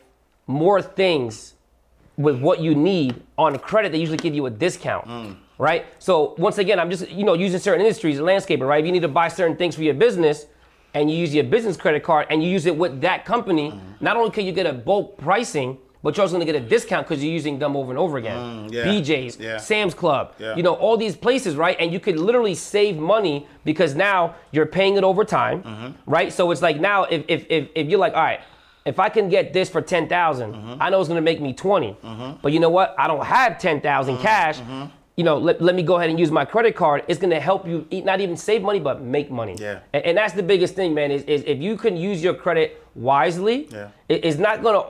more 0.46 0.80
things 0.80 1.53
with 2.16 2.40
what 2.40 2.60
you 2.60 2.74
need 2.74 3.22
on 3.38 3.58
credit, 3.58 3.92
they 3.92 3.98
usually 3.98 4.18
give 4.18 4.34
you 4.34 4.46
a 4.46 4.50
discount. 4.50 5.06
Mm. 5.06 5.36
Right? 5.58 5.86
So 6.00 6.34
once 6.38 6.58
again, 6.58 6.80
I'm 6.80 6.90
just, 6.90 7.08
you 7.10 7.24
know, 7.24 7.34
using 7.34 7.60
certain 7.60 7.80
industries, 7.80 8.18
landscaping, 8.20 8.66
right? 8.66 8.80
If 8.80 8.86
you 8.86 8.92
need 8.92 9.02
to 9.02 9.08
buy 9.08 9.28
certain 9.28 9.56
things 9.56 9.76
for 9.76 9.82
your 9.84 9.94
business 9.94 10.46
and 10.94 11.10
you 11.10 11.16
use 11.16 11.32
your 11.34 11.44
business 11.44 11.76
credit 11.76 12.02
card 12.02 12.26
and 12.30 12.42
you 12.42 12.48
use 12.48 12.66
it 12.66 12.76
with 12.76 13.00
that 13.02 13.24
company, 13.24 13.70
Mm-hmm. 13.70 14.04
not 14.04 14.16
only 14.16 14.30
can 14.30 14.44
you 14.46 14.52
get 14.52 14.66
a 14.66 14.72
bulk 14.72 15.16
pricing, 15.16 15.78
but 16.02 16.16
you're 16.16 16.22
also 16.22 16.34
gonna 16.34 16.44
get 16.44 16.54
a 16.56 16.60
discount 16.60 17.06
because 17.08 17.22
you're 17.24 17.32
using 17.32 17.58
them 17.58 17.76
over 17.76 17.90
and 17.90 17.98
over 17.98 18.18
again. 18.18 18.68
Mm, 18.68 18.72
yeah. 18.72 18.84
BJ's, 18.84 19.38
Yeah. 19.40 19.56
Sam's 19.58 19.94
Club, 19.94 20.34
Yeah. 20.38 20.54
you 20.56 20.62
know, 20.62 20.74
all 20.74 20.96
these 20.96 21.16
places, 21.16 21.56
right? 21.56 21.76
And 21.80 21.92
you 21.92 21.98
could 22.00 22.18
literally 22.18 22.54
save 22.54 22.98
money 22.98 23.46
because 23.64 23.94
now 23.94 24.34
you're 24.50 24.66
paying 24.66 24.96
it 24.96 25.04
over 25.04 25.24
time, 25.24 25.62
Mm-hmm. 25.62 26.10
right? 26.10 26.32
So 26.32 26.50
it's 26.50 26.62
like 26.62 26.78
now 26.80 27.04
if, 27.04 27.24
if, 27.28 27.46
if, 27.48 27.68
if 27.74 27.88
you're 27.88 27.98
like, 28.00 28.14
all 28.14 28.22
right, 28.22 28.40
if 28.84 28.98
I 28.98 29.08
can 29.08 29.28
get 29.28 29.52
this 29.52 29.68
for 29.70 29.80
10,000, 29.80 30.52
Mm-hmm. 30.54 30.82
I 30.82 30.90
know 30.90 31.00
it's 31.00 31.08
gonna 31.08 31.20
make 31.20 31.40
me 31.40 31.52
20. 31.52 31.96
But 32.42 32.52
you 32.52 32.60
know 32.60 32.70
what? 32.70 32.94
I 32.98 33.06
don't 33.06 33.24
have 33.24 33.58
10,000 33.58 34.14
Mm-hmm. 34.14 34.22
cash. 34.22 34.58
You 35.16 35.22
know, 35.22 35.38
let, 35.38 35.62
let 35.62 35.76
me 35.76 35.84
go 35.84 35.94
ahead 35.96 36.10
and 36.10 36.18
use 36.18 36.32
my 36.32 36.44
credit 36.44 36.74
card. 36.74 37.04
It's 37.06 37.20
gonna 37.20 37.38
help 37.40 37.66
you 37.68 37.86
eat, 37.90 38.04
not 38.04 38.20
even 38.20 38.36
save 38.36 38.62
money, 38.62 38.80
but 38.80 39.00
make 39.00 39.30
money. 39.30 39.54
Yeah. 39.58 39.78
And, 39.92 40.04
and 40.06 40.18
that's 40.18 40.34
the 40.34 40.42
biggest 40.42 40.74
thing, 40.74 40.92
man, 40.92 41.10
is, 41.12 41.22
is 41.22 41.44
if 41.46 41.58
you 41.60 41.76
can 41.76 41.96
use 41.96 42.22
your 42.22 42.34
credit 42.34 42.82
wisely, 42.96 43.68
Yeah. 43.70 43.88
it- 44.08 44.24
it's 44.24 44.38
not 44.38 44.62
gonna 44.62 44.82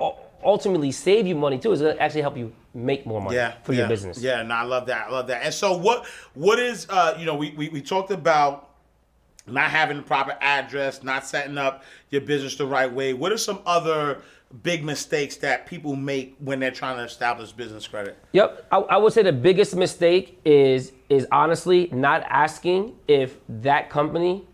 ultimately 0.43 0.93
save 0.93 1.27
you 1.27 1.35
money 1.35 1.59
too. 1.59 1.73
It's 1.73 1.83
gonna 1.83 1.97
actually 2.01 2.23
help 2.23 2.37
you 2.39 2.53
make 2.73 3.05
more 3.07 3.21
money 3.21 3.37
yeah, 3.37 3.53
for 3.63 3.73
yeah, 3.75 3.81
your 3.81 3.89
business. 3.89 4.19
Yeah, 4.21 4.43
no, 4.43 4.55
I 4.55 4.63
love 4.63 4.87
that. 4.87 5.09
I 5.09 5.11
love 5.13 5.27
that. 5.29 5.43
And 5.45 5.53
so, 5.55 5.77
what 5.77 6.07
what 6.33 6.59
is 6.59 6.87
uh, 6.91 7.17
you 7.19 7.27
know, 7.27 7.35
we, 7.37 7.51
we 7.51 7.69
we 7.69 7.81
talked 7.83 8.11
about 8.11 8.71
not 9.47 9.71
having 9.71 9.99
the 9.99 10.03
proper 10.03 10.37
address, 10.41 11.03
not 11.03 11.27
setting 11.27 11.59
up 11.59 11.85
your 12.11 12.23
business 12.23 12.57
the 12.57 12.67
right 12.67 12.91
way. 12.91 13.13
What 13.13 13.33
are 13.33 13.39
some 13.39 13.61
other 13.67 14.23
big 14.63 14.85
mistakes 14.85 15.37
that 15.37 15.67
people 15.67 15.97
make 15.97 16.37
when 16.39 16.61
they're 16.61 16.71
trying 16.71 16.97
to 16.97 17.05
establish 17.05 17.53
business 17.53 17.87
credit? 17.87 18.17
Yep, 18.33 18.67
I, 18.73 18.79
I 18.79 18.97
would 18.97 19.13
say 19.13 19.23
the 19.23 19.33
biggest 19.33 19.77
mistake 19.77 20.41
is 20.45 20.93
is 21.09 21.27
honestly 21.31 21.89
not 21.93 22.23
asking 22.29 22.95
if 23.09 23.39
that 23.49 23.91
company 23.91 24.47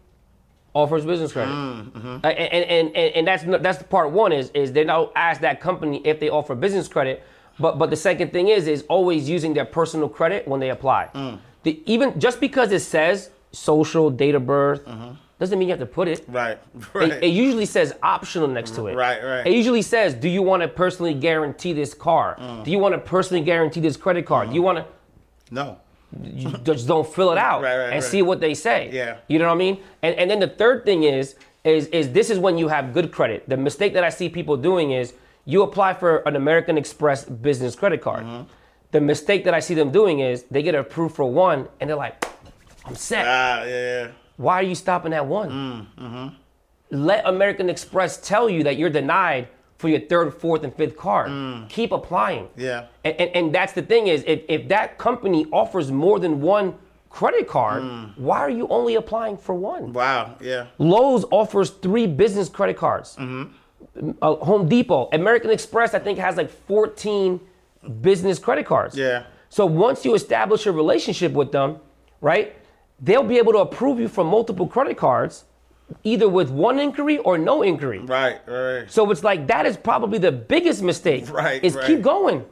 offers 0.75 1.05
business 1.05 1.33
credit. 1.33 1.53
Uh, 1.53 2.27
and, 2.27 2.65
and, 2.65 2.97
and, 2.97 3.15
and 3.15 3.27
that's 3.27 3.45
that's 3.63 3.79
the 3.79 3.85
part 3.85 4.11
one 4.11 4.33
is 4.33 4.51
is 4.51 4.73
they 4.73 4.85
don't 4.85 5.13
ask 5.15 5.41
that 5.41 5.61
company 5.61 6.01
if 6.05 6.19
they 6.19 6.31
offer 6.31 6.55
business 6.55 6.89
credit. 6.89 7.23
But 7.59 7.79
but 7.79 7.91
the 7.91 7.97
second 7.97 8.33
thing 8.33 8.49
is 8.49 8.67
is 8.67 8.83
always 8.89 9.29
using 9.29 9.55
their 9.55 9.67
personal 9.67 10.09
credit 10.09 10.49
when 10.49 10.61
they 10.61 10.71
apply. 10.71 11.39
The, 11.63 11.83
even 11.85 12.19
just 12.19 12.41
because 12.41 12.73
it 12.73 12.81
says 12.81 13.31
social 13.53 14.11
date 14.11 14.35
of 14.35 14.47
birth 14.47 14.83
doesn't 15.39 15.59
mean 15.59 15.69
you 15.69 15.73
have 15.73 15.81
to 15.81 15.87
put 15.87 16.07
it. 16.07 16.23
Right, 16.29 16.59
It, 16.75 16.95
right. 16.95 17.23
it 17.23 17.29
usually 17.29 17.65
says 17.65 17.95
optional 18.03 18.47
next 18.47 18.75
to 18.75 18.89
it. 18.89 18.95
Right, 18.95 19.23
right. 19.25 19.47
It 19.47 19.55
usually 19.55 19.81
says, 19.81 20.13
do 20.13 20.29
you 20.29 20.43
want 20.43 20.63
to 20.63 20.69
personally 20.69 21.15
guarantee 21.15 21.73
this 21.73 21.95
car? 21.95 22.37
Mm. 22.39 22.63
Do 22.65 22.71
you 22.71 22.79
want 22.79 22.95
to 22.95 22.99
personally 22.99 23.43
guarantee 23.43 23.81
this 23.81 23.97
credit 23.97 24.27
card? 24.27 24.51
Do 24.51 24.55
you 24.55 24.63
want 24.63 24.79
to? 24.79 24.85
no. 25.51 25.79
You 26.23 26.51
just 26.65 26.89
don't 26.89 27.07
fill 27.09 27.31
it 27.31 27.39
out 27.39 27.63
Right, 27.63 27.77
right, 27.77 27.85
and 27.85 27.93
right. 27.95 28.03
see 28.03 28.21
what 28.21 28.41
they 28.41 28.53
say. 28.53 28.91
Yeah. 28.93 29.19
You 29.29 29.39
know 29.39 29.47
what 29.47 29.55
I 29.55 29.59
mean? 29.59 29.81
And 30.03 30.17
and 30.17 30.29
then 30.29 30.41
the 30.41 30.49
third 30.49 30.85
thing 30.85 31.05
is 31.05 31.37
is 31.63 31.87
is 31.87 32.11
this 32.11 32.31
is 32.31 32.39
when 32.41 32.59
you 32.59 32.67
have 32.67 32.93
good 32.93 33.13
credit. 33.13 33.49
The 33.49 33.57
mistake 33.57 33.93
that 33.95 34.03
I 34.03 34.09
see 34.11 34.29
people 34.29 34.57
doing 34.57 34.91
is 34.91 35.15
you 35.45 35.63
apply 35.63 35.95
for 35.95 36.19
an 36.27 36.35
American 36.35 36.77
Express 36.77 37.25
business 37.25 37.77
credit 37.77 38.03
card. 38.03 38.25
Mm-hmm. 38.25 38.43
The 38.91 39.01
mistake 39.01 39.45
that 39.45 39.55
I 39.55 39.61
see 39.61 39.75
them 39.75 39.93
doing 39.93 40.19
is 40.19 40.43
they 40.51 40.63
get 40.65 40.75
approved 40.75 41.15
for 41.15 41.25
one 41.31 41.69
and 41.79 41.89
they're 41.89 41.97
like, 41.97 42.25
I'm 42.91 42.97
set. 42.97 43.25
Ah, 43.27 43.65
yeah. 43.65 44.09
Why 44.37 44.55
are 44.57 44.63
you 44.65 44.75
stopping 44.75 45.13
at 45.13 45.25
one? 45.27 45.87
Mm-hmm. 45.99 46.29
Let 46.91 47.25
American 47.27 47.71
Express 47.71 48.21
tell 48.21 48.51
you 48.51 48.65
that 48.65 48.77
you're 48.77 48.91
denied 48.91 49.49
for 49.79 49.89
your 49.89 50.01
third, 50.01 50.35
fourth, 50.35 50.65
and 50.65 50.75
fifth 50.75 50.97
card. 50.97 51.31
Keep 51.69 51.93
applying. 51.93 52.45
Mm. 52.47 52.51
Yeah. 52.57 52.87
And, 53.05 53.15
and, 53.21 53.31
and 53.37 53.55
that's 53.55 53.73
the 53.75 53.83
thing 53.83 54.09
is, 54.09 54.25
if, 54.27 54.43
if 54.49 54.69
that 54.69 54.99
company 54.99 55.47
offers 55.53 55.93
more 55.93 56.19
than 56.19 56.41
one 56.41 56.75
credit 57.11 57.47
card, 57.49 57.83
Mm. 57.83 58.19
why 58.19 58.39
are 58.41 58.51
you 58.51 58.67
only 58.69 58.97
applying 58.97 59.37
for 59.37 59.55
one? 59.55 59.93
Wow. 59.93 60.35
Yeah. 60.41 60.67
Lowe's 60.79 61.25
offers 61.31 61.71
three 61.71 62.07
business 62.09 62.49
credit 62.49 62.77
cards. 62.77 63.17
Mm-hmm. 63.17 64.11
Uh, 64.21 64.35
Home 64.37 64.69
Depot, 64.69 65.09
American 65.13 65.51
Express, 65.51 65.95
I 65.95 65.99
think 66.01 66.19
has 66.19 66.37
like 66.37 66.51
14 66.51 67.41
business 68.01 68.39
credit 68.39 68.67
cards. 68.67 68.97
Yeah. 68.97 69.25
So 69.49 69.65
once 69.67 70.05
you 70.05 70.15
establish 70.15 70.67
a 70.67 70.73
relationship 70.73 71.33
with 71.33 71.53
them, 71.53 71.79
right, 72.21 72.55
they'll 73.01 73.23
be 73.23 73.39
able 73.39 73.53
to 73.53 73.59
approve 73.59 73.99
you 73.99 74.09
for 74.09 74.25
multiple 74.25 74.67
credit 74.67 74.97
cards, 74.97 75.45
either 76.05 76.29
with 76.29 76.51
one 76.51 76.79
inquiry 76.79 77.19
or 77.19 77.37
no 77.39 77.63
inquiry. 77.63 77.99
Right. 78.01 78.39
Right. 78.47 78.91
So 78.91 79.11
it's 79.11 79.25
like 79.25 79.47
that 79.49 79.67
is 79.67 79.77
probably 79.77 80.19
the 80.19 80.33
biggest 80.33 80.83
mistake. 80.83 81.29
Right, 81.33 81.63
Is 81.65 81.75
right. 81.75 81.85
Mm. 81.85 81.87
keep 81.87 82.03
going. 82.03 82.45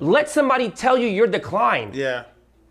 Let 0.00 0.28
somebody 0.28 0.70
tell 0.70 0.96
you 0.98 1.08
you're 1.08 1.26
declined. 1.26 1.94
Yeah. 1.94 2.24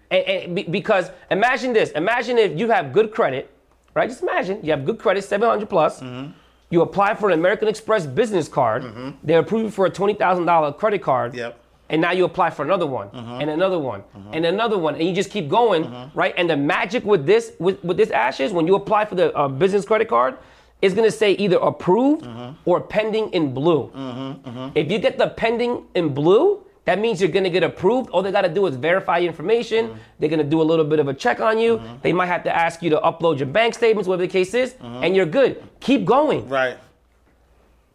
And, 0.10 0.24
and 0.26 0.56
be- 0.56 0.64
because 0.64 1.12
imagine 1.32 1.74
this. 1.74 1.92
Imagine 1.92 2.38
if 2.38 2.58
you 2.58 2.70
have 2.70 2.94
good 2.94 3.12
credit, 3.12 3.52
right? 3.94 4.08
Just 4.10 4.24
imagine 4.24 4.60
you 4.64 4.72
have 4.72 4.86
good 4.86 5.00
credit, 5.00 5.24
700 5.24 5.68
plus. 5.68 6.00
Mm-hmm. 6.02 6.32
You 6.70 6.82
apply 6.82 7.16
for 7.16 7.30
an 7.30 7.40
American 7.40 7.68
Express 7.70 8.06
business 8.06 8.48
card. 8.50 8.84
They 9.24 9.36
approve 9.36 9.64
you 9.64 9.70
for 9.70 9.86
a 9.86 9.90
twenty 9.90 10.14
thousand 10.14 10.46
dollar 10.46 10.74
credit 10.74 11.02
card. 11.02 11.34
Yep. 11.34 11.58
And 11.90 12.02
now 12.02 12.12
you 12.12 12.26
apply 12.26 12.50
for 12.50 12.66
another 12.66 12.86
one, 12.86 13.08
mm-hmm. 13.10 13.42
and 13.42 13.50
another 13.50 13.80
one, 13.80 14.02
mm-hmm. 14.02 14.34
and 14.34 14.46
another 14.46 14.78
one, 14.78 14.96
and 14.96 15.08
you 15.08 15.14
just 15.16 15.32
keep 15.32 15.48
going, 15.48 15.86
mm-hmm. 15.86 16.18
right? 16.18 16.34
And 16.38 16.50
the 16.50 16.58
magic 16.58 17.06
with 17.06 17.26
this, 17.26 17.54
with, 17.60 17.82
with 17.84 17.96
this 17.96 18.12
Ashes, 18.12 18.52
when 18.52 18.68
you 18.68 18.76
apply 18.76 19.06
for 19.06 19.16
the 19.16 19.34
uh, 19.36 19.48
business 19.48 19.86
credit 19.86 20.10
card, 20.10 20.38
it's 20.82 20.94
gonna 20.94 21.10
say 21.10 21.32
either 21.34 21.58
approved 21.58 22.28
or 22.66 22.82
pending 22.82 23.32
in 23.32 23.54
blue. 23.54 23.92
If 24.76 24.92
you 24.92 25.00
get 25.00 25.18
the 25.18 25.30
pending 25.30 25.86
in 25.96 26.14
blue, 26.14 26.64
that 26.86 27.00
means 27.00 27.20
you're 27.20 27.32
gonna 27.32 27.50
get 27.50 27.64
approved. 27.64 28.10
All 28.12 28.22
they 28.22 28.32
gotta 28.32 28.48
do 28.48 28.66
is 28.68 28.76
verify 28.76 29.18
your 29.18 29.28
information. 29.28 30.00
They're 30.20 30.30
gonna 30.30 30.44
do 30.44 30.62
a 30.62 30.64
little 30.64 30.86
bit 30.86 31.00
of 31.00 31.08
a 31.08 31.14
check 31.14 31.40
on 31.40 31.58
you. 31.58 31.82
They 32.04 32.14
might 32.14 32.28
have 32.28 32.44
to 32.44 32.56
ask 32.56 32.84
you 32.84 32.90
to 32.92 32.98
upload 32.98 33.40
your 33.40 33.48
bank 33.48 33.74
statements, 33.74 34.08
whatever 34.08 34.28
the 34.28 34.32
case 34.32 34.54
is, 34.54 34.76
and 34.82 35.16
you're 35.16 35.26
good. 35.26 35.64
Keep 35.80 36.06
going. 36.06 36.48
Right. 36.48 36.78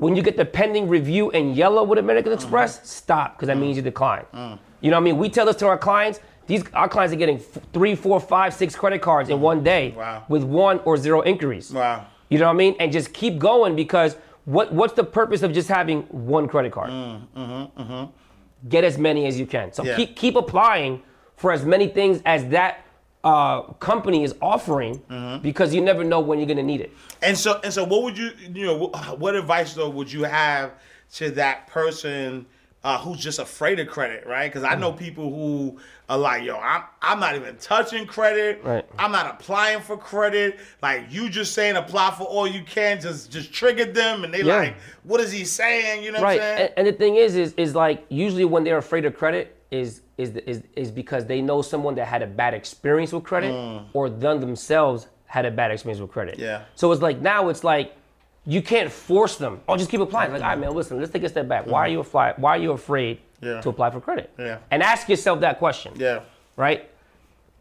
When 0.03 0.17
you 0.17 0.23
get 0.23 0.37
the 0.37 0.45
pending 0.45 0.89
review 0.89 1.31
in 1.31 1.55
yellow 1.55 1.85
with 1.85 1.97
American 2.01 2.33
Express, 2.33 2.79
mm-hmm. 2.79 2.87
stop, 2.87 3.37
because 3.37 3.47
that 3.47 3.57
means 3.57 3.77
you 3.77 3.83
mm. 3.83 3.93
decline. 3.93 4.25
Mm. 4.35 4.59
You 4.81 4.91
know 4.91 4.97
what 4.97 5.03
I 5.03 5.05
mean? 5.05 5.17
We 5.17 5.29
tell 5.29 5.47
this 5.47 5.55
to 5.57 5.69
our 5.69 5.79
clients. 5.79 6.19
These 6.49 6.65
our 6.75 6.89
clients 6.89 7.15
are 7.15 7.17
getting 7.17 7.37
f- 7.37 7.59
three, 7.73 7.95
four, 7.95 8.19
five, 8.19 8.53
six 8.53 8.75
credit 8.75 9.01
cards 9.01 9.31
in 9.31 9.41
one 9.41 9.63
day 9.63 9.95
Wow. 9.97 10.25
with 10.29 10.43
one 10.43 10.81
or 10.81 10.97
zero 10.97 11.23
inquiries. 11.23 11.71
Wow. 11.71 12.05
You 12.31 12.41
know 12.41 12.47
what 12.47 12.55
I 12.55 12.57
mean? 12.57 12.75
And 12.81 12.91
just 12.91 13.13
keep 13.13 13.39
going 13.39 13.77
because 13.77 14.17
what 14.45 14.73
what's 14.73 14.95
the 14.95 15.05
purpose 15.05 15.45
of 15.45 15.53
just 15.53 15.69
having 15.69 16.03
one 16.11 16.49
credit 16.49 16.73
card? 16.73 16.91
Mm, 16.91 17.27
mm-hmm, 17.37 17.81
mm-hmm. 17.83 18.69
Get 18.69 18.83
as 18.83 18.99
many 18.99 19.27
as 19.27 19.39
you 19.39 19.47
can. 19.47 19.73
So 19.73 19.85
Yeah. 19.85 19.95
keep 19.95 20.17
keep 20.17 20.35
applying 20.35 21.01
for 21.37 21.53
as 21.53 21.65
many 21.65 21.87
things 21.87 22.23
as 22.27 22.49
that 22.49 22.85
uh, 23.25 23.63
company 23.75 24.25
is 24.25 24.35
offering 24.41 25.41
because 25.43 25.75
you 25.75 25.81
never 25.81 26.05
know 26.05 26.21
when 26.21 26.39
you're 26.39 26.49
gonna 26.49 26.63
need 26.63 26.81
it. 26.81 26.93
And 27.23 27.37
so 27.37 27.61
and 27.63 27.73
so, 27.73 27.85
what 27.85 28.03
would 28.03 28.19
you 28.19 28.31
you 28.53 28.67
know 28.67 28.89
what, 29.19 29.37
advice 29.37 29.75
though 29.75 29.91
would 29.91 30.11
you 30.11 30.25
have 30.25 30.73
to 31.15 31.31
that 31.33 31.67
person 31.69 32.47
uh, 32.85 32.99
who's 32.99 33.21
just 33.21 33.39
afraid 33.39 33.79
of 33.79 33.87
credit, 33.87 34.27
right? 34.27 34.49
Because 34.53 34.65
I 34.65 34.75
know 34.75 34.93
people 34.93 35.31
who 35.31 35.79
are 36.09 36.19
like, 36.19 36.43
yo, 36.43 36.57
I'm 36.57 36.83
I'm 37.01 37.21
not 37.21 37.37
even 37.37 37.57
touching 37.59 38.07
credit. 38.07 38.61
Right. 38.65 38.85
I'm 38.99 39.13
not 39.13 39.27
applying 39.35 39.81
for 39.83 39.97
credit. 39.97 40.59
Like 40.83 41.05
you 41.09 41.29
just 41.31 41.55
saying 41.55 41.77
apply 41.77 42.11
for 42.19 42.25
all 42.25 42.49
you 42.49 42.65
can 42.65 43.01
just 43.01 43.31
just 43.31 43.53
triggered 43.53 43.95
them, 43.95 44.25
and 44.25 44.35
they 44.35 44.43
Yeah. 44.43 44.57
like, 44.57 44.75
what 45.05 45.21
is 45.21 45.31
he 45.31 45.45
saying? 45.45 46.03
You 46.03 46.11
know 46.11 46.21
right 46.23 46.41
what 46.41 46.45
I'm 46.45 46.51
and, 46.51 46.59
saying? 46.59 46.71
and 46.77 46.87
the 46.89 46.93
thing 46.93 47.17
is 47.17 47.37
is 47.37 47.55
is 47.57 47.77
like 47.77 48.05
usually 48.09 48.45
when 48.45 48.65
they're 48.65 48.79
afraid 48.79 49.05
of 49.05 49.17
credit 49.17 49.57
is 49.73 50.03
is 50.19 50.31
is 50.37 50.63
is 50.77 50.91
because 50.91 51.25
they 51.27 51.41
know 51.41 51.63
someone 51.63 51.95
that 51.97 52.07
had 52.07 52.23
a 52.23 52.27
bad 52.27 52.53
experience 52.55 53.11
with 53.13 53.25
credit 53.25 53.53
or 53.95 54.09
them 54.11 54.39
themselves 54.41 55.09
had 55.27 55.45
a 55.47 55.51
bad 55.51 55.71
experience 55.71 56.01
with 56.01 56.11
credit 56.13 56.37
Mm. 56.37 56.43
Yeah. 56.43 56.63
so 56.75 56.93
it's 56.93 57.01
like 57.03 57.21
now 57.21 57.49
it's 57.49 57.65
like 57.65 57.97
you 58.45 58.61
can't 58.61 58.91
force 58.93 59.37
them 59.37 59.61
oh 59.69 59.77
just 59.77 59.91
keep 59.91 60.01
applying 60.01 60.31
like 60.33 60.43
all 60.43 60.49
right 60.51 60.59
man 60.59 60.75
listen 60.75 60.99
let's 61.01 61.11
take 61.11 61.23
a 61.25 61.29
step 61.29 61.49
back 61.49 61.67
why 61.67 61.81
are 61.87 61.89
you 61.89 62.01
afraid 62.01 62.35
why 62.37 62.51
are 62.57 62.63
you 62.67 62.73
afraid 62.73 63.17
Mm. 63.19 63.47
Yeah. 63.49 63.61
to 63.63 63.71
apply 63.71 63.91
for 63.91 64.01
credit 64.01 64.31
Yeah. 64.39 64.59
and 64.71 64.83
ask 64.85 65.09
yourself 65.09 65.41
that 65.41 65.59
question 65.59 65.95
yeah. 65.97 66.21
right? 66.57 66.89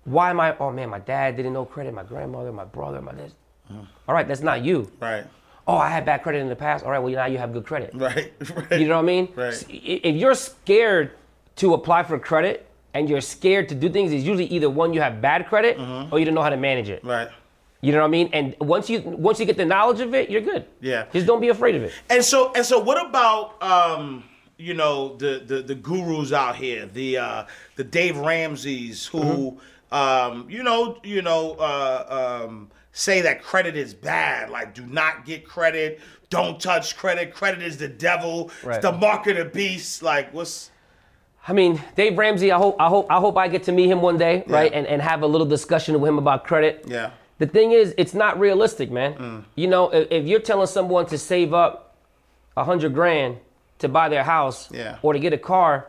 Why 0.03 0.29
am 0.31 0.39
I? 0.39 0.55
Oh 0.57 0.71
man, 0.71 0.89
my 0.89 0.99
dad 0.99 1.35
didn't 1.37 1.53
know 1.53 1.63
credit. 1.65 1.93
My 1.93 2.03
grandmother, 2.03 2.51
my 2.51 2.65
brother, 2.65 3.01
my 3.01 3.13
this. 3.13 3.33
Mm. 3.71 3.85
All 4.07 4.15
right, 4.15 4.27
that's 4.27 4.41
not 4.41 4.63
you. 4.63 4.91
Right. 4.99 5.25
oh, 5.67 5.77
I 5.77 5.89
had 5.89 6.05
bad 6.05 6.23
credit 6.23 6.39
in 6.39 6.49
the 6.49 6.55
past. 6.55 6.83
All 6.83 6.89
right, 6.91 6.97
well 6.99 7.13
now 7.13 7.25
you 7.27 7.37
have 7.37 7.53
good 7.53 7.65
credit. 7.65 7.91
Right. 7.93 8.33
right. 8.69 8.79
You 8.81 8.87
know 8.87 8.95
what 8.97 9.03
I 9.09 9.13
mean? 9.13 9.29
Right. 9.35 9.63
If 9.69 10.15
you're 10.15 10.33
scared 10.35 11.11
to 11.61 11.75
apply 11.75 12.01
for 12.01 12.17
credit 12.17 12.65
and 12.95 13.07
you're 13.07 13.21
scared 13.21 13.69
to 13.69 13.75
do 13.75 13.87
things, 13.87 14.11
is 14.11 14.23
usually 14.25 14.45
either 14.47 14.69
one 14.69 14.93
you 14.93 14.99
have 15.01 15.21
bad 15.21 15.47
credit 15.47 15.77
or 16.11 16.17
you 16.19 16.25
don't 16.25 16.33
know 16.33 16.41
how 16.41 16.49
to 16.49 16.57
manage 16.57 16.89
it. 16.89 16.99
Mm-hmm. 16.99 17.09
Right. 17.09 17.29
You 17.81 17.91
know 17.91 17.99
what 17.99 18.05
I 18.05 18.09
mean? 18.09 18.29
And 18.33 18.55
once 18.59 18.89
you 18.89 19.01
once 19.01 19.39
you 19.39 19.45
get 19.45 19.57
the 19.57 19.65
knowledge 19.65 20.01
of 20.01 20.13
it, 20.13 20.29
you're 20.29 20.41
good. 20.41 20.65
Yeah. 20.81 21.05
Just 21.13 21.25
don't 21.27 21.39
be 21.39 21.49
afraid 21.49 21.75
of 21.75 21.83
it. 21.83 21.93
And 22.09 22.23
so 22.23 22.51
and 22.55 22.65
so 22.65 22.79
what 22.79 23.03
about 23.07 23.61
um 23.61 24.23
you 24.57 24.73
know 24.73 25.15
the 25.17 25.43
the, 25.45 25.61
the 25.61 25.75
gurus 25.75 26.31
out 26.33 26.55
here, 26.55 26.87
the 26.87 27.17
uh 27.19 27.45
the 27.75 27.83
Dave 27.83 28.17
Ramseys 28.17 29.05
who 29.05 29.59
um 29.91 30.47
you 30.49 30.63
know 30.63 30.97
you 31.03 31.21
know 31.21 31.53
uh 31.59 32.43
um 32.47 32.69
say 32.91 33.21
that 33.21 33.41
credit 33.43 33.75
is 33.77 33.93
bad, 33.93 34.49
like 34.49 34.73
do 34.73 34.85
not 34.87 35.25
get 35.25 35.45
credit, 35.45 35.99
don't 36.31 36.59
touch 36.59 36.97
credit, 36.97 37.33
credit 37.33 37.61
is 37.61 37.77
the 37.77 37.87
devil, 37.87 38.49
Right. 38.63 38.77
it's 38.77 38.85
the 38.85 38.91
mark 38.91 39.27
of 39.27 39.37
the 39.37 39.45
beast, 39.45 40.01
like 40.03 40.33
what's 40.33 40.70
I 41.47 41.53
mean, 41.53 41.81
Dave 41.95 42.17
Ramsey. 42.17 42.51
I 42.51 42.57
hope 42.57 42.75
I 42.79 42.87
hope 42.87 43.07
I 43.09 43.19
hope 43.19 43.37
I 43.37 43.47
get 43.47 43.63
to 43.63 43.71
meet 43.71 43.89
him 43.89 44.01
one 44.01 44.17
day, 44.17 44.43
right? 44.47 44.71
And 44.71 44.85
and 44.85 45.01
have 45.01 45.23
a 45.23 45.27
little 45.27 45.47
discussion 45.47 45.99
with 45.99 46.09
him 46.09 46.17
about 46.17 46.43
credit. 46.45 46.85
Yeah. 46.87 47.11
The 47.39 47.47
thing 47.47 47.71
is, 47.71 47.95
it's 47.97 48.13
not 48.13 48.39
realistic, 48.39 48.91
man. 48.91 49.13
Mm. 49.15 49.43
You 49.55 49.67
know, 49.67 49.89
if, 49.89 50.11
if 50.11 50.27
you're 50.27 50.39
telling 50.39 50.67
someone 50.67 51.07
to 51.07 51.17
save 51.17 51.53
up 51.53 51.95
a 52.55 52.63
hundred 52.63 52.93
grand 52.93 53.37
to 53.79 53.89
buy 53.89 54.09
their 54.09 54.23
house 54.23 54.69
Yeah. 54.71 54.99
or 55.01 55.13
to 55.13 55.19
get 55.19 55.33
a 55.33 55.39
car, 55.39 55.87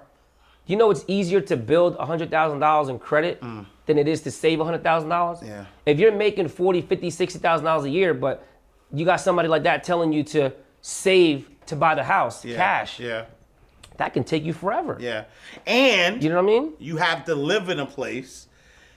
you 0.67 0.77
know 0.77 0.91
it's 0.91 1.05
easier 1.09 1.43
to 1.43 1.57
build 1.59 1.97
a 1.99 2.07
hundred 2.07 2.31
thousand 2.31 2.61
dollars 2.61 2.89
in 2.89 2.99
credit 2.99 3.39
mm. 3.43 3.67
than 3.85 3.99
it 3.99 4.09
is 4.09 4.23
to 4.23 4.31
save 4.31 4.61
a 4.61 4.65
hundred 4.65 4.83
thousand 4.83 5.11
dollars. 5.11 5.41
Yeah. 5.43 5.67
If 5.85 5.99
you're 5.99 6.13
making 6.13 6.49
forty, 6.49 6.81
fifty, 6.81 7.11
sixty 7.11 7.39
thousand 7.39 7.67
dollars 7.67 7.85
a 7.85 7.91
year, 7.91 8.15
but 8.15 8.47
you 8.91 9.05
got 9.05 9.17
somebody 9.17 9.49
like 9.49 9.65
that 9.65 9.85
telling 9.85 10.13
you 10.15 10.23
to 10.25 10.53
save 10.81 11.51
to 11.67 11.77
buy 11.77 11.95
the 11.95 12.03
house, 12.05 12.45
yeah, 12.45 12.57
cash, 12.57 12.99
Yeah. 12.99 13.27
That 14.03 14.13
can 14.13 14.25
take 14.25 14.43
you 14.45 14.53
forever. 14.53 14.97
Yeah. 15.01 15.25
And 15.65 16.23
You 16.23 16.29
know 16.31 16.43
what 16.43 16.43
I 16.43 16.47
mean? 16.61 16.73
you 16.81 16.97
have 16.97 17.25
to 17.27 17.35
live 17.37 17.69
in 17.69 17.79
a 17.79 17.87
place. 17.87 18.49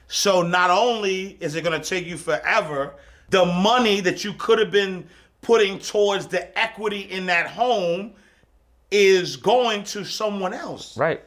So 0.07 0.41
not 0.41 0.71
only 0.71 1.37
is 1.39 1.53
it 1.55 1.63
going 1.63 1.79
to 1.79 1.87
take 1.87 2.07
you 2.07 2.17
forever, 2.17 2.95
the 3.29 3.45
money 3.45 4.01
that 4.01 4.23
you 4.23 4.33
could 4.33 4.57
have 4.57 4.71
been 4.71 5.07
putting 5.43 5.77
towards 5.77 6.25
the 6.25 6.57
equity 6.57 7.01
in 7.01 7.27
that 7.27 7.47
home 7.47 8.13
is 8.89 9.35
going 9.35 9.83
to 9.83 10.03
someone 10.03 10.53
else. 10.53 10.97
Right. 10.97 11.23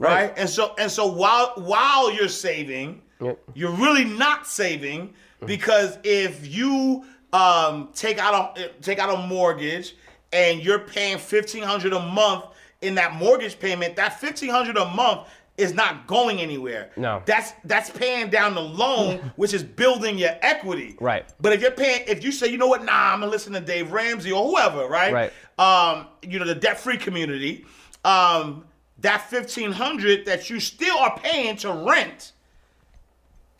Right? 0.00 0.32
And 0.36 0.48
so 0.48 0.74
and 0.78 0.90
so 0.90 1.06
while 1.06 1.52
while 1.56 2.12
you're 2.12 2.28
saving, 2.28 3.02
Yep. 3.20 3.38
you're 3.54 3.70
really 3.76 4.04
not 4.04 4.48
saving 4.48 5.14
because 5.46 5.96
if 6.02 6.44
you 6.52 7.04
um, 7.32 7.88
take 7.94 8.18
out 8.18 8.58
a 8.58 8.68
take 8.80 8.98
out 8.98 9.14
a 9.14 9.26
mortgage 9.28 9.94
and 10.32 10.60
you're 10.60 10.80
paying 10.80 11.18
fifteen 11.18 11.62
hundred 11.62 11.92
a 11.92 12.00
month 12.00 12.46
in 12.82 12.94
that 12.96 13.14
mortgage 13.14 13.58
payment, 13.58 13.96
that 13.96 14.20
fifteen 14.20 14.50
hundred 14.50 14.76
a 14.76 14.86
month 14.90 15.28
is 15.58 15.74
not 15.74 16.06
going 16.06 16.40
anywhere. 16.40 16.90
No. 16.96 17.22
that's 17.26 17.52
that's 17.64 17.90
paying 17.90 18.30
down 18.30 18.54
the 18.54 18.60
loan, 18.60 19.32
which 19.36 19.54
is 19.54 19.62
building 19.62 20.18
your 20.18 20.32
equity. 20.42 20.96
Right. 21.00 21.24
But 21.40 21.52
if 21.52 21.60
you're 21.60 21.70
paying, 21.70 22.04
if 22.06 22.24
you 22.24 22.32
say, 22.32 22.48
you 22.48 22.58
know 22.58 22.66
what, 22.66 22.84
nah, 22.84 23.12
I'm 23.12 23.20
gonna 23.20 23.30
listen 23.30 23.52
to 23.54 23.60
Dave 23.60 23.92
Ramsey 23.92 24.32
or 24.32 24.44
whoever, 24.44 24.86
right? 24.88 25.12
Right. 25.12 25.32
Um, 25.58 26.06
you 26.22 26.38
know, 26.38 26.44
the 26.44 26.54
debt-free 26.54 26.98
community, 26.98 27.64
um, 28.04 28.64
that 28.98 29.28
fifteen 29.28 29.72
hundred 29.72 30.26
that 30.26 30.50
you 30.50 30.60
still 30.60 30.98
are 30.98 31.16
paying 31.18 31.56
to 31.58 31.72
rent 31.72 32.32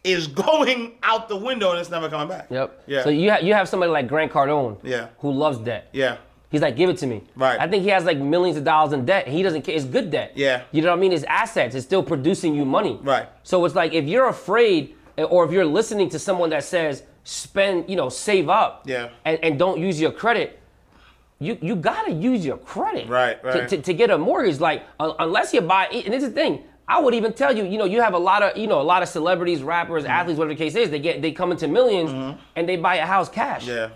is 0.04 0.26
going 0.46 0.94
out 1.02 1.28
the 1.28 1.36
window 1.36 1.70
and 1.70 1.78
it's 1.78 1.90
never 1.90 2.08
coming 2.08 2.28
back. 2.28 2.48
Yep. 2.50 2.84
Yeah. 2.86 3.04
So 3.04 3.10
you 3.10 3.30
have 3.30 3.42
you 3.42 3.54
have 3.54 3.68
somebody 3.68 3.92
like 3.92 4.08
Grant 4.08 4.32
Cardone. 4.32 4.78
Yeah. 4.82 5.08
Who 5.18 5.30
loves 5.30 5.58
debt. 5.58 5.88
Yeah. 5.92 6.16
He's 6.52 6.60
like, 6.60 6.76
give 6.76 6.88
it 6.90 6.98
to 6.98 7.06
me. 7.06 7.22
Right. 7.34 7.58
I 7.58 7.66
think 7.66 7.82
he 7.82 7.88
has 7.88 8.04
like 8.04 8.18
millions 8.18 8.56
of 8.58 8.62
dollars 8.64 8.92
in 8.92 9.04
debt. 9.04 9.26
He 9.26 9.42
doesn't 9.42 9.62
care. 9.62 9.74
It's 9.74 9.84
good 9.86 10.10
debt. 10.10 10.32
Yeah. 10.36 10.62
You 10.70 10.82
know 10.82 10.90
what 10.90 10.98
I 10.98 11.00
mean? 11.00 11.12
It's 11.12 11.24
assets. 11.24 11.74
It's 11.74 11.84
still 11.86 12.02
producing 12.02 12.54
you 12.54 12.64
money. 12.64 12.98
Right. 13.02 13.26
So 13.42 13.64
it's 13.64 13.74
like 13.74 13.92
if 13.94 14.04
you're 14.04 14.28
afraid, 14.28 14.94
or 15.16 15.44
if 15.44 15.50
you're 15.50 15.64
listening 15.64 16.08
to 16.10 16.18
someone 16.18 16.50
that 16.50 16.62
says 16.64 17.02
spend, 17.24 17.88
you 17.90 17.96
know, 17.96 18.08
save 18.08 18.48
up. 18.48 18.82
Yeah. 18.86 19.08
And, 19.24 19.42
and 19.42 19.58
don't 19.58 19.80
use 19.80 20.00
your 20.00 20.12
credit. 20.12 20.60
You 21.38 21.58
you 21.60 21.74
gotta 21.74 22.12
use 22.12 22.46
your 22.46 22.56
credit. 22.58 23.08
Right, 23.08 23.40
to- 23.42 23.48
right. 23.48 23.68
To, 23.68 23.76
to 23.82 23.94
get 23.94 24.10
a 24.10 24.18
mortgage, 24.18 24.60
like 24.60 24.84
un- 25.00 25.14
unless 25.18 25.52
you 25.52 25.60
buy, 25.60 25.86
and 25.86 26.12
this 26.14 26.22
is 26.22 26.28
the 26.28 26.34
thing. 26.34 26.62
I 26.86 27.00
would 27.00 27.14
even 27.14 27.32
tell 27.32 27.56
you, 27.56 27.64
you 27.64 27.78
know, 27.78 27.84
you 27.84 28.00
have 28.02 28.12
a 28.12 28.18
lot 28.18 28.42
of, 28.42 28.56
you 28.56 28.66
know, 28.66 28.80
a 28.80 28.82
lot 28.82 29.02
of 29.02 29.08
celebrities, 29.08 29.62
rappers, 29.62 30.02
Mm-hmm. 30.02 30.12
athletes, 30.12 30.38
whatever 30.38 30.54
the 30.54 30.58
case 30.58 30.74
is. 30.74 30.90
They 30.90 30.98
get, 30.98 31.22
they 31.22 31.32
come 31.32 31.50
into 31.52 31.66
1000000s 31.66 32.38
and 32.56 32.68
they 32.68 32.76
buy 32.76 32.96
a 32.96 33.06
house 33.06 33.28
cash. 33.28 33.66
Yeah. 33.66 33.90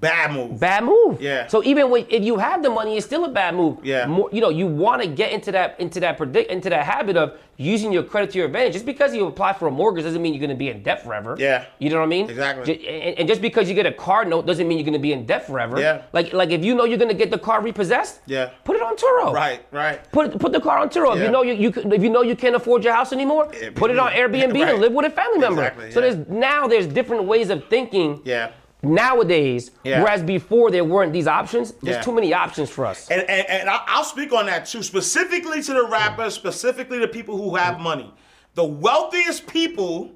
Bad 0.00 0.32
move. 0.32 0.60
Bad 0.60 0.84
move. 0.84 1.20
Yeah. 1.20 1.48
So 1.48 1.62
even 1.64 1.90
when, 1.90 2.06
if 2.08 2.22
you 2.22 2.36
have 2.38 2.62
the 2.62 2.70
money, 2.70 2.96
it's 2.96 3.04
still 3.06 3.24
a 3.24 3.28
bad 3.28 3.54
move. 3.56 3.78
Yeah. 3.84 4.06
More, 4.06 4.28
you 4.32 4.40
know, 4.40 4.48
you 4.50 4.66
want 4.66 5.02
to 5.02 5.08
get 5.08 5.32
into 5.32 5.50
that 5.52 5.78
into 5.80 5.98
that 6.00 6.16
predict 6.16 6.52
into 6.52 6.70
that 6.70 6.84
habit 6.86 7.16
of 7.16 7.36
using 7.56 7.92
your 7.92 8.04
credit 8.04 8.30
to 8.30 8.38
your 8.38 8.46
advantage. 8.46 8.74
Just 8.74 8.86
because 8.86 9.12
you 9.12 9.26
apply 9.26 9.54
for 9.54 9.66
a 9.66 9.70
mortgage 9.72 10.04
doesn't 10.04 10.22
mean 10.22 10.32
you're 10.34 10.40
going 10.40 10.50
to 10.50 10.56
be 10.56 10.68
in 10.70 10.84
debt 10.84 11.02
forever. 11.02 11.34
Yeah. 11.36 11.64
You 11.80 11.90
know 11.90 11.96
what 11.96 12.04
I 12.04 12.06
mean? 12.06 12.30
Exactly. 12.30 12.86
And, 12.86 13.18
and 13.18 13.28
just 13.28 13.42
because 13.42 13.68
you 13.68 13.74
get 13.74 13.86
a 13.86 13.92
car 13.92 14.24
note 14.24 14.46
doesn't 14.46 14.68
mean 14.68 14.78
you're 14.78 14.84
going 14.84 14.92
to 14.92 15.00
be 15.00 15.12
in 15.12 15.26
debt 15.26 15.44
forever. 15.44 15.80
Yeah. 15.80 16.02
Like 16.12 16.32
like 16.32 16.50
if 16.50 16.64
you 16.64 16.76
know 16.76 16.84
you're 16.84 16.98
going 16.98 17.10
to 17.10 17.16
get 17.24 17.32
the 17.32 17.38
car 17.38 17.60
repossessed. 17.60 18.20
Yeah. 18.26 18.50
Put 18.62 18.76
it 18.76 18.82
on 18.82 18.96
Turo. 18.96 19.32
Right, 19.32 19.66
right. 19.72 19.98
Put 20.12 20.38
put 20.38 20.52
the 20.52 20.60
car 20.60 20.78
on 20.78 20.90
Turo. 20.90 21.16
If 21.16 21.22
you 21.24 21.30
know 21.32 21.42
you, 21.42 21.54
you 21.54 21.72
if 21.74 22.02
you 22.04 22.10
know 22.10 22.22
you 22.22 22.36
can't 22.36 22.54
afford 22.54 22.84
your 22.84 22.92
house 22.94 23.12
anymore, 23.12 23.48
Airbnb. 23.48 23.74
put 23.74 23.90
it 23.90 23.98
on 23.98 24.12
Airbnb 24.20 24.52
Right. 24.54 24.68
and 24.74 24.80
live 24.80 24.92
with 24.92 25.06
a 25.06 25.10
family 25.10 25.38
member. 25.40 25.62
Exactly, 25.62 25.90
So 25.90 26.00
there's 26.00 26.18
now 26.28 26.68
there's 26.68 26.86
different 26.86 27.24
ways 27.24 27.50
of 27.50 27.64
thinking 27.68 28.22
Yeah. 28.24 28.52
Nowadays, 28.82 29.70
Yeah. 29.84 30.02
whereas 30.02 30.22
before 30.22 30.70
there 30.70 30.84
weren't 30.84 31.12
these 31.12 31.26
options. 31.26 31.72
There's 31.82 31.96
Yeah. 31.96 32.02
too 32.02 32.12
many 32.12 32.32
options 32.32 32.70
for 32.70 32.86
us. 32.86 33.08
And, 33.10 33.22
and, 33.22 33.48
and 33.48 33.68
I'll 33.70 34.04
speak 34.04 34.32
on 34.32 34.46
that 34.46 34.66
too, 34.66 34.82
specifically 34.82 35.62
to 35.62 35.72
the 35.74 35.84
rappers, 35.86 36.34
specifically 36.34 36.98
to 37.00 37.08
people 37.08 37.36
who 37.36 37.56
have 37.56 37.80
money. 37.80 38.12
The 38.54 38.64
wealthiest 38.64 39.46
people 39.46 40.10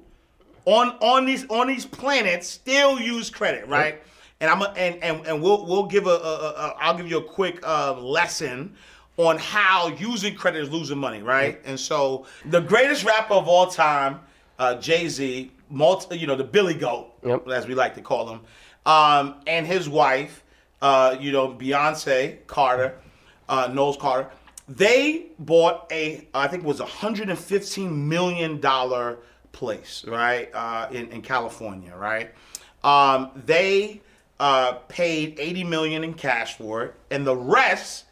on 0.65 0.91
on 1.01 1.25
these 1.25 1.45
on 1.49 1.67
these 1.67 1.85
planets 1.85 2.47
still 2.47 2.99
use 2.99 3.29
credit, 3.29 3.67
right? 3.67 4.01
And 4.41 4.49
I'm 4.49 4.61
a, 4.61 4.65
and, 4.77 5.01
and 5.03 5.25
and 5.27 5.41
we'll 5.41 5.65
we'll 5.65 5.85
give 5.85 6.07
a, 6.07 6.09
a, 6.09 6.13
a, 6.13 6.49
a 6.49 6.75
I'll 6.79 6.95
give 6.97 7.09
you 7.09 7.17
a 7.19 7.23
quick 7.23 7.59
uh, 7.65 7.93
lesson 7.99 8.75
on 9.17 9.37
how 9.37 9.89
using 9.89 10.35
credit 10.35 10.61
is 10.61 10.69
losing 10.71 10.97
money, 10.97 11.21
right? 11.21 11.61
And 11.65 11.79
so 11.79 12.25
the 12.45 12.59
greatest 12.59 13.03
rapper 13.05 13.35
of 13.35 13.47
all 13.47 13.67
time, 13.67 14.19
uh, 14.57 14.75
Jay 14.75 15.07
Z, 15.07 15.51
multi, 15.69 16.17
you 16.17 16.27
know 16.27 16.35
the 16.35 16.43
Billy 16.43 16.73
Goat, 16.73 17.13
Yep. 17.25 17.47
as 17.49 17.67
we 17.67 17.75
like 17.75 17.95
to 17.95 18.01
call 18.01 18.29
him, 18.29 18.41
um, 18.85 19.35
and 19.47 19.65
his 19.65 19.87
wife, 19.89 20.43
uh, 20.81 21.15
you 21.19 21.31
know 21.31 21.49
Beyonce 21.49 22.45
Carter, 22.47 22.97
uh, 23.49 23.69
Knowles 23.71 23.97
Carter, 23.97 24.29
they 24.67 25.27
bought 25.39 25.87
a 25.91 26.27
I 26.33 26.47
think 26.47 26.63
it 26.63 26.67
was 26.67 26.79
a 26.79 26.85
hundred 26.85 27.29
and 27.29 27.37
fifteen 27.39 28.07
million 28.07 28.59
dollar 28.59 29.19
place, 29.51 30.03
right, 30.07 30.49
uh, 30.53 30.87
in 30.91 31.07
in 31.09 31.21
California, 31.21 31.95
right. 31.95 32.31
Um, 32.83 33.31
they 33.45 34.01
uh, 34.39 34.73
paid 34.89 35.39
eighty 35.39 35.63
million 35.63 36.03
in 36.03 36.13
cash 36.13 36.55
for 36.57 36.83
it, 36.83 36.95
and 37.11 37.25
the 37.25 37.35
rest 37.35 38.05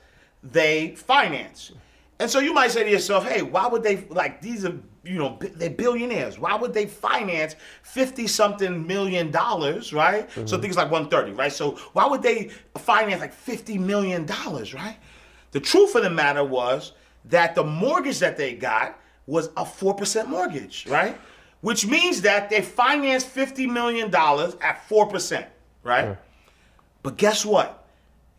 they 0.43 0.95
finance. 0.95 1.72
And 2.20 2.30
so 2.30 2.39
you 2.39 2.54
might 2.54 2.72
say 2.72 2.84
to 2.84 2.89
yourself, 2.89 3.28
hey, 3.28 3.41
why 3.41 3.68
would 3.68 3.82
they 3.84 4.06
like 4.10 4.41
these 4.41 4.64
are 4.64 4.78
you 5.04 5.18
know 5.18 5.38
they're 5.39 5.70
billionaires? 5.70 6.38
Why 6.38 6.56
would 6.56 6.74
they 6.74 6.86
finance 6.86 7.56
fifty 7.84 8.28
something 8.28 8.86
million 8.86 9.32
dollars, 9.32 9.93
right? 9.93 10.30
So 10.32 10.41
mm-hmm. 10.41 10.62
things 10.62 10.78
like 10.78 10.91
one 10.91 11.10
thirty, 11.10 11.32
right? 11.32 11.52
So 11.52 11.72
why 11.93 12.06
would 12.06 12.22
they 12.22 12.52
finance 12.78 13.22
like 13.22 13.34
fifty 13.34 13.78
million 13.78 14.26
dollars, 14.26 14.74
right? 14.74 14.97
The 15.52 15.60
truth 15.60 15.95
of 15.95 16.04
the 16.04 16.10
matter 16.10 16.43
was 16.43 16.93
that 17.26 17.56
the 17.56 17.64
mortgage 17.64 18.20
that 18.20 18.38
they 18.38 18.54
got 18.54 18.99
was 19.26 19.49
a 19.58 19.66
four 19.66 19.95
percent 19.95 20.30
mortgage, 20.30 20.86
right? 20.88 21.20
Which 21.62 21.86
means 21.86 22.22
that 22.22 22.49
they 22.49 22.62
financed 22.62 23.28
fifty 23.28 23.66
million 23.66 24.12
dollars 24.12 24.56
at 24.62 24.88
four 24.88 25.08
percent, 25.08 25.47
right? 25.84 26.18
But 27.04 27.18
guess 27.18 27.45
what? 27.45 27.88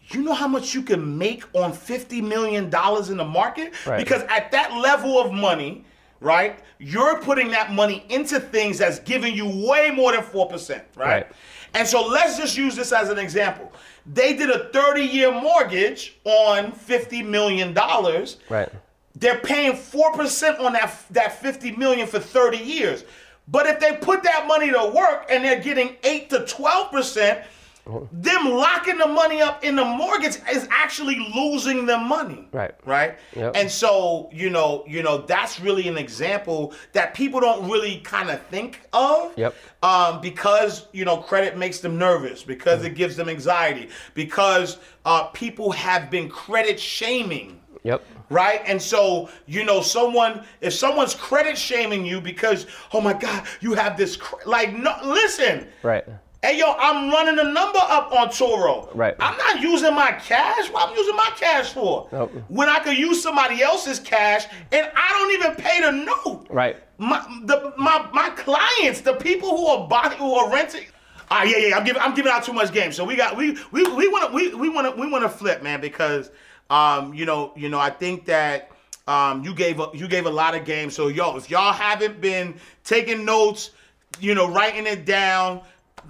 You 0.08 0.22
know 0.22 0.34
how 0.34 0.48
much 0.48 0.74
you 0.74 0.82
can 0.82 1.16
make 1.16 1.44
on 1.54 1.72
$50 1.72 2.22
million 2.22 2.64
in 2.64 3.16
the 3.16 3.24
market? 3.24 3.72
Right. 3.86 3.98
Because 3.98 4.22
at 4.24 4.50
that 4.52 4.72
level 4.72 5.18
of 5.18 5.32
money, 5.32 5.84
right, 6.22 6.58
you're 6.78 7.20
putting 7.20 7.50
that 7.50 7.72
money 7.72 8.06
into 8.08 8.40
things 8.40 8.78
that's 8.78 9.00
giving 9.00 9.34
you 9.34 9.46
way 9.46 9.90
more 9.90 10.12
than 10.12 10.22
4%, 10.22 10.70
right? 10.70 10.84
Right. 10.96 11.26
And 11.74 11.86
so 11.88 12.06
let's 12.06 12.36
just 12.36 12.56
use 12.56 12.76
this 12.76 12.92
as 12.92 13.08
an 13.08 13.18
example. 13.18 13.72
They 14.06 14.34
did 14.34 14.50
a 14.50 14.68
30 14.70 15.02
year 15.02 15.32
mortgage 15.32 16.16
on 16.24 16.72
$50 16.72 17.26
million. 17.26 17.74
Right. 17.74 18.68
They're 19.14 19.38
paying 19.38 19.72
4% 19.72 20.60
on 20.60 20.72
that, 20.74 20.94
that 21.10 21.40
50 21.40 21.72
million 21.72 22.06
for 22.06 22.18
30 22.18 22.58
years. 22.58 23.04
But 23.48 23.66
if 23.66 23.80
they 23.80 23.96
put 23.96 24.22
that 24.22 24.46
money 24.46 24.70
to 24.70 24.92
work 24.94 25.26
and 25.28 25.44
they're 25.44 25.60
getting 25.60 25.96
8 26.02 26.30
to 26.30 26.38
12%, 26.40 27.44
them 27.84 28.48
locking 28.48 28.96
the 28.96 29.06
money 29.06 29.42
up 29.42 29.64
in 29.64 29.74
the 29.74 29.84
mortgage 29.84 30.36
is 30.50 30.68
actually 30.70 31.18
losing 31.34 31.84
them 31.84 32.06
money. 32.06 32.46
Right. 32.52 32.74
Right. 32.84 33.18
Yep. 33.34 33.56
And 33.56 33.70
so 33.70 34.30
you 34.32 34.50
know, 34.50 34.84
you 34.86 35.02
know, 35.02 35.18
that's 35.18 35.58
really 35.60 35.88
an 35.88 35.98
example 35.98 36.74
that 36.92 37.14
people 37.14 37.40
don't 37.40 37.68
really 37.68 37.98
kind 38.00 38.30
of 38.30 38.40
think 38.46 38.80
of. 38.92 39.36
Yep. 39.36 39.54
Um, 39.82 40.20
because 40.20 40.86
you 40.92 41.04
know, 41.04 41.16
credit 41.16 41.56
makes 41.56 41.80
them 41.80 41.98
nervous, 41.98 42.42
because 42.44 42.84
it 42.84 42.94
gives 42.94 43.16
them 43.16 43.28
anxiety, 43.28 43.88
because 44.14 44.78
uh, 45.04 45.24
people 45.24 45.72
have 45.72 46.10
been 46.10 46.28
credit 46.28 46.78
shaming 46.78 47.58
Yep. 47.84 48.04
right? 48.30 48.62
And 48.64 48.80
so, 48.80 49.28
you 49.46 49.64
know, 49.64 49.80
someone, 49.80 50.44
if 50.60 50.72
someone's 50.72 51.14
credit 51.14 51.58
shaming 51.58 52.06
you 52.06 52.20
because, 52.20 52.66
oh 52.92 53.00
my 53.00 53.12
God, 53.12 53.44
you 53.60 53.74
have 53.74 53.96
this, 53.96 54.16
cre-, 54.16 54.48
like, 54.48 54.72
no, 54.72 54.94
listen. 55.04 55.66
Right. 55.82 56.04
Hey, 56.45 56.59
yo, 56.59 56.74
I'm 56.76 57.09
running 57.09 57.38
a 57.38 57.45
number 57.45 57.78
up 57.78 58.11
on 58.11 58.26
Turo. 58.26 58.90
Right. 58.97 59.14
I'm 59.20 59.38
not 59.38 59.61
using 59.61 59.95
my 59.95 60.11
cash. 60.11 60.68
What 60.70 60.88
I'm 60.88 60.97
using 60.97 61.14
my 61.14 61.30
cash 61.36 61.72
for? 61.72 62.09
Nope. 62.11 62.32
When 62.49 62.68
I 62.68 62.80
could 62.80 62.99
use 62.99 63.22
somebody 63.22 63.62
else's 63.62 64.01
cash 64.01 64.47
and 64.72 64.90
I 64.97 65.09
don't 65.12 65.32
even 65.34 65.64
pay 65.64 65.80
the 65.80 65.93
note. 65.93 66.49
Right. 66.51 66.78
My 66.99 67.20
the 67.45 67.72
my 67.78 68.09
my 68.12 68.30
clients, 68.30 69.03
the 69.03 69.12
people 69.14 69.57
who 69.57 69.66
are 69.68 69.86
buying, 69.86 70.18
who 70.18 70.34
are 70.34 70.53
renting. 70.53 70.86
Ah, 71.30 71.45
yeah, 71.45 71.59
yeah. 71.59 71.78
I'm 71.78 71.84
giving 71.84 72.03
I'm 72.03 72.12
giving 72.12 72.32
out 72.32 72.43
too 72.43 72.53
much 72.53 72.72
game. 72.72 72.90
So 72.90 73.05
we 73.05 73.14
got 73.14 73.36
we 73.36 73.53
we 73.70 73.84
we 73.95 74.09
want 74.09 74.28
to 74.28 74.34
we 74.34 74.53
we 74.53 74.68
want 74.68 74.93
to 74.93 75.01
we 75.01 75.09
want 75.09 75.22
to 75.22 75.28
flip, 75.28 75.62
man, 75.62 75.80
because 75.80 76.32
um 76.70 77.14
you 77.14 77.24
know 77.24 77.53
you 77.55 77.68
know 77.68 77.78
I 77.78 77.90
think 77.90 78.26
that. 78.26 78.68
Um, 79.09 79.43
you 79.43 79.53
gave 79.53 79.80
a, 79.80 79.90
you 79.95 80.07
gave 80.07 80.26
a 80.26 80.30
lot 80.30 80.55
of 80.55 80.64
games. 80.64 80.95
So 80.95 81.09
yo, 81.09 81.36
if 81.36 81.51
y'all 81.51 81.72
haven't 81.72 82.20
been 82.20 82.55
taking 82.84 83.24
notes, 83.24 83.72
you 84.20 84.32
know, 84.32 84.49
writing 84.49 84.86
it 84.86 85.05
down, 85.05 85.62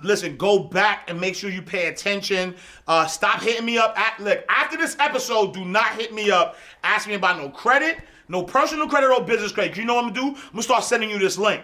listen, 0.02 0.36
go 0.36 0.58
back 0.64 1.08
and 1.08 1.20
make 1.20 1.34
sure 1.34 1.50
you 1.50 1.62
pay 1.62 1.88
attention. 1.88 2.54
Uh, 2.86 3.06
stop 3.06 3.40
hitting 3.42 3.64
me 3.64 3.78
up. 3.78 3.98
At, 3.98 4.18
look, 4.20 4.44
after 4.48 4.76
this 4.76 4.96
episode, 4.98 5.54
do 5.54 5.64
not 5.64 5.92
hit 5.92 6.12
me 6.14 6.30
up. 6.30 6.56
Ask 6.84 7.08
me 7.08 7.14
about 7.14 7.38
no 7.38 7.48
credit, 7.48 7.98
no 8.28 8.42
personal 8.42 8.88
credit 8.88 9.10
or 9.10 9.22
business 9.24 9.52
credit. 9.52 9.76
You 9.76 9.84
know 9.84 9.94
what 9.94 10.04
I'm 10.06 10.12
gonna 10.12 10.32
do? 10.32 10.36
I'm 10.40 10.50
gonna 10.52 10.62
start 10.62 10.84
sending 10.84 11.10
you 11.10 11.18
this 11.18 11.38
link. 11.38 11.62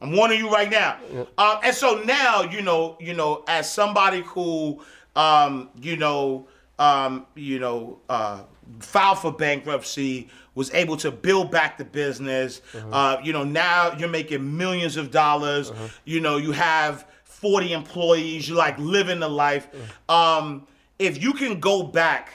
I'm 0.00 0.12
warning 0.16 0.38
you 0.38 0.50
right 0.50 0.68
now. 0.70 0.98
Um, 1.38 1.58
and 1.62 1.74
so 1.74 2.02
now, 2.04 2.42
you 2.42 2.60
know, 2.60 2.96
you 3.00 3.14
know, 3.14 3.44
as 3.46 3.70
somebody 3.72 4.22
who, 4.22 4.82
um, 5.14 5.70
you 5.80 5.96
know, 5.96 6.48
um, 6.80 7.26
you 7.36 7.60
know, 7.60 8.00
uh, 8.08 8.42
filed 8.80 9.18
for 9.20 9.30
bankruptcy, 9.30 10.28
was 10.54 10.72
able 10.74 10.96
to 10.98 11.10
build 11.12 11.50
back 11.52 11.78
the 11.78 11.84
business. 11.84 12.60
Uh, 12.90 13.18
you 13.22 13.32
know, 13.32 13.44
now 13.44 13.96
you're 13.96 14.08
making 14.08 14.56
millions 14.56 14.96
of 14.96 15.10
dollars. 15.12 15.70
You 16.04 16.20
know, 16.20 16.36
you 16.36 16.50
have 16.52 17.06
40 17.42 17.72
employees. 17.72 18.48
You're 18.48 18.56
like 18.56 18.78
living 18.78 19.20
the 19.20 19.28
life. 19.28 19.68
Um, 20.08 20.66
if 20.98 21.20
you 21.22 21.32
can 21.34 21.60
go 21.60 21.82
back 21.82 22.30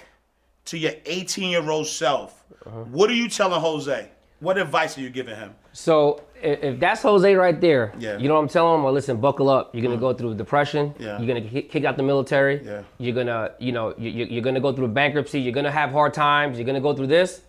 to 0.65 0.77
your 0.77 0.91
18 1.05 1.49
year 1.49 1.67
old 1.69 1.87
self, 1.87 2.43
what 2.91 3.09
are 3.09 3.13
you 3.13 3.29
telling 3.29 3.59
Jose? 3.61 4.09
What 4.41 4.57
advice 4.59 4.97
are 4.97 5.01
you 5.01 5.09
giving 5.09 5.35
him? 5.35 5.55
So 5.71 6.21
if 6.43 6.79
that's 6.79 7.01
Jose 7.01 7.33
right 7.33 7.59
there, 7.59 7.93
Yeah. 7.97 8.15
Mm. 8.15 8.21
you 8.21 8.27
know 8.27 8.33
what 8.35 8.41
I'm 8.41 8.47
telling 8.49 8.75
him? 8.75 8.83
Well, 8.83 8.93
listen, 8.93 9.17
buckle 9.17 9.49
up. 9.49 9.73
You're 9.73 9.83
gonna 9.83 9.97
go 9.97 10.13
through 10.13 10.35
depression. 10.35 10.93
Yeah. 10.99 11.17
You're 11.19 11.27
gonna 11.27 11.61
kick 11.61 11.85
out 11.85 11.95
the 11.97 12.03
military. 12.03 12.61
Yeah. 12.63 12.81
You're 12.99 13.15
gonna, 13.15 13.51
you 13.59 13.71
know, 13.71 13.95
you, 13.97 14.09
you- 14.11 14.25
you're 14.29 14.43
gonna 14.43 14.59
go 14.59 14.73
through 14.73 14.89
bankruptcy. 14.89 15.39
You're 15.39 15.53
gonna 15.53 15.71
have 15.71 15.91
hard 15.91 16.13
times. 16.13 16.57
You're 16.59 16.65
gonna 16.67 16.81
go 16.81 16.93
through 16.93 17.07
this, 17.07 17.41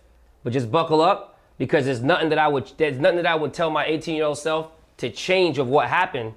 but 0.43 0.53
just 0.53 0.71
buckle 0.71 1.01
up 1.01 1.39
because 1.57 1.83
there's 1.85 2.01
nothing 2.01 2.29
that 2.29 2.39
I 2.39 2.47
would 2.47 2.71
there's 2.77 2.97
nothing 2.97 3.17
that 3.17 3.27
I 3.27 3.35
would 3.35 3.53
tell 3.53 3.69
my 3.69 3.85
18 3.85 4.15
year 4.15 4.25
old 4.25 4.37
self 4.37 4.71
to 4.97 5.09
change 5.11 5.57
of 5.59 5.67
what 5.67 5.87
happened 5.89 6.33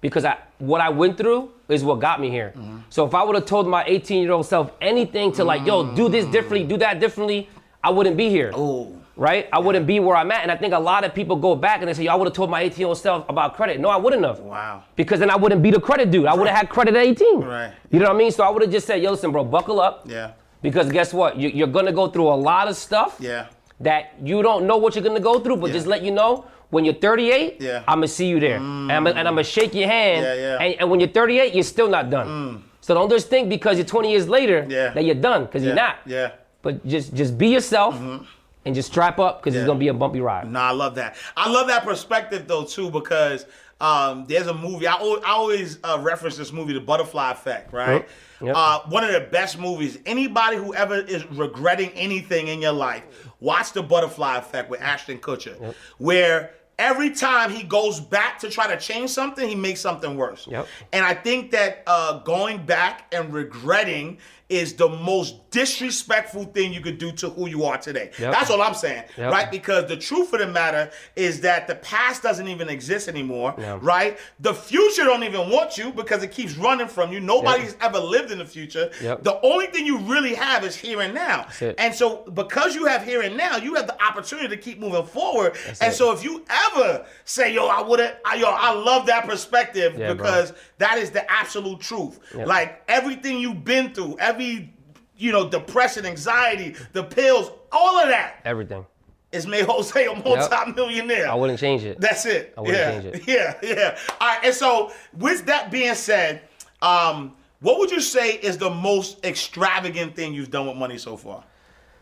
because 0.00 0.24
I 0.24 0.38
what 0.58 0.80
I 0.80 0.88
went 0.88 1.16
through 1.18 1.50
is 1.68 1.82
what 1.84 2.00
got 2.00 2.20
me 2.20 2.30
here. 2.30 2.52
Mm-hmm. 2.56 2.78
So 2.90 3.04
if 3.06 3.14
I 3.14 3.22
would 3.24 3.34
have 3.34 3.46
told 3.46 3.66
my 3.68 3.84
18 3.86 4.22
year 4.22 4.32
old 4.32 4.46
self 4.46 4.70
anything 4.80 5.32
to 5.32 5.44
like, 5.44 5.66
yo, 5.66 5.94
do 5.94 6.08
this 6.08 6.24
differently, 6.26 6.64
do 6.64 6.76
that 6.78 7.00
differently, 7.00 7.48
I 7.82 7.90
wouldn't 7.90 8.16
be 8.16 8.28
here 8.30 8.52
Oh, 8.54 8.92
right? 9.16 9.48
I 9.52 9.58
wouldn't 9.58 9.86
be 9.86 9.98
where 10.00 10.16
I'm 10.16 10.30
at. 10.30 10.42
And 10.42 10.52
I 10.52 10.56
think 10.56 10.74
a 10.74 10.78
lot 10.78 11.04
of 11.04 11.14
people 11.14 11.36
go 11.36 11.54
back 11.56 11.80
and 11.80 11.88
they 11.88 11.94
say, 11.94 12.04
Yo, 12.04 12.12
I 12.12 12.14
would 12.14 12.26
have 12.26 12.34
told 12.34 12.50
my 12.50 12.60
18 12.62 12.78
year 12.78 12.88
old 12.88 12.98
self 12.98 13.28
about 13.28 13.54
credit. 13.56 13.80
No, 13.80 13.88
I 13.88 13.96
wouldn't 13.96 14.24
have. 14.24 14.40
Wow. 14.40 14.84
Because 14.96 15.18
then 15.20 15.30
I 15.30 15.36
wouldn't 15.36 15.62
be 15.62 15.70
the 15.70 15.80
credit 15.80 16.10
dude. 16.10 16.26
I 16.26 16.34
would 16.34 16.46
have 16.46 16.56
had 16.56 16.68
credit 16.68 16.94
at 16.94 17.02
18. 17.04 17.40
Right. 17.40 17.72
You 17.90 17.98
know 17.98 18.06
what 18.06 18.14
I 18.14 18.18
mean? 18.18 18.30
So 18.30 18.44
I 18.44 18.50
would 18.50 18.62
have 18.62 18.70
just 18.70 18.86
said, 18.86 19.02
Yo, 19.02 19.10
listen, 19.10 19.32
bro, 19.32 19.44
buckle 19.44 19.80
up. 19.80 20.04
yeah, 20.08 20.32
Because 20.62 20.90
guess 20.92 21.12
what? 21.12 21.36
You, 21.36 21.48
you're 21.48 21.66
going 21.78 21.86
to 21.86 21.92
go 21.92 22.06
through 22.08 22.28
a 22.28 22.38
lot 22.50 22.68
of 22.68 22.76
stuff 22.76 23.16
yeah. 23.20 23.46
that 23.80 24.14
you 24.22 24.42
don't 24.42 24.66
know 24.66 24.76
what 24.76 24.94
you're 24.94 25.04
going 25.04 25.16
to 25.16 25.22
go 25.22 25.40
through, 25.40 25.56
but 25.56 25.68
Yeah. 25.68 25.72
just 25.74 25.86
let 25.86 26.02
you 26.02 26.10
know. 26.12 26.44
When 26.70 26.84
you're 26.84 26.94
38, 26.94 27.60
Yeah. 27.60 27.82
I'm 27.86 27.98
gonna 27.98 28.08
see 28.08 28.26
you 28.26 28.40
there, 28.40 28.58
mm. 28.58 28.90
and 28.90 29.08
I'm 29.08 29.34
gonna 29.34 29.44
shake 29.44 29.74
your 29.74 29.88
hand. 29.88 30.24
Yeah, 30.24 30.34
yeah. 30.34 30.58
And, 30.58 30.80
and 30.80 30.90
when 30.90 31.00
you're 31.00 31.08
38, 31.08 31.54
you're 31.54 31.62
still 31.62 31.88
not 31.88 32.10
done. 32.10 32.26
Mm. 32.26 32.62
So 32.80 32.94
don't 32.94 33.10
just 33.10 33.28
think 33.28 33.48
because 33.48 33.78
you're 33.78 33.86
20 33.86 34.10
years 34.10 34.28
later 34.28 34.64
that 34.66 35.04
you're 35.04 35.14
done, 35.14 35.44
because 35.44 35.64
you're 35.64 35.74
not. 35.74 35.96
Yeah. 36.06 36.32
But 36.62 36.86
just 36.86 37.14
just 37.14 37.38
be 37.38 37.48
yourself 37.48 37.94
mm-hmm. 37.94 38.24
and 38.64 38.74
just 38.74 38.90
strap 38.90 39.18
up 39.18 39.40
because 39.40 39.54
Yeah. 39.54 39.60
it's 39.60 39.66
gonna 39.66 39.78
be 39.78 39.88
a 39.88 39.94
bumpy 39.94 40.20
ride. 40.20 40.50
No, 40.50 40.60
I 40.60 40.70
love 40.70 40.94
that. 40.96 41.14
I 41.36 41.48
love 41.50 41.68
that 41.68 41.84
perspective 41.84 42.46
though 42.46 42.64
too 42.64 42.90
because 42.90 43.46
um, 43.80 44.24
there's 44.26 44.46
a 44.46 44.54
movie. 44.54 44.86
I, 44.86 44.94
always 45.26 45.78
uh, 45.84 45.98
reference 46.00 46.36
this 46.36 46.52
movie, 46.52 46.72
The 46.72 46.80
Butterfly 46.80 47.32
Effect, 47.32 47.72
right? 47.72 48.02
Yep. 48.02 48.10
Yep. 48.40 48.56
Uh, 48.56 48.80
one 48.88 49.04
of 49.04 49.12
the 49.12 49.20
best 49.20 49.58
movies. 49.58 49.98
Anybody 50.06 50.56
who 50.56 50.74
ever 50.74 50.96
is 50.96 51.26
regretting 51.30 51.90
anything 51.90 52.48
in 52.48 52.60
your 52.60 52.72
life, 52.72 53.02
watch 53.40 53.72
The 53.72 53.82
Butterfly 53.82 54.38
Effect 54.38 54.70
with 54.70 54.80
Ashton 54.80 55.18
Kutcher, 55.18 55.74
where 55.98 56.52
every 56.78 57.10
time 57.10 57.50
he 57.50 57.62
goes 57.62 58.00
back 58.00 58.38
to 58.40 58.50
try 58.50 58.66
to 58.66 58.78
change 58.78 59.10
something, 59.10 59.48
he 59.48 59.54
makes 59.54 59.80
something 59.80 60.16
worse. 60.16 60.46
Yep. 60.46 60.66
And 60.92 61.04
I 61.04 61.14
think 61.14 61.50
that 61.52 61.82
uh, 61.86 62.20
going 62.20 62.64
back 62.64 63.12
and 63.14 63.32
regretting 63.32 64.18
is 64.48 64.74
the 64.74 64.88
most 64.88 65.50
disrespectful 65.50 66.44
thing 66.44 66.72
you 66.72 66.80
could 66.80 66.98
do 66.98 67.10
to 67.12 67.28
who 67.30 67.48
you 67.48 67.64
are 67.64 67.76
today. 67.78 68.10
Yep. 68.18 68.32
That's 68.32 68.50
all 68.50 68.62
I'm 68.62 68.74
saying, 68.74 69.02
Yep. 69.16 69.32
right? 69.32 69.50
Because 69.50 69.86
the 69.88 69.96
truth 69.96 70.32
of 70.32 70.38
the 70.40 70.46
matter 70.46 70.90
is 71.16 71.40
that 71.40 71.66
the 71.66 71.74
past 71.76 72.22
doesn't 72.22 72.46
even 72.46 72.68
exist 72.68 73.08
anymore, 73.08 73.54
Yeah. 73.58 73.78
right? 73.82 74.18
The 74.40 74.54
future 74.54 75.04
don't 75.04 75.24
even 75.24 75.50
want 75.50 75.76
you 75.76 75.90
because 75.92 76.22
it 76.22 76.30
keeps 76.30 76.56
running 76.56 76.86
from 76.88 77.12
you. 77.12 77.18
Nobody's 77.20 77.76
ever 77.80 77.98
lived 77.98 78.30
in 78.30 78.38
the 78.38 78.44
future. 78.46 78.90
Yep. 79.02 79.24
The 79.24 79.40
only 79.42 79.66
thing 79.66 79.84
you 79.84 79.98
really 79.98 80.34
have 80.34 80.64
is 80.64 80.76
here 80.76 81.00
and 81.00 81.12
now. 81.14 81.48
And 81.78 81.92
so 81.94 82.18
because 82.32 82.74
you 82.74 82.86
have 82.86 83.04
here 83.04 83.22
and 83.22 83.36
now, 83.36 83.56
you 83.56 83.74
have 83.74 83.86
the 83.88 84.00
opportunity 84.02 84.48
to 84.48 84.56
keep 84.56 84.78
moving 84.78 85.06
forward. 85.06 85.56
and 85.80 85.92
it. 85.92 85.96
so 85.96 86.12
if 86.12 86.22
you 86.22 86.44
ever 86.48 87.04
say, 87.24 87.52
yo, 87.52 87.66
I 87.66 87.82
would 87.82 87.98
have, 88.00 88.16
yo, 88.36 88.46
I 88.48 88.72
love 88.72 89.06
that 89.06 89.26
perspective 89.26 89.94
Yeah, 89.98 90.12
bro. 90.12 90.16
because 90.24 90.52
that 90.78 90.98
is 90.98 91.10
the 91.10 91.28
absolute 91.30 91.80
truth. 91.80 92.20
Yep. 92.36 92.46
Like 92.46 92.82
everything 92.88 93.38
you've 93.38 93.64
been 93.64 93.92
through, 93.94 94.16
every 94.20 94.35
you 94.38 95.32
know, 95.32 95.48
depression, 95.48 96.06
anxiety, 96.06 96.74
the 96.92 97.02
pills, 97.02 97.50
all 97.72 97.98
of 97.98 98.08
that 98.08 98.40
Everything. 98.44 98.84
is 99.32 99.46
made 99.46 99.64
Jose 99.64 100.04
a 100.04 100.14
multi-millionaire. 100.14 101.28
I 101.28 101.34
wouldn't 101.34 101.58
change 101.58 101.84
it. 101.84 102.00
That's 102.00 102.26
it. 102.26 102.54
I 102.56 102.60
wouldn't 102.60 102.78
yeah. 102.78 103.00
change 103.00 103.04
it. 103.04 103.28
Yeah, 103.28 103.58
yeah. 103.62 103.98
All 104.20 104.28
right, 104.28 104.44
and 104.44 104.54
so 104.54 104.92
with 105.16 105.46
that 105.46 105.70
being 105.70 105.94
said, 105.94 106.42
um, 106.82 107.34
what 107.60 107.78
would 107.78 107.90
you 107.90 108.00
say 108.00 108.34
is 108.34 108.58
the 108.58 108.70
most 108.70 109.24
extravagant 109.24 110.14
thing 110.14 110.34
you've 110.34 110.50
done 110.50 110.66
with 110.66 110.76
money 110.76 110.98
so 110.98 111.16
far? 111.16 111.44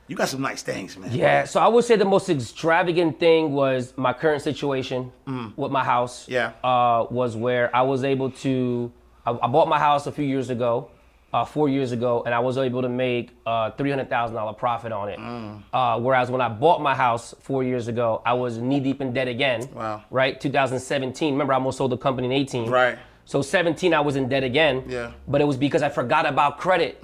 You 0.06 0.16
got 0.16 0.28
some 0.28 0.42
nice 0.42 0.62
things, 0.62 0.98
man. 0.98 1.10
Yeah, 1.12 1.44
so 1.44 1.60
I 1.60 1.68
would 1.68 1.84
say 1.84 1.96
the 1.96 2.04
most 2.04 2.28
extravagant 2.28 3.18
thing 3.18 3.52
was 3.52 3.94
my 3.96 4.12
current 4.12 4.42
situation 4.42 5.10
with 5.56 5.72
my 5.72 5.82
house. 5.82 6.26
Mm. 6.26 6.28
Yeah. 6.28 6.52
Uh, 6.62 7.06
was 7.10 7.36
where 7.36 7.74
I 7.74 7.82
was 7.82 8.04
able 8.04 8.30
to, 8.30 8.92
I, 9.24 9.30
I 9.30 9.46
bought 9.46 9.68
my 9.68 9.78
house 9.78 10.06
a 10.06 10.12
few 10.12 10.26
years 10.26 10.50
ago, 10.50 10.90
uh, 11.34 11.44
four 11.44 11.68
years 11.68 11.90
ago, 11.90 12.22
and 12.24 12.32
I 12.32 12.38
was 12.38 12.56
able 12.56 12.80
to 12.82 12.88
make 12.88 13.30
a 13.44 13.72
$300,000 13.76 14.56
profit 14.56 14.92
on 14.92 15.08
it. 15.08 15.18
Mm. 15.18 15.62
Uh, 15.72 15.98
whereas 15.98 16.30
when 16.30 16.40
I 16.40 16.48
bought 16.48 16.80
my 16.80 16.94
house 16.94 17.34
four 17.40 17.64
years 17.64 17.88
ago, 17.88 18.22
I 18.24 18.34
was 18.34 18.58
knee 18.58 18.78
deep 18.78 19.00
in 19.00 19.12
debt 19.12 19.26
again. 19.26 19.68
Wow. 19.74 20.04
Right? 20.10 20.40
2017. 20.40 21.32
Remember, 21.34 21.52
I 21.52 21.56
almost 21.56 21.78
sold 21.78 21.90
the 21.90 21.96
company 21.98 22.26
in 22.28 22.32
18. 22.32 22.70
Right. 22.70 22.96
So 23.24 23.42
17, 23.42 23.92
I 23.92 24.00
was 24.00 24.14
in 24.14 24.28
debt 24.28 24.44
again. 24.44 24.84
Yeah. 24.86 25.10
But 25.26 25.40
it 25.40 25.44
was 25.44 25.56
because 25.56 25.82
I 25.82 25.88
forgot 25.88 26.24
about 26.24 26.58
credit. 26.58 26.98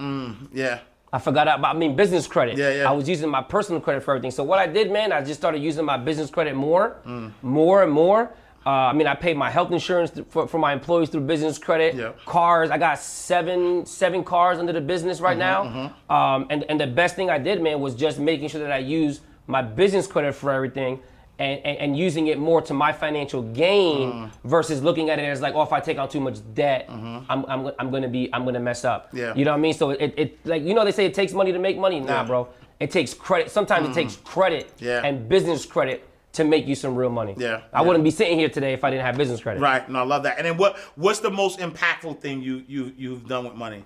Yeah. 0.53 0.79
I 1.13 1.19
forgot 1.19 1.49
about, 1.49 1.75
I 1.75 1.79
mean, 1.79 1.97
business 1.97 2.29
credit. 2.29 2.57
Yeah, 2.57 2.73
yeah. 2.73 2.89
I 2.89 2.93
was 2.93 3.09
using 3.09 3.29
my 3.29 3.43
personal 3.43 3.81
credit 3.81 4.05
for 4.05 4.13
everything. 4.13 4.31
So 4.31 4.45
what 4.45 4.61
I 4.61 4.69
did, 4.69 4.93
man, 4.93 5.11
I 5.11 5.23
just 5.25 5.41
started 5.41 5.61
using 5.61 5.85
my 5.85 5.97
business 5.97 6.31
credit 6.31 6.55
more, 6.55 6.99
Mm. 7.05 7.33
more 7.43 7.83
and 7.83 7.91
more. 7.91 8.31
Uh, 8.67 8.71
I 8.71 8.93
mean, 8.93 9.07
I 9.07 9.15
paid 9.15 9.37
my 9.37 9.49
health 9.51 9.73
insurance 9.73 10.11
th- 10.11 10.27
for, 10.29 10.47
for 10.47 10.59
my 10.59 10.73
employees 10.73 11.09
through 11.09 11.23
business 11.23 11.57
credit. 11.59 11.95
Yeah. 11.95 12.13
Cars, 12.27 12.71
I 12.71 12.77
got 12.79 12.99
seven 12.99 13.87
seven 13.87 14.23
cars 14.25 14.59
under 14.59 14.73
the 14.73 14.81
business 14.83 15.21
right 15.21 15.39
Mm-hmm, 15.39 15.89
now. 16.11 16.15
Um, 16.35 16.47
and 16.51 16.65
and 16.65 16.79
the 16.81 16.87
best 16.87 17.17
thing 17.17 17.31
I 17.31 17.39
did, 17.39 17.63
man, 17.63 17.81
was 17.81 17.95
just 17.95 18.19
making 18.19 18.49
sure 18.49 18.61
that 18.61 18.73
I 18.73 18.79
use 18.79 19.21
my 19.47 19.63
business 19.63 20.07
credit 20.07 20.35
for 20.35 20.53
everything. 20.53 21.01
And, 21.39 21.59
and, 21.65 21.79
and 21.79 21.97
using 21.99 22.27
it 22.27 22.39
more 22.39 22.61
to 22.61 22.75
my 22.75 22.93
financial 22.93 23.41
gain 23.43 24.13
Mm. 24.13 24.31
versus 24.45 24.83
looking 24.83 25.09
at 25.09 25.19
it 25.19 25.23
as 25.25 25.41
like, 25.41 25.55
oh, 25.55 25.63
if 25.63 25.73
I 25.73 25.81
take 25.81 25.97
on 25.99 26.07
too 26.07 26.21
much 26.21 26.37
debt, 26.53 26.85
I'm, 26.91 27.25
I'm, 27.31 27.71
I'm 27.79 27.91
gonna 27.91 28.09
be, 28.09 28.29
I'm 28.35 28.45
gonna 28.45 28.61
mess 28.61 28.85
up. 28.85 29.07
Mm-hmm. 29.09 29.17
Yeah. 29.17 29.35
You 29.35 29.47
know 29.47 29.53
what 29.53 29.57
I 29.57 29.61
mean? 29.61 29.73
So 29.73 29.89
it, 29.89 30.13
it 30.19 30.47
like 30.47 30.63
you 30.65 30.75
know 30.75 30.85
they 30.85 30.93
say 30.93 31.07
it 31.07 31.15
takes 31.15 31.33
money 31.33 31.51
to 31.53 31.59
make 31.59 31.79
money. 31.79 31.99
Nah, 32.01 32.07
Yeah. 32.21 32.25
bro. 32.25 32.49
It 32.79 32.91
takes 32.91 33.15
credit. 33.15 33.51
Sometimes 33.51 33.89
it 33.89 33.95
takes 33.95 34.17
credit 34.17 34.71
Yeah. 34.81 35.01
and 35.03 35.31
business 35.31 35.65
credit 35.65 36.07
to 36.33 36.45
make 36.45 36.67
you 36.67 36.75
some 36.75 36.95
real 36.95 37.11
money. 37.11 37.35
Yeah, 37.39 37.63
I 37.73 37.81
yeah. 37.81 37.87
wouldn't 37.87 38.05
be 38.05 38.11
sitting 38.11 38.39
here 38.39 38.49
today 38.49 38.73
if 38.73 38.85
I 38.85 38.91
didn't 38.91 39.05
have 39.05 39.17
business 39.17 39.41
credit. 39.41 39.61
Right. 39.61 39.89
No, 39.89 40.01
I 40.01 40.03
love 40.03 40.23
that. 40.23 40.39
And 40.39 40.47
then 40.47 40.57
what 40.57 40.77
what's 40.97 41.21
the 41.21 41.31
most 41.31 41.59
impactful 41.59 42.21
thing 42.21 42.41
you 42.43 42.65
you 42.69 42.93
you've 42.97 43.27
done 43.27 43.45
with 43.45 43.55
money? 43.55 43.85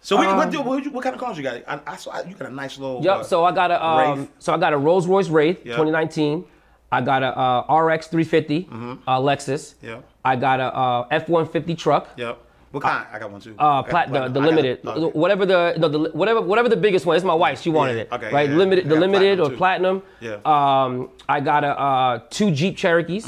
So 0.00 0.20
we, 0.20 0.26
what, 0.26 0.52
what, 0.66 0.86
what 0.92 1.02
kind 1.02 1.14
of 1.14 1.20
cars 1.20 1.38
you 1.38 1.42
got? 1.42 1.62
I, 1.66 1.80
I 1.86 1.96
saw 1.96 2.22
you 2.26 2.34
got 2.34 2.48
a 2.50 2.54
nice 2.54 2.78
little. 2.78 2.98
Um, 2.98 3.04
Yep. 3.04 3.16
uh, 3.16 3.22
So 3.22 3.44
I 3.44 3.52
got 3.52 3.70
a 3.70 3.82
um, 3.84 4.28
so 4.38 4.52
I 4.52 4.58
got 4.58 4.72
a 4.74 4.78
Rolls 4.78 5.06
Royce 5.06 5.28
Wraith 5.28 5.58
Yeah. 5.64 5.72
2019. 5.76 6.44
I 6.92 7.00
got 7.00 7.22
a 7.22 7.36
uh, 7.38 7.74
RX 7.74 8.06
350 8.08 8.68
uh, 9.06 9.18
Lexus. 9.18 9.74
Mm-hmm. 9.74 9.86
Yeah. 9.86 10.00
I 10.24 10.36
got 10.36 10.60
a 10.60 10.64
uh, 10.74 11.08
F150 11.20 11.76
truck. 11.76 12.08
Yep. 12.16 12.38
What 12.74 12.82
kind? 12.82 13.06
I 13.12 13.18
got 13.18 13.30
one 13.30 13.40
too. 13.40 13.54
Uh, 13.58 13.80
I 13.80 13.88
plat- 13.88 14.08
the, 14.12 14.12
the 14.12 14.24
I 14.24 14.28
got- 14.28 14.42
limited, 14.42 14.86
okay. 14.86 15.18
whatever 15.18 15.46
the 15.46 15.74
no, 15.78 15.88
the 15.88 16.10
whatever 16.12 16.40
whatever 16.40 16.68
the 16.68 16.76
biggest 16.76 17.06
one. 17.06 17.14
It's 17.16 17.24
my 17.24 17.34
wife. 17.34 17.62
She 17.62 17.70
wanted 17.70 17.94
Yeah, 17.96 18.02
it. 18.02 18.12
okay, 18.12 18.30
right, 18.32 18.50
yeah, 18.50 18.56
limited, 18.56 18.88
the 18.88 18.96
limited 18.96 19.38
platinum 19.38 19.46
or 19.46 19.50
too. 19.50 19.56
platinum. 19.56 20.02
Yeah. 20.20 20.82
Um, 20.84 21.10
I 21.28 21.40
got 21.40 21.62
a 21.64 21.80
uh, 21.80 22.18
two 22.30 22.50
Jeep 22.50 22.76
Cherokees. 22.76 23.26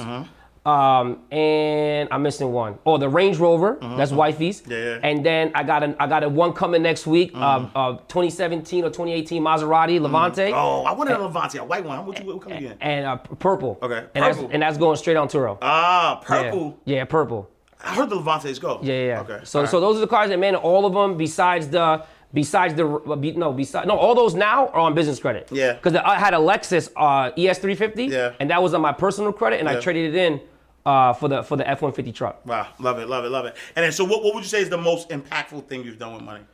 Um, 0.67 1.21
and 1.31 2.09
I'm 2.11 2.25
missing 2.25 2.51
one. 2.51 2.77
Oh, 2.85 2.99
the 2.99 3.09
Range 3.09 3.39
Rover. 3.39 3.79
That's 3.97 4.11
wifey's. 4.11 4.65
Yeah, 4.67 4.77
yeah. 4.79 4.99
And 5.05 5.25
then 5.25 5.53
I 5.55 5.63
got 5.63 5.85
a 5.85 5.95
I 6.03 6.09
got 6.09 6.25
a 6.25 6.29
one 6.29 6.53
coming 6.55 6.83
next 6.83 7.07
week. 7.07 7.31
Uh, 7.37 7.69
uh, 7.73 7.93
2017 8.09 8.83
or 8.85 8.89
2018 8.89 9.41
Maserati 9.45 10.01
Levante. 10.01 10.51
Oh, 10.53 10.83
I 10.83 10.91
wanted 10.91 11.15
a 11.17 11.23
Levante, 11.23 11.59
a 11.59 11.65
white 11.65 11.85
one. 11.85 12.05
What, 12.05 12.19
you, 12.19 12.27
what 12.27 12.43
color 12.43 12.57
you 12.57 12.71
in? 12.71 12.79
And 12.81 13.07
uh, 13.07 13.17
purple. 13.17 13.79
Okay, 13.81 14.07
And 14.17 14.25
that's, 14.25 14.37
purple. 14.39 14.51
and 14.53 14.63
that's 14.63 14.77
going 14.77 14.97
straight 14.97 15.17
on 15.17 15.29
Turo. 15.29 15.57
Ah, 15.63 16.19
Yeah. 16.21 16.27
purple. 16.27 16.81
Yeah, 16.85 17.05
purple. 17.05 17.49
I 17.87 17.95
heard 17.95 18.11
the 18.11 18.17
Levantes 18.17 18.59
go. 18.59 18.81
Yeah, 18.83 18.93
yeah. 18.93 19.07
yeah. 19.07 19.21
Okay. 19.21 19.41
So, 19.45 19.61
all 19.61 19.67
so 19.67 19.79
right. 19.79 19.81
those 19.81 19.97
are 19.97 20.01
the 20.01 20.07
cars 20.07 20.29
that 20.31 20.39
man, 20.39 20.57
all 20.57 20.85
of 20.87 20.93
them 20.93 21.17
besides 21.17 21.69
the 21.69 22.05
besides 22.35 22.75
the 22.75 22.87
uh, 22.87 23.15
no 23.37 23.53
besides 23.53 23.87
no 23.87 23.97
all 23.97 24.15
those 24.15 24.35
now 24.35 24.69
are 24.69 24.81
on 24.81 24.95
business 24.95 25.19
credit. 25.19 25.49
Yeah. 25.51 25.75
Because 25.75 25.95
I 25.95 26.19
had 26.19 26.35
a 26.35 26.39
Lexus 26.39 26.91
uh, 26.97 27.31
ES350. 27.33 28.11
Yeah. 28.11 28.35
And 28.41 28.51
that 28.51 28.63
was 28.63 28.75
on 28.75 28.81
my 28.81 28.93
personal 28.93 29.33
credit, 29.33 29.61
and 29.61 29.69
I 29.69 29.81
traded 29.81 30.15
it 30.15 30.19
in 30.19 30.41
uh, 30.85 31.13
for 31.13 31.29
the 31.29 31.43
for 31.43 31.57
the 31.57 31.65
F150 31.65 32.15
truck. 32.15 32.45
Wow, 32.47 32.69
love 32.79 32.99
it, 32.99 33.09
love 33.09 33.25
it, 33.25 33.31
love 33.31 33.47
it. 33.47 33.57
And 33.75 33.85
then, 33.85 33.93
so 33.93 34.05
what, 34.05 34.23
what 34.23 34.35
would 34.35 34.45
you 34.45 34.49
say 34.49 34.61
is 34.61 34.69
the 34.71 34.79
most 34.79 35.11
impactful 35.11 35.67
thing 35.67 35.85
you've 35.85 35.99
done 35.99 36.15
with 36.15 36.23
money? 36.23 36.45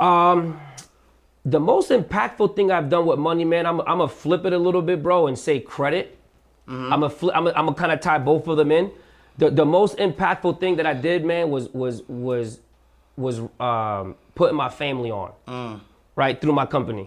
Um, 0.00 0.60
The 1.46 1.60
most 1.60 1.90
impactful 1.90 2.56
thing 2.56 2.70
I've 2.72 2.88
done 2.88 3.04
with 3.04 3.18
money, 3.18 3.44
man, 3.44 3.66
I'm 3.66 3.80
I'm 3.80 3.98
gonna 3.98 4.08
flip 4.08 4.46
it 4.46 4.52
a 4.54 4.58
little 4.58 4.80
bit, 4.80 5.02
bro, 5.02 5.26
and 5.26 5.38
say 5.38 5.60
credit. 5.60 6.16
Mm-hmm. 6.66 6.92
I'm 6.92 7.02
a 7.02 7.10
flip. 7.10 7.36
I'm 7.36 7.44
gonna 7.44 7.74
kind 7.74 7.92
of 7.92 8.00
tie 8.00 8.18
both 8.18 8.48
of 8.48 8.56
them 8.56 8.72
in. 8.72 8.90
The 9.38 9.50
the 9.50 9.64
most 9.64 9.98
impactful 9.98 10.60
thing 10.60 10.76
that 10.76 10.86
I 10.86 10.94
did, 10.94 11.24
man, 11.24 11.50
was 11.50 11.68
was 11.70 12.02
was 12.08 12.60
was 13.16 13.40
um, 13.60 14.14
putting 14.34 14.56
my 14.56 14.68
family 14.68 15.10
on, 15.10 15.32
Mm. 15.48 15.80
right 16.16 16.40
through 16.40 16.52
my 16.52 16.66
company, 16.66 17.04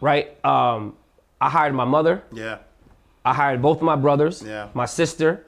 right. 0.00 0.44
Um, 0.44 0.94
I 1.40 1.48
hired 1.50 1.74
my 1.74 1.84
mother. 1.84 2.22
Yeah. 2.32 2.58
I 3.24 3.34
hired 3.34 3.60
both 3.62 3.76
of 3.78 3.82
my 3.82 3.96
brothers, 3.96 4.42
Yeah. 4.42 4.68
my 4.74 4.86
sister, 4.86 5.44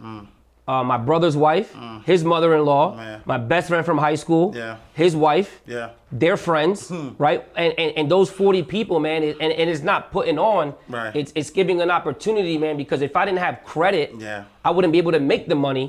uh, 0.70 0.84
my 0.84 0.96
brother's 1.08 1.36
wife, 1.36 1.68
his 2.12 2.20
mother-in-law, 2.32 2.84
Man. 2.96 3.20
my 3.24 3.38
best 3.52 3.66
friend 3.68 3.84
from 3.84 3.98
high 3.98 4.14
school, 4.24 4.44
Yeah. 4.54 4.76
his 4.94 5.12
wife, 5.26 5.50
Yeah. 5.66 5.88
their 6.22 6.36
friends, 6.36 6.78
right? 7.26 7.40
And, 7.56 7.72
and 7.82 7.90
and 7.98 8.04
those 8.14 8.28
40 8.30 8.62
people, 8.76 8.96
man, 9.08 9.20
it, 9.28 9.34
and, 9.42 9.50
and 9.60 9.66
it's 9.72 9.82
not 9.92 10.00
putting 10.16 10.38
on. 10.38 10.64
Right. 10.88 11.12
It's 11.20 11.32
it's 11.38 11.50
giving 11.50 11.80
an 11.84 11.90
opportunity, 11.98 12.56
man, 12.64 12.74
because 12.82 13.00
if 13.08 13.14
I 13.20 13.22
didn't 13.26 13.42
have 13.48 13.56
credit, 13.74 14.06
Yeah. 14.26 14.44
I 14.68 14.70
wouldn't 14.74 14.92
be 14.96 14.98
able 15.04 15.12
to 15.18 15.20
make 15.32 15.44
the 15.52 15.58
money 15.68 15.86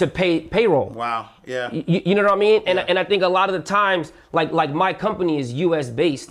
to 0.00 0.04
pay 0.20 0.32
payroll. 0.56 0.88
Wow. 1.04 1.20
Yeah. 1.54 1.68
You, 1.92 2.00
you 2.08 2.14
know 2.16 2.22
what 2.28 2.32
I 2.40 2.46
mean? 2.48 2.58
And, 2.68 2.76
Yeah. 2.78 2.88
and 2.90 2.96
I 3.02 3.04
think 3.10 3.22
a 3.22 3.32
lot 3.38 3.46
of 3.50 3.54
the 3.60 3.66
times, 3.80 4.12
like 4.38 4.50
like 4.60 4.70
my 4.86 4.92
company 5.06 5.34
is 5.42 5.46
U.S. 5.66 5.86
based. 6.04 6.30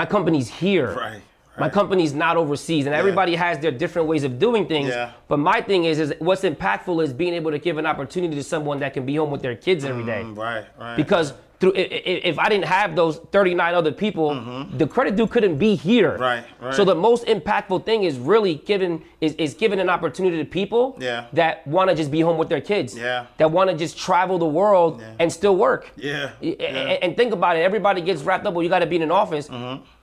My 0.00 0.06
company's 0.16 0.48
here. 0.62 0.88
Mm-hmm. 0.88 1.06
Right, 1.06 1.22
My 1.58 1.68
company's 1.68 2.14
not 2.14 2.36
overseas, 2.36 2.86
and 2.86 2.94
everybody 2.94 3.34
has 3.36 3.58
their 3.58 3.70
different 3.70 4.08
ways 4.08 4.24
of 4.24 4.38
doing 4.38 4.66
things. 4.66 4.88
Yeah. 4.88 5.12
But 5.28 5.38
my 5.38 5.60
thing 5.60 5.84
is, 5.84 5.98
is 6.00 6.14
what's 6.18 6.42
impactful 6.42 7.02
is 7.04 7.12
being 7.12 7.34
able 7.34 7.50
to 7.52 7.58
give 7.58 7.78
an 7.78 7.86
opportunity 7.86 8.34
to 8.34 8.42
someone 8.42 8.80
that 8.80 8.92
can 8.94 9.06
be 9.06 9.14
home 9.16 9.30
with 9.30 9.42
their 9.42 9.56
kids 9.56 9.84
every 9.84 10.04
day. 10.04 10.22
Mm, 10.24 10.36
Right. 10.36 10.64
Right. 10.78 10.96
Because 10.96 11.32
through, 11.60 11.72
if 11.76 12.36
I 12.40 12.48
didn't 12.48 12.64
have 12.64 12.96
those 12.96 13.18
39 13.30 13.74
other 13.74 13.92
people, 13.92 14.34
the 14.72 14.86
credit 14.88 15.14
dude 15.14 15.30
couldn't 15.30 15.56
be 15.56 15.76
here. 15.76 16.12
Mm-hmm. 16.14 16.22
Right, 16.22 16.44
right. 16.60 16.74
So 16.74 16.84
the 16.84 16.96
most 16.96 17.26
impactful 17.26 17.84
thing 17.86 18.02
is 18.02 18.18
really 18.18 18.56
giving 18.56 19.04
is, 19.20 19.34
is 19.34 19.54
giving 19.54 19.78
an 19.78 19.88
opportunity 19.88 20.36
to 20.38 20.44
people 20.44 20.96
Yeah. 20.98 21.26
that 21.34 21.64
want 21.66 21.90
to 21.90 21.94
just 21.96 22.10
be 22.10 22.20
home 22.20 22.36
with 22.38 22.48
their 22.48 22.60
kids. 22.60 22.98
Yeah. 22.98 23.26
That 23.38 23.52
want 23.52 23.70
to 23.70 23.76
just 23.76 23.96
travel 23.96 24.38
the 24.38 24.46
world 24.46 25.00
and 25.20 25.32
still 25.32 25.54
work. 25.56 25.92
Yeah, 25.96 26.32
yeah. 26.40 26.54
And, 26.66 27.02
and 27.04 27.16
think 27.16 27.32
about 27.32 27.56
it. 27.56 27.60
Everybody 27.60 28.00
gets 28.00 28.22
wrapped 28.22 28.44
up. 28.44 28.54
Well, 28.54 28.64
you 28.64 28.68
got 28.68 28.80
to 28.80 28.86
be 28.86 28.96
in 28.96 29.02
an 29.02 29.12
office. 29.12 29.48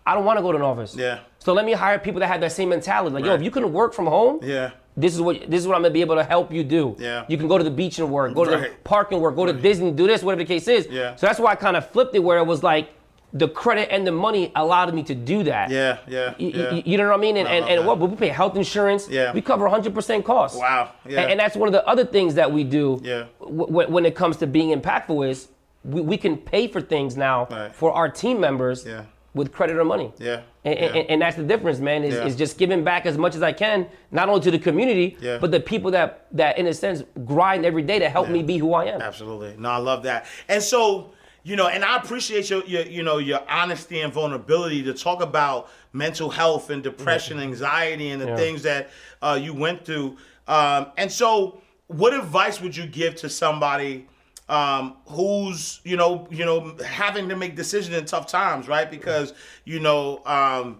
I 0.05 0.15
don't 0.15 0.25
want 0.25 0.37
to 0.37 0.41
go 0.43 0.51
to 0.51 0.57
an 0.57 0.63
office. 0.63 0.95
Yeah. 0.95 1.19
So 1.39 1.53
let 1.53 1.65
me 1.65 1.73
hire 1.73 1.97
people 1.99 2.19
that 2.21 2.27
have 2.27 2.41
that 2.41 2.51
same 2.51 2.69
mentality. 2.69 3.13
Like, 3.13 3.25
yo, 3.25 3.33
if 3.33 3.41
you 3.41 3.51
can 3.51 3.71
work 3.73 3.93
from 3.93 4.07
home, 4.07 4.39
Yeah. 4.43 4.71
this 4.97 5.13
is 5.13 5.21
what 5.21 5.49
this 5.49 5.59
is 5.61 5.67
what 5.67 5.75
I'm 5.75 5.81
gonna 5.83 5.93
be 5.93 6.01
able 6.01 6.15
to 6.15 6.23
help 6.23 6.51
you 6.51 6.63
do. 6.63 6.95
Yeah. 6.99 7.23
You 7.27 7.37
can 7.37 7.47
go 7.47 7.57
to 7.57 7.63
the 7.63 7.71
beach 7.71 7.99
and 7.99 8.09
work, 8.11 8.33
go 8.33 8.43
to 8.45 8.51
the 8.51 8.69
park 8.83 9.11
and 9.11 9.21
work, 9.21 9.35
go 9.35 9.45
to 9.45 9.53
Disney, 9.53 9.91
do 9.91 10.07
this, 10.07 10.23
whatever 10.23 10.43
the 10.43 10.47
case 10.47 10.67
is. 10.67 10.87
Yeah. 10.89 11.15
So 11.15 11.27
that's 11.27 11.39
why 11.39 11.51
I 11.51 11.55
kind 11.55 11.77
of 11.77 11.87
flipped 11.89 12.15
it 12.15 12.19
where 12.19 12.37
it 12.39 12.45
was 12.45 12.63
like 12.63 12.89
the 13.33 13.47
credit 13.47 13.87
and 13.91 14.05
the 14.05 14.11
money 14.11 14.51
allowed 14.55 14.93
me 14.93 15.03
to 15.03 15.15
do 15.15 15.43
that. 15.43 15.69
Yeah. 15.69 15.99
Yeah. 16.07 16.33
Y- 16.37 16.51
y- 16.53 16.69
yeah. 16.73 16.81
You 16.83 16.97
know 16.97 17.07
what 17.07 17.13
I 17.17 17.21
mean? 17.21 17.37
And, 17.37 17.47
I 17.47 17.53
and, 17.53 17.65
and 17.69 17.87
what? 17.87 17.97
We 17.97 18.13
pay 18.15 18.27
health 18.27 18.57
insurance. 18.57 19.07
Yeah. 19.09 19.31
We 19.33 19.41
cover 19.41 19.65
100% 19.69 20.25
costs. 20.25 20.57
Wow. 20.57 20.89
Yeah. 21.07 21.21
And, 21.21 21.31
and 21.31 21.39
that's 21.39 21.55
one 21.55 21.69
of 21.69 21.73
the 21.73 21.87
other 21.87 22.03
things 22.03 22.35
that 22.35 22.51
we 22.51 22.63
do 22.65 22.99
Yeah. 23.03 23.25
w- 23.39 23.87
when 23.89 24.05
it 24.05 24.15
comes 24.15 24.35
to 24.37 24.47
being 24.47 24.77
impactful 24.77 25.29
is 25.29 25.47
we, 25.85 26.01
we 26.01 26.17
can 26.17 26.35
pay 26.35 26.67
for 26.67 26.81
things 26.81 27.15
now 27.15 27.47
Right. 27.49 27.73
for 27.73 27.93
our 27.93 28.09
team 28.09 28.39
members 28.41 28.85
Yeah. 28.85 29.03
With 29.33 29.51
credit 29.51 29.77
or 29.77 29.85
money. 29.85 30.11
Yeah. 30.17 30.41
And, 30.65 30.77
Yeah. 30.77 30.85
and, 30.87 31.09
and 31.09 31.21
that's 31.21 31.37
the 31.37 31.43
difference, 31.43 31.79
man, 31.79 32.03
is, 32.03 32.15
Yeah. 32.15 32.25
is 32.25 32.35
just 32.35 32.57
giving 32.57 32.83
back 32.83 33.05
as 33.05 33.17
much 33.17 33.35
as 33.35 33.41
I 33.41 33.53
can, 33.53 33.87
not 34.11 34.27
only 34.29 34.41
to 34.41 34.51
the 34.51 34.59
community, 34.59 35.17
Yeah. 35.21 35.37
but 35.39 35.51
the 35.51 35.59
people 35.59 35.91
that, 35.91 36.25
that 36.33 36.57
in 36.57 36.67
a 36.67 36.73
sense, 36.73 37.03
grind 37.25 37.65
every 37.65 37.81
day 37.83 37.99
to 37.99 38.09
help 38.09 38.29
me 38.29 38.43
be 38.43 38.57
who 38.57 38.73
I 38.73 38.85
am. 38.85 39.01
Absolutely. 39.01 39.55
No, 39.57 39.69
I 39.69 39.77
love 39.77 40.03
that. 40.03 40.25
And 40.49 40.61
so, 40.61 41.11
you 41.43 41.55
know, 41.55 41.67
and 41.67 41.83
I 41.83 41.95
appreciate 41.97 42.49
your, 42.49 42.63
your 42.65 42.83
you 42.83 43.03
know, 43.03 43.17
your 43.17 43.39
honesty 43.49 44.01
and 44.01 44.11
vulnerability 44.13 44.83
to 44.83 44.93
talk 44.93 45.21
about 45.21 45.69
mental 45.93 46.29
health 46.29 46.69
and 46.69 46.83
depression, 46.83 47.39
anxiety, 47.39 48.09
and 48.09 48.21
the 48.21 48.35
things 48.35 48.63
that 48.63 48.89
uh, 49.21 49.39
you 49.41 49.53
went 49.53 49.85
through. 49.85 50.17
Um, 50.47 50.87
and 50.97 51.11
so, 51.11 51.61
what 51.87 52.13
advice 52.13 52.61
would 52.61 52.75
you 52.75 52.85
give 52.85 53.15
to 53.15 53.29
somebody 53.29 54.07
um, 54.51 54.97
who's, 55.07 55.81
you 55.83 55.97
know, 55.97 56.27
you 56.29 56.45
know, 56.45 56.75
having 56.85 57.29
to 57.29 57.35
make 57.35 57.55
decisions 57.55 57.95
in 57.95 58.05
tough 58.05 58.27
times, 58.27 58.67
right? 58.67 58.91
Because, 58.91 59.33
you 59.65 59.79
know, 59.79 60.21
um, 60.25 60.79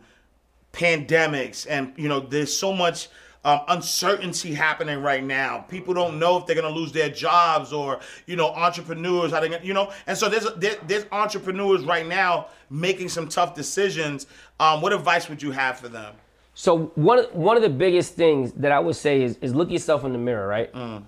pandemics 0.74 1.68
and 1.70 1.92
you 1.98 2.08
know 2.08 2.22
there's 2.22 2.56
so 2.58 2.72
much 2.72 3.10
um, 3.44 3.60
uncertainty 3.68 4.54
happening 4.54 5.02
right 5.02 5.22
now 5.22 5.60
people 5.68 5.94
don't 5.94 6.18
know 6.18 6.38
if 6.38 6.46
they're 6.46 6.56
going 6.56 6.74
to 6.74 6.80
lose 6.80 6.94
their 6.94 7.10
jobs 7.10 7.74
or 7.74 8.00
you 8.26 8.38
know 8.38 8.48
entrepreneurs 8.52 9.32
how 9.32 9.42
they 9.42 9.62
you 9.62 9.74
know 9.74 9.92
and 10.08 10.18
so 10.18 10.30
there's 10.30 10.48
there, 10.56 10.78
there's 10.88 11.06
entrepreneurs 11.12 11.84
right 11.84 12.08
now 12.08 12.48
making 12.70 13.10
some 13.10 13.28
tough 13.28 13.54
decisions 13.54 14.28
um, 14.62 14.80
what 14.82 14.94
advice 14.94 15.28
would 15.28 15.42
you 15.44 15.52
have 15.52 15.78
for 15.78 15.90
them 15.90 16.14
So 16.54 16.92
one 16.96 17.20
of- 17.20 17.34
one 17.36 17.58
of 17.58 17.64
the 17.64 17.70
biggest 17.86 18.16
things 18.16 18.54
that 18.54 18.72
I 18.72 18.80
would 18.80 18.96
say 18.96 19.24
is 19.24 19.38
is 19.42 19.54
look 19.54 19.70
yourself 19.70 20.06
in 20.06 20.14
the 20.14 20.20
mirror, 20.20 20.48
right? 20.48 20.72
Mm. 20.74 21.04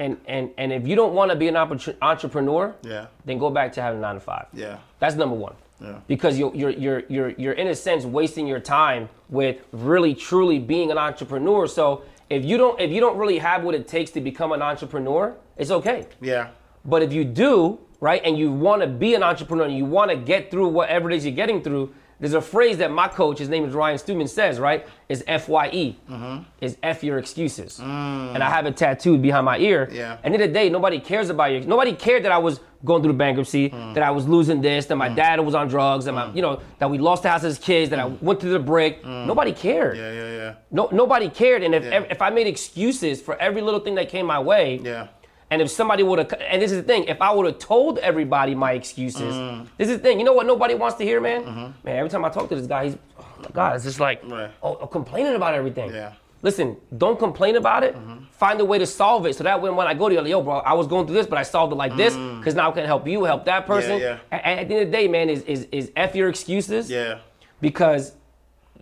And 0.00 0.16
and 0.26 0.50
and 0.56 0.72
if 0.72 0.88
you 0.88 0.96
don't 0.96 1.12
want 1.14 1.30
to 1.30 1.36
be 1.36 1.46
an 1.48 1.56
entrepreneur, 1.56 2.74
Yeah. 2.82 3.06
then 3.26 3.38
go 3.38 3.50
back 3.50 3.72
to 3.74 3.82
having 3.82 4.00
nine 4.00 4.14
to 4.14 4.20
five. 4.20 4.46
Yeah. 4.52 4.78
that's 4.98 5.14
number 5.14 5.36
one. 5.36 5.54
Yeah. 5.80 6.00
Because 6.08 6.38
you're 6.38 6.54
you're 6.54 6.70
you're 6.70 7.02
you're 7.08 7.30
you're 7.42 7.52
in 7.52 7.68
a 7.68 7.74
sense 7.74 8.04
wasting 8.04 8.46
your 8.46 8.60
time 8.60 9.08
with 9.28 9.56
really 9.72 10.14
truly 10.14 10.58
being 10.58 10.90
an 10.90 10.98
entrepreneur. 10.98 11.66
So 11.66 12.02
if 12.30 12.44
you 12.44 12.56
don't 12.58 12.80
if 12.80 12.90
you 12.90 13.00
don't 13.00 13.16
really 13.18 13.38
have 13.38 13.62
what 13.62 13.74
it 13.74 13.86
takes 13.86 14.10
to 14.12 14.20
become 14.20 14.52
an 14.52 14.62
entrepreneur, 14.62 15.36
it's 15.58 15.70
okay. 15.70 16.06
yeah 16.20 16.48
But 16.84 17.02
if 17.02 17.12
you 17.12 17.24
do, 17.24 17.78
right, 18.00 18.22
and 18.24 18.38
you 18.38 18.50
want 18.52 18.80
to 18.82 18.88
be 18.88 19.14
an 19.14 19.22
entrepreneur 19.22 19.64
and 19.66 19.76
you 19.76 19.84
want 19.84 20.10
to 20.10 20.16
get 20.16 20.50
through 20.50 20.68
whatever 20.68 21.10
it 21.10 21.16
is 21.16 21.26
you're 21.26 21.34
getting 21.44 21.60
through, 21.62 21.92
there's 22.20 22.34
a 22.34 22.40
phrase 22.40 22.78
that 22.78 22.90
my 22.90 23.08
coach, 23.08 23.38
his 23.38 23.48
name 23.48 23.64
is 23.64 23.74
Ryan 23.74 23.98
Stewman, 23.98 24.28
says, 24.28 24.60
right, 24.60 24.86
is 25.08 25.24
FYE, 25.26 25.96
mm-hmm. 26.08 26.42
is 26.60 26.76
F 26.82 27.02
your 27.02 27.18
excuses. 27.18 27.78
Mm. 27.78 28.34
And 28.34 28.42
I 28.42 28.50
have 28.50 28.66
it 28.66 28.76
tattooed 28.76 29.22
behind 29.22 29.46
my 29.46 29.58
ear. 29.58 29.88
Yeah. 29.90 30.18
And 30.22 30.34
in 30.34 30.40
the 30.40 30.48
day, 30.48 30.68
nobody 30.68 31.00
cares 31.00 31.30
about 31.30 31.46
you. 31.46 31.60
Nobody 31.62 31.94
cared 31.94 32.24
that 32.24 32.32
I 32.32 32.38
was 32.38 32.60
going 32.84 33.02
through 33.02 33.14
bankruptcy, 33.14 33.70
mm. 33.70 33.94
that 33.94 34.02
I 34.02 34.10
was 34.10 34.28
losing 34.28 34.60
this, 34.60 34.86
that 34.86 34.96
my 34.96 35.08
mm. 35.08 35.16
dad 35.16 35.40
was 35.40 35.54
on 35.54 35.68
drugs, 35.68 36.04
that 36.04 36.12
my, 36.12 36.30
you 36.32 36.42
know, 36.42 36.60
that 36.78 36.90
we 36.90 36.98
lost 36.98 37.22
the 37.22 37.30
house 37.30 37.44
as 37.44 37.58
kids, 37.58 37.90
that 37.90 37.98
I 37.98 38.04
went 38.04 38.40
through 38.40 38.52
the 38.52 38.58
brick. 38.58 39.04
Nobody 39.04 39.52
cared. 39.52 39.96
yeah 39.96 40.12
yeah 40.12 40.36
yeah 40.36 40.54
No, 40.70 40.88
nobody 40.92 41.28
cared. 41.28 41.62
And 41.62 41.74
if, 41.74 41.84
Yeah. 41.84 42.04
if 42.10 42.20
I 42.20 42.30
made 42.30 42.46
excuses 42.46 43.20
for 43.22 43.40
every 43.40 43.62
little 43.62 43.80
thing 43.80 43.94
that 43.94 44.08
came 44.08 44.26
my 44.26 44.40
way, 44.40 44.80
yeah 44.82 45.08
and 45.50 45.60
if 45.60 45.70
somebody 45.70 46.02
would 46.02 46.18
have, 46.20 46.32
and 46.48 46.62
this 46.62 46.70
is 46.72 46.78
the 46.78 46.82
thing, 46.92 47.04
if 47.04 47.20
I 47.20 47.30
would 47.32 47.46
have 47.46 47.58
told 47.58 47.98
everybody 47.98 48.54
my 48.54 48.72
excuses, 48.72 49.34
Mm. 49.34 49.66
this 49.78 49.88
is 49.88 49.96
the 49.98 50.02
thing. 50.02 50.18
You 50.20 50.24
know 50.24 50.32
what 50.32 50.46
nobody 50.46 50.74
wants 50.74 50.96
to 50.98 51.04
hear, 51.04 51.20
man? 51.20 51.74
Man, 51.84 51.96
every 51.96 52.08
time 52.10 52.24
I 52.24 52.28
talk 52.30 52.48
to 52.50 52.54
this 52.56 52.66
guy, 52.66 52.84
he's, 52.86 52.96
oh 53.18 53.24
my 53.42 53.48
God, 53.52 53.74
it's 53.76 53.84
just 53.84 54.00
like, 54.00 54.22
Mm-hmm. 54.22 54.32
Right. 54.32 54.50
oh, 54.62 54.78
oh, 54.82 54.86
complaining 54.86 55.34
about 55.34 55.54
everything. 55.54 55.92
Yeah. 55.92 56.12
Listen, 56.42 56.76
don't 56.96 57.18
complain 57.18 57.56
about 57.56 57.82
it. 57.84 57.94
Find 58.30 58.58
a 58.60 58.64
way 58.64 58.78
to 58.78 58.86
solve 58.86 59.26
it. 59.26 59.34
So 59.36 59.44
that 59.44 59.60
when, 59.60 59.76
when 59.76 59.86
I 59.86 59.92
go 59.92 60.08
to 60.08 60.14
you, 60.14 60.20
like, 60.22 60.30
yo, 60.30 60.40
bro, 60.40 60.58
I 60.60 60.72
was 60.72 60.86
going 60.86 61.04
through 61.06 61.16
this, 61.16 61.26
but 61.26 61.36
I 61.38 61.42
solved 61.42 61.72
it 61.72 61.76
like 61.76 61.94
this, 61.96 62.14
because 62.38 62.54
now 62.54 62.70
I 62.70 62.72
can 62.72 62.86
help 62.86 63.06
you, 63.06 63.24
help 63.24 63.44
that 63.44 63.66
person. 63.66 63.98
Mm. 63.98 64.00
yeah. 64.00 64.18
A- 64.32 64.46
And 64.46 64.60
at 64.60 64.68
the 64.68 64.74
end 64.76 64.82
of 64.84 64.90
the 64.90 64.96
day, 64.98 65.06
man, 65.08 65.28
is 65.28 65.42
is 65.42 65.66
is 65.72 65.90
f 65.96 66.14
your 66.14 66.28
excuses 66.30 66.90
yeah 66.90 67.18
because 67.60 68.12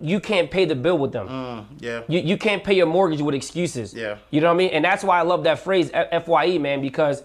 you 0.00 0.20
can't 0.20 0.50
pay 0.50 0.64
the 0.64 0.74
bill 0.74 0.98
with 0.98 1.12
them. 1.12 1.66
Yeah. 1.80 2.02
You, 2.08 2.20
you 2.20 2.36
can't 2.36 2.62
pay 2.64 2.74
your 2.74 2.86
mortgage 2.86 3.20
with 3.22 3.34
excuses. 3.34 3.94
Yeah. 3.94 4.18
You 4.30 4.40
know 4.40 4.48
what 4.48 4.54
I 4.54 4.56
mean? 4.56 4.70
And 4.70 4.84
that's 4.84 5.04
why 5.04 5.18
I 5.18 5.22
love 5.22 5.44
that 5.44 5.58
phrase 5.60 5.90
FYE, 5.92 6.58
man, 6.58 6.80
because 6.80 7.22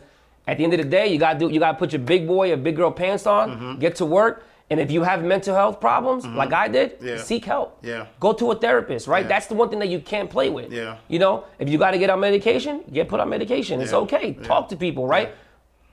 at 0.48 0.58
the 0.58 0.64
end 0.64 0.74
of 0.74 0.80
the 0.80 0.86
day, 0.86 1.08
you 1.08 1.18
gotta 1.20 1.40
do 1.40 1.50
you 1.50 1.60
gotta 1.60 1.78
put 1.78 1.94
your 1.94 2.02
big 2.02 2.28
boy 2.28 2.52
or 2.52 2.58
big 2.58 2.76
girl 2.76 2.92
pants 2.92 3.26
on, 3.26 3.50
Mm-hmm. 3.52 3.80
get 3.80 3.96
to 3.98 4.06
work. 4.06 4.46
And 4.70 4.80
if 4.80 4.90
you 4.90 5.04
have 5.04 5.24
mental 5.24 5.54
health 5.56 5.80
problems, 5.80 6.26
like 6.26 6.52
I 6.54 6.68
did, 6.68 6.98
Yeah. 7.02 7.18
seek 7.18 7.46
help. 7.46 7.78
Yeah. 7.84 8.08
Go 8.20 8.34
to 8.34 8.52
a 8.52 8.56
therapist, 8.56 9.08
right? 9.08 9.24
Yeah. 9.24 9.28
That's 9.28 9.46
the 9.48 9.54
one 9.56 9.70
thing 9.70 9.80
that 9.80 9.90
you 9.90 10.00
can't 10.00 10.30
play 10.30 10.50
with. 10.50 10.72
Yeah. 10.72 10.98
You 11.10 11.20
know, 11.20 11.44
if 11.60 11.70
you 11.70 11.78
gotta 11.78 11.98
get 12.00 12.10
on 12.10 12.20
medication, 12.20 12.82
get 12.92 13.08
put 13.08 13.20
on 13.20 13.30
medication. 13.30 13.82
It's 13.82 13.94
okay. 13.94 14.36
Yeah. 14.40 14.48
Talk 14.48 14.70
to 14.70 14.76
people, 14.76 15.06
right? 15.06 15.30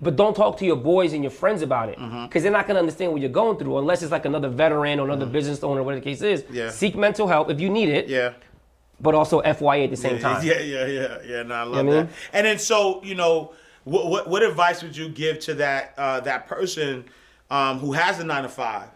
But 0.03 0.17
don't 0.17 0.35
talk 0.35 0.57
to 0.59 0.65
your 0.65 0.77
boys 0.77 1.13
and 1.13 1.23
your 1.23 1.31
friends 1.31 1.61
about 1.63 1.89
it. 1.91 1.99
Mm-hmm. 1.99 2.25
Because 2.27 2.43
they're 2.43 2.53
not 2.53 2.67
gonna 2.67 2.79
understand 2.81 3.13
what 3.13 3.21
you're 3.21 3.31
going 3.31 3.59
through 3.59 3.79
unless 3.79 4.03
it's 4.03 4.13
like 4.13 4.25
another 4.25 4.49
veteran 4.49 4.99
or 4.99 5.05
another 5.05 5.27
business 5.27 5.63
owner, 5.63 5.83
whatever 5.83 6.01
the 6.01 6.05
case 6.11 6.23
is. 6.23 6.43
Mm-hmm. 6.43 6.55
Yeah. 6.55 6.71
Seek 6.71 6.97
mental 6.97 7.27
help 7.29 7.51
if 7.51 7.61
you 7.61 7.69
need 7.69 7.89
it 7.91 8.09
Yeah. 8.09 8.33
but 9.01 9.15
also 9.15 9.43
FYA 9.43 9.85
at 9.85 9.91
the 9.91 9.97
same 9.97 10.17
yeah, 10.17 10.23
time. 10.23 10.45
Yeah, 10.47 10.59
yeah, 10.61 10.87
yeah, 10.87 11.19
yeah. 11.27 11.43
No, 11.43 11.55
I 11.55 11.63
love 11.65 11.71
what 11.71 11.79
I 11.79 11.83
that. 11.99 12.05
mean? 12.07 12.15
And 12.33 12.47
then, 12.47 12.59
so 12.59 13.03
you 13.05 13.15
know, 13.15 13.53
what, 13.85 14.07
what 14.09 14.29
what 14.29 14.43
advice 14.43 14.83
would 14.83 14.97
you 14.97 15.09
give 15.09 15.39
to 15.41 15.55
that 15.55 15.95
uh, 15.99 16.21
that 16.21 16.47
person 16.47 17.05
um, 17.51 17.79
who 17.79 17.93
has 17.93 18.19
a 18.21 18.25
nine 18.25 18.43
to 18.45 18.49
five? 18.49 18.89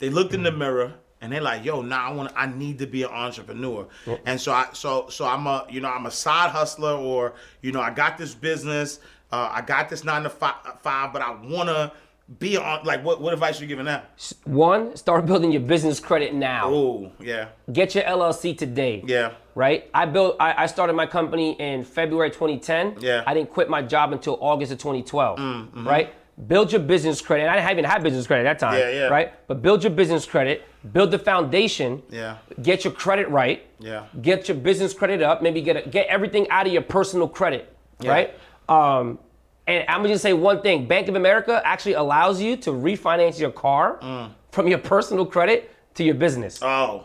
They 0.00 0.10
looked 0.10 0.32
in 0.34 0.42
the 0.44 0.52
mirror 0.52 0.94
and 1.20 1.32
they're 1.32 1.40
like, 1.40 1.64
"Yo, 1.64 1.82
nah, 1.82 2.08
I 2.08 2.12
want, 2.12 2.32
I 2.36 2.46
need 2.46 2.78
to 2.78 2.86
be 2.86 3.02
an 3.02 3.10
entrepreneur." 3.10 3.88
And 4.24 4.40
so, 4.40 4.52
I 4.52 4.68
so 4.72 5.08
so 5.08 5.24
I'm 5.26 5.46
a 5.48 5.66
you 5.68 5.80
know 5.80 5.88
I'm 5.88 6.06
a 6.06 6.10
side 6.10 6.50
hustler, 6.50 6.92
or 6.92 7.34
you 7.62 7.72
know 7.72 7.80
I 7.80 7.90
got 7.90 8.16
this 8.16 8.34
business, 8.34 9.00
uh, 9.32 9.50
I 9.52 9.60
got 9.62 9.88
this 9.88 10.04
nine 10.04 10.22
to 10.22 10.30
five, 10.30 10.54
uh, 10.66 10.72
five 10.82 11.12
but 11.12 11.22
I 11.22 11.30
wanna 11.32 11.92
be 12.38 12.56
on. 12.56 12.84
Like, 12.84 13.04
what 13.04 13.20
what 13.20 13.32
advice 13.32 13.60
you 13.60 13.66
giving 13.66 13.86
that? 13.86 14.10
One, 14.44 14.96
start 14.96 15.26
building 15.26 15.50
your 15.52 15.62
business 15.62 16.00
credit 16.00 16.34
now. 16.34 16.68
Oh, 16.68 17.12
yeah, 17.20 17.48
Get 17.72 17.94
your 17.94 18.04
LLC 18.04 18.56
today. 18.56 19.02
yeah, 19.06 19.32
Right? 19.54 19.88
I 19.94 20.06
built 20.06 20.36
I, 20.38 20.64
I 20.64 20.66
started 20.66 20.92
my 20.94 21.06
company 21.06 21.52
in 21.60 21.84
February 21.84 22.30
2010. 22.30 22.96
Yeah. 23.00 23.22
I 23.26 23.34
didn't 23.34 23.50
quit 23.50 23.68
my 23.70 23.82
job 23.82 24.12
until 24.12 24.38
August 24.40 24.72
of 24.72 24.78
2012. 24.78 25.38
Mm, 25.38 25.42
mm-hmm. 25.42 25.88
Right? 25.88 26.14
Build 26.46 26.70
your 26.70 26.80
business 26.80 27.20
credit. 27.20 27.48
I 27.48 27.56
didn't 27.56 27.70
even 27.72 27.84
have 27.84 28.02
business 28.02 28.26
credit 28.26 28.46
at 28.46 28.60
that 28.60 28.64
time. 28.64 28.78
Yeah, 28.78 28.90
yeah. 28.90 29.06
Right? 29.08 29.32
But 29.48 29.60
build 29.60 29.82
your 29.82 29.90
business 29.90 30.24
credit, 30.24 30.62
build 30.92 31.10
the 31.10 31.18
foundation. 31.18 32.00
Yeah. 32.10 32.36
Get 32.62 32.84
your 32.84 32.92
credit 32.92 33.28
right. 33.28 33.66
Yeah. 33.80 34.04
Get 34.22 34.46
your 34.46 34.56
business 34.56 34.94
credit 34.94 35.20
up. 35.20 35.42
Maybe 35.42 35.60
get 35.62 35.76
a, 35.76 35.88
get 35.88 36.06
everything 36.06 36.48
out 36.50 36.66
of 36.66 36.72
your 36.72 36.82
personal 36.82 37.26
credit. 37.26 37.74
Yeah. 38.00 38.10
Right? 38.12 38.34
Um, 38.68 39.18
and 39.66 39.84
I'm 39.88 39.98
gonna 39.98 40.08
just 40.14 40.22
say 40.22 40.32
one 40.32 40.60
thing: 40.62 40.86
Bank 40.86 41.08
of 41.08 41.14
America 41.16 41.60
actually 41.64 41.94
allows 41.94 42.40
you 42.40 42.56
to 42.58 42.70
refinance 42.70 43.38
your 43.38 43.50
car 43.50 43.98
Mm. 44.02 44.30
from 44.52 44.68
your 44.68 44.78
personal 44.78 45.26
credit 45.26 45.70
to 45.94 46.04
your 46.04 46.14
business. 46.14 46.60
Oh, 46.62 47.04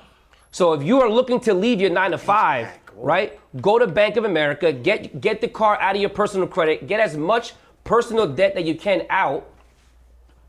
So 0.52 0.74
if 0.74 0.84
you 0.84 1.02
are 1.02 1.10
looking 1.10 1.40
to 1.42 1.54
leave 1.54 1.82
your 1.82 1.90
nine 1.90 2.12
to 2.12 2.18
five, 2.18 2.68
right, 2.96 3.40
go 3.62 3.80
to 3.80 3.88
Bank 3.88 4.18
of 4.18 4.24
America, 4.24 4.72
get 4.72 5.20
get 5.20 5.42
the 5.42 5.48
car 5.48 5.80
out 5.82 5.96
of 5.96 6.02
your 6.02 6.10
personal 6.12 6.48
credit, 6.48 6.88
get 6.88 7.00
as 7.00 7.18
much 7.18 7.54
personal 7.84 8.28
debt 8.28 8.54
that 8.56 8.64
you 8.66 8.76
can 8.76 9.06
out, 9.10 9.46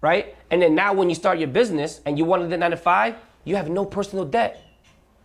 right? 0.01 0.35
And 0.51 0.63
then 0.63 0.75
now 0.75 0.93
when 0.93 1.09
you 1.09 1.15
start 1.15 1.39
your 1.39 1.49
business 1.49 2.01
and 2.07 2.19
you 2.19 2.25
wanted 2.25 2.51
the 2.51 2.57
nine 2.57 2.71
to 2.71 2.77
five, 2.77 3.17
you 3.45 3.57
have 3.57 3.69
no 3.69 3.85
personal 3.85 4.25
debt. 4.25 4.61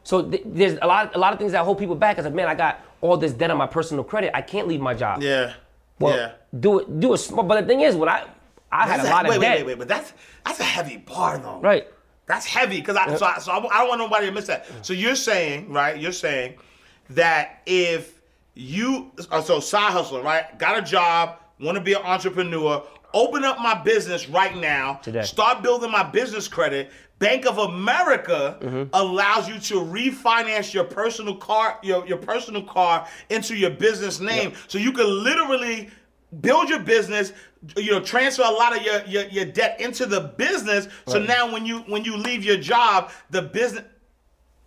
So 0.03 0.23
th- 0.23 0.43
there's 0.45 0.77
a 0.81 0.87
lot 0.87 1.15
a 1.15 1.19
lot 1.19 1.33
of 1.33 1.39
things 1.39 1.51
that 1.51 1.63
hold 1.65 1.77
people 1.77 1.95
back. 1.95 2.17
I 2.19 2.23
said, 2.23 2.33
man, 2.33 2.47
I 2.47 2.55
got 2.55 2.79
all 3.01 3.15
this 3.17 3.33
debt 3.33 3.51
on 3.51 3.57
my 3.57 3.67
personal 3.67 4.03
credit. 4.03 4.31
I 4.33 4.41
can't 4.41 4.67
leave 4.67 4.81
my 4.81 4.93
job. 4.93 5.21
yeah, 5.21 5.53
Well, 5.99 6.15
yeah. 6.15 6.31
do 6.59 6.79
it 6.79 6.99
do 6.99 7.13
a 7.13 7.17
small. 7.17 7.43
But 7.43 7.61
the 7.61 7.67
thing 7.67 7.81
is, 7.81 7.95
when 7.95 8.09
I 8.09 8.25
I 8.71 8.87
had 8.87 8.99
That's 8.99 9.09
a 9.09 9.11
lot 9.11 9.25
wait, 9.25 9.35
of 9.35 9.41
wait, 9.41 9.47
debt. 9.47 9.57
wait, 9.57 9.65
wait, 9.65 9.73
wait, 9.73 9.79
but 9.79 9.87
that's 9.87 10.13
that's 10.45 10.59
a 10.59 10.63
heavy 10.63 10.97
bar 10.97 11.37
though. 11.37 11.59
Right. 11.59 11.87
That's 12.27 12.45
heavy 12.45 12.79
because 12.79 12.95
I, 12.95 13.15
so 13.15 13.25
I 13.25 13.39
so 13.39 13.51
I, 13.51 13.57
I 13.57 13.79
don't 13.79 13.89
want 13.89 13.99
nobody 13.99 14.27
to 14.27 14.31
miss 14.31 14.47
that. 14.47 14.67
So 14.85 14.93
you're 14.93 15.15
saying 15.15 15.71
right? 15.71 15.99
You're 15.99 16.11
saying 16.11 16.55
that 17.11 17.61
if 17.65 18.21
you 18.53 19.11
uh, 19.31 19.41
so 19.41 19.59
side 19.59 19.91
hustler 19.91 20.21
right? 20.21 20.57
Got 20.59 20.77
a 20.77 20.81
job, 20.81 21.39
want 21.59 21.75
to 21.77 21.83
be 21.83 21.93
an 21.93 22.03
entrepreneur. 22.03 22.83
Open 23.13 23.43
up 23.43 23.57
my 23.59 23.73
business 23.73 24.29
right 24.29 24.55
now. 24.55 24.95
Today. 24.95 25.23
Start 25.23 25.63
building 25.63 25.89
my 25.89 26.03
business 26.03 26.47
credit. 26.47 26.91
Bank 27.19 27.45
of 27.45 27.57
America 27.57 28.57
Mm-hmm. 28.61 28.89
allows 28.93 29.47
you 29.47 29.59
to 29.59 29.75
refinance 29.85 30.73
your 30.73 30.83
personal 30.83 31.35
car, 31.35 31.77
your, 31.83 32.05
your 32.07 32.17
personal 32.17 32.63
car 32.63 33.07
into 33.29 33.55
your 33.55 33.69
business 33.69 34.19
name. 34.19 34.53
So 34.67 34.77
you 34.77 34.91
can 34.91 35.05
literally 35.23 35.89
build 36.41 36.69
your 36.69 36.79
business, 36.79 37.33
you 37.77 37.91
know, 37.91 37.99
transfer 37.99 38.43
a 38.43 38.49
lot 38.49 38.75
of 38.75 38.83
your, 38.83 39.03
your, 39.05 39.23
your 39.29 39.45
debt 39.45 39.79
into 39.79 40.05
the 40.05 40.21
business. 40.37 40.87
So 41.07 41.19
now 41.19 41.51
when 41.51 41.65
you 41.65 41.79
when 41.81 42.03
you 42.03 42.17
leave 42.17 42.43
your 42.43 42.57
job, 42.57 43.11
the 43.29 43.41
business 43.41 43.83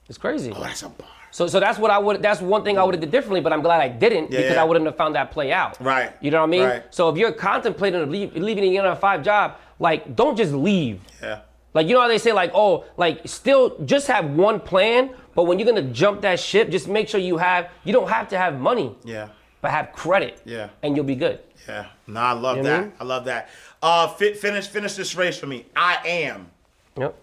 It's 0.09 0.19
crazy. 0.19 0.53
Oh, 0.55 0.61
that's 0.63 0.83
a 0.83 0.89
bar. 0.89 1.09
So, 1.31 1.47
so 1.47 1.59
that's 1.61 1.79
what 1.79 1.91
I 1.91 1.99
would. 1.99 2.21
That's 2.23 2.43
one 2.43 2.63
thing 2.63 2.77
I 2.77 2.85
would 2.85 2.95
have 2.95 3.01
did 3.01 3.11
differently, 3.11 3.41
but 3.41 3.53
I'm 3.55 3.63
glad 3.63 3.81
I 3.81 3.89
didn't 3.89 4.31
Yeah, 4.31 4.39
because 4.41 4.55
yeah. 4.57 4.61
I 4.61 4.65
wouldn't 4.65 4.85
have 4.85 4.97
found 4.97 5.15
that 5.15 5.31
play 5.31 5.51
out. 5.53 5.81
Right. 5.81 6.13
You 6.21 6.31
know 6.31 6.41
what 6.41 6.49
I 6.49 6.51
mean? 6.51 6.63
Right. 6.65 6.85
So 6.91 7.09
if 7.09 7.17
you're 7.17 7.33
contemplating 7.33 8.11
leave, 8.11 8.37
leaving 8.37 8.65
a 8.65 8.83
nine 8.83 8.91
to 8.91 8.97
five 8.97 9.23
job, 9.23 9.57
like 9.79 10.15
don't 10.15 10.37
just 10.37 10.53
leave. 10.53 11.01
Yeah. 11.23 11.41
Like 11.75 11.87
you 11.89 11.95
know 11.95 12.01
how 12.03 12.09
they 12.09 12.19
say 12.19 12.33
like 12.33 12.51
oh 12.55 12.85
like 12.97 13.23
still 13.27 13.79
just 13.85 14.07
have 14.09 14.31
one 14.31 14.61
plan, 14.61 15.15
but 15.35 15.45
when 15.45 15.59
you're 15.59 15.67
gonna 15.67 15.83
jump 15.91 16.21
that 16.23 16.39
ship, 16.41 16.71
just 16.71 16.87
make 16.89 17.09
sure 17.09 17.21
you 17.21 17.39
have. 17.39 17.71
You 17.85 17.93
don't 17.93 18.09
have 18.09 18.29
to 18.29 18.39
have 18.39 18.59
money, 18.61 18.95
Yeah. 19.05 19.29
but 19.63 19.71
have 19.71 19.93
credit. 19.93 20.41
Yeah. 20.45 20.69
And 20.83 20.95
you'll 20.97 21.07
be 21.07 21.15
good. 21.17 21.41
Yeah. 21.67 21.87
No, 22.07 22.21
I 22.21 22.33
love 22.33 22.57
You 22.59 22.63
know 22.65 22.71
what 22.71 22.77
I 22.77 22.81
that. 22.81 22.85
mean? 22.87 22.93
I 23.01 23.05
love 23.05 23.25
that. 23.25 23.49
Uh 23.83 24.09
fi- 24.09 24.35
finish 24.35 24.67
finish 24.69 24.95
this 24.95 25.15
race 25.17 25.39
for 25.39 25.47
me. 25.47 25.65
I 25.75 25.97
am. 26.07 26.51
Yep. 26.99 27.15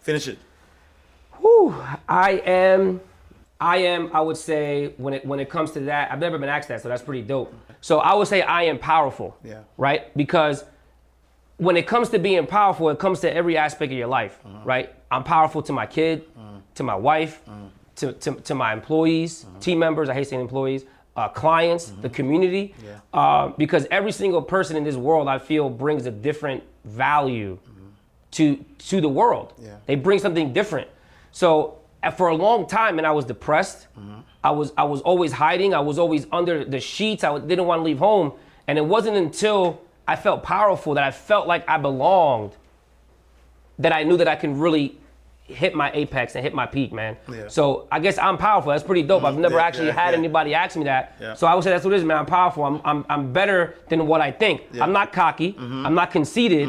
Finish 0.00 0.28
it. 0.28 0.38
Whew, 1.40 1.74
I 2.08 2.32
am, 2.46 3.00
I 3.60 3.78
am. 3.78 4.10
I 4.14 4.20
would 4.20 4.36
say 4.36 4.94
when 4.96 5.12
it 5.14 5.26
when 5.26 5.40
it 5.40 5.50
comes 5.50 5.72
to 5.72 5.80
that, 5.80 6.10
I've 6.10 6.18
never 6.20 6.38
been 6.38 6.48
asked 6.48 6.68
that, 6.68 6.80
so 6.82 6.88
that's 6.88 7.02
pretty 7.02 7.22
dope. 7.22 7.52
So 7.80 7.98
I 7.98 8.14
would 8.14 8.28
say 8.28 8.40
I 8.42 8.62
am 8.64 8.78
powerful. 8.78 9.36
Yeah. 9.44 9.60
Right, 9.76 10.16
because 10.16 10.64
when 11.58 11.76
it 11.76 11.86
comes 11.86 12.08
to 12.10 12.18
being 12.18 12.46
powerful, 12.46 12.88
it 12.90 12.98
comes 12.98 13.20
to 13.20 13.32
every 13.32 13.56
aspect 13.56 13.92
of 13.92 13.98
your 13.98 14.08
life. 14.08 14.38
Uh-huh. 14.44 14.58
Right, 14.64 14.94
I'm 15.10 15.22
powerful 15.24 15.62
to 15.62 15.72
my 15.72 15.86
kid, 15.86 16.24
to 16.74 16.82
my 16.82 16.94
wife, 16.96 17.40
to, 17.96 18.12
to 18.12 18.32
to 18.48 18.54
my 18.54 18.72
employees, 18.72 19.44
Uh-huh. 19.44 19.60
team 19.60 19.78
members. 19.78 20.08
I 20.08 20.14
hate 20.14 20.28
saying 20.28 20.42
employees. 20.42 20.84
Uh, 21.16 21.28
clients, 21.28 21.92
the 22.02 22.08
community, 22.08 22.74
Yeah. 22.84 22.98
uh, 23.12 23.48
because 23.56 23.86
every 23.92 24.10
single 24.10 24.42
person 24.42 24.76
in 24.76 24.82
this 24.82 24.96
world, 24.96 25.28
I 25.28 25.38
feel, 25.38 25.70
brings 25.70 26.06
a 26.06 26.10
different 26.10 26.64
value 26.84 27.56
to 28.32 28.56
to 28.90 29.00
the 29.00 29.08
world. 29.08 29.52
Yeah. 29.62 29.76
They 29.86 29.94
bring 29.94 30.18
something 30.18 30.52
different. 30.52 30.88
So 31.30 31.78
uh, 32.02 32.10
for 32.10 32.28
a 32.28 32.34
long 32.34 32.66
time, 32.66 32.98
and 32.98 33.06
I 33.06 33.12
was 33.12 33.24
depressed. 33.24 33.86
I 34.42 34.50
was 34.50 34.72
I 34.76 34.82
was 34.82 35.00
always 35.02 35.32
hiding. 35.32 35.72
I 35.72 35.78
was 35.90 35.98
always 36.00 36.26
under 36.32 36.64
the 36.64 36.80
sheets. 36.80 37.22
I 37.22 37.38
didn't 37.38 37.66
want 37.66 37.78
to 37.78 37.84
leave 37.84 38.00
home. 38.00 38.32
And 38.66 38.76
it 38.78 38.84
wasn't 38.84 39.16
until 39.16 39.80
I 40.06 40.16
felt 40.16 40.42
powerful 40.42 40.94
that 40.94 41.04
I 41.04 41.10
felt 41.10 41.46
like 41.46 41.68
I 41.68 41.78
belonged 41.78 42.52
that 43.78 43.92
I 43.92 44.02
knew 44.04 44.16
that 44.18 44.28
I 44.28 44.36
can 44.36 44.58
really 44.58 44.98
hit 45.46 45.74
my 45.74 45.90
apex 45.92 46.34
and 46.36 46.42
hit 46.42 46.54
my 46.54 46.66
peak, 46.66 46.92
man. 46.92 47.16
Yeah. 47.30 47.48
So 47.48 47.86
I 47.92 48.00
guess 48.00 48.16
I'm 48.18 48.38
powerful. 48.38 48.70
That's 48.70 48.82
pretty 48.82 49.02
dope. 49.02 49.24
I've 49.24 49.36
never 49.36 49.56
yeah, 49.56 49.62
actually 49.62 49.86
yeah, 49.88 49.92
had 50.04 50.14
anybody 50.14 50.54
ask 50.54 50.76
me 50.76 50.84
that. 50.84 51.38
So 51.38 51.46
I 51.46 51.54
would 51.54 51.64
say 51.64 51.70
that's 51.70 51.84
what 51.84 51.92
it 51.92 51.96
is, 51.96 52.04
man. 52.04 52.16
I'm 52.16 52.26
powerful. 52.26 52.64
I'm 52.64 52.80
I'm, 52.84 53.04
I'm 53.08 53.32
better 53.32 53.74
than 53.88 54.06
what 54.06 54.20
I 54.20 54.30
think. 54.30 54.62
I'm 54.80 54.92
not 54.92 55.12
cocky. 55.12 55.52
Mm-hmm. 55.52 55.86
I'm 55.86 55.94
not 55.94 56.10
conceited. 56.10 56.68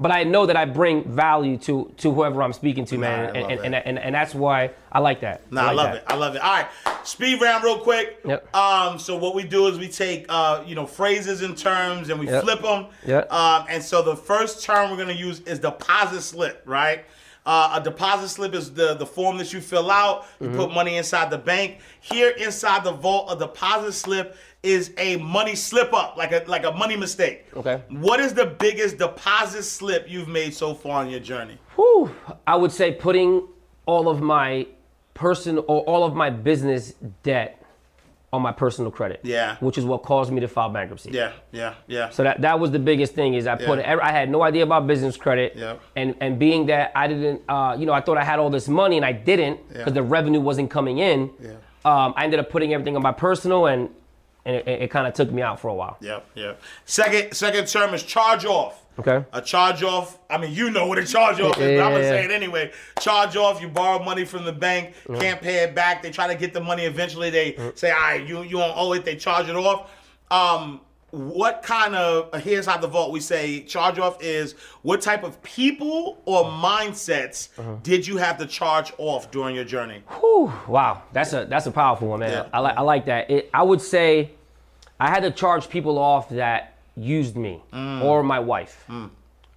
But 0.00 0.12
I 0.12 0.22
know 0.22 0.46
that 0.46 0.56
I 0.56 0.64
bring 0.64 1.02
value 1.04 1.56
to 1.58 1.92
to 1.98 2.12
whoever 2.12 2.42
I'm 2.42 2.52
speaking 2.52 2.84
to, 2.86 2.98
man, 2.98 3.36
I 3.36 3.40
and, 3.40 3.64
and, 3.64 3.74
and, 3.74 3.98
and, 3.98 4.14
that's 4.14 4.32
why 4.32 4.70
I 4.92 5.00
like 5.00 5.20
that. 5.22 5.50
No, 5.50 5.60
I, 5.60 5.64
like 5.72 5.76
love 5.76 5.92
that. 5.92 5.96
it. 5.96 6.04
I 6.06 6.14
love 6.14 6.36
it. 6.36 6.42
All 6.42 6.52
right, 6.52 6.68
speed 7.02 7.40
round, 7.40 7.64
real 7.64 7.80
quick. 7.80 8.20
Yep. 8.24 8.54
Um, 8.54 8.98
so 9.00 9.16
what 9.16 9.34
we 9.34 9.42
do 9.42 9.66
is 9.66 9.76
we 9.78 9.88
take 9.88 10.26
uh, 10.28 10.62
you 10.64 10.76
know, 10.76 10.86
phrases 10.86 11.42
and 11.42 11.58
terms 11.58 12.10
and 12.10 12.20
we 12.20 12.26
Yep. 12.26 12.44
flip 12.44 12.62
them. 12.62 12.86
Yep. 13.06 13.32
Um, 13.32 13.66
and 13.68 13.82
so 13.82 14.02
the 14.02 14.14
first 14.16 14.62
term 14.62 14.90
we're 14.90 14.96
gonna 14.98 15.12
use 15.12 15.40
is 15.40 15.58
deposit 15.58 16.22
slip, 16.22 16.62
right? 16.64 17.04
Uh, 17.48 17.80
a 17.80 17.82
deposit 17.82 18.28
slip 18.28 18.54
is 18.54 18.72
the 18.74 18.92
the 18.94 19.06
form 19.06 19.38
that 19.38 19.52
you 19.54 19.60
fill 19.60 19.90
out. 19.90 20.26
You 20.40 20.48
Mm-hmm. 20.48 20.56
put 20.58 20.70
money 20.74 20.96
inside 20.98 21.30
the 21.30 21.38
bank. 21.38 21.78
Here 22.00 22.30
inside 22.30 22.84
the 22.84 22.92
vault, 22.92 23.32
a 23.32 23.36
deposit 23.38 23.92
slip 23.92 24.36
is 24.62 24.92
a 24.98 25.16
money 25.16 25.54
slip 25.54 25.92
up, 25.94 26.16
like 26.18 26.32
a 26.32 26.44
like 26.46 26.64
a 26.64 26.72
money 26.72 26.94
mistake. 26.96 27.46
Okay. 27.56 27.80
What 27.88 28.20
is 28.20 28.34
the 28.34 28.44
biggest 28.46 28.98
deposit 28.98 29.62
slip 29.62 30.04
you've 30.08 30.28
made 30.28 30.52
so 30.52 30.74
far 30.74 31.00
on 31.00 31.08
your 31.08 31.20
journey? 31.20 31.56
Whew. 31.76 32.14
I 32.46 32.54
would 32.56 32.70
say 32.72 32.92
putting 32.92 33.48
all 33.86 34.08
of 34.10 34.20
my 34.20 34.66
person 35.14 35.56
or 35.58 35.80
all 35.82 36.04
of 36.04 36.14
my 36.14 36.28
business 36.30 36.92
debt 37.22 37.57
on 38.32 38.42
my 38.42 38.52
personal 38.52 38.90
credit. 38.90 39.20
Yeah. 39.22 39.56
Which 39.60 39.78
is 39.78 39.84
what 39.84 40.02
caused 40.02 40.30
me 40.32 40.40
to 40.40 40.48
file 40.48 40.68
bankruptcy. 40.68 41.10
Yeah, 41.12 41.32
yeah, 41.50 41.74
yeah. 41.86 42.10
So 42.10 42.22
that 42.24 42.40
that 42.42 42.60
was 42.60 42.70
the 42.70 42.78
biggest 42.78 43.14
thing 43.14 43.34
is 43.34 43.46
I 43.46 43.56
put 43.56 43.78
Yeah. 43.78 43.98
I 44.02 44.12
had 44.12 44.30
no 44.30 44.42
idea 44.42 44.64
about 44.64 44.86
business 44.86 45.16
credit. 45.16 45.54
Yeah. 45.56 45.76
And 45.96 46.14
and 46.20 46.38
being 46.38 46.66
that 46.66 46.92
I 46.94 47.08
didn't 47.08 47.42
uh, 47.48 47.74
you 47.78 47.86
know 47.86 47.92
I 47.94 48.00
thought 48.02 48.18
I 48.18 48.24
had 48.24 48.38
all 48.38 48.50
this 48.50 48.68
money 48.68 48.96
and 48.96 49.04
I 49.06 49.12
didn't 49.12 49.66
because 49.68 49.86
Yeah. 49.86 49.92
the 49.94 50.02
revenue 50.02 50.40
wasn't 50.40 50.70
coming 50.70 50.98
in. 50.98 51.30
Yeah. 51.42 51.50
Um, 51.84 52.12
I 52.16 52.24
ended 52.24 52.38
up 52.40 52.50
putting 52.50 52.74
everything 52.74 52.96
on 52.96 53.02
my 53.02 53.12
personal 53.12 53.66
and 53.66 53.88
and 54.44 54.56
it, 54.56 54.68
it 54.68 54.90
kind 54.90 55.06
of 55.06 55.14
took 55.14 55.30
me 55.30 55.40
out 55.42 55.58
for 55.60 55.68
a 55.68 55.74
while. 55.74 55.96
Yep, 56.00 56.26
yep. 56.34 56.60
Second, 56.86 57.34
second 57.34 57.66
term 57.66 57.92
is 57.94 58.02
charge 58.02 58.44
off. 58.46 58.82
Okay. 58.98 59.24
A 59.32 59.40
charge 59.40 59.82
off. 59.82 60.18
I 60.28 60.38
mean, 60.38 60.52
you 60.52 60.70
know 60.70 60.86
what 60.86 60.98
a 60.98 61.06
charge 61.06 61.40
off 61.40 61.58
is, 61.58 61.78
but 61.78 61.84
I'm 61.84 61.92
gonna 61.92 62.04
say 62.04 62.24
it 62.24 62.30
anyway. 62.30 62.72
Charge 63.00 63.36
off. 63.36 63.60
You 63.62 63.68
borrow 63.68 64.02
money 64.02 64.24
from 64.24 64.44
the 64.44 64.52
bank, 64.52 64.94
mm. 65.06 65.20
can't 65.20 65.40
pay 65.40 65.62
it 65.64 65.74
back. 65.74 66.02
They 66.02 66.10
try 66.10 66.26
to 66.26 66.34
get 66.34 66.52
the 66.52 66.60
money. 66.60 66.84
Eventually, 66.84 67.30
they 67.30 67.52
mm. 67.52 67.78
say, 67.78 67.90
"All 67.90 68.00
right, 68.00 68.26
you 68.26 68.42
you 68.42 68.58
don't 68.58 68.76
owe 68.76 68.92
it." 68.92 69.04
They 69.04 69.16
charge 69.16 69.48
it 69.48 69.56
off. 69.56 69.90
Um, 70.30 70.80
what 71.10 71.62
kind 71.62 71.94
of 71.94 72.28
uh, 72.32 72.38
here's 72.38 72.66
how 72.66 72.76
the 72.76 72.86
vault 72.86 73.12
we 73.12 73.20
say 73.20 73.60
charge 73.60 73.98
off 73.98 74.22
is 74.22 74.54
what 74.82 75.00
type 75.00 75.22
of 75.22 75.42
people 75.42 76.20
or 76.26 76.44
mindsets 76.44 77.48
uh-huh. 77.58 77.76
did 77.82 78.06
you 78.06 78.18
have 78.18 78.36
to 78.38 78.46
charge 78.46 78.92
off 78.98 79.30
during 79.30 79.54
your 79.54 79.64
journey? 79.64 80.02
Whew, 80.20 80.52
wow, 80.66 81.02
that's 81.12 81.32
a 81.32 81.46
that's 81.46 81.66
a 81.66 81.70
powerful 81.70 82.08
one, 82.08 82.20
man. 82.20 82.32
Yeah. 82.32 82.48
I 82.52 82.58
like 82.58 82.76
I 82.76 82.82
like 82.82 83.06
that. 83.06 83.30
It, 83.30 83.50
I 83.54 83.62
would 83.62 83.80
say 83.80 84.32
I 85.00 85.08
had 85.08 85.20
to 85.20 85.30
charge 85.30 85.68
people 85.68 85.98
off 85.98 86.28
that 86.30 86.77
used 86.98 87.36
me 87.36 87.62
Mm. 87.72 88.02
or 88.02 88.22
my 88.22 88.38
wife, 88.40 88.84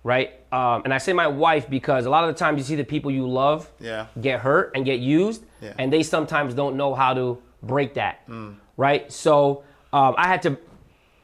right? 0.04 0.32
Um, 0.52 0.82
and 0.86 0.94
I 0.94 0.98
say 0.98 1.14
my 1.14 1.28
wife 1.28 1.70
because 1.70 2.06
a 2.06 2.10
lot 2.10 2.24
of 2.28 2.34
the 2.34 2.40
times 2.40 2.58
you 2.60 2.64
see 2.64 2.76
the 2.76 2.84
people 2.84 3.12
you 3.12 3.28
love 3.28 3.70
Yeah. 3.80 4.06
get 4.20 4.40
hurt 4.42 4.72
and 4.76 4.86
get 4.86 5.00
used, 5.00 5.44
Yeah. 5.62 5.70
Mm. 5.70 5.76
and 5.80 5.94
they 5.94 6.04
sometimes 6.04 6.54
don't 6.54 6.76
know 6.76 6.94
how 6.94 7.14
to 7.14 7.38
break 7.64 7.94
that, 7.96 8.22
right? 8.78 9.12
So 9.12 9.64
um, 9.94 10.16
I 10.18 10.28
had 10.28 10.42
to 10.44 10.58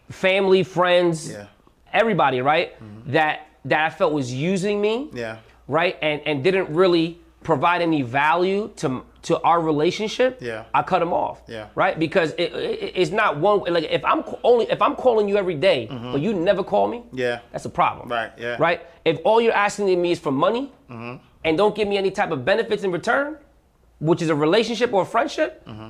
family, 0.10 0.64
friends, 0.64 1.31
Yeah. 1.31 1.45
everybody, 1.94 2.41
right? 2.41 2.76
That 3.11 3.41
that 3.65 3.85
I 3.85 3.89
felt 3.89 4.14
was 4.14 4.34
using 4.34 4.80
me 4.80 5.10
Yeah. 5.14 5.38
right? 5.68 5.98
And 6.02 6.22
and 6.26 6.44
didn't 6.44 6.69
really 6.69 7.19
provide 7.44 7.81
any 7.81 8.02
value 8.02 8.69
to 8.77 9.03
to 9.28 9.40
our 9.41 9.60
relationship. 9.62 10.40
Yeah. 10.41 10.64
I 10.74 10.82
cut 10.84 10.99
them 10.99 11.14
off. 11.14 11.41
Yeah. 11.48 11.68
Right? 11.76 11.99
Because 11.99 12.32
it, 12.38 12.54
it, 12.54 12.94
it's 12.95 13.12
not 13.12 13.38
one 13.38 13.60
like 13.74 13.84
if 13.99 14.04
I'm 14.06 14.24
only 14.44 14.66
if 14.72 14.82
I'm 14.82 14.95
calling 14.95 15.28
you 15.30 15.38
every 15.38 15.56
day, 15.70 15.88
but 16.14 16.22
you 16.22 16.34
never 16.34 16.64
call 16.64 16.88
me. 16.88 16.99
Mm-hmm. 16.99 17.18
Yeah. 17.20 17.40
That's 17.52 17.66
a 17.66 17.70
problem. 17.70 18.08
Right, 18.10 18.32
yeah. 18.38 18.56
Right? 18.60 18.80
If 19.04 19.20
all 19.26 19.40
you're 19.41 19.60
asking 19.68 19.91
of 19.94 19.99
me 19.99 20.12
is 20.12 20.20
for 20.20 20.32
money 20.32 20.72
and 20.90 21.58
don't 21.58 21.76
give 21.76 21.88
me 21.88 21.98
any 21.98 22.12
type 22.12 22.32
of 22.32 22.45
benefits 22.45 22.84
in 22.84 22.91
return, 22.91 23.38
which 23.99 24.22
is 24.22 24.30
a 24.30 24.36
relationship 24.36 24.94
or 24.94 25.02
a 25.02 25.06
friendship, 25.16 25.52
Mm-hmm. 25.68 25.90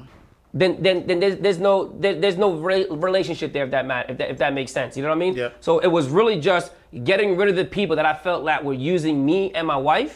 then 0.53 0.71
then 0.81 0.97
then 1.07 1.19
there's, 1.19 1.37
there's 1.45 1.59
no 1.59 1.73
there, 2.01 2.15
there's 2.21 2.37
no 2.45 2.49
re- 2.67 2.87
relationship 3.07 3.49
there 3.53 3.65
if 3.65 3.71
that 3.71 3.85
matter 3.85 4.11
if 4.11 4.17
that, 4.19 4.29
if 4.33 4.37
that 4.43 4.53
makes 4.59 4.71
sense. 4.71 4.95
You 4.97 5.03
know 5.03 5.09
what 5.09 5.21
I 5.21 5.25
mean? 5.25 5.35
Yeah. 5.35 5.49
So 5.59 5.71
it 5.87 5.91
was 5.97 6.05
really 6.09 6.39
just 6.51 6.71
getting 7.03 7.29
rid 7.39 7.49
of 7.49 7.55
the 7.61 7.65
people 7.65 7.95
that 7.99 8.05
I 8.13 8.15
felt 8.25 8.45
that 8.45 8.63
were 8.63 8.73
using 8.93 9.15
me 9.29 9.39
and 9.57 9.67
my 9.67 9.77
wife, 9.91 10.15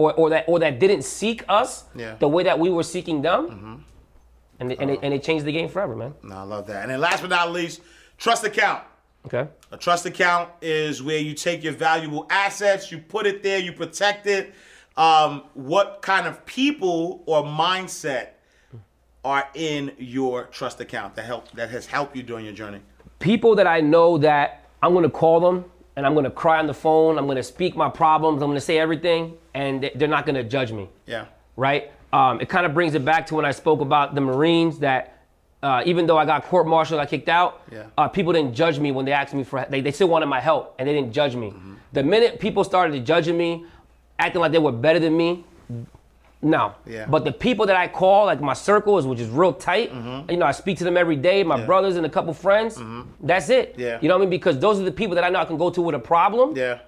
or, 0.00 0.14
or 0.14 0.30
that 0.30 0.44
or 0.48 0.58
that 0.58 0.78
didn't 0.80 1.02
seek 1.02 1.44
us 1.48 1.82
Mm-hmm. 1.82 2.00
Yeah. 2.00 2.14
the 2.18 2.28
way 2.28 2.42
that 2.44 2.58
we 2.58 2.70
were 2.70 2.82
seeking 2.82 3.20
them, 3.22 3.84
and 4.58 4.72
it, 4.72 4.78
and, 4.80 4.90
it, 4.90 4.98
and 5.02 5.12
it 5.14 5.22
changed 5.22 5.44
the 5.44 5.52
game 5.52 5.68
forever, 5.68 5.94
man. 5.94 6.14
No, 6.22 6.36
I 6.36 6.42
love 6.42 6.66
that. 6.68 6.82
And 6.82 6.90
then 6.90 7.00
last 7.00 7.20
but 7.20 7.30
not 7.30 7.52
least, 7.52 7.80
trust 8.18 8.44
account. 8.44 8.82
Okay. 9.26 9.46
A 9.72 9.76
trust 9.76 10.06
account 10.06 10.48
is 10.62 11.02
where 11.02 11.18
you 11.18 11.34
take 11.34 11.62
your 11.62 11.74
valuable 11.74 12.26
assets, 12.30 12.90
you 12.90 12.98
put 12.98 13.26
it 13.26 13.42
there, 13.42 13.58
you 13.58 13.72
protect 13.72 14.26
it. 14.26 14.54
Um, 14.96 15.44
what 15.54 16.00
kind 16.02 16.26
of 16.26 16.44
people 16.46 17.22
or 17.26 17.42
mindset 17.42 18.28
are 19.24 19.46
in 19.54 19.92
your 19.98 20.44
trust 20.46 20.80
account 20.80 21.14
that 21.16 21.24
help 21.26 21.50
that 21.52 21.68
has 21.70 21.84
helped 21.86 22.16
you 22.16 22.22
during 22.22 22.44
your 22.46 22.54
journey? 22.54 22.80
people 23.18 23.54
that 23.54 23.66
I 23.66 23.80
know 23.82 24.16
that 24.18 24.64
I'm 24.82 24.94
gonna 24.94 25.10
call 25.10 25.40
them 25.40 25.64
and 25.96 26.06
I'm 26.06 26.14
gonna 26.14 26.30
cry 26.30 26.58
on 26.58 26.66
the 26.66 26.72
phone. 26.74 27.18
I'm 27.18 27.26
gonna 27.26 27.42
speak 27.42 27.76
my 27.76 27.90
problems. 27.90 28.40
I'm 28.42 28.48
gonna 28.48 28.60
say 28.60 28.78
everything, 28.78 29.36
and 29.54 29.82
they- 29.82 29.92
they're 29.94 30.08
not 30.08 30.26
gonna 30.26 30.44
judge 30.44 30.72
me. 30.72 30.88
Yeah. 31.06 31.24
right? 31.56 31.90
Um, 32.12 32.40
it 32.40 32.48
kind 32.48 32.64
of 32.64 32.72
brings 32.72 32.94
it 32.94 33.04
back 33.04 33.26
to 33.26 33.34
when 33.34 33.44
I 33.44 33.50
spoke 33.50 33.80
about 33.82 34.14
the 34.14 34.20
Marines 34.22 34.78
that 34.78 35.18
uh, 35.62 35.82
even 35.84 36.06
though 36.06 36.16
I 36.16 36.24
got 36.24 36.44
court-martialed, 36.44 36.98
I 36.98 37.04
kicked 37.04 37.28
out, 37.28 37.60
Yeah. 37.70 37.82
uh, 37.98 38.08
people 38.08 38.32
didn't 38.32 38.54
judge 38.54 38.78
me 38.78 38.92
when 38.92 39.04
they 39.04 39.12
asked 39.12 39.34
me 39.34 39.44
for, 39.44 39.66
they, 39.68 39.82
they 39.82 39.90
still 39.92 40.08
wanted 40.08 40.26
my 40.26 40.40
help 40.40 40.74
and 40.78 40.88
they 40.88 40.94
didn't 40.94 41.12
judge 41.12 41.36
me. 41.36 41.52
The 41.92 42.02
minute 42.02 42.40
people 42.40 42.64
started 42.64 43.04
judging 43.04 43.36
me, 43.36 43.66
acting 44.18 44.40
like 44.40 44.52
they 44.52 44.58
were 44.58 44.72
better 44.72 44.98
than 44.98 45.14
me, 45.14 45.44
no. 46.42 46.74
Yeah. 46.86 47.06
But 47.06 47.24
the 47.26 47.32
people 47.32 47.66
that 47.66 47.76
I 47.76 47.86
call, 47.88 48.24
like 48.24 48.40
my 48.40 48.54
circles, 48.54 49.06
which 49.06 49.20
is 49.20 49.28
real 49.28 49.52
tight, 49.52 49.92
mm-hmm. 49.92 50.30
you 50.30 50.38
know, 50.38 50.46
I 50.46 50.52
speak 50.52 50.78
to 50.78 50.84
them 50.84 50.96
every 50.96 51.16
day, 51.16 51.42
my 51.42 51.58
Yeah. 51.58 51.66
brothers 51.66 51.96
and 51.96 52.06
a 52.06 52.08
couple 52.08 52.32
friends, 52.32 52.78
mm-hmm. 52.78 53.02
that's 53.20 53.50
it. 53.50 53.74
Yeah. 53.76 53.98
You 54.00 54.08
know 54.08 54.14
what 54.14 54.20
I 54.22 54.24
mean? 54.24 54.30
Because 54.30 54.58
those 54.58 54.80
are 54.80 54.84
the 54.84 54.92
people 54.92 55.14
that 55.16 55.24
I 55.24 55.28
know 55.28 55.40
I 55.40 55.44
can 55.44 55.58
go 55.58 55.68
to 55.68 55.82
with 55.82 55.94
a 55.94 55.98
problem 55.98 56.56
Yeah. 56.56 56.78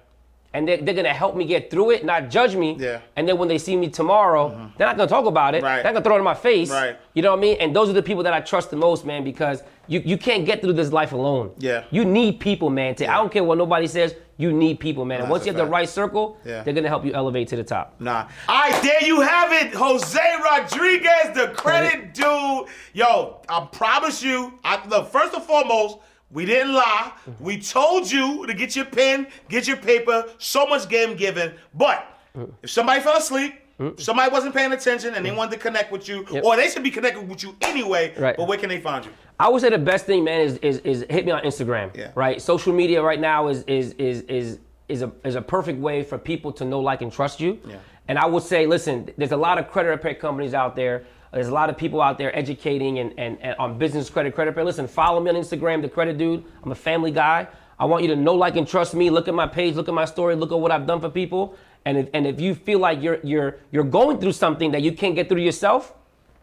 And 0.53 0.67
they're, 0.67 0.77
they're 0.77 0.93
gonna 0.93 1.13
help 1.13 1.35
me 1.35 1.45
get 1.45 1.71
through 1.71 1.91
it, 1.91 2.05
not 2.05 2.29
judge 2.29 2.55
me. 2.55 2.75
Yeah. 2.79 3.01
And 3.15 3.27
then 3.27 3.37
when 3.37 3.47
they 3.47 3.57
see 3.57 3.75
me 3.75 3.89
tomorrow, 3.89 4.49
mm-hmm. 4.49 4.77
they're 4.77 4.87
not 4.87 4.97
gonna 4.97 5.09
talk 5.09 5.25
about 5.25 5.55
it. 5.55 5.63
Right. 5.63 5.77
They're 5.77 5.85
not 5.85 5.93
gonna 5.93 6.03
throw 6.03 6.15
it 6.15 6.19
in 6.19 6.23
my 6.23 6.35
face. 6.35 6.69
Right. 6.69 6.97
You 7.13 7.21
know 7.23 7.31
what 7.31 7.39
I 7.39 7.41
mean? 7.41 7.57
And 7.59 7.75
those 7.75 7.89
are 7.89 7.93
the 7.93 8.03
people 8.03 8.23
that 8.23 8.33
I 8.33 8.39
trust 8.39 8.69
the 8.69 8.75
most, 8.75 9.05
man, 9.05 9.23
because 9.23 9.63
you, 9.87 10.01
you 10.05 10.17
can't 10.17 10.45
get 10.45 10.61
through 10.61 10.73
this 10.73 10.91
life 10.91 11.11
alone. 11.11 11.51
Yeah. 11.57 11.83
You 11.91 12.05
need 12.05 12.39
people, 12.39 12.69
man. 12.69 12.95
To, 12.95 13.07
I 13.11 13.15
don't 13.15 13.31
care 13.31 13.43
what 13.43 13.57
nobody 13.57 13.87
says. 13.87 14.15
You 14.37 14.51
need 14.51 14.79
people, 14.79 15.05
man. 15.05 15.21
And 15.21 15.29
once 15.29 15.45
you 15.45 15.51
have 15.51 15.63
the 15.63 15.71
right 15.71 15.87
circle, 15.87 16.37
Yeah. 16.45 16.63
they're 16.63 16.73
gonna 16.73 16.87
help 16.87 17.05
you 17.05 17.13
elevate 17.13 17.47
to 17.49 17.55
the 17.55 17.63
top. 17.63 17.95
Nah. 17.99 18.27
All 18.47 18.69
right, 18.69 18.81
there 18.81 19.03
you 19.03 19.21
have 19.21 19.51
it. 19.51 19.73
Jose 19.73 20.19
Rodriguez, 20.43 21.35
the 21.35 21.53
credit 21.55 22.13
dude. 22.13 22.67
Yo, 22.93 23.41
I 23.47 23.67
promise 23.71 24.23
you, 24.23 24.59
I, 24.63 24.85
look, 24.87 25.11
first 25.11 25.33
and 25.33 25.43
foremost, 25.43 25.99
we 26.33 26.45
didn't 26.45 26.73
lie. 26.73 27.13
Mm-hmm. 27.29 27.43
We 27.43 27.59
told 27.59 28.11
you 28.11 28.45
to 28.47 28.53
get 28.53 28.75
your 28.75 28.85
pen, 28.85 29.27
get 29.49 29.67
your 29.67 29.77
paper. 29.77 30.25
So 30.39 30.65
much 30.65 30.89
game 30.89 31.15
given. 31.15 31.53
But 31.73 32.05
mm. 32.35 32.51
if 32.61 32.71
somebody 32.71 33.01
fell 33.01 33.17
asleep, 33.17 33.53
if 33.79 34.03
somebody 34.03 34.31
wasn't 34.31 34.55
paying 34.55 34.71
attention 34.71 35.13
and 35.15 35.25
they 35.25 35.29
mm. 35.29 35.35
wanted 35.35 35.51
to 35.51 35.57
connect 35.59 35.91
with 35.91 36.07
you, 36.07 36.25
Yep. 36.31 36.43
or 36.43 36.55
they 36.55 36.69
should 36.69 36.83
be 36.83 36.91
connected 36.91 37.27
with 37.27 37.43
you 37.43 37.55
anyway, 37.61 38.13
Right. 38.17 38.35
but 38.37 38.47
where 38.47 38.57
can 38.57 38.69
they 38.69 38.79
find 38.79 39.05
you? 39.05 39.11
I 39.39 39.49
would 39.49 39.61
say 39.61 39.69
the 39.69 39.77
best 39.77 40.05
thing, 40.05 40.23
man, 40.23 40.41
is 40.41 40.57
is, 40.57 40.77
is 40.79 41.05
hit 41.09 41.25
me 41.25 41.31
on 41.31 41.43
Instagram. 41.43 41.95
Yeah. 41.95 42.11
Right. 42.15 42.41
Social 42.41 42.73
media 42.73 43.01
right 43.01 43.19
now 43.19 43.47
is 43.47 43.63
is 43.63 43.93
is 43.93 44.21
is 44.21 44.59
is 44.89 45.01
a 45.01 45.11
is 45.23 45.35
a 45.35 45.41
perfect 45.41 45.79
way 45.79 46.03
for 46.03 46.17
people 46.17 46.51
to 46.53 46.65
know, 46.65 46.79
like, 46.79 47.01
and 47.01 47.11
trust 47.11 47.39
you. 47.39 47.59
Yeah. 47.67 47.77
And 48.07 48.19
I 48.19 48.25
would 48.25 48.43
say, 48.43 48.67
listen, 48.67 49.09
there's 49.17 49.31
a 49.31 49.37
lot 49.37 49.57
of 49.57 49.69
credit 49.69 49.89
repair 49.89 50.15
companies 50.15 50.53
out 50.53 50.75
there. 50.75 51.05
There's 51.33 51.47
a 51.47 51.53
lot 51.53 51.69
of 51.69 51.77
people 51.77 52.01
out 52.01 52.17
there 52.17 52.35
educating 52.37 52.99
and, 52.99 53.13
and, 53.17 53.39
and 53.41 53.55
on 53.57 53.77
business 53.77 54.09
credit, 54.09 54.35
credit 54.35 54.51
repair. 54.51 54.63
Listen, 54.63 54.87
follow 54.87 55.19
me 55.19 55.29
on 55.31 55.35
Instagram, 55.35 55.81
the 55.81 55.89
credit 55.89 56.17
dude. 56.17 56.43
I'm 56.63 56.71
a 56.71 56.75
family 56.75 57.11
guy. 57.11 57.47
I 57.79 57.85
want 57.85 58.03
you 58.03 58.09
to 58.09 58.15
know, 58.15 58.35
like, 58.35 58.55
and 58.55 58.67
trust 58.67 58.93
me. 58.93 59.09
Look 59.09 59.27
at 59.27 59.33
my 59.33 59.47
page, 59.47 59.75
look 59.75 59.87
at 59.87 59.95
my 59.95 60.05
story, 60.05 60.35
look 60.35 60.51
at 60.51 60.59
what 60.59 60.71
I've 60.71 60.85
done 60.85 61.01
for 61.01 61.09
people. 61.09 61.55
And 61.85 61.97
if, 61.97 62.09
and 62.13 62.27
if 62.27 62.39
you 62.39 62.55
feel 62.55 62.79
like 62.79 63.01
you're 63.01 63.19
you're 63.23 63.57
you're 63.71 63.83
going 63.83 64.19
through 64.19 64.31
something 64.33 64.71
that 64.71 64.81
you 64.83 64.93
can't 64.93 65.15
get 65.15 65.27
through 65.27 65.41
yourself, 65.41 65.93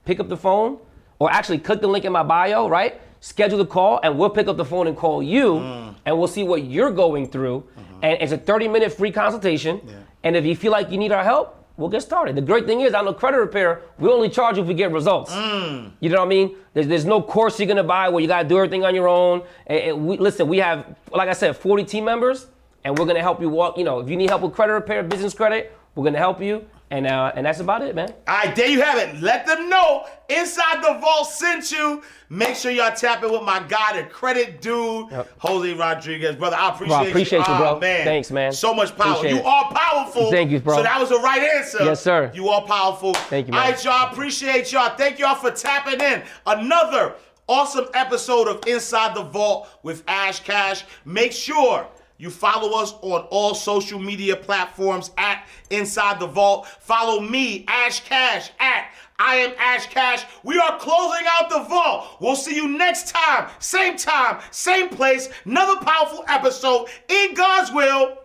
pick 0.04 0.20
up 0.20 0.28
the 0.28 0.36
phone 0.36 0.78
or 1.18 1.30
actually 1.30 1.58
click 1.58 1.80
the 1.80 1.86
link 1.86 2.04
in 2.04 2.12
my 2.12 2.22
bio, 2.22 2.68
right? 2.68 3.00
Schedule 3.20 3.58
the 3.58 3.66
call 3.66 4.00
and 4.02 4.18
we'll 4.18 4.30
pick 4.30 4.48
up 4.48 4.56
the 4.56 4.64
phone 4.64 4.86
and 4.86 4.96
call 4.96 5.22
you 5.22 5.54
mm. 5.54 5.94
and 6.04 6.18
we'll 6.18 6.28
see 6.28 6.42
what 6.42 6.64
you're 6.64 6.90
going 6.90 7.28
through. 7.28 7.60
Mm-hmm. 7.60 7.98
And 8.02 8.22
it's 8.22 8.32
a 8.32 8.38
30 8.38 8.68
minute 8.68 8.92
free 8.92 9.12
consultation. 9.12 9.80
And 10.22 10.36
if 10.36 10.44
you 10.44 10.56
feel 10.56 10.72
like 10.72 10.90
you 10.90 10.98
need 10.98 11.12
our 11.12 11.24
help, 11.24 11.59
we'll 11.80 11.88
get 11.88 12.02
started. 12.02 12.36
The 12.36 12.42
great 12.42 12.66
thing 12.66 12.82
is, 12.82 12.92
on 12.92 13.06
the 13.06 13.14
credit 13.14 13.38
repair, 13.38 13.80
we 13.98 14.08
only 14.10 14.28
charge 14.28 14.56
you 14.56 14.62
if 14.62 14.68
we 14.68 14.74
get 14.74 14.92
results. 14.92 15.32
Mm. 15.32 15.92
You 16.00 16.10
know 16.10 16.18
what 16.18 16.26
I 16.26 16.28
mean? 16.28 16.56
There's, 16.74 16.86
there's 16.86 17.04
no 17.06 17.22
course 17.22 17.58
you're 17.58 17.66
gonna 17.66 17.82
buy 17.82 18.08
where 18.10 18.20
you 18.20 18.28
gotta 18.28 18.46
do 18.48 18.56
everything 18.56 18.84
on 18.84 18.94
your 18.94 19.08
own. 19.08 19.42
And, 19.66 19.78
and 19.80 20.06
we, 20.06 20.18
listen, 20.18 20.46
we 20.46 20.58
have, 20.58 20.94
like 21.10 21.28
I 21.28 21.32
said, 21.32 21.56
40 21.56 21.84
team 21.84 22.04
members, 22.04 22.46
and 22.84 22.96
we're 22.96 23.06
gonna 23.06 23.22
help 23.22 23.40
you 23.40 23.48
walk. 23.48 23.78
You 23.78 23.84
know, 23.84 23.98
if 23.98 24.10
you 24.10 24.16
need 24.16 24.28
help 24.28 24.42
with 24.42 24.52
credit 24.52 24.74
repair, 24.74 25.02
business 25.02 25.34
credit, 25.34 25.76
we're 25.94 26.04
gonna 26.04 26.18
help 26.18 26.40
you. 26.40 26.66
And 26.92 27.06
uh, 27.06 27.30
and 27.36 27.46
that's 27.46 27.60
about 27.60 27.82
it, 27.82 27.94
man. 27.94 28.12
All 28.26 28.36
right, 28.36 28.56
there 28.56 28.66
you 28.68 28.82
have 28.82 28.98
it. 28.98 29.22
Let 29.22 29.46
them 29.46 29.68
know 29.70 30.06
Inside 30.28 30.82
the 30.82 30.98
Vault 31.00 31.28
sent 31.28 31.70
you. 31.70 32.02
Make 32.28 32.56
sure 32.56 32.72
y'all 32.72 32.92
tap 32.94 33.22
in 33.22 33.30
with 33.30 33.42
my 33.42 33.60
guy, 33.68 34.00
the 34.02 34.08
credit 34.08 34.60
dude, 34.60 35.08
Jose 35.38 35.72
Rodriguez. 35.74 36.34
Brother, 36.34 36.56
I 36.56 36.70
appreciate, 36.70 36.98
Bro, 36.98 37.08
appreciate 37.08 37.38
you, 37.38 37.44
Ah, 37.46 37.58
bro. 37.58 37.78
man. 37.80 38.04
Thanks, 38.04 38.32
man. 38.32 38.50
So 38.52 38.74
much 38.74 38.96
power. 38.96 39.14
Appreciate 39.18 39.36
you 39.40 39.44
are 39.48 39.72
powerful. 39.72 40.32
Thank 40.32 40.50
you, 40.50 40.58
bro. 40.58 40.76
So 40.78 40.82
that 40.82 40.98
was 40.98 41.10
the 41.10 41.18
right 41.18 41.42
answer. 41.42 41.78
Yes, 41.84 42.02
sir. 42.02 42.32
You 42.34 42.48
are 42.48 42.62
powerful. 42.62 43.14
Thank 43.14 43.46
you, 43.46 43.52
man. 43.52 43.70
right, 43.70 43.84
y'all. 43.84 44.10
Appreciate 44.12 44.72
y'all. 44.72 44.96
Thank 44.96 45.20
y'all 45.20 45.36
for 45.36 45.52
tapping 45.52 46.00
in. 46.00 46.22
Another 46.46 47.14
awesome 47.46 47.86
episode 47.94 48.48
of 48.48 48.66
Inside 48.66 49.14
the 49.16 49.22
Vault 49.22 49.68
with 49.84 50.02
Ash 50.08 50.40
Cash. 50.40 50.84
Make 51.04 51.30
sure 51.32 51.86
you 52.20 52.28
follow 52.28 52.78
us 52.78 52.92
on 53.00 53.22
all 53.30 53.54
social 53.54 53.98
media 53.98 54.36
platforms 54.36 55.10
at 55.16 55.46
Inside 55.70 56.20
the 56.20 56.26
Vault. 56.26 56.66
Follow 56.66 57.18
me, 57.20 57.64
Ash 57.66 58.00
Cash, 58.00 58.50
at 58.60 58.92
I 59.18 59.36
am 59.36 59.54
Ash 59.58 59.86
Cash. 59.86 60.26
We 60.42 60.58
are 60.58 60.78
closing 60.78 61.26
out 61.30 61.48
the 61.48 61.60
vault. 61.60 62.18
We'll 62.20 62.36
see 62.36 62.54
you 62.54 62.68
next 62.68 63.08
time, 63.08 63.48
same 63.58 63.96
time, 63.96 64.42
same 64.50 64.90
place. 64.90 65.30
Another 65.46 65.80
powerful 65.80 66.22
episode 66.28 66.88
in 67.08 67.32
God's 67.32 67.72
will. 67.72 68.18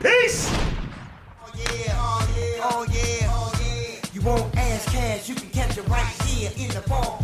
Peace. 0.00 0.46
Oh 0.52 1.50
yeah, 1.56 1.94
oh 1.96 2.28
yeah, 2.36 2.60
oh 2.62 2.86
yeah, 2.90 3.30
oh 3.30 3.52
yeah. 3.58 4.00
You 4.12 4.20
cash, 4.20 5.30
you 5.30 5.34
can 5.34 5.48
catch 5.48 5.78
it 5.78 5.88
right 5.88 6.22
here 6.26 6.50
in 6.58 6.68
the 6.74 6.82
ball. 6.86 7.23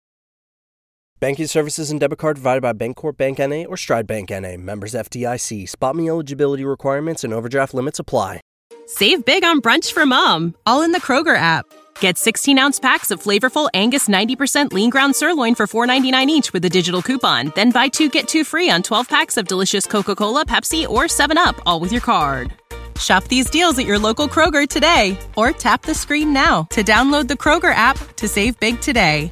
Banking 1.21 1.45
services 1.45 1.91
and 1.91 1.99
debit 1.99 2.17
card 2.17 2.37
provided 2.37 2.61
by 2.61 2.73
Bancorp 2.73 3.15
Bank 3.15 3.37
NA 3.37 3.65
or 3.69 3.77
Stride 3.77 4.07
Bank 4.07 4.31
NA. 4.31 4.57
Members 4.57 4.95
FDIC. 4.95 5.69
SpotMe 5.69 6.07
eligibility 6.07 6.65
requirements 6.65 7.23
and 7.23 7.31
overdraft 7.31 7.75
limits 7.75 7.99
apply. 7.99 8.41
Save 8.87 9.23
big 9.23 9.43
on 9.43 9.61
brunch 9.61 9.93
for 9.93 10.03
mom, 10.07 10.55
all 10.65 10.81
in 10.81 10.93
the 10.93 10.99
Kroger 10.99 11.37
app. 11.37 11.65
Get 11.99 12.17
16 12.17 12.57
ounce 12.57 12.79
packs 12.79 13.11
of 13.11 13.21
flavorful 13.21 13.69
Angus 13.75 14.07
90% 14.07 14.73
lean 14.73 14.89
ground 14.89 15.15
sirloin 15.15 15.53
for 15.53 15.67
$4.99 15.67 16.25
each 16.25 16.53
with 16.53 16.65
a 16.65 16.69
digital 16.71 17.03
coupon. 17.03 17.51
Then 17.53 17.69
buy 17.69 17.87
two 17.87 18.09
get 18.09 18.27
two 18.27 18.43
free 18.43 18.71
on 18.71 18.81
12 18.81 19.07
packs 19.07 19.37
of 19.37 19.47
delicious 19.47 19.85
Coca 19.85 20.15
Cola, 20.15 20.43
Pepsi, 20.43 20.87
or 20.87 21.03
7UP, 21.03 21.59
all 21.67 21.79
with 21.79 21.91
your 21.91 22.01
card. 22.01 22.53
Shop 22.99 23.23
these 23.25 23.47
deals 23.47 23.77
at 23.77 23.85
your 23.85 23.99
local 23.99 24.27
Kroger 24.27 24.67
today 24.67 25.15
or 25.37 25.51
tap 25.51 25.83
the 25.83 25.93
screen 25.93 26.33
now 26.33 26.63
to 26.71 26.81
download 26.81 27.27
the 27.27 27.35
Kroger 27.35 27.75
app 27.75 27.97
to 28.15 28.27
save 28.27 28.59
big 28.59 28.81
today. 28.81 29.31